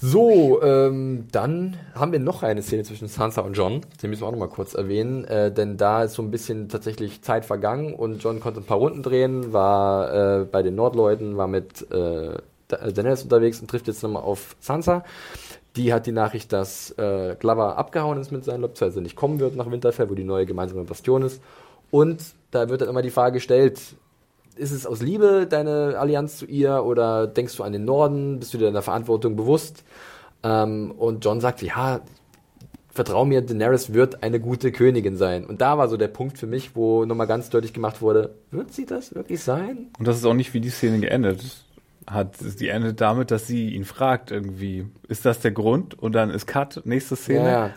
[0.00, 3.80] So, ähm, dann haben wir noch eine Szene zwischen Sansa und John.
[4.00, 6.68] Den müssen wir auch noch mal kurz erwähnen, äh, denn da ist so ein bisschen
[6.68, 11.36] tatsächlich Zeit vergangen und John konnte ein paar Runden drehen, war äh, bei den Nordleuten,
[11.36, 12.38] war mit äh,
[12.68, 15.02] Daenerys unterwegs und trifft jetzt nochmal auf Sansa.
[15.74, 19.40] Die hat die Nachricht, dass äh, Glover abgehauen ist mit seinen Leuten, also nicht kommen
[19.40, 21.42] wird nach Winterfell, wo die neue gemeinsame Bastion ist.
[21.90, 22.22] Und
[22.52, 23.80] da wird dann immer die Frage gestellt,
[24.58, 28.38] ist es aus Liebe deine Allianz zu ihr oder denkst du an den Norden?
[28.38, 29.84] Bist du dir deiner Verantwortung bewusst?
[30.42, 32.00] Ähm, und John sagt, ja,
[32.90, 35.46] vertrau mir, Daenerys wird eine gute Königin sein.
[35.46, 38.72] Und da war so der Punkt für mich, wo nochmal ganz deutlich gemacht wurde, wird
[38.72, 39.88] sie das wirklich sein?
[39.98, 41.40] Und das ist auch nicht, wie die Szene geendet
[42.06, 42.36] hat.
[42.58, 45.96] Die endet damit, dass sie ihn fragt irgendwie, ist das der Grund?
[45.98, 47.50] Und dann ist Cut, nächste Szene.
[47.50, 47.70] Ja.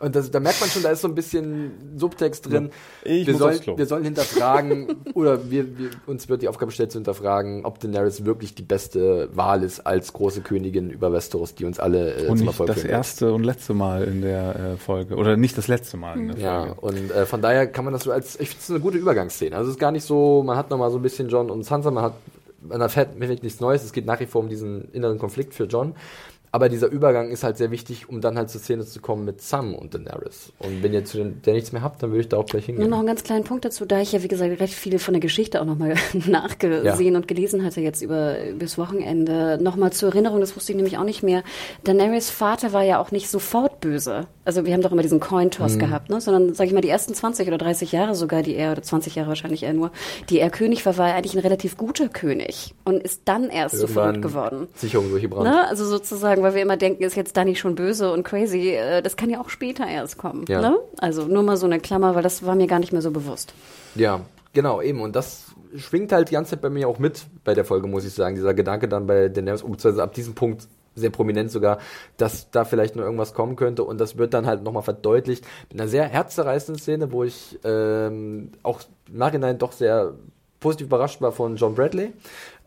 [0.00, 2.70] Und das, da merkt man schon, da ist so ein bisschen Subtext drin.
[3.04, 6.98] Ich wir, sollen, wir sollen hinterfragen, oder wir, wir, uns wird die Aufgabe gestellt zu
[6.98, 11.80] hinterfragen, ob Daenerys wirklich die beste Wahl ist als große Königin über Westeros, die uns
[11.80, 15.16] alle äh, und zum Erfolg das erste und letzte Mal in der äh, Folge.
[15.16, 16.68] Oder nicht das letzte Mal in der Folge.
[16.68, 18.98] Ja, und äh, von daher kann man das so als, ich finde es eine gute
[18.98, 19.56] Übergangsszene.
[19.56, 21.90] Also es ist gar nicht so, man hat nochmal so ein bisschen John und Sansa,
[21.90, 22.14] man hat
[22.60, 25.94] man erfährt nichts Neues, es geht nach wie vor um diesen inneren Konflikt für John.
[26.50, 29.42] Aber dieser Übergang ist halt sehr wichtig, um dann halt zur Szene zu kommen mit
[29.42, 30.52] Sam und Daenerys.
[30.58, 32.66] Und wenn ihr zu den, der nichts mehr habt, dann würde ich da auch gleich
[32.66, 32.82] hingehen.
[32.82, 35.14] Nur noch einen ganz kleinen Punkt dazu, da ich ja, wie gesagt, recht viel von
[35.14, 35.94] der Geschichte auch nochmal
[36.26, 37.18] nachgesehen ja.
[37.18, 39.58] und gelesen hatte jetzt über, übers Wochenende.
[39.60, 41.42] Nochmal zur Erinnerung, das wusste ich nämlich auch nicht mehr.
[41.84, 44.26] Daenerys Vater war ja auch nicht sofort böse.
[44.44, 45.78] Also wir haben doch immer diesen Coin-Toss mhm.
[45.78, 46.22] gehabt, ne?
[46.22, 49.14] Sondern, sag ich mal, die ersten 20 oder 30 Jahre sogar, die er, oder 20
[49.14, 49.90] Jahre wahrscheinlich eher nur,
[50.30, 52.74] die er König war, war er eigentlich ein relativ guter König.
[52.84, 54.68] Und ist dann erst Irgendwann sofort geworden.
[54.74, 55.44] Sicherung durchgebrannt.
[55.44, 55.68] Ne?
[55.68, 59.16] Also sozusagen, weil wir immer denken, ist jetzt Danny schon böse und crazy, äh, das
[59.16, 60.44] kann ja auch später erst kommen.
[60.48, 60.60] Ja.
[60.60, 60.78] Ne?
[60.98, 63.54] Also nur mal so eine Klammer, weil das war mir gar nicht mehr so bewusst.
[63.94, 64.20] Ja,
[64.52, 65.00] genau, eben.
[65.00, 65.46] Und das
[65.76, 68.34] schwingt halt die ganze Zeit bei mir auch mit bei der Folge, muss ich sagen.
[68.34, 70.66] Dieser Gedanke dann bei Daenerys, beziehungsweise ab diesem Punkt
[70.98, 71.78] sehr prominent sogar,
[72.16, 75.80] dass da vielleicht noch irgendwas kommen könnte und das wird dann halt nochmal verdeutlicht mit
[75.80, 80.14] einer sehr herzzerreißenden Szene, wo ich ähm, auch im Nachhinein doch sehr
[80.60, 82.12] positiv überrascht war von John Bradley,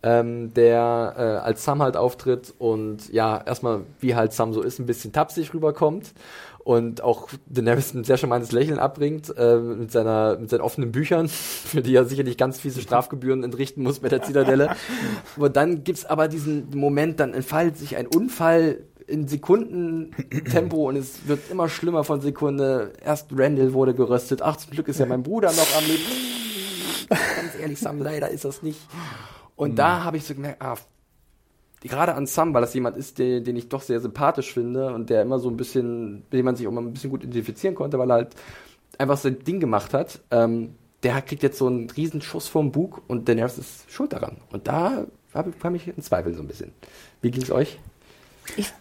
[0.04, 4.80] ähm, der äh, als Sam halt auftritt und ja, erstmal, wie halt Sam so ist,
[4.80, 6.14] ein bisschen tapsig rüberkommt
[6.64, 11.28] und auch Daenerys ein sehr charmantes Lächeln abbringt äh, mit seiner mit seinen offenen Büchern,
[11.30, 14.76] für die er sicherlich ganz fiese Strafgebühren entrichten muss bei der Zitadelle.
[15.38, 21.28] und dann gibt's aber diesen Moment, dann entfaltet sich ein Unfall in Sekundentempo und es
[21.28, 22.94] wird immer schlimmer von Sekunde.
[23.04, 24.42] Erst Randall wurde geröstet.
[24.42, 26.04] Ach, zum Glück ist ja mein Bruder noch am Leben.
[27.10, 28.80] Ganz ehrlich, Sam, leider ist das nicht.
[29.62, 29.76] Und mhm.
[29.76, 30.76] da habe ich so gemerkt, ah,
[31.82, 35.12] gerade an Sam, weil das jemand ist, den, den ich doch sehr sympathisch finde und
[35.12, 37.76] der immer so ein bisschen, mit dem man sich auch mal ein bisschen gut identifizieren
[37.76, 38.36] konnte, weil er halt
[38.98, 40.20] einfach sein Ding gemacht hat.
[40.32, 40.74] Ähm,
[41.04, 44.38] der kriegt jetzt so einen riesen Schuss vom Bug und der Nervs ist schuld daran.
[44.52, 46.72] Und da habe ich in Zweifel so ein bisschen.
[47.22, 47.78] Wie ging es euch?
[48.58, 48.74] Ich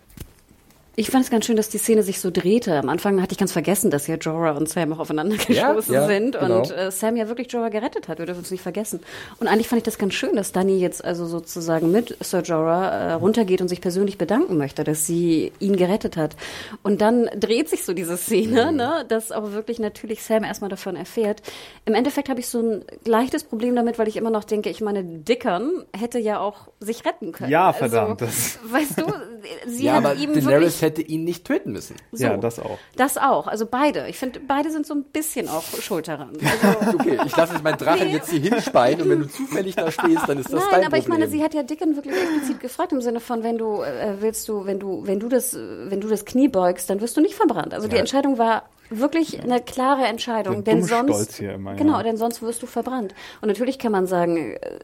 [1.01, 2.77] ich fand es ganz schön, dass die Szene sich so drehte.
[2.77, 6.03] Am Anfang hatte ich ganz vergessen, dass ja Jorah und Sam auch aufeinander gestoßen ja,
[6.03, 6.59] ja, sind genau.
[6.59, 8.19] und äh, Sam ja wirklich Jorah gerettet hat.
[8.19, 9.01] Wir dürfen es nicht vergessen.
[9.39, 12.89] Und eigentlich fand ich das ganz schön, dass Dani jetzt also sozusagen mit Sir Jorah
[12.89, 16.37] äh, runtergeht und sich persönlich bedanken möchte, dass sie ihn gerettet hat.
[16.83, 18.77] Und dann dreht sich so diese Szene, mhm.
[18.77, 21.41] ne, dass auch wirklich natürlich Sam erstmal davon erfährt.
[21.87, 24.83] Im Endeffekt habe ich so ein leichtes Problem damit, weil ich immer noch denke, ich
[24.83, 27.51] meine, Dickern hätte ja auch sich retten können.
[27.51, 28.21] Ja, verdammt.
[28.21, 29.05] Also, weißt du,
[29.67, 31.97] sie ja, hat ihm Daenerys hätte ihn nicht töten müssen.
[32.13, 32.79] So, ja, das auch.
[32.97, 33.47] Das auch.
[33.47, 34.09] Also beide.
[34.09, 36.33] Ich finde, beide sind so ein bisschen auch schuld daran.
[36.81, 38.15] Also, okay, ich lasse jetzt meinen Drachen nee.
[38.15, 40.99] jetzt hier hinspeien und wenn du zufällig da stehst, dann ist das Nein, dein aber
[40.99, 44.17] ich meine, sie hat ja Dickon wirklich explizit gefragt im Sinne von, wenn du äh,
[44.21, 47.21] willst du, wenn du, wenn du das, wenn du das Knie beugst, dann wirst du
[47.21, 47.75] nicht verbrannt.
[47.75, 47.95] Also ja.
[47.95, 52.03] die Entscheidung war wirklich eine klare Entscheidung, denn sonst immer, genau, ja.
[52.03, 53.15] denn sonst wirst du verbrannt.
[53.41, 54.79] Und natürlich kann man sagen, äh,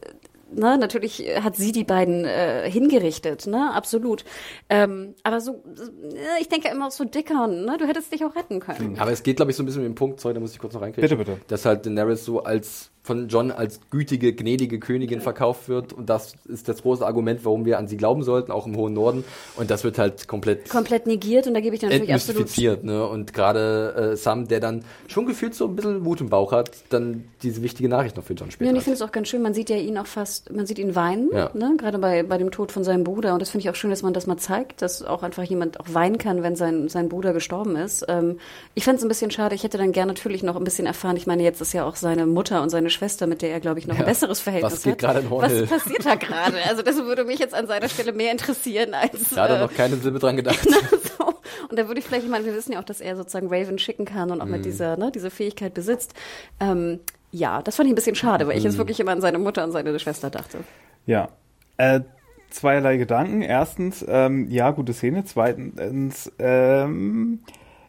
[0.53, 4.23] ne, natürlich hat sie die beiden äh, hingerichtet, ne, absolut.
[4.69, 8.59] Ähm, aber so, äh, ich denke immer so dicker, ne, du hättest dich auch retten
[8.59, 8.97] können.
[8.99, 10.59] Aber es geht, glaube ich, so ein bisschen um den Punkt, sorry, da muss ich
[10.59, 11.09] kurz noch reinkriegen.
[11.09, 11.41] Bitte, bitte.
[11.47, 15.93] Dass halt Daenerys so als von John als gütige, gnädige Königin verkauft wird.
[15.93, 18.93] Und das ist das große Argument, warum wir an sie glauben sollten, auch im hohen
[18.93, 19.23] Norden.
[19.55, 23.07] Und das wird halt komplett komplett negiert und da gebe ich dann natürlich absolut ne?
[23.07, 26.71] Und gerade äh, Sam, der dann schon gefühlt so ein bisschen Mut im Bauch hat,
[26.89, 28.65] dann diese wichtige Nachricht noch für John später.
[28.65, 29.41] Ja, und ich finde es auch ganz schön.
[29.41, 31.49] Man sieht ja ihn auch fast, man sieht ihn weinen, ja.
[31.53, 31.75] ne?
[31.77, 33.33] Gerade bei bei dem Tod von seinem Bruder.
[33.33, 35.79] Und das finde ich auch schön, dass man das mal zeigt, dass auch einfach jemand
[35.79, 38.05] auch weinen kann, wenn sein sein Bruder gestorben ist.
[38.09, 38.39] Ähm,
[38.75, 39.55] ich fände es ein bisschen schade.
[39.55, 41.15] Ich hätte dann gerne natürlich noch ein bisschen erfahren.
[41.15, 43.79] Ich meine, jetzt ist ja auch seine Mutter und seine Schwester, mit der er glaube
[43.79, 44.01] ich, noch ja.
[44.01, 45.69] ein besseres Verhältnis Was geht gerade in Hornhill?
[45.69, 46.57] Was passiert da gerade?
[46.67, 49.29] Also das würde mich jetzt an seiner Stelle mehr interessieren als...
[49.29, 50.59] Da hat er äh, noch keine Silbe dran gedacht.
[51.17, 51.33] so.
[51.69, 53.79] Und da würde ich vielleicht, ich meine, wir wissen ja auch, dass er sozusagen Raven
[53.79, 54.51] schicken kann und auch mm.
[54.51, 54.63] mit mhm.
[54.63, 56.13] dieser, ne, diese Fähigkeit besitzt.
[56.59, 56.99] Ähm,
[57.31, 58.79] ja, das fand ich ein bisschen schade, weil ich jetzt mhm.
[58.79, 60.59] wirklich immer an seine Mutter und seine Schwester dachte.
[61.05, 61.29] Ja.
[61.77, 62.01] Äh,
[62.49, 63.41] zweierlei Gedanken.
[63.41, 65.23] Erstens, ähm, ja, gute Szene.
[65.25, 67.39] Zweitens, ähm,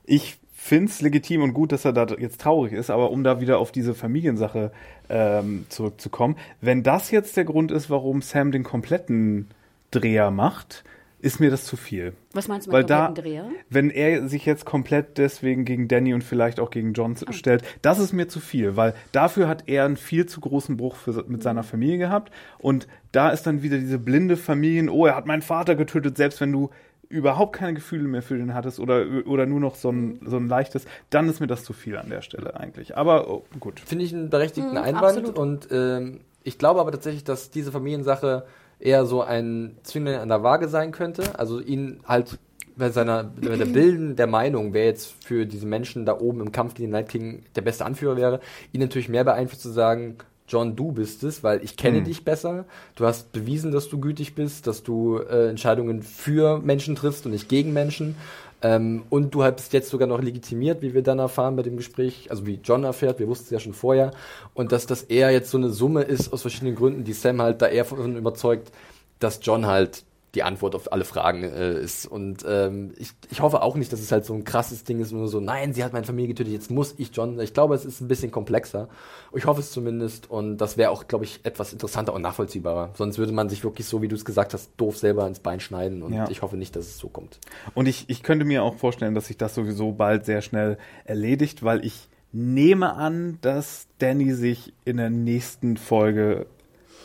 [0.04, 3.40] ich finde es legitim und gut, dass er da jetzt traurig ist, aber um da
[3.40, 4.70] wieder auf diese Familiensache
[5.08, 9.48] ähm, zurückzukommen, wenn das jetzt der Grund ist, warum Sam den kompletten
[9.90, 10.84] Dreher macht,
[11.20, 12.12] ist mir das zu viel.
[12.32, 13.46] Was meinst du mit Weil da, Dreher?
[13.68, 17.32] Wenn er sich jetzt komplett deswegen gegen Danny und vielleicht auch gegen John oh.
[17.32, 20.94] stellt, das ist mir zu viel, weil dafür hat er einen viel zu großen Bruch
[20.94, 21.66] für, mit seiner mhm.
[21.66, 25.74] Familie gehabt und da ist dann wieder diese blinde Familien, oh, er hat meinen Vater
[25.74, 26.70] getötet, selbst wenn du
[27.08, 30.48] überhaupt keine Gefühle mehr für den hattest oder, oder nur noch so ein, so ein
[30.48, 32.96] leichtes, dann ist mir das zu viel an der Stelle eigentlich.
[32.96, 33.80] Aber oh, gut.
[33.80, 35.38] Finde ich einen berechtigten mhm, Einwand absolut.
[35.38, 38.46] und ähm, ich glaube aber tatsächlich, dass diese Familiensache
[38.78, 41.38] eher so ein Zwingli an der Waage sein könnte.
[41.38, 42.38] Also ihn halt
[42.76, 46.52] bei seiner bei der Bilden der Meinung, wer jetzt für diese Menschen da oben im
[46.52, 48.40] Kampf gegen den Night King der beste Anführer wäre,
[48.72, 50.18] ihn natürlich mehr beeinflusst zu sagen,
[50.48, 52.04] John, du bist es, weil ich kenne mhm.
[52.04, 52.64] dich besser.
[52.96, 57.32] Du hast bewiesen, dass du gütig bist, dass du äh, Entscheidungen für Menschen triffst und
[57.32, 58.16] nicht gegen Menschen.
[58.60, 62.28] Ähm, und du bist jetzt sogar noch legitimiert, wie wir dann erfahren bei dem Gespräch,
[62.30, 64.10] also wie John erfährt, wir wussten es ja schon vorher.
[64.54, 67.62] Und dass das eher jetzt so eine Summe ist aus verschiedenen Gründen, die Sam halt
[67.62, 68.72] da eher von überzeugt,
[69.20, 70.04] dass John halt
[70.38, 72.06] die Antwort auf alle Fragen äh, ist.
[72.06, 75.10] Und ähm, ich, ich hoffe auch nicht, dass es halt so ein krasses Ding ist,
[75.10, 77.40] nur so, nein, sie hat meine Familie getötet, jetzt muss ich John.
[77.40, 78.88] Ich glaube, es ist ein bisschen komplexer.
[79.34, 80.30] Ich hoffe es zumindest.
[80.30, 82.90] Und das wäre auch, glaube ich, etwas interessanter und nachvollziehbarer.
[82.94, 85.58] Sonst würde man sich wirklich so, wie du es gesagt hast, doof selber ins Bein
[85.58, 86.04] schneiden.
[86.04, 86.30] Und ja.
[86.30, 87.40] ich hoffe nicht, dass es so kommt.
[87.74, 91.64] Und ich, ich könnte mir auch vorstellen, dass sich das sowieso bald sehr schnell erledigt,
[91.64, 96.46] weil ich nehme an, dass Danny sich in der nächsten Folge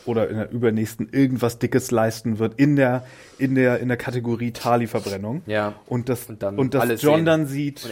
[0.05, 3.05] oder in der übernächsten irgendwas Dickes leisten wird in der
[3.37, 5.41] in der in der Kategorie Tali-Verbrennung.
[5.45, 5.73] Ja.
[5.87, 7.87] Und das und, dann und dass John dann sieht,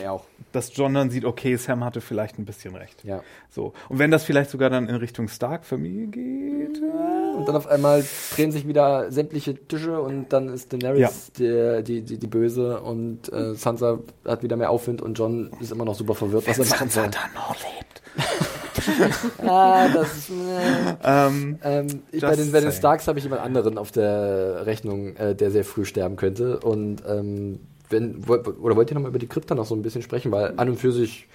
[0.52, 3.04] dass John dann sieht, okay, Sam hatte vielleicht ein bisschen recht.
[3.04, 3.22] Ja.
[3.50, 6.82] So und wenn das vielleicht sogar dann in Richtung Stark-Familie geht.
[7.38, 8.04] Und dann auf einmal
[8.36, 11.80] drehen sich wieder sämtliche Tische und dann ist Daenerys ja.
[11.82, 15.72] die, die, die, die Böse und äh, Sansa hat wieder mehr Aufwind und John ist
[15.72, 17.04] immer noch super verwirrt, was er machen soll.
[17.04, 18.01] Sansa da noch lebt.
[19.48, 23.42] ah, das ist, äh, ähm, ähm, ich, bei, den, bei den Starks habe ich jemand
[23.42, 26.60] anderen auf der Rechnung, äh, der sehr früh sterben könnte.
[26.60, 27.60] Und ähm,
[27.90, 30.32] wenn, oder wollt ihr noch mal über die Krypta noch so ein bisschen sprechen?
[30.32, 31.28] Weil an und für sich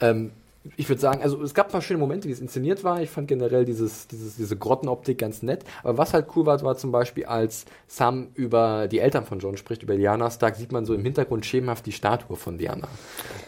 [0.00, 0.32] ähm,
[0.76, 3.02] ich würde sagen, also es gab ein paar schöne Momente, wie es inszeniert war.
[3.02, 5.64] Ich fand generell dieses, dieses, diese Grottenoptik ganz nett.
[5.82, 9.56] Aber was halt cool war, war zum Beispiel, als Sam über die Eltern von John
[9.56, 12.86] spricht, über Lyanna Stark, sieht man so im Hintergrund schemenhaft die Statue von Lyanna.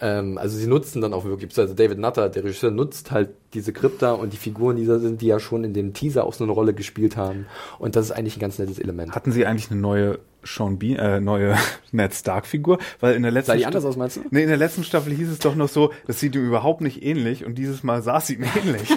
[0.00, 3.72] Ähm, also sie nutzen dann auch wirklich, also David Nutter, der Regisseur, nutzt halt diese
[3.72, 6.42] Krypta und die Figuren, die da sind, die ja schon in dem Teaser auch so
[6.42, 7.46] eine Rolle gespielt haben.
[7.78, 9.14] Und das ist eigentlich ein ganz nettes Element.
[9.14, 11.56] Hatten sie eigentlich eine neue Sean Bean, äh, neue
[11.92, 14.22] Ned Stark Figur, weil in der letzten Sah die anders aus, meinst du?
[14.30, 17.02] Nee, in der letzten Staffel hieß es doch noch so, das sieht ihm überhaupt nicht
[17.02, 18.88] ähnlich und dieses Mal sah es ihm ähnlich.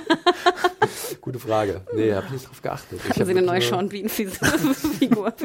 [1.27, 1.81] Gute Frage.
[1.93, 3.01] Nee, habe ich nicht drauf geachtet.
[3.09, 4.37] Hatten Sie eine neue Sean Bean Figur?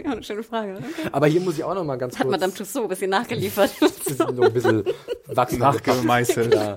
[0.04, 0.76] Ja, eine schöne Frage.
[0.76, 1.09] Okay.
[1.10, 2.34] Aber hier muss ich auch noch mal ganz Hat kurz.
[2.34, 3.72] Hat Madame Tussauds ein bisschen nachgeliefert.
[4.32, 4.84] noch ein bisschen
[5.26, 6.54] wachsen nachgemeißelt.
[6.54, 6.76] Ja.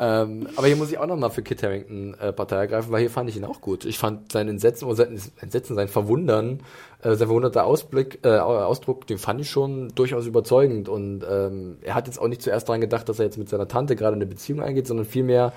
[0.00, 3.02] Ähm, aber hier muss ich auch noch mal für Kit Harrington äh, Partei ergreifen, weil
[3.02, 3.84] hier fand ich ihn auch gut.
[3.84, 6.60] Ich fand sein Entsetzen, sein Entsetzen, sein Verwundern
[7.04, 10.88] äh, sein verwunderter Ausblick, äh, Ausdruck, den fand ich schon durchaus überzeugend.
[10.88, 13.68] Und ähm, er hat jetzt auch nicht zuerst daran gedacht, dass er jetzt mit seiner
[13.68, 15.52] Tante gerade eine Beziehung eingeht, sondern vielmehr,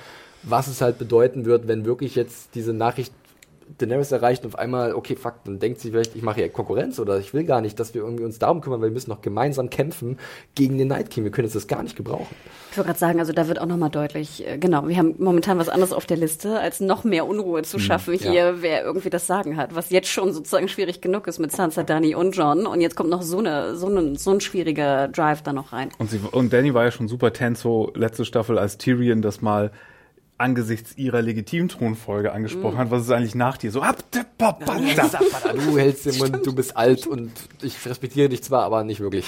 [0.49, 3.13] was es halt bedeuten wird, wenn wirklich jetzt diese Nachricht
[3.77, 6.99] Daenerys erreicht und auf einmal, okay, fuck, dann denkt sie vielleicht, ich mache hier Konkurrenz
[6.99, 9.21] oder ich will gar nicht, dass wir irgendwie uns darum kümmern, weil wir müssen noch
[9.21, 10.17] gemeinsam kämpfen
[10.55, 11.25] gegen den Night King.
[11.25, 12.33] Wir können jetzt das gar nicht gebrauchen.
[12.71, 15.57] Ich wollte gerade sagen, also da wird auch nochmal deutlich, äh, genau, wir haben momentan
[15.57, 18.61] was anderes auf der Liste, als noch mehr Unruhe zu hm, schaffen hm, hier, ja.
[18.61, 22.15] wer irgendwie das Sagen hat, was jetzt schon sozusagen schwierig genug ist mit Sansa, Dani
[22.15, 25.51] und John und jetzt kommt noch so eine, so ein, so ein schwieriger Drive da
[25.51, 25.89] noch rein.
[25.97, 29.41] Und, sie, und Danny war ja schon super tense, so letzte Staffel, als Tyrion das
[29.41, 29.71] mal
[30.37, 32.79] angesichts ihrer Legitimthronfolge angesprochen mm.
[32.79, 33.71] hat, was ist eigentlich nach dir?
[33.71, 37.31] So, ab, du hältst den Mund, du bist alt und
[37.61, 39.25] ich respektiere dich zwar, aber nicht wirklich.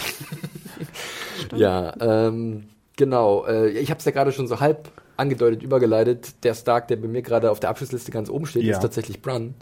[1.56, 2.65] ja, ähm,
[2.95, 3.45] genau.
[3.45, 6.44] Äh, ich habe es ja gerade schon so halb angedeutet, übergeleitet.
[6.44, 8.76] Der Stark, der bei mir gerade auf der Abschlussliste ganz oben steht, ja.
[8.76, 9.56] ist tatsächlich Brun.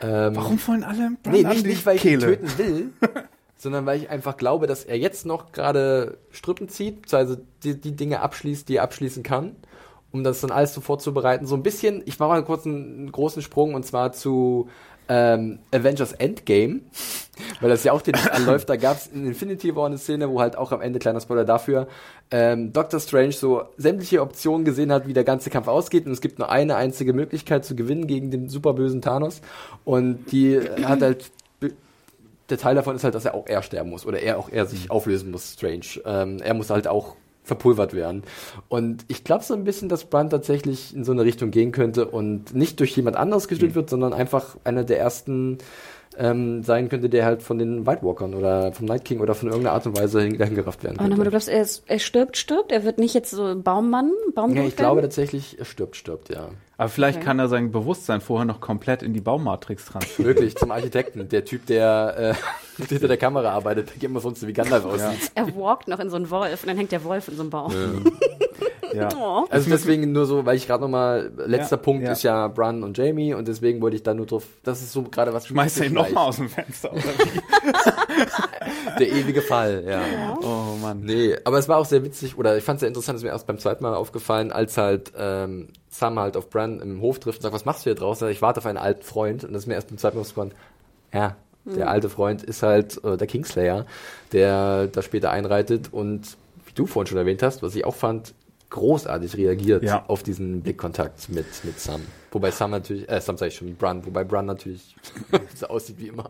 [0.00, 2.90] Ähm, Warum wollen alle Brun Nee, nicht, nicht weil ich ihn töten will,
[3.56, 7.96] sondern weil ich einfach glaube, dass er jetzt noch gerade Strippen zieht, also die, die
[7.96, 9.56] Dinge abschließt, die er abschließen kann
[10.14, 11.44] um das dann alles so vorzubereiten.
[11.44, 14.68] So ein bisschen, ich mache mal kurz einen, großen Sprung und zwar zu
[15.08, 16.82] ähm, Avengers Endgame,
[17.60, 18.68] weil das ja auch den anläuft.
[18.68, 21.44] Da gab es in Infinity War eine Szene, wo halt auch am Ende, kleiner Spoiler
[21.44, 21.88] dafür,
[22.30, 26.20] ähm, Doctor Strange so sämtliche Optionen gesehen hat, wie der ganze Kampf ausgeht und es
[26.20, 29.40] gibt nur eine einzige Möglichkeit zu gewinnen gegen den superbösen Thanos
[29.84, 31.32] und die hat halt
[32.50, 34.66] der Teil davon ist halt, dass er auch er sterben muss oder er auch er
[34.66, 36.02] sich auflösen muss, Strange.
[36.04, 38.22] Ähm, er muss halt auch verpulvert werden.
[38.68, 42.06] Und ich glaube so ein bisschen, dass Brand tatsächlich in so eine Richtung gehen könnte
[42.06, 43.76] und nicht durch jemand anderes gespielt mhm.
[43.76, 45.58] wird, sondern einfach einer der ersten
[46.18, 49.48] ähm, sein könnte, der halt von den White Walkern oder vom Night King oder von
[49.48, 51.14] irgendeiner Art und Weise hingerafft werden könnte.
[51.14, 52.72] Aber du glaubst, er, ist, er stirbt, stirbt?
[52.72, 54.56] Er wird nicht jetzt so Baummann, Baummann?
[54.56, 56.48] Ja, ich glaube tatsächlich, er stirbt, stirbt, ja.
[56.76, 57.26] Aber vielleicht okay.
[57.26, 60.36] kann er sein Bewusstsein vorher noch komplett in die Baumatrix transferieren.
[60.36, 61.28] Wirklich, zum Architekten.
[61.28, 62.34] Der Typ, der
[62.78, 65.32] äh, hinter der Kamera arbeitet, der geht immer sonst wie Gandalf aussieht.
[65.36, 65.44] Ja.
[65.46, 67.50] Er walkt noch in so einen Wolf und dann hängt der Wolf in so einem
[67.50, 67.72] Baum.
[67.72, 68.10] Ja.
[68.94, 69.08] Ja.
[69.18, 69.46] Oh.
[69.50, 72.12] Also deswegen nur so, weil ich gerade nochmal, letzter ja, Punkt ja.
[72.12, 75.02] ist ja Brun und Jamie und deswegen wollte ich da nur drauf, das ist so
[75.02, 75.48] gerade was...
[75.48, 78.98] Schmeißt du ihn nochmal aus dem Fenster, oder wie?
[78.98, 80.06] Der ewige Fall, ja.
[80.06, 80.38] ja.
[80.40, 81.00] Oh Mann.
[81.00, 83.24] Nee, aber es war auch sehr witzig, oder ich fand es sehr interessant, es ist
[83.24, 87.18] mir erst beim zweiten Mal aufgefallen, als halt ähm, Sam halt auf Bran im Hof
[87.18, 88.28] trifft und sagt, was machst du hier draußen?
[88.28, 89.44] Ich warte auf einen alten Freund.
[89.44, 90.52] Und das ist mir erst beim zweiten Mal aufgefallen,
[91.12, 91.90] ja, der mhm.
[91.90, 93.86] alte Freund ist halt äh, der Kingslayer,
[94.32, 96.36] der da später einreitet und
[96.66, 98.34] wie du vorhin schon erwähnt hast, was ich auch fand,
[98.70, 100.04] großartig reagiert ja.
[100.08, 102.02] auf diesen Blickkontakt mit, mit Sam.
[102.34, 104.96] Wobei Sam natürlich, äh, Sam sag ich schon, Brun, wobei Brun natürlich
[105.54, 106.28] so aussieht wie immer.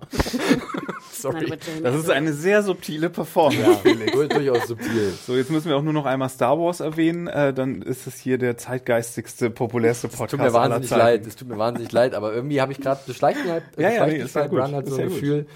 [1.11, 1.51] Sorry.
[1.83, 3.89] Das ist eine sehr subtile Performance.
[3.89, 5.15] Ja, durchaus subtil.
[5.27, 8.19] So, jetzt müssen wir auch nur noch einmal Star Wars erwähnen, äh, dann ist es
[8.19, 10.35] hier der zeitgeistigste, populärste Podcast.
[10.35, 13.01] Es tut mir wahnsinnig leid, es tut mir wahnsinnig leid, aber irgendwie habe ich gerade
[13.07, 15.47] beschleicht mir halt, ja, ja, nee, halt Brun hat so ein Gefühl,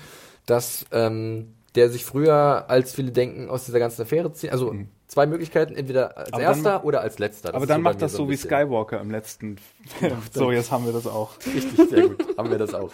[0.46, 4.88] dass ähm, der sich früher, als viele denken, aus dieser ganzen Affäre ziehen, also mhm
[5.08, 7.48] zwei Möglichkeiten, entweder als aber erster dann, oder als letzter.
[7.48, 9.56] Das aber dann macht das so, so wie Skywalker im letzten
[10.32, 11.32] so, jetzt haben wir das auch.
[11.54, 12.36] Richtig, sehr gut.
[12.36, 12.90] haben wir das auch.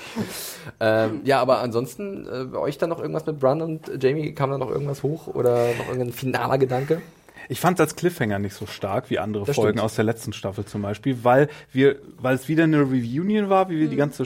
[0.81, 4.33] ähm, ja, aber ansonsten, äh, bei euch dann noch irgendwas mit Brun und Jamie?
[4.33, 7.03] Kam da noch irgendwas hoch oder noch irgendein finaler Gedanke?
[7.49, 9.85] Ich fand als Cliffhanger nicht so stark wie andere das Folgen stimmt.
[9.85, 13.79] aus der letzten Staffel zum Beispiel, weil wir, weil es wieder eine Reunion war, wie
[13.79, 13.91] wir mhm.
[13.91, 14.25] die ganze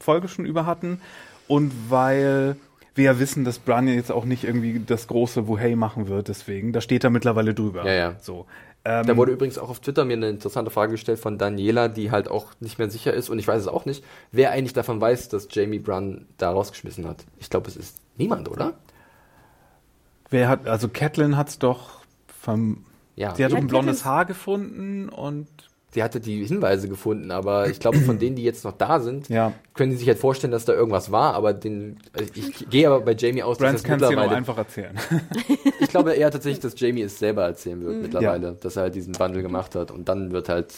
[0.00, 1.00] Folge schon über hatten
[1.48, 2.56] und weil
[2.94, 6.72] wir ja wissen, dass Bran jetzt auch nicht irgendwie das große Wuhey machen wird, deswegen.
[6.72, 7.86] Da steht er mittlerweile drüber.
[7.86, 8.16] Ja, ja.
[8.20, 8.46] So.
[8.84, 12.10] Ähm, da wurde übrigens auch auf Twitter mir eine interessante Frage gestellt von Daniela, die
[12.10, 15.00] halt auch nicht mehr sicher ist, und ich weiß es auch nicht, wer eigentlich davon
[15.00, 17.24] weiß, dass Jamie Brun da rausgeschmissen hat.
[17.38, 18.74] Ich glaube, es ist niemand, oder?
[20.30, 23.34] Wer hat, also Catelyn hat's doch vom, ja.
[23.34, 25.48] sie hat doch ein blondes Haar gefunden und
[25.94, 29.28] sie hatte die Hinweise gefunden, aber ich glaube, von denen, die jetzt noch da sind,
[29.28, 29.52] ja.
[29.74, 33.00] können die sich halt vorstellen, dass da irgendwas war, aber den, also ich gehe aber
[33.00, 34.36] bei Jamie aus, Brands dass das mittlerweile...
[34.36, 34.96] einfach erzählen.
[35.80, 38.02] ich glaube eher tatsächlich, dass Jamie es selber erzählen wird mhm.
[38.02, 38.52] mittlerweile, ja.
[38.52, 40.72] dass er halt diesen Bundle gemacht hat und dann wird halt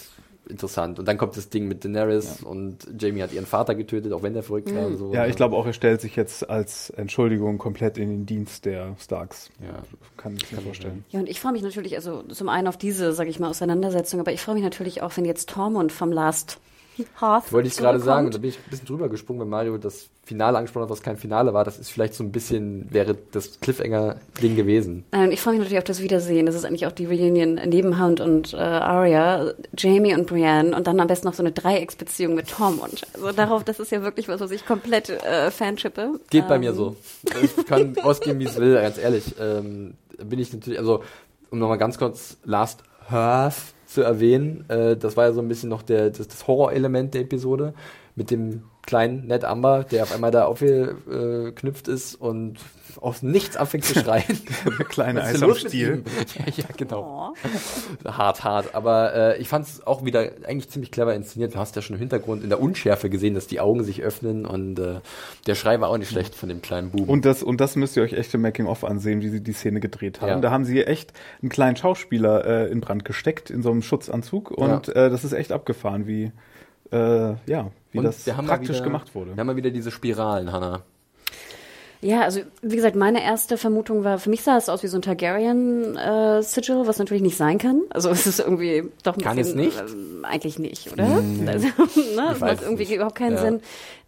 [0.49, 0.99] interessant.
[0.99, 2.47] Und dann kommt das Ding mit Daenerys ja.
[2.47, 4.77] und Jamie hat ihren Vater getötet, auch wenn der verrückt mhm.
[4.77, 4.87] war.
[4.87, 5.13] Und so.
[5.13, 8.97] Ja, ich glaube auch, er stellt sich jetzt als Entschuldigung komplett in den Dienst der
[9.01, 9.51] Starks.
[9.63, 9.83] Ja.
[10.17, 11.05] Kann ich mir vorstellen.
[11.11, 14.21] Ja, und ich freue mich natürlich, also zum einen auf diese, sage ich mal, Auseinandersetzung,
[14.21, 16.59] aber ich freue mich natürlich auch, wenn jetzt Tormund vom Last
[17.21, 20.09] Hearth Wollte ich gerade sagen, da bin ich ein bisschen drüber gesprungen, wenn Mario das
[20.25, 21.65] Finale angesprochen hat, was kein Finale war.
[21.65, 25.05] Das ist vielleicht so ein bisschen, wäre das Cliffhanger-Ding gewesen.
[25.13, 26.47] Nein, ich freue mich natürlich auf das Wiedersehen.
[26.47, 30.87] Das ist eigentlich auch die Reunion neben Hound und äh, Arya, Jamie und Brienne und
[30.87, 33.07] dann am besten noch so eine Dreiecksbeziehung mit Tormund.
[33.15, 36.21] Also darauf, das ist ja wirklich was, was ich komplett äh, fanshippe.
[36.31, 36.49] Geht ähm.
[36.49, 36.77] bei mir ähm.
[36.77, 36.97] so.
[37.43, 39.35] Ich kann ausgehen, wie es will, ganz ehrlich.
[39.39, 41.03] Ähm, bin ich natürlich, also
[41.51, 44.69] um nochmal ganz kurz Last Hearth zu erwähnen.
[44.69, 47.73] Äh, das war ja so ein bisschen noch der, das, das Horrorelement der Episode
[48.17, 52.59] mit dem kleinen Ned Amber, der auf einmal da aufgeknüpft ist und
[53.01, 54.25] aus nichts anfängt zu schreien.
[54.79, 56.03] Der kleine Eis am Stiel.
[56.35, 57.35] Ja, ja, genau.
[57.35, 58.11] Oh.
[58.11, 58.75] Hart, hart.
[58.75, 61.55] Aber äh, ich fand es auch wieder eigentlich ziemlich clever inszeniert.
[61.55, 64.47] Du hast ja schon im Hintergrund in der Unschärfe gesehen, dass die Augen sich öffnen
[64.47, 65.01] und äh,
[65.47, 67.09] der Schrei war auch nicht schlecht von dem kleinen Buben.
[67.09, 69.81] Und das, und das müsst ihr euch echt im Making-of ansehen, wie sie die Szene
[69.81, 70.29] gedreht haben.
[70.29, 70.41] Ja.
[70.41, 71.13] Da haben sie echt
[71.43, 74.51] einen kleinen Schauspieler äh, in Brand gesteckt, in so einem Schutzanzug.
[74.51, 75.07] Und ja.
[75.07, 76.33] äh, das ist echt abgefahren, wie,
[76.91, 79.35] äh, ja, wie und das praktisch wieder, gemacht wurde.
[79.35, 80.83] Wir haben mal wieder diese Spiralen, Hannah.
[82.01, 84.99] Ja, also wie gesagt, meine erste Vermutung war, für mich sah es aus wie so
[84.99, 87.81] ein Targaryen-Sigil, äh, was natürlich nicht sein kann.
[87.89, 89.81] Also es ist irgendwie doch ein kann bisschen, es nicht?
[89.81, 91.07] Äh, eigentlich nicht, oder?
[91.07, 91.49] Mhm.
[91.49, 92.95] Also, ne, das macht irgendwie nicht.
[92.95, 93.41] überhaupt keinen ja.
[93.41, 93.61] Sinn.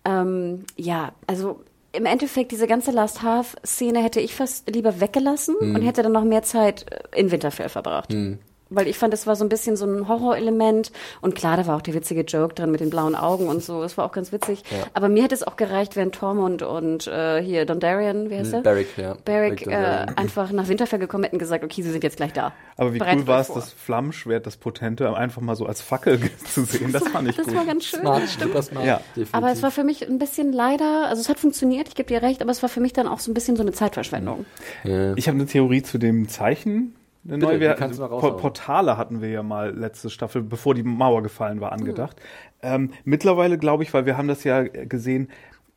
[0.04, 1.60] Ähm, ja, also
[1.92, 5.76] im Endeffekt, diese ganze Last Half-Szene hätte ich fast lieber weggelassen mhm.
[5.76, 6.84] und hätte dann noch mehr Zeit
[7.14, 8.12] in Winterfell verbracht.
[8.12, 8.38] Mhm
[8.70, 10.90] weil ich fand, es war so ein bisschen so ein Horrorelement
[11.20, 13.82] und klar, da war auch der witzige Joke drin mit den blauen Augen und so,
[13.82, 14.62] das war auch ganz witzig.
[14.70, 14.86] Ja.
[14.94, 18.62] Aber mir hätte es auch gereicht, wenn Tormund und äh, hier Dondarian, wie heißt er?
[18.62, 19.16] Barrick, ja.
[19.24, 22.52] Barrick, äh, einfach nach Winterfell gekommen hätten gesagt, okay, sie sind jetzt gleich da.
[22.76, 26.18] Aber wie Bereit cool war es, das Flammenschwert, das Potente, einfach mal so als Fackel
[26.44, 27.54] zu sehen, das fand ich das gut.
[27.54, 28.86] Das war ganz schön, smart, super smart.
[28.86, 29.00] Ja.
[29.32, 32.22] Aber es war für mich ein bisschen leider, also es hat funktioniert, ich gebe dir
[32.22, 34.44] recht, aber es war für mich dann auch so ein bisschen so eine Zeitverschwendung.
[34.84, 35.14] Ja.
[35.16, 36.94] Ich habe eine Theorie zu dem Zeichen,
[37.28, 41.60] eine Bitte, neue Por Portale hatten wir ja mal letzte Staffel, bevor die Mauer gefallen
[41.60, 42.16] war, angedacht.
[42.62, 42.68] Mhm.
[42.68, 45.28] Ähm, mittlerweile glaube ich, weil wir haben das ja gesehen,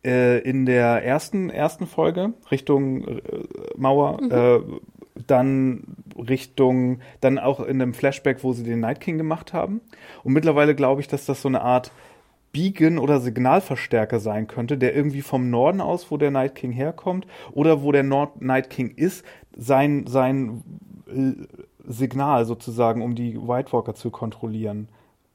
[0.06, 3.22] äh, in der ersten, ersten Folge Richtung äh,
[3.78, 4.32] Mauer, mhm.
[4.32, 4.60] äh,
[5.28, 5.84] dann
[6.18, 9.82] Richtung, dann auch in dem Flashback, wo sie den Night King gemacht haben.
[10.24, 11.92] Und mittlerweile glaube ich, dass das so eine Art
[12.52, 17.28] Beacon oder Signalverstärker sein könnte, der irgendwie vom Norden aus, wo der Night King herkommt,
[17.52, 19.24] oder wo der Nord Night King ist,
[19.56, 20.64] sein, sein
[21.88, 24.88] Signal sozusagen, um die White Walker zu kontrollieren.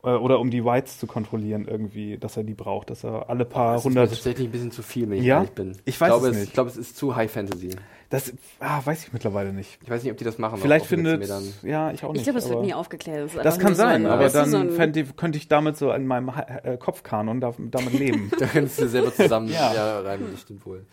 [0.05, 3.45] Äh, oder um die Whites zu kontrollieren irgendwie, dass er die braucht, dass er alle
[3.45, 4.05] paar hundert...
[4.05, 5.37] Das ist tatsächlich ein bisschen zu viel, wenn ich ja?
[5.37, 5.77] ehrlich bin.
[5.85, 6.47] Ich weiß ich glaube, es nicht.
[6.49, 7.71] Ich glaube, es ist zu High Fantasy.
[8.11, 9.79] Das ah, weiß ich mittlerweile nicht.
[9.83, 10.59] Ich weiß nicht, ob die das machen.
[10.59, 11.27] Vielleicht findet,
[11.63, 12.21] ja, ich auch nicht.
[12.21, 13.31] Ich glaube, es wird nie aufgeklärt.
[13.35, 16.07] Das, das kann sein, so ein, aber dann so ich, könnte ich damit so in
[16.07, 16.31] meinem
[16.63, 18.31] äh, Kopfkanon damit leben.
[18.39, 19.75] da könntest du selber zusammen ja.
[19.75, 20.85] ja rein, das stimmt wohl.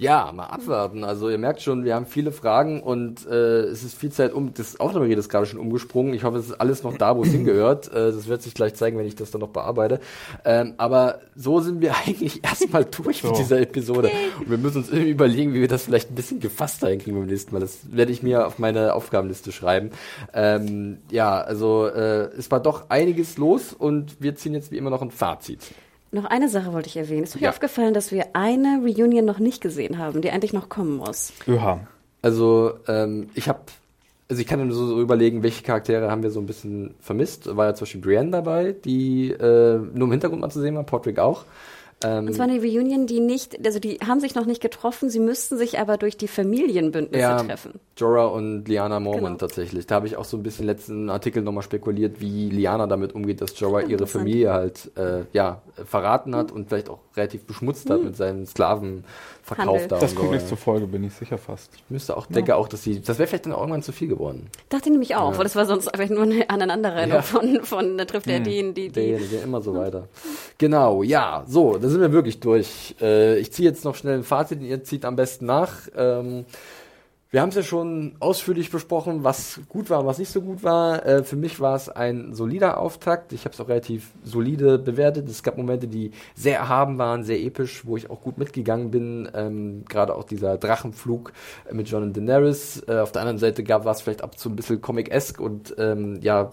[0.00, 1.04] Ja, mal abwarten.
[1.04, 4.54] Also ihr merkt schon, wir haben viele Fragen und äh, es ist viel Zeit um.
[4.54, 6.14] Das Aufnahmegerät ist gerade schon umgesprungen.
[6.14, 7.88] Ich hoffe, es ist alles noch da, wo es hingehört.
[7.88, 10.00] Äh, das wird sich gleich zeigen, wenn ich das dann noch bearbeite.
[10.46, 13.28] Ähm, aber so sind wir eigentlich erstmal durch so.
[13.28, 14.10] mit dieser Episode.
[14.38, 17.28] Und wir müssen uns irgendwie überlegen, wie wir das vielleicht ein bisschen gefasster hinkriegen beim
[17.28, 17.60] nächsten Mal.
[17.60, 19.90] Das werde ich mir auf meine Aufgabenliste schreiben.
[20.32, 24.88] Ähm, ja, also äh, es war doch einiges los und wir ziehen jetzt wie immer
[24.88, 25.74] noch ein Fazit.
[26.12, 27.22] Noch eine Sache wollte ich erwähnen.
[27.22, 27.50] Ist euch ja.
[27.50, 31.32] aufgefallen, dass wir eine Reunion noch nicht gesehen haben, die eigentlich noch kommen muss?
[31.46, 31.80] Ja.
[32.20, 33.60] Also ähm, ich habe,
[34.28, 37.56] also ich kann mir so, so, überlegen, welche Charaktere haben wir so ein bisschen vermisst.
[37.56, 40.82] War ja zum Beispiel Brienne dabei, die äh, nur im Hintergrund mal zu sehen war,
[40.82, 41.44] Podrick auch.
[42.02, 45.20] Ähm, und zwar eine Reunion, die nicht, also die haben sich noch nicht getroffen, sie
[45.20, 47.78] müssten sich aber durch die Familienbündnisse ja, treffen.
[47.96, 49.36] Jorah und Liana Mormont genau.
[49.36, 49.86] tatsächlich.
[49.86, 53.42] Da habe ich auch so ein bisschen letzten Artikel nochmal spekuliert, wie Liana damit umgeht,
[53.42, 56.56] dass Jorah ihre Familie halt äh, ja verraten hat mhm.
[56.56, 57.92] und vielleicht auch relativ beschmutzt mhm.
[57.92, 59.04] hat mit seinen Sklaven
[59.54, 60.00] verkauft haben.
[60.00, 61.70] Das kommt nicht zur Folge, bin ich sicher fast.
[61.74, 62.56] Ich müsste auch, denke ja.
[62.56, 64.50] auch, dass sie, das wäre vielleicht dann irgendwann zu viel geworden.
[64.68, 65.38] Dachte ich nämlich auch, ja.
[65.38, 67.22] weil das war sonst einfach nur eine Aneinanderreihung ja.
[67.22, 68.44] von, von, da trifft er hm.
[68.44, 69.16] den, die, die.
[69.16, 70.08] Die, die immer so weiter.
[70.58, 72.94] Genau, ja, so, da sind wir wirklich durch.
[73.00, 75.72] Äh, ich ziehe jetzt noch schnell ein Fazit, ihr zieht am besten nach.
[75.96, 76.44] Ähm,
[77.30, 80.64] wir haben es ja schon ausführlich besprochen, was gut war und was nicht so gut
[80.64, 81.06] war.
[81.06, 83.32] Äh, für mich war es ein solider Auftakt.
[83.32, 85.28] Ich habe es auch relativ solide bewertet.
[85.28, 89.30] Es gab Momente, die sehr erhaben waren, sehr episch, wo ich auch gut mitgegangen bin.
[89.32, 91.32] Ähm, Gerade auch dieser Drachenflug
[91.70, 92.82] mit John und Daenerys.
[92.88, 96.18] Äh, auf der anderen Seite gab es vielleicht ab zu ein bisschen Comic-esque und ähm,
[96.22, 96.50] ja,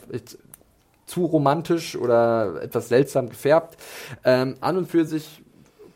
[1.07, 3.77] zu romantisch oder etwas seltsam gefärbt.
[4.23, 5.41] Ähm, an und für sich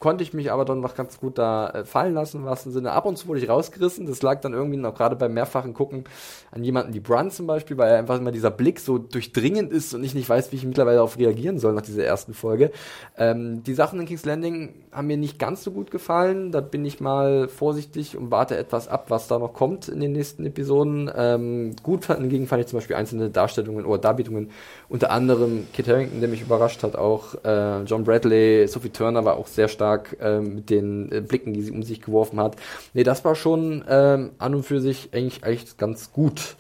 [0.01, 2.91] konnte ich mich aber dann noch ganz gut da äh, fallen lassen, im wahrsten Sinne.
[2.91, 4.07] Ab und zu wurde ich rausgerissen.
[4.07, 6.05] Das lag dann irgendwie noch gerade beim mehrfachen Gucken
[6.51, 10.03] an jemanden wie Brun zum Beispiel, weil einfach immer dieser Blick so durchdringend ist und
[10.03, 12.71] ich nicht weiß, wie ich mittlerweile darauf reagieren soll nach dieser ersten Folge.
[13.15, 16.51] Ähm, die Sachen in King's Landing haben mir nicht ganz so gut gefallen.
[16.51, 20.13] Da bin ich mal vorsichtig und warte etwas ab, was da noch kommt in den
[20.13, 21.11] nächsten Episoden.
[21.15, 24.49] Ähm, gut hingegen fand ich zum Beispiel einzelne Darstellungen oder Darbietungen,
[24.89, 29.37] unter anderem Kit Harington, der mich überrascht hat, auch äh, John Bradley, Sophie Turner war
[29.37, 32.55] auch sehr stark stark ähm, mit den äh, Blicken, die sie um sich geworfen hat.
[32.93, 36.55] Nee, das war schon ähm, an und für sich eigentlich, eigentlich ganz gut.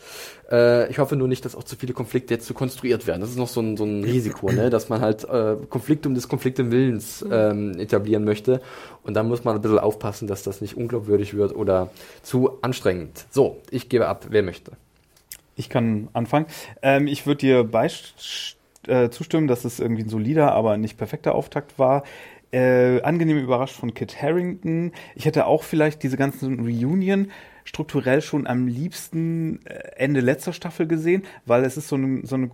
[0.49, 3.21] Äh, ich hoffe nur nicht, dass auch zu viele Konflikte jetzt zu konstruiert werden.
[3.21, 4.69] Das ist noch so ein, so ein Risiko, ne?
[4.69, 8.61] dass man halt äh, Konflikte um des Konflikte Willens ähm, etablieren möchte.
[9.03, 11.89] Und dann muss man ein bisschen aufpassen, dass das nicht unglaubwürdig wird oder
[12.21, 13.25] zu anstrengend.
[13.31, 14.73] So, ich gebe ab, wer möchte.
[15.55, 16.45] Ich kann anfangen.
[16.81, 21.35] Ähm, ich würde dir beistimmen, äh, zustimmen, dass es irgendwie ein solider, aber nicht perfekter
[21.35, 22.03] Auftakt war.
[22.51, 24.91] Äh, angenehm überrascht von Kit Harrington.
[25.15, 27.31] Ich hätte auch vielleicht diese ganzen Reunion
[27.63, 32.35] strukturell schon am liebsten äh, Ende letzter Staffel gesehen, weil es ist so eine, so
[32.35, 32.51] eine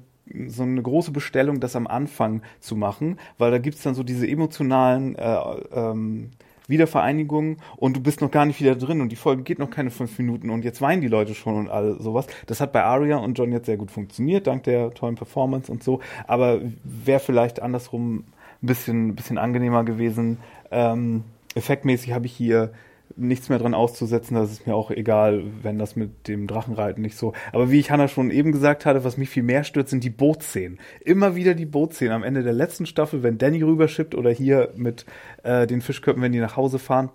[0.48, 4.28] so eine große Bestellung, das am Anfang zu machen, weil da gibt's dann so diese
[4.28, 5.38] emotionalen äh,
[5.74, 6.32] ähm,
[6.68, 9.90] Wiedervereinigungen und du bist noch gar nicht wieder drin und die Folge geht noch keine
[9.90, 12.28] fünf Minuten und jetzt weinen die Leute schon und all sowas.
[12.46, 15.82] Das hat bei Aria und John jetzt sehr gut funktioniert, dank der tollen Performance und
[15.82, 18.26] so, aber wäre vielleicht andersrum
[18.62, 20.38] ein bisschen, bisschen angenehmer gewesen.
[20.72, 21.24] Ähm,
[21.56, 22.72] effektmäßig habe ich hier
[23.16, 24.36] nichts mehr dran auszusetzen.
[24.36, 27.34] Das ist mir auch egal, wenn das mit dem Drachenreiten nicht so.
[27.52, 30.10] Aber wie ich Hanna schon eben gesagt hatte, was mich viel mehr stört, sind die
[30.10, 30.80] Bootszenen.
[31.02, 35.06] Immer wieder die Bootszenen am Ende der letzten Staffel, wenn Danny rüberschippt oder hier mit
[35.44, 37.10] äh, den Fischköpfen, wenn die nach Hause fahren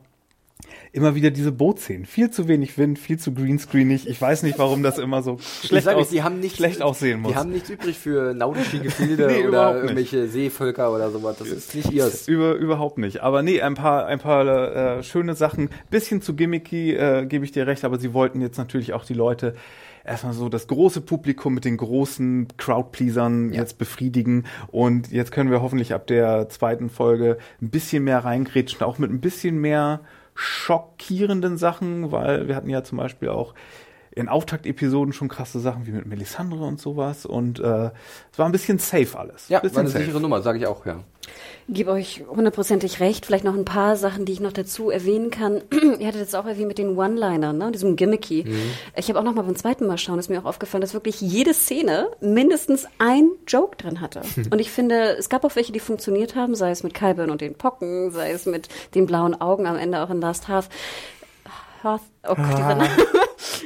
[0.93, 2.05] immer wieder diese Bootszenen.
[2.05, 4.09] Viel zu wenig Wind, viel zu greenscreenig.
[4.09, 7.33] Ich weiß nicht, warum das immer so schlecht, aus, die haben nicht, schlecht aussehen muss.
[7.33, 11.37] Die haben nichts übrig für nautische Gefilde nee, oder irgendwelche Seevölker oder sowas.
[11.39, 12.29] Das ist nicht ihrs.
[12.33, 13.21] Über, überhaupt nicht.
[13.23, 15.71] Aber nee, ein paar, ein paar äh, schöne Sachen.
[15.91, 19.15] Bisschen zu gimmicky, äh, gebe ich dir recht, aber sie wollten jetzt natürlich auch die
[19.15, 19.55] Leute
[20.05, 23.61] erstmal so das große Publikum mit den großen Crowdpleasern ja.
[23.61, 24.45] jetzt befriedigen.
[24.69, 29.11] Und jetzt können wir hoffentlich ab der zweiten Folge ein bisschen mehr reingrätschen, auch mit
[29.11, 30.01] ein bisschen mehr
[30.35, 33.55] schockierenden Sachen, weil wir hatten ja zum Beispiel auch
[34.15, 37.91] in Auftaktepisoden schon krasse Sachen wie mit Melisandre und sowas und äh,
[38.31, 39.49] es war ein bisschen safe alles.
[39.49, 40.05] Ja, bisschen war eine safe.
[40.05, 41.01] sichere Nummer, sage ich auch, ja.
[41.69, 43.25] Gebe euch hundertprozentig recht.
[43.25, 45.63] Vielleicht noch ein paar Sachen, die ich noch dazu erwähnen kann.
[45.99, 48.45] Ihr hattet jetzt auch erwähnt mit den One-Linern, ne, diesem Gimmicky.
[48.47, 48.71] Mhm.
[48.97, 51.21] Ich habe auch noch mal beim zweiten Mal schauen, ist mir auch aufgefallen, dass wirklich
[51.21, 54.23] jede Szene mindestens ein Joke drin hatte.
[54.51, 57.41] und ich finde, es gab auch welche, die funktioniert haben, sei es mit Kyburn und
[57.41, 60.69] den Pocken, sei es mit den blauen Augen am Ende auch in Last Half.
[61.83, 62.89] Hearth, oh Gott, dieser Name.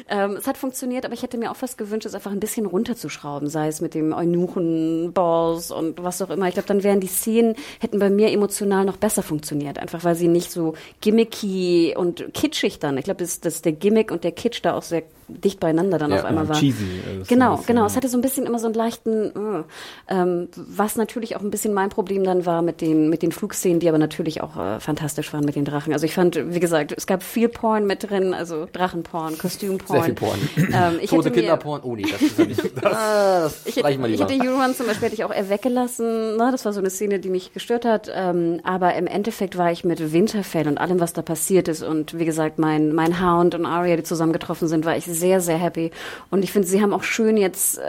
[0.09, 2.67] Ähm, es hat funktioniert, aber ich hätte mir auch fast gewünscht, es einfach ein bisschen
[2.67, 6.49] runterzuschrauben, sei es mit dem Eunuchen-Balls und was auch immer.
[6.49, 10.15] Ich glaube, dann wären die Szenen, hätten bei mir emotional noch besser funktioniert, einfach weil
[10.15, 12.99] sie nicht so gimmicky und kitschig dann.
[12.99, 16.11] Ich glaube, dass, dass der Gimmick und der Kitsch da auch sehr dicht beieinander dann
[16.11, 16.57] ja, auf einmal war.
[16.57, 16.85] Cheesy.
[17.27, 17.87] Genau, bisschen, genau.
[17.87, 19.65] Es hatte so ein bisschen immer so einen leichten, äh,
[20.09, 23.81] ähm, was natürlich auch ein bisschen mein Problem dann war mit den mit den Flugszenen,
[23.81, 25.93] die aber natürlich auch äh, fantastisch waren mit den Drachen.
[25.93, 29.37] Also ich fand, wie gesagt, es gab viel Porn mit drin, also Drachenporn,
[29.79, 30.39] Kostümporn.
[30.39, 30.95] Sehr viel Porn.
[30.95, 31.81] Ähm, ich Tote Kinderporn.
[31.83, 32.63] Oh nee, das ist ja nicht.
[32.87, 34.09] Das, das ich, mal lieber.
[34.09, 36.37] ich hätte Euron zum Beispiel hätte ich auch eher weggelassen.
[36.37, 36.49] Ne?
[36.53, 38.11] Das war so eine Szene, die mich gestört hat.
[38.15, 42.19] Ähm, aber im Endeffekt war ich mit Winterfell und allem, was da passiert ist und
[42.19, 45.91] wie gesagt, mein mein Hound und Arya, die zusammengetroffen sind, war ich sehr, sehr happy.
[46.31, 47.83] Und ich finde, sie haben auch schön jetzt äh,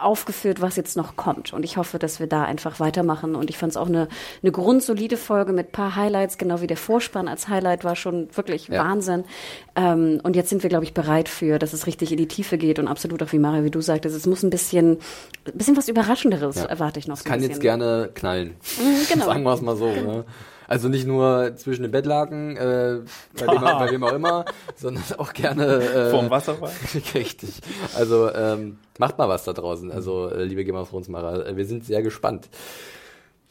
[0.00, 1.52] aufgeführt, was jetzt noch kommt.
[1.52, 3.34] Und ich hoffe, dass wir da einfach weitermachen.
[3.34, 4.08] Und ich fand es auch eine,
[4.42, 8.68] eine grundsolide Folge mit paar Highlights, genau wie der Vorspann als Highlight war schon wirklich
[8.68, 8.84] ja.
[8.84, 9.24] Wahnsinn.
[9.76, 12.58] Ähm, und jetzt sind wir, glaube ich, bereit für, dass es richtig in die Tiefe
[12.58, 14.98] geht und absolut auch wie Mario, wie du sagtest, es muss ein bisschen,
[15.46, 16.64] ein bisschen was Überraschenderes ja.
[16.64, 17.16] erwarte ich noch.
[17.16, 18.54] Es kann jetzt gerne knallen.
[18.78, 19.24] Mhm, genau.
[19.26, 19.86] Sagen wir es mal so.
[19.86, 20.24] Ne?
[20.68, 23.00] Also nicht nur zwischen den Bettlaken, äh,
[23.38, 24.44] bei, wem, bei wem auch immer,
[24.76, 26.72] sondern auch gerne äh, vorm Wasserfall.
[27.14, 27.60] richtig.
[27.94, 29.90] Also ähm, macht mal was da draußen.
[29.90, 32.48] Also äh, liebe Game of Thrones Macher, äh, wir sind sehr gespannt.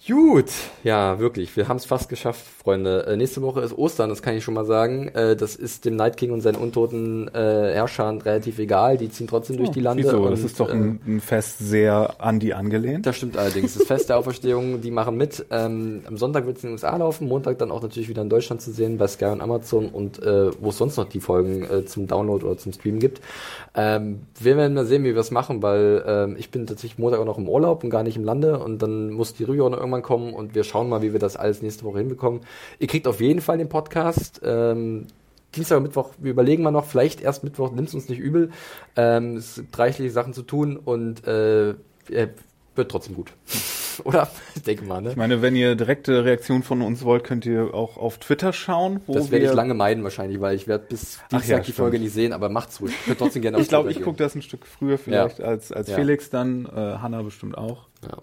[0.07, 0.49] Gut,
[0.83, 1.55] ja, wirklich.
[1.55, 3.05] Wir haben es fast geschafft, Freunde.
[3.05, 5.09] Äh, nächste Woche ist Ostern, das kann ich schon mal sagen.
[5.09, 8.97] Äh, das ist dem Night King und seinen untoten äh, Herrschern relativ egal.
[8.97, 10.03] Die ziehen trotzdem oh, durch die Lande.
[10.03, 10.23] Wieso?
[10.23, 13.05] Und, das ist doch ein, äh, ein, Fest sehr an die angelehnt.
[13.05, 13.75] Das stimmt allerdings.
[13.75, 15.45] Das Fest der Auferstehung, die machen mit.
[15.51, 18.29] Ähm, am Sonntag wird es in den USA laufen, Montag dann auch natürlich wieder in
[18.29, 21.63] Deutschland zu sehen, bei Sky und Amazon und äh, wo es sonst noch die Folgen
[21.63, 23.21] äh, zum Download oder zum Stream gibt.
[23.75, 27.19] Ähm, wir werden mal sehen, wie wir es machen, weil ähm, ich bin tatsächlich Montag
[27.19, 29.69] auch noch im Urlaub und gar nicht im Lande und dann muss die Rüge auch
[29.69, 32.41] noch irgendwann kommen und wir schauen mal, wie wir das alles nächste Woche hinbekommen.
[32.79, 34.39] Ihr kriegt auf jeden Fall den Podcast.
[34.43, 35.07] Ähm,
[35.55, 38.51] Dienstag und Mittwoch, wir überlegen mal noch, vielleicht erst Mittwoch, nimmt es uns nicht übel.
[38.95, 41.75] Ähm, es gibt reichliche Sachen zu tun und äh,
[42.07, 43.33] wird trotzdem gut.
[44.05, 44.29] Oder?
[44.55, 45.11] Ich denke mal, ne?
[45.11, 49.01] Ich meine, wenn ihr direkte Reaktion von uns wollt, könnt ihr auch auf Twitter schauen.
[49.05, 51.99] Wo das werde ich lange meiden wahrscheinlich, weil ich werde bis Dienstag ja, die Folge
[51.99, 52.93] nicht sehen, aber macht's ruhig.
[53.05, 55.45] Ich trotzdem gerne auf Ich glaube, ich gucke das ein Stück früher vielleicht ja.
[55.45, 55.95] als, als ja.
[55.95, 57.87] Felix dann, äh, Hanna bestimmt auch.
[58.03, 58.17] Ja.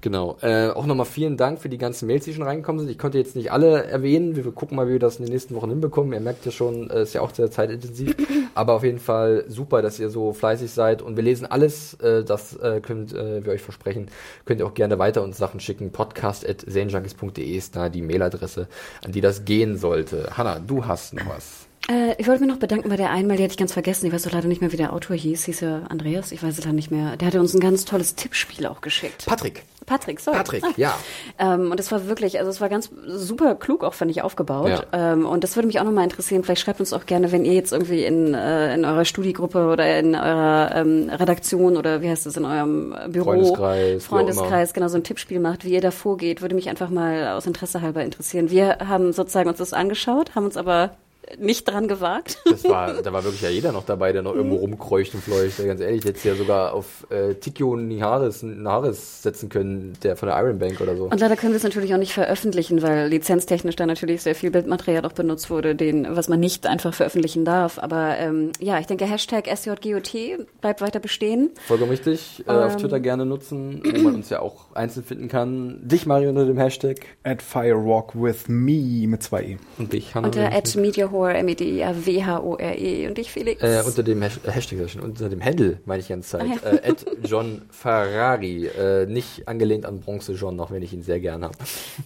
[0.00, 0.36] Genau.
[0.42, 2.90] Äh, auch nochmal vielen Dank für die ganzen Mails, die schon reingekommen sind.
[2.90, 4.36] Ich konnte jetzt nicht alle erwähnen.
[4.36, 6.12] Wir gucken mal, wie wir das in den nächsten Wochen hinbekommen.
[6.12, 8.14] Ihr merkt ja schon, äh, ist ja auch sehr zeitintensiv.
[8.54, 11.02] Aber auf jeden Fall super, dass ihr so fleißig seid.
[11.02, 11.94] Und wir lesen alles.
[11.94, 14.08] Äh, das äh, könnt äh, wir euch versprechen.
[14.44, 15.90] Könnt ihr auch gerne weiter uns Sachen schicken.
[15.90, 18.68] podcast.zenjunkies.de ist da die Mailadresse,
[19.04, 20.36] an die das gehen sollte.
[20.36, 21.67] Hanna, du hast noch was.
[21.90, 24.06] Äh, ich wollte mich noch bedanken bei der einmal, die hatte ich ganz vergessen.
[24.06, 25.44] Ich weiß doch leider nicht mehr, wie der Autor hieß.
[25.44, 26.32] Hieß er Andreas?
[26.32, 27.16] Ich weiß es leider nicht mehr.
[27.16, 29.24] Der hatte uns ein ganz tolles Tippspiel auch geschickt.
[29.26, 29.64] Patrick.
[29.86, 30.36] Patrick, sorry.
[30.36, 30.72] Patrick, ah.
[30.76, 30.98] ja.
[31.38, 34.68] Ähm, und es war wirklich, also es war ganz super klug auch, fand ich, aufgebaut.
[34.68, 35.14] Ja.
[35.14, 36.44] Ähm, und das würde mich auch nochmal interessieren.
[36.44, 39.98] Vielleicht schreibt uns auch gerne, wenn ihr jetzt irgendwie in, äh, in eurer Studiegruppe oder
[39.98, 44.98] in eurer ähm, Redaktion oder wie heißt es, in eurem Büro, Freundeskreis, Freundeskreis genau so
[44.98, 48.50] ein Tippspiel macht, wie ihr da vorgeht, würde mich einfach mal aus Interesse halber interessieren.
[48.50, 50.90] Wir haben sozusagen uns das angeschaut, haben uns aber
[51.38, 52.38] nicht dran gewagt.
[52.44, 54.62] Das war, da war wirklich ja jeder noch dabei, der noch irgendwo mhm.
[54.62, 55.58] rumkreucht und fleucht.
[55.64, 60.38] Ganz ehrlich, jetzt ja sogar auf äh, Tikio Niharis, Niharis setzen können, der von der
[60.38, 61.04] Iron Bank oder so.
[61.04, 64.50] Und leider können wir es natürlich auch nicht veröffentlichen, weil lizenztechnisch da natürlich sehr viel
[64.50, 67.78] Bildmaterial auch benutzt wurde, den, was man nicht einfach veröffentlichen darf.
[67.78, 70.14] Aber ähm, ja, ich denke, Hashtag SJGOT
[70.60, 71.50] bleibt weiter bestehen.
[71.66, 72.44] Vollkommen richtig.
[72.46, 75.80] Äh, ähm, auf Twitter gerne nutzen, wo man uns ja auch einzeln finden kann.
[75.82, 76.98] Dich, Mario, unter dem Hashtag.
[77.22, 79.56] At Firewalk with me mit zwei E.
[79.78, 80.28] Und dich, Hannah.
[80.28, 83.62] Unter at Media Whore, M-E-D-I-A-W-H-O-R-E und ich Felix.
[83.62, 86.42] Äh, unter dem Hashtag, unter dem Handle, meine ich die ganze Zeit.
[86.42, 86.78] Ah, ja.
[86.78, 86.94] äh,
[87.24, 88.66] John Ferrari.
[88.66, 91.54] Äh, nicht angelehnt an Bronze John, auch wenn ich ihn sehr gern habe.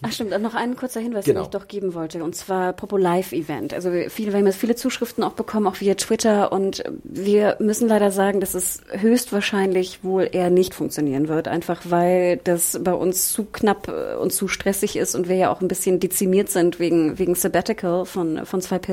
[0.03, 1.41] Ach stimmt, noch ein kurzer Hinweis, genau.
[1.41, 2.23] den ich doch geben wollte.
[2.23, 3.75] Und zwar Popo Live Event.
[3.75, 6.53] Also viele, wir haben jetzt viele Zuschriften auch bekommen, auch via Twitter.
[6.53, 11.49] Und wir müssen leider sagen, dass es höchstwahrscheinlich wohl eher nicht funktionieren wird.
[11.49, 15.53] Einfach weil das bei uns zu knapp äh, und zu stressig ist und wir ja
[15.53, 18.92] auch ein bisschen dezimiert sind wegen, wegen Sabbatical von, von zwei Personen.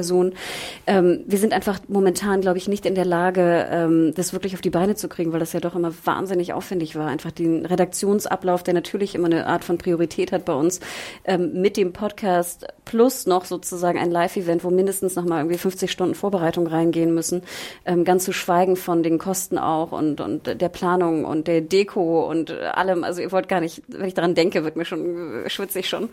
[0.88, 4.62] Ähm, wir sind einfach momentan, glaube ich, nicht in der Lage, ähm, das wirklich auf
[4.62, 7.08] die Beine zu kriegen, weil das ja doch immer wahnsinnig aufwendig war.
[7.08, 10.80] Einfach den Redaktionsablauf, der natürlich immer eine Art von Priorität hat bei uns,
[11.26, 15.92] ähm, mit dem Podcast plus noch sozusagen ein Live-Event, wo mindestens noch mal irgendwie 50
[15.92, 17.44] Stunden Vorbereitung reingehen müssen.
[17.86, 22.28] Ähm, ganz zu schweigen von den Kosten auch und, und der Planung und der Deko
[22.28, 23.04] und allem.
[23.04, 26.10] Also ihr wollt gar nicht, wenn ich daran denke, wird mir schon schwitzig schon.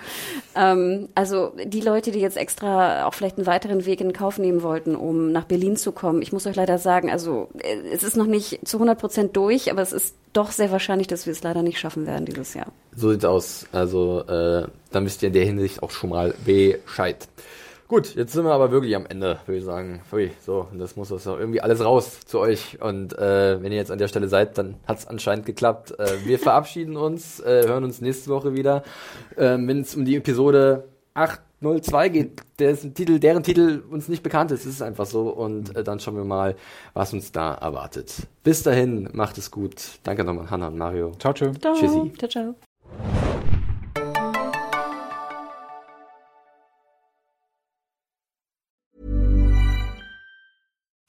[0.54, 4.62] Ähm, also die Leute, die jetzt extra auch vielleicht einen weiteren Weg in Kauf nehmen
[4.62, 6.23] wollten, um nach Berlin zu kommen.
[6.23, 9.70] Ich muss euch leider sagen, also äh, es ist noch nicht zu 100 Prozent durch,
[9.70, 12.73] aber es ist doch sehr wahrscheinlich, dass wir es leider nicht schaffen werden dieses Jahr.
[12.94, 13.66] So sieht's aus.
[13.73, 17.28] Also äh, da müsst ihr in der Hinsicht auch schon mal Bescheid.
[17.89, 20.01] Gut, jetzt sind wir aber wirklich am Ende, würde ich sagen.
[20.44, 22.78] So, das muss das irgendwie alles raus zu euch.
[22.81, 25.97] Und äh, wenn ihr jetzt an der Stelle seid, dann hat es anscheinend geklappt.
[25.97, 28.82] Äh, wir verabschieden uns, äh, hören uns nächste Woche wieder.
[29.36, 30.89] Äh, wenn es um die Episode
[31.60, 35.28] 802 geht, dessen Titel, deren Titel uns nicht bekannt ist, ist es einfach so.
[35.28, 36.56] Und äh, dann schauen wir mal,
[36.92, 38.26] was uns da erwartet.
[38.42, 39.98] Bis dahin, macht es gut.
[40.02, 41.12] Danke nochmal, Hanna und Mario.
[41.18, 41.52] Ciao, ciao.
[41.52, 42.12] Tschüssi.
[42.18, 42.54] Ciao, ciao.